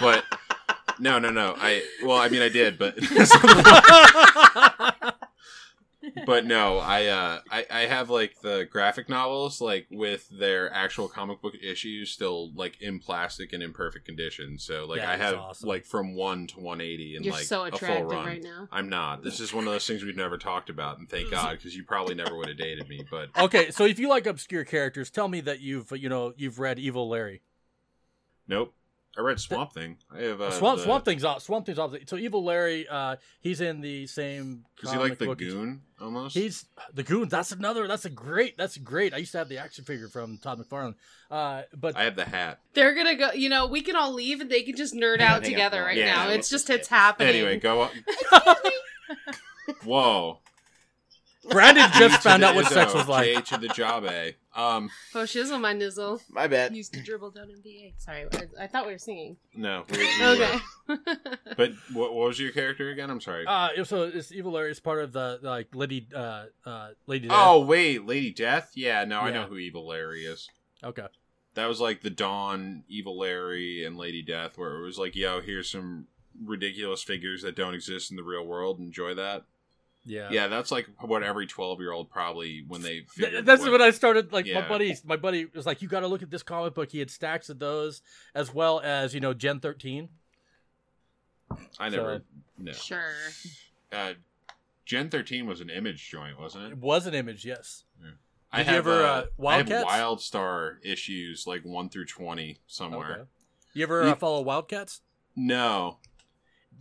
but 0.00 0.24
no, 0.98 1.18
no, 1.18 1.28
no. 1.28 1.54
I 1.58 1.82
well, 2.02 2.16
I 2.16 2.30
mean, 2.30 2.40
I 2.40 2.48
did, 2.48 2.78
but 2.78 2.96
but 6.26 6.44
no, 6.46 6.78
I 6.78 7.06
uh, 7.06 7.40
I 7.50 7.66
I 7.70 7.80
have 7.86 8.10
like 8.10 8.40
the 8.40 8.66
graphic 8.70 9.08
novels 9.08 9.60
like 9.60 9.86
with 9.90 10.28
their 10.28 10.72
actual 10.72 11.08
comic 11.08 11.40
book 11.40 11.54
issues 11.62 12.10
still 12.10 12.52
like 12.54 12.80
in 12.80 12.98
plastic 12.98 13.52
and 13.52 13.62
in 13.62 13.72
perfect 13.72 14.04
condition. 14.06 14.58
So 14.58 14.86
like 14.86 15.00
That 15.00 15.08
I 15.08 15.16
have 15.16 15.34
awesome. 15.36 15.68
like 15.68 15.84
from 15.84 16.14
one 16.14 16.46
to 16.48 16.60
one 16.60 16.80
eighty 16.80 17.16
and 17.16 17.24
You're 17.24 17.34
like 17.34 17.44
so 17.44 17.64
a 17.64 17.70
full 17.72 18.04
run. 18.04 18.26
right 18.26 18.42
now. 18.42 18.68
I'm 18.72 18.88
not. 18.88 19.22
This 19.22 19.40
is 19.40 19.52
one 19.54 19.66
of 19.66 19.72
those 19.72 19.86
things 19.86 20.02
we've 20.04 20.16
never 20.16 20.38
talked 20.38 20.70
about, 20.70 20.98
and 20.98 21.08
thank 21.08 21.30
God, 21.30 21.56
because 21.58 21.74
you 21.76 21.84
probably 21.84 22.14
never 22.14 22.36
would 22.36 22.48
have 22.48 22.58
dated 22.58 22.88
me. 22.88 23.04
But 23.10 23.30
okay, 23.38 23.70
so 23.70 23.84
if 23.84 23.98
you 23.98 24.08
like 24.08 24.26
obscure 24.26 24.64
characters, 24.64 25.10
tell 25.10 25.28
me 25.28 25.40
that 25.42 25.60
you've 25.60 25.90
you 25.92 26.08
know 26.08 26.32
you've 26.36 26.58
read 26.58 26.78
Evil 26.78 27.08
Larry. 27.08 27.42
nope. 28.46 28.74
I 29.16 29.20
read 29.20 29.38
Swamp 29.38 29.72
Thing. 29.72 29.96
I 30.12 30.22
have 30.22 30.40
uh, 30.40 30.50
Swamp 30.50 30.78
the- 30.78 30.84
Swamp 30.84 31.04
Thing's 31.04 31.24
off. 31.24 31.42
Swamp 31.42 31.66
Thing's 31.66 31.78
off. 31.78 31.94
So 32.06 32.16
Evil 32.16 32.42
Larry, 32.44 32.88
uh, 32.88 33.16
he's 33.40 33.60
in 33.60 33.80
the 33.80 34.06
same. 34.08 34.64
Is 34.82 34.90
he 34.90 34.98
like 34.98 35.18
the 35.18 35.26
book- 35.26 35.38
goon 35.38 35.82
almost? 36.00 36.34
He's 36.34 36.64
the 36.92 37.02
goon. 37.04 37.28
That's 37.28 37.52
another. 37.52 37.86
That's 37.86 38.04
a 38.04 38.10
great. 38.10 38.56
That's 38.58 38.76
great. 38.76 39.14
I 39.14 39.18
used 39.18 39.32
to 39.32 39.38
have 39.38 39.48
the 39.48 39.58
action 39.58 39.84
figure 39.84 40.08
from 40.08 40.38
Todd 40.38 40.58
McFarlane. 40.58 40.94
Uh, 41.30 41.62
but 41.76 41.96
I 41.96 42.04
have 42.04 42.16
the 42.16 42.24
hat. 42.24 42.58
They're 42.74 42.94
gonna 42.94 43.14
go. 43.14 43.32
You 43.32 43.48
know, 43.48 43.66
we 43.66 43.82
can 43.82 43.94
all 43.96 44.12
leave 44.12 44.40
and 44.40 44.50
they 44.50 44.62
can 44.62 44.76
just 44.76 44.94
nerd 44.94 45.18
Yeah, 45.20 45.34
out 45.34 45.44
together 45.44 45.82
right 45.82 45.96
yeah, 45.96 46.06
now. 46.14 46.26
let's 46.26 46.38
It's 46.38 46.50
just 46.50 46.66
just 46.66 46.78
it's 46.80 46.88
happening. 46.88 47.28
Anyway, 47.36 47.58
go 47.60 47.82
on. 47.82 47.90
Whoa. 49.84 50.40
Brandon 51.50 51.88
just 51.98 52.22
found 52.22 52.42
out 52.44 52.54
what 52.54 52.66
Izzo, 52.66 52.72
sex 52.72 52.94
was 52.94 53.06
J 53.06 53.34
like. 53.34 53.44
to 53.46 53.58
the 53.58 53.68
job 53.68 54.04
A. 54.04 54.34
Um, 54.56 54.90
Oh, 55.14 55.20
shizzle 55.24 55.60
my 55.60 55.72
nizzle. 55.74 56.20
My 56.30 56.46
bad. 56.46 56.74
Used 56.76 56.94
to 56.94 57.02
dribble 57.02 57.30
down 57.32 57.50
in 57.50 57.60
BA. 57.60 57.92
Sorry, 57.98 58.26
I, 58.58 58.64
I 58.64 58.66
thought 58.66 58.86
we 58.86 58.92
were 58.92 58.98
singing. 58.98 59.36
no. 59.54 59.84
we- 59.90 59.98
we 59.98 60.04
Okay. 60.24 60.58
were. 60.88 60.98
But 61.56 61.72
what, 61.92 62.14
what 62.14 62.28
was 62.28 62.38
your 62.40 62.50
character 62.52 62.90
again? 62.90 63.10
I'm 63.10 63.20
sorry. 63.20 63.44
Uh, 63.46 63.84
so 63.84 64.02
it's 64.04 64.32
Evil 64.32 64.52
Larry 64.52 64.70
is 64.72 64.80
part 64.80 65.02
of 65.02 65.12
the 65.12 65.38
like 65.42 65.68
Lady 65.74 66.06
uh 66.14 66.44
uh 66.66 66.88
Lady. 67.06 67.28
Death. 67.28 67.36
oh 67.40 67.60
wait, 67.64 68.04
Lady 68.06 68.32
Death. 68.32 68.72
Yeah, 68.74 69.04
no, 69.04 69.20
I 69.20 69.30
know 69.30 69.42
Yeah. 69.42 69.46
who 69.48 69.56
Evil 69.58 69.86
Larry 69.86 70.24
is. 70.24 70.48
okay. 70.82 71.06
That 71.54 71.66
was 71.68 71.80
like 71.80 72.00
the 72.02 72.10
Dawn, 72.10 72.82
Evil 72.88 73.16
Larry, 73.16 73.84
and 73.84 73.96
Lady 73.96 74.22
Death, 74.22 74.58
where 74.58 74.76
it 74.76 74.82
was 74.84 74.98
like, 74.98 75.14
yo, 75.14 75.40
here's 75.40 75.70
some 75.70 76.08
ridiculous 76.42 77.00
figures 77.04 77.42
that 77.42 77.54
don't 77.54 77.74
exist 77.74 78.10
in 78.10 78.16
the 78.16 78.24
real 78.24 78.44
world. 78.44 78.80
Enjoy 78.80 79.14
that. 79.14 79.44
Yeah. 80.06 80.28
Yeah, 80.30 80.48
that's 80.48 80.70
like 80.70 80.86
what 81.00 81.22
every 81.22 81.46
12 81.46 81.80
year 81.80 81.90
old 81.92 82.10
probably 82.10 82.64
when 82.68 82.82
they. 82.82 83.06
Th- 83.16 83.42
That's 83.44 83.62
what- 83.62 83.72
when 83.72 83.80
I 83.82 83.90
started. 83.90 84.32
Like 84.32 84.44
my 84.46 84.50
Yeah. 84.52 84.68
buddy, 84.68 84.96
my 85.04 85.16
buddy 85.16 85.46
was 85.46 85.64
like, 85.66 85.80
"You 85.80 85.88
got 85.88 86.00
to 86.00 86.06
look 86.08 86.22
at 86.22 86.30
this 86.30 86.42
comic 86.42 86.74
book." 86.74 86.90
He 86.90 86.98
had 86.98 87.10
stacks 87.10 87.48
of 87.48 87.58
those, 87.58 88.02
as 88.34 88.52
well 88.52 88.80
as 88.80 89.14
you 89.14 89.20
know 89.20 89.32
Gen 89.32 89.60
thirteen. 89.60 90.10
I 91.78 91.88
never. 91.88 92.18
so- 92.18 92.24
no. 92.58 92.72
Sure. 92.72 93.12
Uh, 93.92 94.14
Gen 94.84 95.08
13 95.08 95.46
was 95.46 95.60
an 95.60 95.70
image 95.70 96.10
joint, 96.10 96.38
wasn't 96.38 96.64
It 96.64 96.72
it? 96.72 96.78
was 96.78 97.06
an 97.06 97.14
image, 97.14 97.44
yes. 97.46 97.84
I 98.52 98.58
Did 98.58 98.66
you 98.66 98.72
have, 98.74 98.86
ever, 98.86 99.02
uh, 99.02 99.06
uh, 99.06 99.10
I 99.10 99.16
have 99.16 99.28
Wildcats? 99.68 99.84
Wildstar 99.90 100.76
issues 100.84 101.46
like 101.46 101.62
1 101.64 101.88
through 101.88 102.04
20 102.06 102.58
somewhere. 102.66 103.12
Okay. 103.12 103.22
You 103.72 103.82
ever 103.84 104.02
uh, 104.02 104.08
You- 104.10 104.14
follow 104.14 104.42
Wildcats? 104.42 105.00
No. 105.34 105.98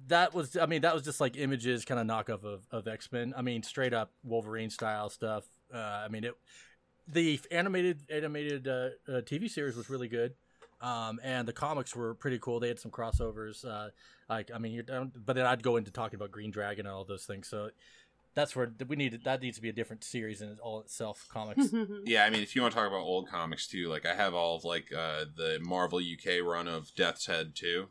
That 0.08 0.34
was, 0.34 0.58
I 0.58 0.66
mean, 0.66 0.82
that 0.82 0.94
was 0.94 1.04
just 1.04 1.22
like 1.22 1.38
images, 1.38 1.86
kind 1.86 2.00
of 2.00 2.08
knockoff 2.08 2.44
of, 2.44 2.62
of 2.72 2.88
X 2.88 3.12
Men. 3.12 3.34
I 3.38 3.42
mean, 3.42 3.64
straight 3.64 3.94
up 3.94 4.12
Wolverine 4.24 4.70
style 4.70 5.10
stuff. 5.10 5.46
Uh, 5.74 5.78
I 5.78 6.08
mean, 6.10 6.24
it. 6.26 6.34
The 7.08 7.40
animated 7.52 8.00
animated 8.10 8.68
uh, 8.68 8.90
uh, 9.08 9.22
TV 9.22 9.50
series 9.50 9.76
was 9.76 9.90
really 9.90 10.08
good, 10.08 10.36
um, 10.82 11.20
and 11.22 11.46
the 11.46 11.52
comics 11.52 11.94
were 11.96 12.14
pretty 12.16 12.40
cool. 12.40 12.62
They 12.62 12.70
had 12.70 12.80
some 12.80 12.92
crossovers. 12.92 13.66
Uh, 13.66 13.90
like, 14.30 14.52
I 14.56 14.58
mean, 14.58 14.72
you're, 14.72 14.84
down- 14.84 15.12
but 15.14 15.36
then 15.36 15.46
I'd 15.46 15.64
go 15.64 15.76
into 15.76 15.92
talking 15.92 16.16
about 16.16 16.32
Green 16.32 16.50
Dragon 16.50 16.86
and 16.86 16.96
all 16.96 17.04
those 17.04 17.26
things. 17.26 17.50
So, 17.50 17.72
that's 18.36 18.56
where 18.56 18.72
we 18.88 18.96
need 18.96 19.20
that 19.26 19.42
needs 19.42 19.58
to 19.58 19.62
be 19.62 19.68
a 19.70 19.74
different 19.74 20.04
series 20.06 20.42
in 20.42 20.58
all 20.62 20.80
itself. 20.80 21.28
Comics. 21.30 21.74
Yeah, 22.06 22.24
I 22.26 22.30
mean, 22.30 22.42
if 22.42 22.56
you 22.56 22.62
want 22.62 22.74
to 22.74 22.80
talk 22.80 22.88
about 22.88 23.02
old 23.02 23.28
comics 23.30 23.68
too, 23.68 23.90
like 23.90 24.06
I 24.06 24.16
have 24.16 24.34
all 24.34 24.56
of 24.56 24.64
like 24.64 24.92
uh, 24.96 25.26
the 25.36 25.60
Marvel 25.62 26.00
UK 26.00 26.42
run 26.44 26.68
of 26.70 26.94
Death's 26.96 27.26
Head 27.26 27.54
too, 27.54 27.88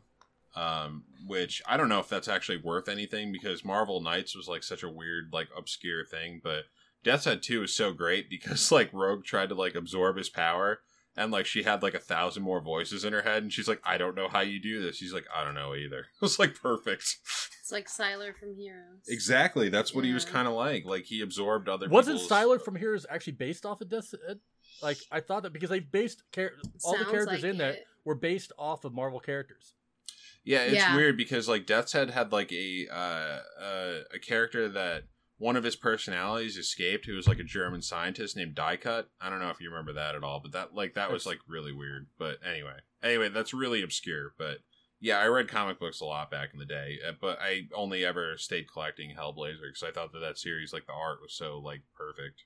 um, 0.55 1.03
which 1.25 1.61
I 1.67 1.77
don't 1.77 1.89
know 1.89 1.99
if 1.99 2.09
that's 2.09 2.27
actually 2.27 2.57
worth 2.57 2.87
anything 2.87 3.31
because 3.31 3.65
Marvel 3.65 4.01
Knights 4.01 4.35
was 4.35 4.47
like 4.47 4.63
such 4.63 4.83
a 4.83 4.89
weird, 4.89 5.29
like 5.33 5.47
obscure 5.57 6.05
thing. 6.05 6.41
But 6.43 6.65
Death's 7.03 7.25
Head 7.25 7.41
two 7.41 7.63
is 7.63 7.75
so 7.75 7.93
great 7.93 8.29
because 8.29 8.71
like 8.71 8.89
Rogue 8.93 9.23
tried 9.23 9.49
to 9.49 9.55
like 9.55 9.75
absorb 9.75 10.17
his 10.17 10.29
power. 10.29 10.79
And 11.15 11.31
like 11.31 11.45
she 11.45 11.61
had 11.61 11.83
like 11.83 11.93
a 11.93 11.99
thousand 11.99 12.41
more 12.41 12.59
voices 12.59 13.05
in 13.05 13.13
her 13.13 13.21
head, 13.21 13.43
and 13.43 13.53
she's 13.53 13.67
like, 13.67 13.79
"I 13.83 13.99
don't 13.99 14.15
know 14.15 14.27
how 14.27 14.39
you 14.39 14.59
do 14.59 14.81
this." 14.81 14.95
She's 14.95 15.13
like, 15.13 15.25
"I 15.31 15.43
don't 15.43 15.53
know 15.53 15.75
either." 15.75 16.07
It 16.15 16.21
was 16.21 16.39
like 16.39 16.59
perfect. 16.59 17.03
it's 17.61 17.71
like 17.71 17.87
Sylar 17.87 18.35
from 18.35 18.55
Heroes. 18.55 19.03
Exactly. 19.07 19.69
That's 19.69 19.93
what 19.93 20.05
he 20.05 20.11
was 20.11 20.25
kind 20.25 20.47
of 20.47 20.55
like. 20.55 20.85
Like 20.85 21.03
he 21.05 21.21
absorbed 21.21 21.69
other. 21.69 21.87
Wasn't 21.87 22.19
people's- 22.19 22.31
Sylar 22.31 22.59
from 22.59 22.75
Heroes 22.75 23.05
actually 23.07 23.33
based 23.33 23.63
off 23.63 23.79
of 23.81 23.89
Death? 23.89 24.11
Ed? 24.27 24.39
Like 24.81 24.97
I 25.11 25.19
thought 25.19 25.43
that 25.43 25.53
because 25.53 25.69
they 25.69 25.81
based 25.81 26.23
char- 26.33 26.53
all 26.83 26.97
the 26.97 27.05
characters 27.05 27.43
like 27.43 27.51
in 27.51 27.59
that 27.59 27.75
it. 27.75 27.85
were 28.05 28.15
based 28.15 28.51
off 28.57 28.83
of 28.83 28.91
Marvel 28.95 29.19
characters. 29.19 29.75
Yeah, 30.43 30.63
it's 30.63 30.75
Yeah. 30.75 30.95
weird 30.95 31.15
because 31.17 31.47
like 31.47 31.65
Death's 31.65 31.93
Head 31.93 32.09
had 32.09 32.31
like 32.31 32.51
a 32.51 32.87
uh, 32.89 33.39
uh, 33.61 33.99
a 34.13 34.19
character 34.19 34.67
that 34.69 35.05
one 35.37 35.55
of 35.55 35.63
his 35.63 35.75
personalities 35.75 36.57
escaped, 36.57 37.05
who 37.05 37.15
was 37.15 37.27
like 37.27 37.39
a 37.39 37.43
German 37.43 37.81
scientist 37.81 38.35
named 38.37 38.55
Die 38.55 38.77
Cut. 38.77 39.09
I 39.19 39.29
don't 39.29 39.39
know 39.39 39.49
if 39.49 39.59
you 39.59 39.69
remember 39.69 39.93
that 39.93 40.15
at 40.15 40.23
all, 40.23 40.39
but 40.39 40.51
that 40.51 40.73
like 40.75 40.93
that 40.95 41.11
was 41.11 41.25
like 41.25 41.39
really 41.47 41.71
weird. 41.71 42.07
But 42.17 42.39
anyway, 42.45 42.77
anyway, 43.01 43.29
that's 43.29 43.53
really 43.53 43.81
obscure. 43.81 44.33
But 44.37 44.59
yeah, 44.99 45.19
I 45.19 45.25
read 45.27 45.47
comic 45.49 45.79
books 45.79 45.99
a 46.01 46.05
lot 46.05 46.29
back 46.31 46.49
in 46.53 46.59
the 46.59 46.65
day, 46.65 46.99
uh, 47.07 47.11
but 47.19 47.39
I 47.41 47.67
only 47.75 48.05
ever 48.05 48.37
stayed 48.37 48.71
collecting 48.71 49.15
Hellblazer 49.15 49.61
because 49.67 49.83
I 49.83 49.91
thought 49.91 50.11
that 50.13 50.19
that 50.19 50.37
series, 50.37 50.71
like 50.71 50.85
the 50.87 50.93
art, 50.93 51.19
was 51.21 51.33
so 51.33 51.59
like 51.59 51.81
perfect. 51.97 52.43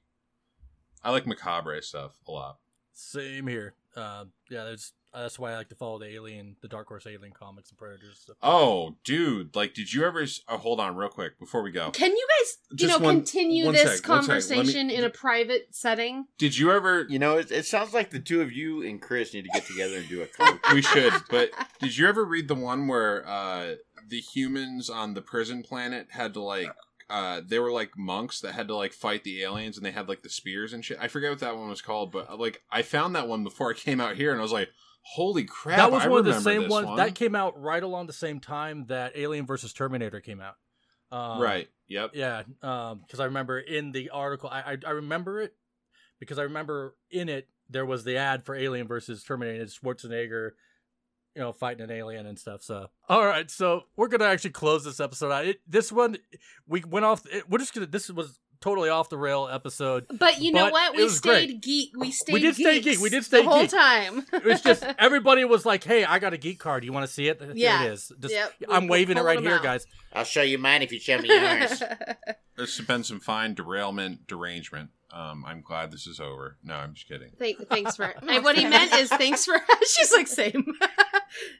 I 1.03 1.11
like 1.11 1.28
macabre 1.28 1.82
stuff 1.82 2.14
a 2.28 2.32
lot. 2.32 2.57
Same 2.94 3.48
here. 3.48 3.76
Uh, 3.95 4.26
yeah, 4.49 4.64
that's 4.65 4.94
that's 5.22 5.39
why 5.39 5.52
I 5.53 5.57
like 5.57 5.69
to 5.69 5.76
follow 5.76 5.99
the 5.99 6.07
Alien, 6.14 6.56
the 6.61 6.68
Dark 6.68 6.88
Horse 6.88 7.06
Alien 7.07 7.31
comics 7.34 7.69
and 7.69 7.77
Predators. 7.77 8.19
Stuff. 8.19 8.35
Oh, 8.41 8.95
dude! 9.03 9.56
Like, 9.56 9.73
did 9.73 9.94
you 9.94 10.06
ever? 10.06 10.26
Oh, 10.48 10.57
hold 10.57 10.80
on, 10.80 10.95
real 10.95 11.10
quick 11.10 11.39
before 11.39 11.61
we 11.61 11.72
go. 11.72 11.91
Can 11.91 12.11
you 12.11 12.27
guys, 12.39 12.57
you 12.72 12.77
Just 12.88 12.99
know, 12.99 13.06
one- 13.06 13.15
continue 13.18 13.65
one 13.65 13.73
this 13.73 13.98
sec, 13.99 14.07
one 14.10 14.23
sec. 14.23 14.27
Let 14.30 14.49
me- 14.49 14.56
conversation 14.56 14.89
in 14.89 15.03
a 15.03 15.10
private 15.10 15.68
setting? 15.72 16.26
Did 16.38 16.57
you 16.57 16.72
ever? 16.72 17.06
You 17.10 17.19
know, 17.19 17.38
it, 17.38 17.52
it 17.52 17.65
sounds 17.65 17.94
like 17.94 18.10
the 18.11 18.19
two 18.19 18.41
of 18.41 18.52
you 18.52 18.81
and 18.84 19.02
Chris 19.02 19.34
need 19.34 19.44
to 19.45 19.49
get 19.53 19.65
together 19.65 19.98
and 19.98 20.07
do 20.10 20.22
a 20.22 20.26
comic. 20.38 20.61
we 20.72 20.81
should. 20.81 21.14
But 21.30 21.52
did 21.80 21.98
you 21.98 22.07
ever 22.07 22.23
read 22.26 22.48
the 22.48 22.56
one 22.56 22.88
where 22.88 23.27
uh, 23.27 23.76
the 24.07 24.19
humans 24.19 24.89
on 24.89 25.14
the 25.14 25.22
prison 25.22 25.64
planet 25.64 26.07
had 26.11 26.34
to 26.35 26.41
like? 26.41 26.69
Uh, 27.10 27.39
they 27.48 27.57
were 27.57 27.72
like 27.72 27.98
monks 27.98 28.41
that 28.41 28.53
had 28.53 28.68
to 28.68 28.76
like 28.76 28.91
fight 28.91 29.23
the 29.23 29.41
aliens, 29.41 29.77
and 29.77 29.85
they 29.85 29.91
had 29.91 30.10
like 30.10 30.23
the 30.23 30.30
spears 30.30 30.73
and 30.73 30.84
shit. 30.84 30.98
I 30.99 31.07
forget 31.07 31.30
what 31.30 31.39
that 31.39 31.56
one 31.56 31.69
was 31.69 31.81
called, 31.81 32.11
but 32.11 32.38
like 32.38 32.64
I 32.69 32.81
found 32.81 33.15
that 33.15 33.30
one 33.30 33.45
before 33.45 33.72
I 33.72 33.76
came 33.76 34.02
out 34.02 34.18
here, 34.18 34.31
and 34.31 34.39
I 34.39 34.44
was 34.44 34.52
like, 34.52 34.68
"Holy 35.14 35.46
crap!" 35.46 35.78
that 35.78 35.92
was 35.92 36.04
I 36.04 36.08
one 36.08 36.20
of 36.20 36.26
the 36.26 36.40
same 36.40 36.68
ones 36.68 36.88
one. 36.88 36.98
that 36.98 37.16
came 37.16 37.36
out 37.36 37.60
right 37.62 37.82
along 37.82 38.08
the 38.08 38.14
same 38.14 38.40
time 38.40 38.86
that 38.88 39.14
Alien 39.16 39.46
versus 39.46 39.74
Terminator 39.74 40.20
came 40.22 40.42
out. 40.42 40.56
Um, 41.12 41.40
right. 41.42 41.70
Yep. 41.88 42.12
Yeah, 42.14 42.44
because 42.60 43.20
I 43.20 43.26
remember 43.26 43.60
in 43.60 43.92
the 43.92 44.10
article, 44.10 44.50
I, 44.50 44.74
I 44.74 44.78
I 44.86 44.92
remember 44.92 45.42
it 45.42 45.54
because 46.20 46.38
I 46.40 46.44
remember 46.44 46.96
in 47.10 47.30
it 47.30 47.48
there 47.70 47.86
was 47.86 48.04
the 48.04 48.18
ad 48.18 48.46
for 48.46 48.56
Alien 48.56 48.88
versus 48.88 49.24
Terminator, 49.24 49.62
and 49.62 49.70
Schwarzenegger, 49.70 50.52
you 51.36 51.42
know, 51.42 51.52
fighting 51.52 51.84
an 51.84 51.92
alien 51.92 52.26
and 52.26 52.40
stuff. 52.40 52.62
So, 52.62 52.88
all 53.08 53.26
right, 53.26 53.50
so 53.50 53.84
we're 53.96 54.08
gonna 54.08 54.26
actually 54.26 54.52
close 54.52 54.84
this 54.84 55.00
episode 55.00 55.32
out. 55.32 55.46
It, 55.46 55.62
this 55.68 55.92
one, 55.92 56.18
we 56.68 56.84
went 56.84 57.06
off. 57.06 57.26
It, 57.32 57.50
we're 57.50 57.60
just 57.60 57.74
gonna. 57.74 57.88
This 57.88 58.10
was 58.10 58.40
totally 58.62 58.90
off 58.90 59.10
the 59.10 59.18
rail 59.18 59.48
episode. 59.52 60.06
But 60.12 60.42
you 60.42 60.52
know 60.52 60.70
what? 60.70 60.96
We 60.96 61.10
stayed 61.10 61.48
great. 61.48 61.62
geek. 61.62 61.92
We 61.98 62.12
stayed. 62.12 62.34
We 62.34 62.40
did 62.42 62.56
stay 62.56 62.80
geek. 62.82 63.00
We 63.00 63.10
did 63.10 63.24
stay 63.26 63.44
the 63.44 63.50
whole 63.50 63.62
geek. 63.62 63.72
time. 63.72 64.26
It 64.34 64.44
was 64.44 64.62
just 64.62 64.84
everybody 65.00 65.46
was 65.46 65.66
like, 65.66 65.84
"Hey, 65.84 66.04
I 66.06 66.20
got 66.20 66.34
a 66.34 66.38
geek 66.38 66.60
card. 66.60 66.84
You 66.84 66.94
want 66.94 67.06
to 67.08 67.12
see 67.12 67.28
it? 67.28 67.42
Here 67.42 67.52
Yeah. 67.56 67.84
it 67.84 67.92
is. 67.94 68.12
Just, 68.20 68.34
Yep. 68.34 68.54
I'm 68.70 68.84
We- 68.84 68.90
waving 68.90 69.18
it 69.18 69.22
right 69.24 69.40
here, 69.40 69.56
out. 69.56 69.64
guys. 69.64 69.86
I'll 70.14 70.24
show 70.24 70.42
you 70.42 70.58
mine 70.58 70.82
if 70.82 70.92
you 70.92 71.00
show 71.00 71.18
me 71.20 71.30
yours. 71.30 71.82
There's 72.56 72.80
been 72.82 73.04
some 73.04 73.20
fine 73.20 73.54
derailment, 73.54 74.26
derangement. 74.28 74.90
Um, 75.14 75.46
I'm 75.46 75.62
glad 75.62 75.92
this 75.92 76.06
is 76.08 76.20
over. 76.20 76.58
No, 76.64 76.74
I'm 76.76 76.94
just 76.94 77.08
kidding. 77.08 77.32
Thank, 77.38 77.60
thanks 77.70 77.96
for. 77.96 78.04
and 78.28 78.44
what 78.44 78.58
he 78.58 78.66
meant 78.66 78.92
is 78.94 79.10
thanks 79.10 79.46
for. 79.46 79.56
She's 79.96 80.12
like 80.12 80.28
same. 80.28 80.74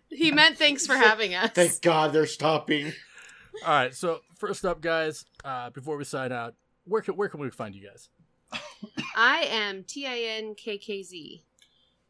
he 0.10 0.32
meant 0.32 0.58
thanks 0.58 0.86
for 0.88 0.96
having 0.96 1.34
us. 1.36 1.52
Thank 1.52 1.82
God 1.82 2.14
they're 2.14 2.26
stopping. 2.26 2.94
All 3.66 3.70
right. 3.74 3.94
So 3.96 4.20
first 4.38 4.66
up, 4.66 4.82
guys, 4.82 5.26
uh, 5.46 5.70
before 5.70 5.98
we 5.98 6.04
sign 6.04 6.32
out, 6.32 6.56
where 6.88 7.02
can 7.02 7.16
where 7.16 7.30
can 7.30 7.40
we 7.40 7.50
find 7.50 7.76
you 7.76 7.88
guys? 7.88 8.10
I 9.16 9.40
am 9.50 9.84
T 9.84 10.06
I 10.06 10.18
N 10.38 10.56
K 10.56 10.78
K 10.78 11.04
Z. 11.04 11.44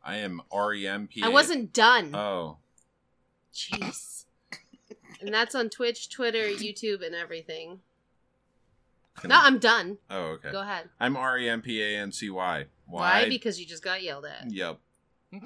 I 0.03 0.17
am 0.17 0.41
R 0.51 0.73
E 0.73 0.87
M 0.87 1.07
P. 1.07 1.21
I 1.23 1.29
wasn't 1.29 1.73
done. 1.73 2.13
Oh, 2.15 2.57
Jeez. 3.53 4.25
And 5.19 5.33
that's 5.33 5.55
on 5.55 5.69
Twitch, 5.69 6.09
Twitter, 6.09 6.43
YouTube, 6.43 7.03
and 7.03 7.15
everything. 7.15 7.79
can 9.17 9.29
No, 9.29 9.35
I- 9.37 9.45
I'm 9.45 9.57
done. 9.57 9.97
oh, 10.11 10.21
okay. 10.35 10.51
Go 10.51 10.61
ahead. 10.61 10.89
I'm 10.99 11.17
R 11.17 11.37
E 11.39 11.49
M 11.49 11.61
P 11.61 11.81
A 11.81 11.97
N 11.97 12.11
C 12.11 12.29
Y. 12.29 12.65
Why? 12.85 13.27
Because 13.27 13.59
you 13.59 13.65
just 13.65 13.83
got 13.83 14.01
yelled 14.03 14.25
at. 14.25 14.51
Yep. 14.51 14.77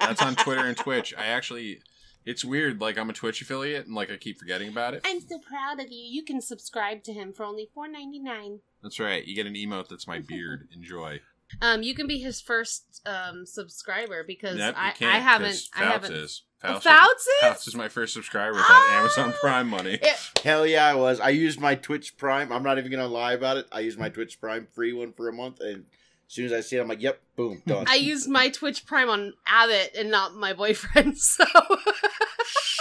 That's 0.00 0.22
on 0.22 0.34
Twitter 0.36 0.64
and 0.64 0.76
Twitch. 0.76 1.12
I 1.18 1.26
actually, 1.26 1.80
it's 2.28 2.44
weird. 2.44 2.80
Like 2.80 2.98
I'm 2.98 3.10
a 3.10 3.12
Twitch 3.12 3.40
affiliate, 3.42 3.86
and 3.86 3.94
like 3.94 4.10
I 4.10 4.16
keep 4.16 4.38
forgetting 4.38 4.68
about 4.68 4.94
it. 4.94 5.02
I'm 5.04 5.20
so 5.20 5.38
proud 5.38 5.80
of 5.80 5.90
you. 5.90 5.98
You 6.04 6.22
can 6.24 6.40
subscribe 6.40 7.02
to 7.04 7.12
him 7.12 7.32
for 7.32 7.44
only 7.44 7.68
four 7.74 7.88
ninety 7.88 8.18
nine. 8.20 8.60
That's 8.82 9.00
right. 9.00 9.24
You 9.24 9.34
get 9.34 9.46
an 9.46 9.54
emote 9.54 9.88
that's 9.88 10.06
my 10.06 10.18
beard. 10.20 10.68
Enjoy. 10.74 11.20
Um, 11.62 11.82
you 11.82 11.94
can 11.94 12.06
be 12.06 12.18
his 12.18 12.40
first 12.42 13.00
um 13.06 13.46
subscriber 13.46 14.22
because 14.26 14.58
Yep, 14.58 14.74
you 14.76 14.80
I, 14.82 14.90
can't, 14.90 15.14
I 15.14 15.18
haven't 15.18 15.48
'cause 15.48 15.70
I 15.74 15.80
Foutz 15.82 15.90
haven't 15.92 16.12
is. 16.12 16.42
Oh, 16.62 16.74
Foutz, 16.74 16.82
Foutz 16.82 17.12
is? 17.14 17.42
Foutz 17.44 17.68
is 17.68 17.74
my 17.76 17.88
first 17.88 18.12
subscriber 18.12 18.52
with 18.52 18.64
Ah! 18.64 18.86
that 18.90 18.98
Amazon 19.00 19.32
Prime 19.40 19.68
money. 19.68 19.94
It- 20.02 20.30
Hell 20.44 20.66
yeah, 20.66 20.86
I 20.86 20.94
was. 20.94 21.20
I 21.20 21.30
used 21.30 21.58
my 21.60 21.74
Twitch 21.76 22.16
Prime. 22.18 22.52
I'm 22.52 22.62
not 22.62 22.78
even 22.78 22.90
gonna 22.90 23.06
lie 23.08 23.32
about 23.32 23.56
it. 23.56 23.66
I 23.72 23.80
used 23.80 23.98
my 23.98 24.08
Twitch 24.10 24.40
Prime 24.40 24.66
free 24.74 24.92
one 24.92 25.12
for 25.14 25.28
a 25.28 25.32
month, 25.32 25.60
and 25.60 25.84
as 26.28 26.34
soon 26.34 26.46
as 26.46 26.52
I 26.52 26.60
see 26.60 26.76
it, 26.76 26.80
I'm 26.80 26.88
like, 26.88 27.00
"Yep, 27.02 27.20
boom, 27.36 27.62
done." 27.66 27.86
I 27.88 27.94
used 27.96 28.28
my 28.28 28.48
Twitch 28.50 28.84
Prime 28.86 29.08
on 29.08 29.32
Abbott 29.46 29.94
and 29.98 30.10
not 30.10 30.34
my 30.34 30.52
boyfriend, 30.52 31.16
so 31.18 31.44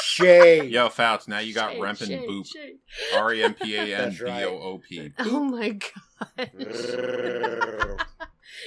Shame. 0.01 0.69
Yo, 0.69 0.89
Foutz. 0.89 1.27
Now 1.27 1.39
you 1.39 1.53
got 1.53 1.71
Shade, 1.73 1.81
Rempin 1.81 2.07
shade, 2.07 2.27
Boop. 2.29 2.45
shade. 2.47 2.77
R 3.15 3.33
E 3.33 3.43
M 3.43 3.53
P 3.53 3.75
A 3.75 3.81
N 3.81 3.89
That's 3.89 4.17
B 4.19 4.23
right. 4.25 4.43
O 4.45 4.49
O 4.59 4.77
P. 4.79 5.11
Oh 5.19 5.43
my 5.43 5.69
god. 5.69 6.49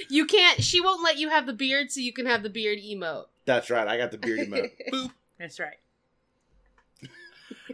You 0.09 0.25
can't 0.27 0.63
she 0.63 0.81
won't 0.81 1.03
let 1.03 1.19
you 1.19 1.29
have 1.29 1.47
the 1.47 1.53
beard 1.53 1.91
so 1.91 2.01
you 2.01 2.13
can 2.13 2.27
have 2.27 2.43
the 2.43 2.51
beard 2.51 2.79
emote. 2.79 3.27
That's 3.45 3.69
right. 3.71 3.87
I 3.89 3.97
got 3.99 4.13
the 4.13 4.19
beard 4.19 4.39
emote. 4.49 4.71
Boop. 4.93 5.11
That's 5.39 5.59
right. 5.59 5.77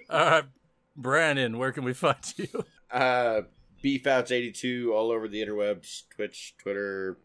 All 0.09 0.20
right, 0.31 0.45
Brandon, 0.97 1.59
where 1.59 1.73
can 1.73 1.85
we 1.85 1.93
find 1.93 2.16
you? 2.37 2.49
Uh, 2.91 3.43
Beefouts82 3.86 4.92
all 4.92 5.12
over 5.12 5.28
the 5.28 5.40
interwebs, 5.44 6.02
Twitch, 6.10 6.54
Twitter, 6.58 7.18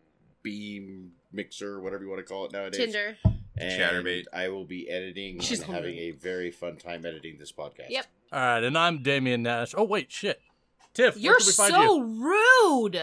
Beam, 0.44 1.12
Mixer, 1.32 1.82
whatever 1.82 2.04
you 2.04 2.10
want 2.10 2.20
to 2.20 2.32
call 2.32 2.46
it 2.46 2.52
nowadays. 2.54 2.78
Tinder. 2.80 3.18
And 3.58 3.82
Chatterbait. 3.82 4.26
I 4.34 4.50
will 4.50 4.66
be 4.66 4.88
editing 4.90 5.40
She's 5.40 5.62
and 5.62 5.74
having 5.74 5.98
a 5.98 6.12
very 6.12 6.52
fun 6.52 6.78
time 6.78 7.06
editing 7.06 7.38
this 7.40 7.52
podcast. 7.52 7.90
Yep. 7.90 8.06
All 8.32 8.40
right, 8.40 8.64
and 8.64 8.78
I'm 8.78 9.02
Damian 9.04 9.44
Nash. 9.44 9.74
Oh 9.76 9.84
wait, 9.84 10.12
shit, 10.12 10.40
Tiff, 10.94 11.18
You're 11.18 11.38
can 11.38 11.48
we 11.48 11.52
find 11.52 11.74
so 11.74 11.96
you? 11.98 12.84
rude. 12.84 13.02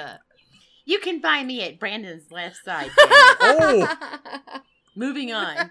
You 0.85 0.99
can 1.01 1.21
find 1.21 1.47
me 1.47 1.63
at 1.63 1.79
Brandon's 1.79 2.31
left 2.31 2.65
side. 2.65 2.91
Oh. 3.41 3.97
Moving 4.97 5.33
on. 5.33 5.71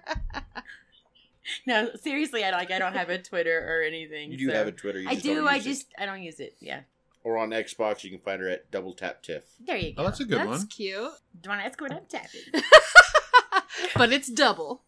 No, 1.65 1.89
seriously, 2.01 2.43
I 2.43 2.51
like 2.51 2.71
I 2.71 2.79
don't 2.79 2.95
have 2.95 3.09
a 3.09 3.17
Twitter 3.17 3.59
or 3.67 3.81
anything. 3.81 4.31
You 4.31 4.37
do 4.37 4.47
so- 4.49 4.53
have 4.53 4.67
a 4.67 4.71
Twitter. 4.71 4.99
You 5.01 5.09
I 5.09 5.13
just 5.15 5.25
don't 5.25 5.35
do. 5.35 5.47
I 5.47 5.55
use 5.55 5.65
it. 5.65 5.69
just 5.69 5.85
I 5.97 6.05
don't 6.05 6.21
use 6.21 6.39
it. 6.39 6.55
Yeah. 6.59 6.81
Or 7.27 7.37
on 7.37 7.49
Xbox, 7.49 8.05
you 8.05 8.09
can 8.09 8.21
find 8.21 8.41
her 8.41 8.47
at 8.47 8.71
Double 8.71 8.93
Tap 8.93 9.21
Tiff. 9.21 9.43
There 9.59 9.75
you 9.75 9.93
go. 9.93 10.01
Oh, 10.01 10.05
that's 10.05 10.21
a 10.21 10.23
good 10.23 10.37
That's 10.37 10.47
one. 10.47 10.59
That's 10.59 10.73
cute. 10.73 10.95
Do 10.95 10.99
you 11.43 11.49
want 11.49 11.59
to 11.59 11.65
ask 11.65 11.81
what 11.81 11.91
I'm 11.91 12.05
tapping? 12.07 12.39
but 13.97 14.13
it's 14.13 14.29
double. 14.31 14.83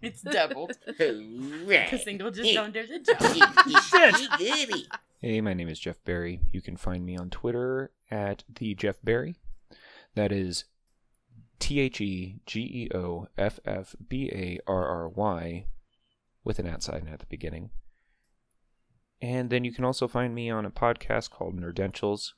It's 0.00 0.22
doubled. 0.22 0.72
Hooray. 0.96 1.84
Because 1.84 2.04
single 2.04 2.30
just 2.30 2.54
don't 2.54 2.72
do 2.72 2.86
the 2.86 3.00
job. 3.00 4.88
Hey, 5.20 5.42
my 5.42 5.52
name 5.52 5.68
is 5.68 5.78
Geoff 5.78 6.02
Barry. 6.06 6.40
You 6.52 6.62
can 6.62 6.78
find 6.78 7.04
me 7.04 7.18
on 7.18 7.28
Twitter 7.28 7.90
at 8.10 8.44
the 8.48 8.74
Geoff 8.74 8.96
Barry. 9.04 9.36
That 10.14 10.32
is 10.32 10.64
T 11.58 11.80
H 11.80 12.00
E 12.00 12.40
G 12.46 12.60
E 12.60 12.96
O 12.96 13.28
F 13.36 13.60
F 13.66 13.94
B 14.08 14.30
A 14.32 14.58
R 14.66 14.86
R 14.86 15.06
Y 15.10 15.66
with 16.44 16.58
an 16.58 16.66
at 16.66 16.82
sign 16.82 17.10
at 17.12 17.18
the 17.18 17.26
beginning. 17.26 17.72
And 19.22 19.50
then 19.50 19.62
you 19.62 19.72
can 19.72 19.84
also 19.84 20.08
find 20.08 20.34
me 20.34 20.50
on 20.50 20.66
a 20.66 20.70
podcast 20.70 21.30
called 21.30 21.56
Nerdentials. 21.56 22.32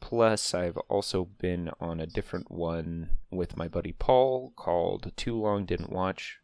Plus, 0.00 0.54
I've 0.54 0.76
also 0.88 1.24
been 1.24 1.70
on 1.80 1.98
a 1.98 2.06
different 2.06 2.48
one 2.48 3.10
with 3.32 3.56
my 3.56 3.66
buddy 3.66 3.92
Paul 3.92 4.52
called 4.54 5.10
Too 5.16 5.34
Long 5.36 5.66
Didn't 5.66 5.90
Watch. 5.90 6.38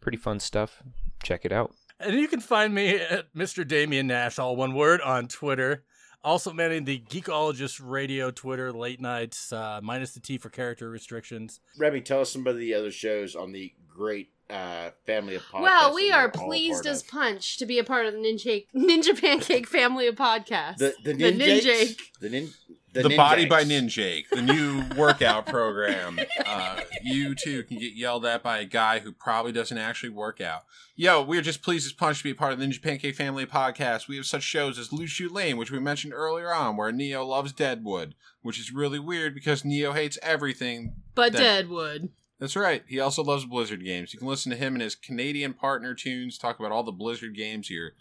Pretty 0.00 0.16
fun 0.16 0.38
stuff. 0.38 0.84
Check 1.24 1.44
it 1.44 1.50
out. 1.50 1.74
And 1.98 2.14
you 2.14 2.28
can 2.28 2.38
find 2.38 2.72
me 2.72 2.94
at 2.94 3.34
Mr. 3.34 3.66
Damian 3.66 4.06
Nash, 4.06 4.38
all 4.38 4.54
one 4.54 4.74
word, 4.74 5.00
on 5.00 5.26
Twitter. 5.26 5.84
Also 6.22 6.52
manning 6.52 6.84
the 6.84 7.02
Geekologist 7.10 7.80
radio 7.82 8.30
Twitter 8.30 8.72
late 8.72 9.00
nights, 9.00 9.52
uh, 9.52 9.80
minus 9.82 10.12
the 10.12 10.20
T 10.20 10.38
for 10.38 10.50
character 10.50 10.88
restrictions. 10.88 11.60
Remy, 11.78 12.02
tell 12.02 12.20
us 12.20 12.30
some 12.30 12.46
of 12.46 12.58
the 12.58 12.74
other 12.74 12.92
shows 12.92 13.34
on 13.34 13.50
the 13.50 13.72
great 13.88 14.30
uh, 14.50 14.90
family 15.06 15.34
of 15.36 15.42
podcasts. 15.42 15.62
well, 15.62 15.94
we 15.94 16.10
are 16.10 16.28
pleased 16.28 16.86
as 16.86 17.02
of. 17.02 17.08
punch 17.08 17.56
to 17.58 17.66
be 17.66 17.78
a 17.78 17.84
part 17.84 18.06
of 18.06 18.12
the 18.14 18.18
Ninja 18.18 18.66
Ninja 18.74 19.18
Pancake 19.20 19.66
family 19.68 20.06
of 20.06 20.14
podcasts. 20.16 20.78
the 20.78 20.94
the 21.04 21.12
The 21.14 21.32
ninja 21.32 21.60
Ninjake. 21.62 21.98
the 22.20 22.28
nin 22.30 22.50
The, 22.92 23.02
the, 23.04 23.16
Body 23.16 23.46
by 23.46 23.62
Ninjakes. 23.64 24.24
Ninjake, 24.26 24.28
the 24.30 24.42
new 24.42 24.82
workout 24.96 25.46
program. 25.46 26.18
Uh, 26.44 26.80
you 27.04 27.34
too 27.36 27.62
can 27.64 27.78
get 27.78 27.92
yelled 27.94 28.26
at 28.26 28.42
by 28.42 28.58
a 28.58 28.64
guy 28.64 28.98
who 28.98 29.12
probably 29.12 29.52
doesn't 29.52 29.78
actually 29.78 30.08
work 30.10 30.40
out. 30.40 30.62
Yo, 30.96 31.22
we're 31.22 31.40
just 31.40 31.62
pleased 31.62 31.86
as 31.86 31.92
punch 31.92 32.18
to 32.18 32.24
be 32.24 32.30
a 32.30 32.34
part 32.34 32.52
of 32.52 32.58
the 32.58 32.66
Ninja 32.66 32.82
Pancake 32.82 33.14
family 33.14 33.46
podcast. 33.46 34.08
We 34.08 34.16
have 34.16 34.26
such 34.26 34.42
shows 34.42 34.76
as 34.78 34.92
Loose 34.92 35.10
Shoot 35.10 35.32
Lane, 35.32 35.56
which 35.56 35.70
we 35.70 35.78
mentioned 35.78 36.12
earlier 36.12 36.52
on, 36.52 36.76
where 36.76 36.90
Neo 36.92 37.24
loves 37.24 37.52
Deadwood, 37.52 38.14
which 38.42 38.58
is 38.58 38.72
really 38.72 38.98
weird 38.98 39.34
because 39.34 39.64
Neo 39.64 39.92
hates 39.92 40.18
everything. 40.20 40.94
but 41.14 41.32
that- 41.32 41.38
Deadwood. 41.38 42.08
That's 42.40 42.56
right. 42.56 42.82
He 42.88 42.98
also 42.98 43.22
loves 43.22 43.44
Blizzard 43.44 43.84
games. 43.84 44.12
You 44.12 44.18
can 44.18 44.28
listen 44.28 44.50
to 44.50 44.56
him 44.56 44.74
and 44.74 44.82
his 44.82 44.94
Canadian 44.96 45.52
partner 45.52 45.94
tunes 45.94 46.38
talk 46.38 46.58
about 46.58 46.72
all 46.72 46.82
the 46.82 46.90
Blizzard 46.90 47.36
games 47.36 47.70
your 47.70 47.92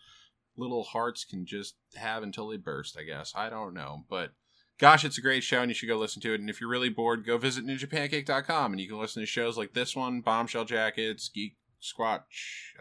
little 0.57 0.83
hearts 0.83 1.23
can 1.25 1.45
just 1.45 1.75
have 1.95 2.23
until 2.23 2.47
they 2.47 2.57
burst, 2.57 2.97
I 2.97 3.03
guess. 3.03 3.33
I 3.35 3.49
don't 3.49 3.73
know. 3.73 4.05
But 4.09 4.31
gosh, 4.79 5.03
it's 5.05 5.17
a 5.17 5.21
great 5.21 5.43
show 5.43 5.61
and 5.61 5.69
you 5.69 5.75
should 5.75 5.87
go 5.89 5.97
listen 5.97 6.21
to 6.21 6.33
it. 6.33 6.39
And 6.39 6.49
if 6.49 6.59
you're 6.61 6.69
really 6.69 6.89
bored, 6.89 7.25
go 7.25 7.37
visit 7.37 7.65
ninjapancake.com 7.65 8.71
and 8.71 8.79
you 8.81 8.87
can 8.89 8.99
listen 8.99 9.21
to 9.21 9.25
shows 9.27 9.57
like 9.57 9.73
this 9.73 9.95
one, 9.95 10.21
Bombshell 10.21 10.65
Jackets, 10.65 11.29
Geek 11.29 11.55
Squatch, 11.81 12.21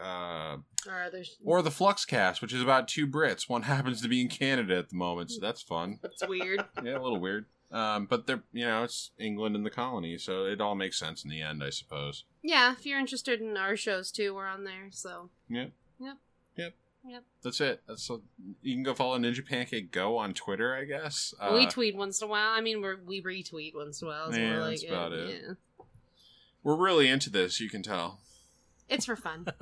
uh, 0.01 0.57
Or 0.89 1.03
others. 1.05 1.37
or 1.43 1.61
the 1.61 1.69
Fluxcast, 1.69 2.41
which 2.41 2.53
is 2.53 2.61
about 2.61 2.87
two 2.87 3.07
Brits. 3.07 3.49
One 3.49 3.61
happens 3.63 4.01
to 4.01 4.07
be 4.09 4.21
in 4.21 4.27
Canada 4.29 4.77
at 4.77 4.89
the 4.89 4.95
moment, 4.97 5.31
so 5.31 5.39
that's 5.41 5.61
fun. 5.61 5.99
It's 6.03 6.25
weird. 6.27 6.65
Yeah, 6.83 6.97
a 6.97 7.01
little 7.01 7.19
weird. 7.19 7.45
Um, 7.71 8.07
but 8.07 8.25
they're 8.25 8.41
you 8.51 8.65
know 8.65 8.83
it's 8.83 9.11
England 9.19 9.55
and 9.55 9.65
the 9.65 9.69
colony, 9.69 10.17
so 10.17 10.45
it 10.45 10.59
all 10.59 10.73
makes 10.75 10.97
sense 10.97 11.23
in 11.23 11.29
the 11.29 11.41
end, 11.41 11.63
I 11.63 11.69
suppose. 11.69 12.23
yeah, 12.41 12.71
if 12.73 12.85
you're 12.85 12.99
interested 12.99 13.41
in 13.41 13.55
our 13.57 13.75
shows 13.75 14.11
too, 14.11 14.33
we're 14.33 14.47
on 14.47 14.63
there. 14.63 14.87
So 14.91 15.29
Yep. 15.49 15.71
Yep. 15.99 16.17
Yep. 16.55 16.73
Yep. 17.07 17.23
That's 17.43 17.61
it. 17.61 17.81
That's 17.87 18.09
a, 18.09 18.19
you 18.61 18.73
can 18.73 18.83
go 18.83 18.93
follow 18.93 19.17
Ninja 19.19 19.45
Pancake 19.45 19.91
Go 19.91 20.17
on 20.17 20.33
Twitter, 20.33 20.75
I 20.75 20.83
guess. 20.85 21.33
Uh, 21.39 21.51
we 21.53 21.67
tweet 21.67 21.95
once 21.95 22.21
in 22.21 22.27
a 22.27 22.29
while. 22.31 22.51
I 22.51 22.61
mean, 22.61 22.81
we're, 22.81 22.97
we 23.05 23.21
retweet 23.21 23.73
once 23.75 24.01
in 24.01 24.07
a 24.07 24.11
while. 24.11 24.31
So 24.31 24.39
Yeah, 24.39 24.53
we're 24.55 24.61
like, 24.61 24.79
that's 24.81 24.83
about 24.91 25.13
it. 25.13 25.29
Yeah. 25.29 25.53
We're 26.63 26.75
really 26.75 27.07
into 27.07 27.29
this, 27.29 27.59
you 27.61 27.69
can 27.69 27.83
tell. 27.83 28.19
It's 28.89 29.05
for 29.05 29.15
fun. 29.15 29.45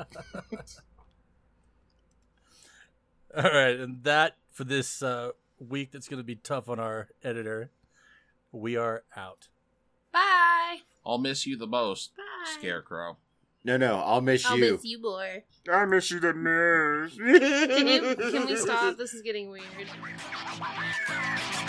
All 3.35 3.43
right, 3.43 3.77
and 3.79 4.03
that 4.03 4.38
for 4.51 4.63
this 4.63 5.03
uh, 5.03 5.31
week 5.59 5.91
that's 5.91 6.07
going 6.07 6.19
to 6.19 6.23
be 6.23 6.35
tough 6.35 6.69
on 6.69 6.79
our 6.79 7.09
editor. 7.23 7.69
We 8.52 8.76
are 8.76 9.03
out. 9.15 9.48
Bye. 10.11 10.80
I'll 11.06 11.18
miss 11.18 11.45
you 11.45 11.57
the 11.57 11.68
most, 11.68 12.15
Bye. 12.15 12.24
Scarecrow. 12.57 13.18
No, 13.64 13.78
no, 13.78 13.98
I'll 13.98 14.22
miss 14.22 14.45
you. 14.45 14.52
I'll 14.52 14.57
you. 14.57 14.72
miss 14.74 14.86
you, 14.86 14.99
boy. 14.99 15.44
I 15.69 15.86
miss 15.86 16.11
you 16.11 16.19
the 16.19 16.34
most. 16.34 17.18
Can 17.18 17.88
you? 17.88 18.15
Can 18.15 18.45
we 18.45 18.56
stop? 18.56 18.98
This 18.98 19.14
is 19.14 19.22
getting 19.22 19.49
weird. 19.49 19.65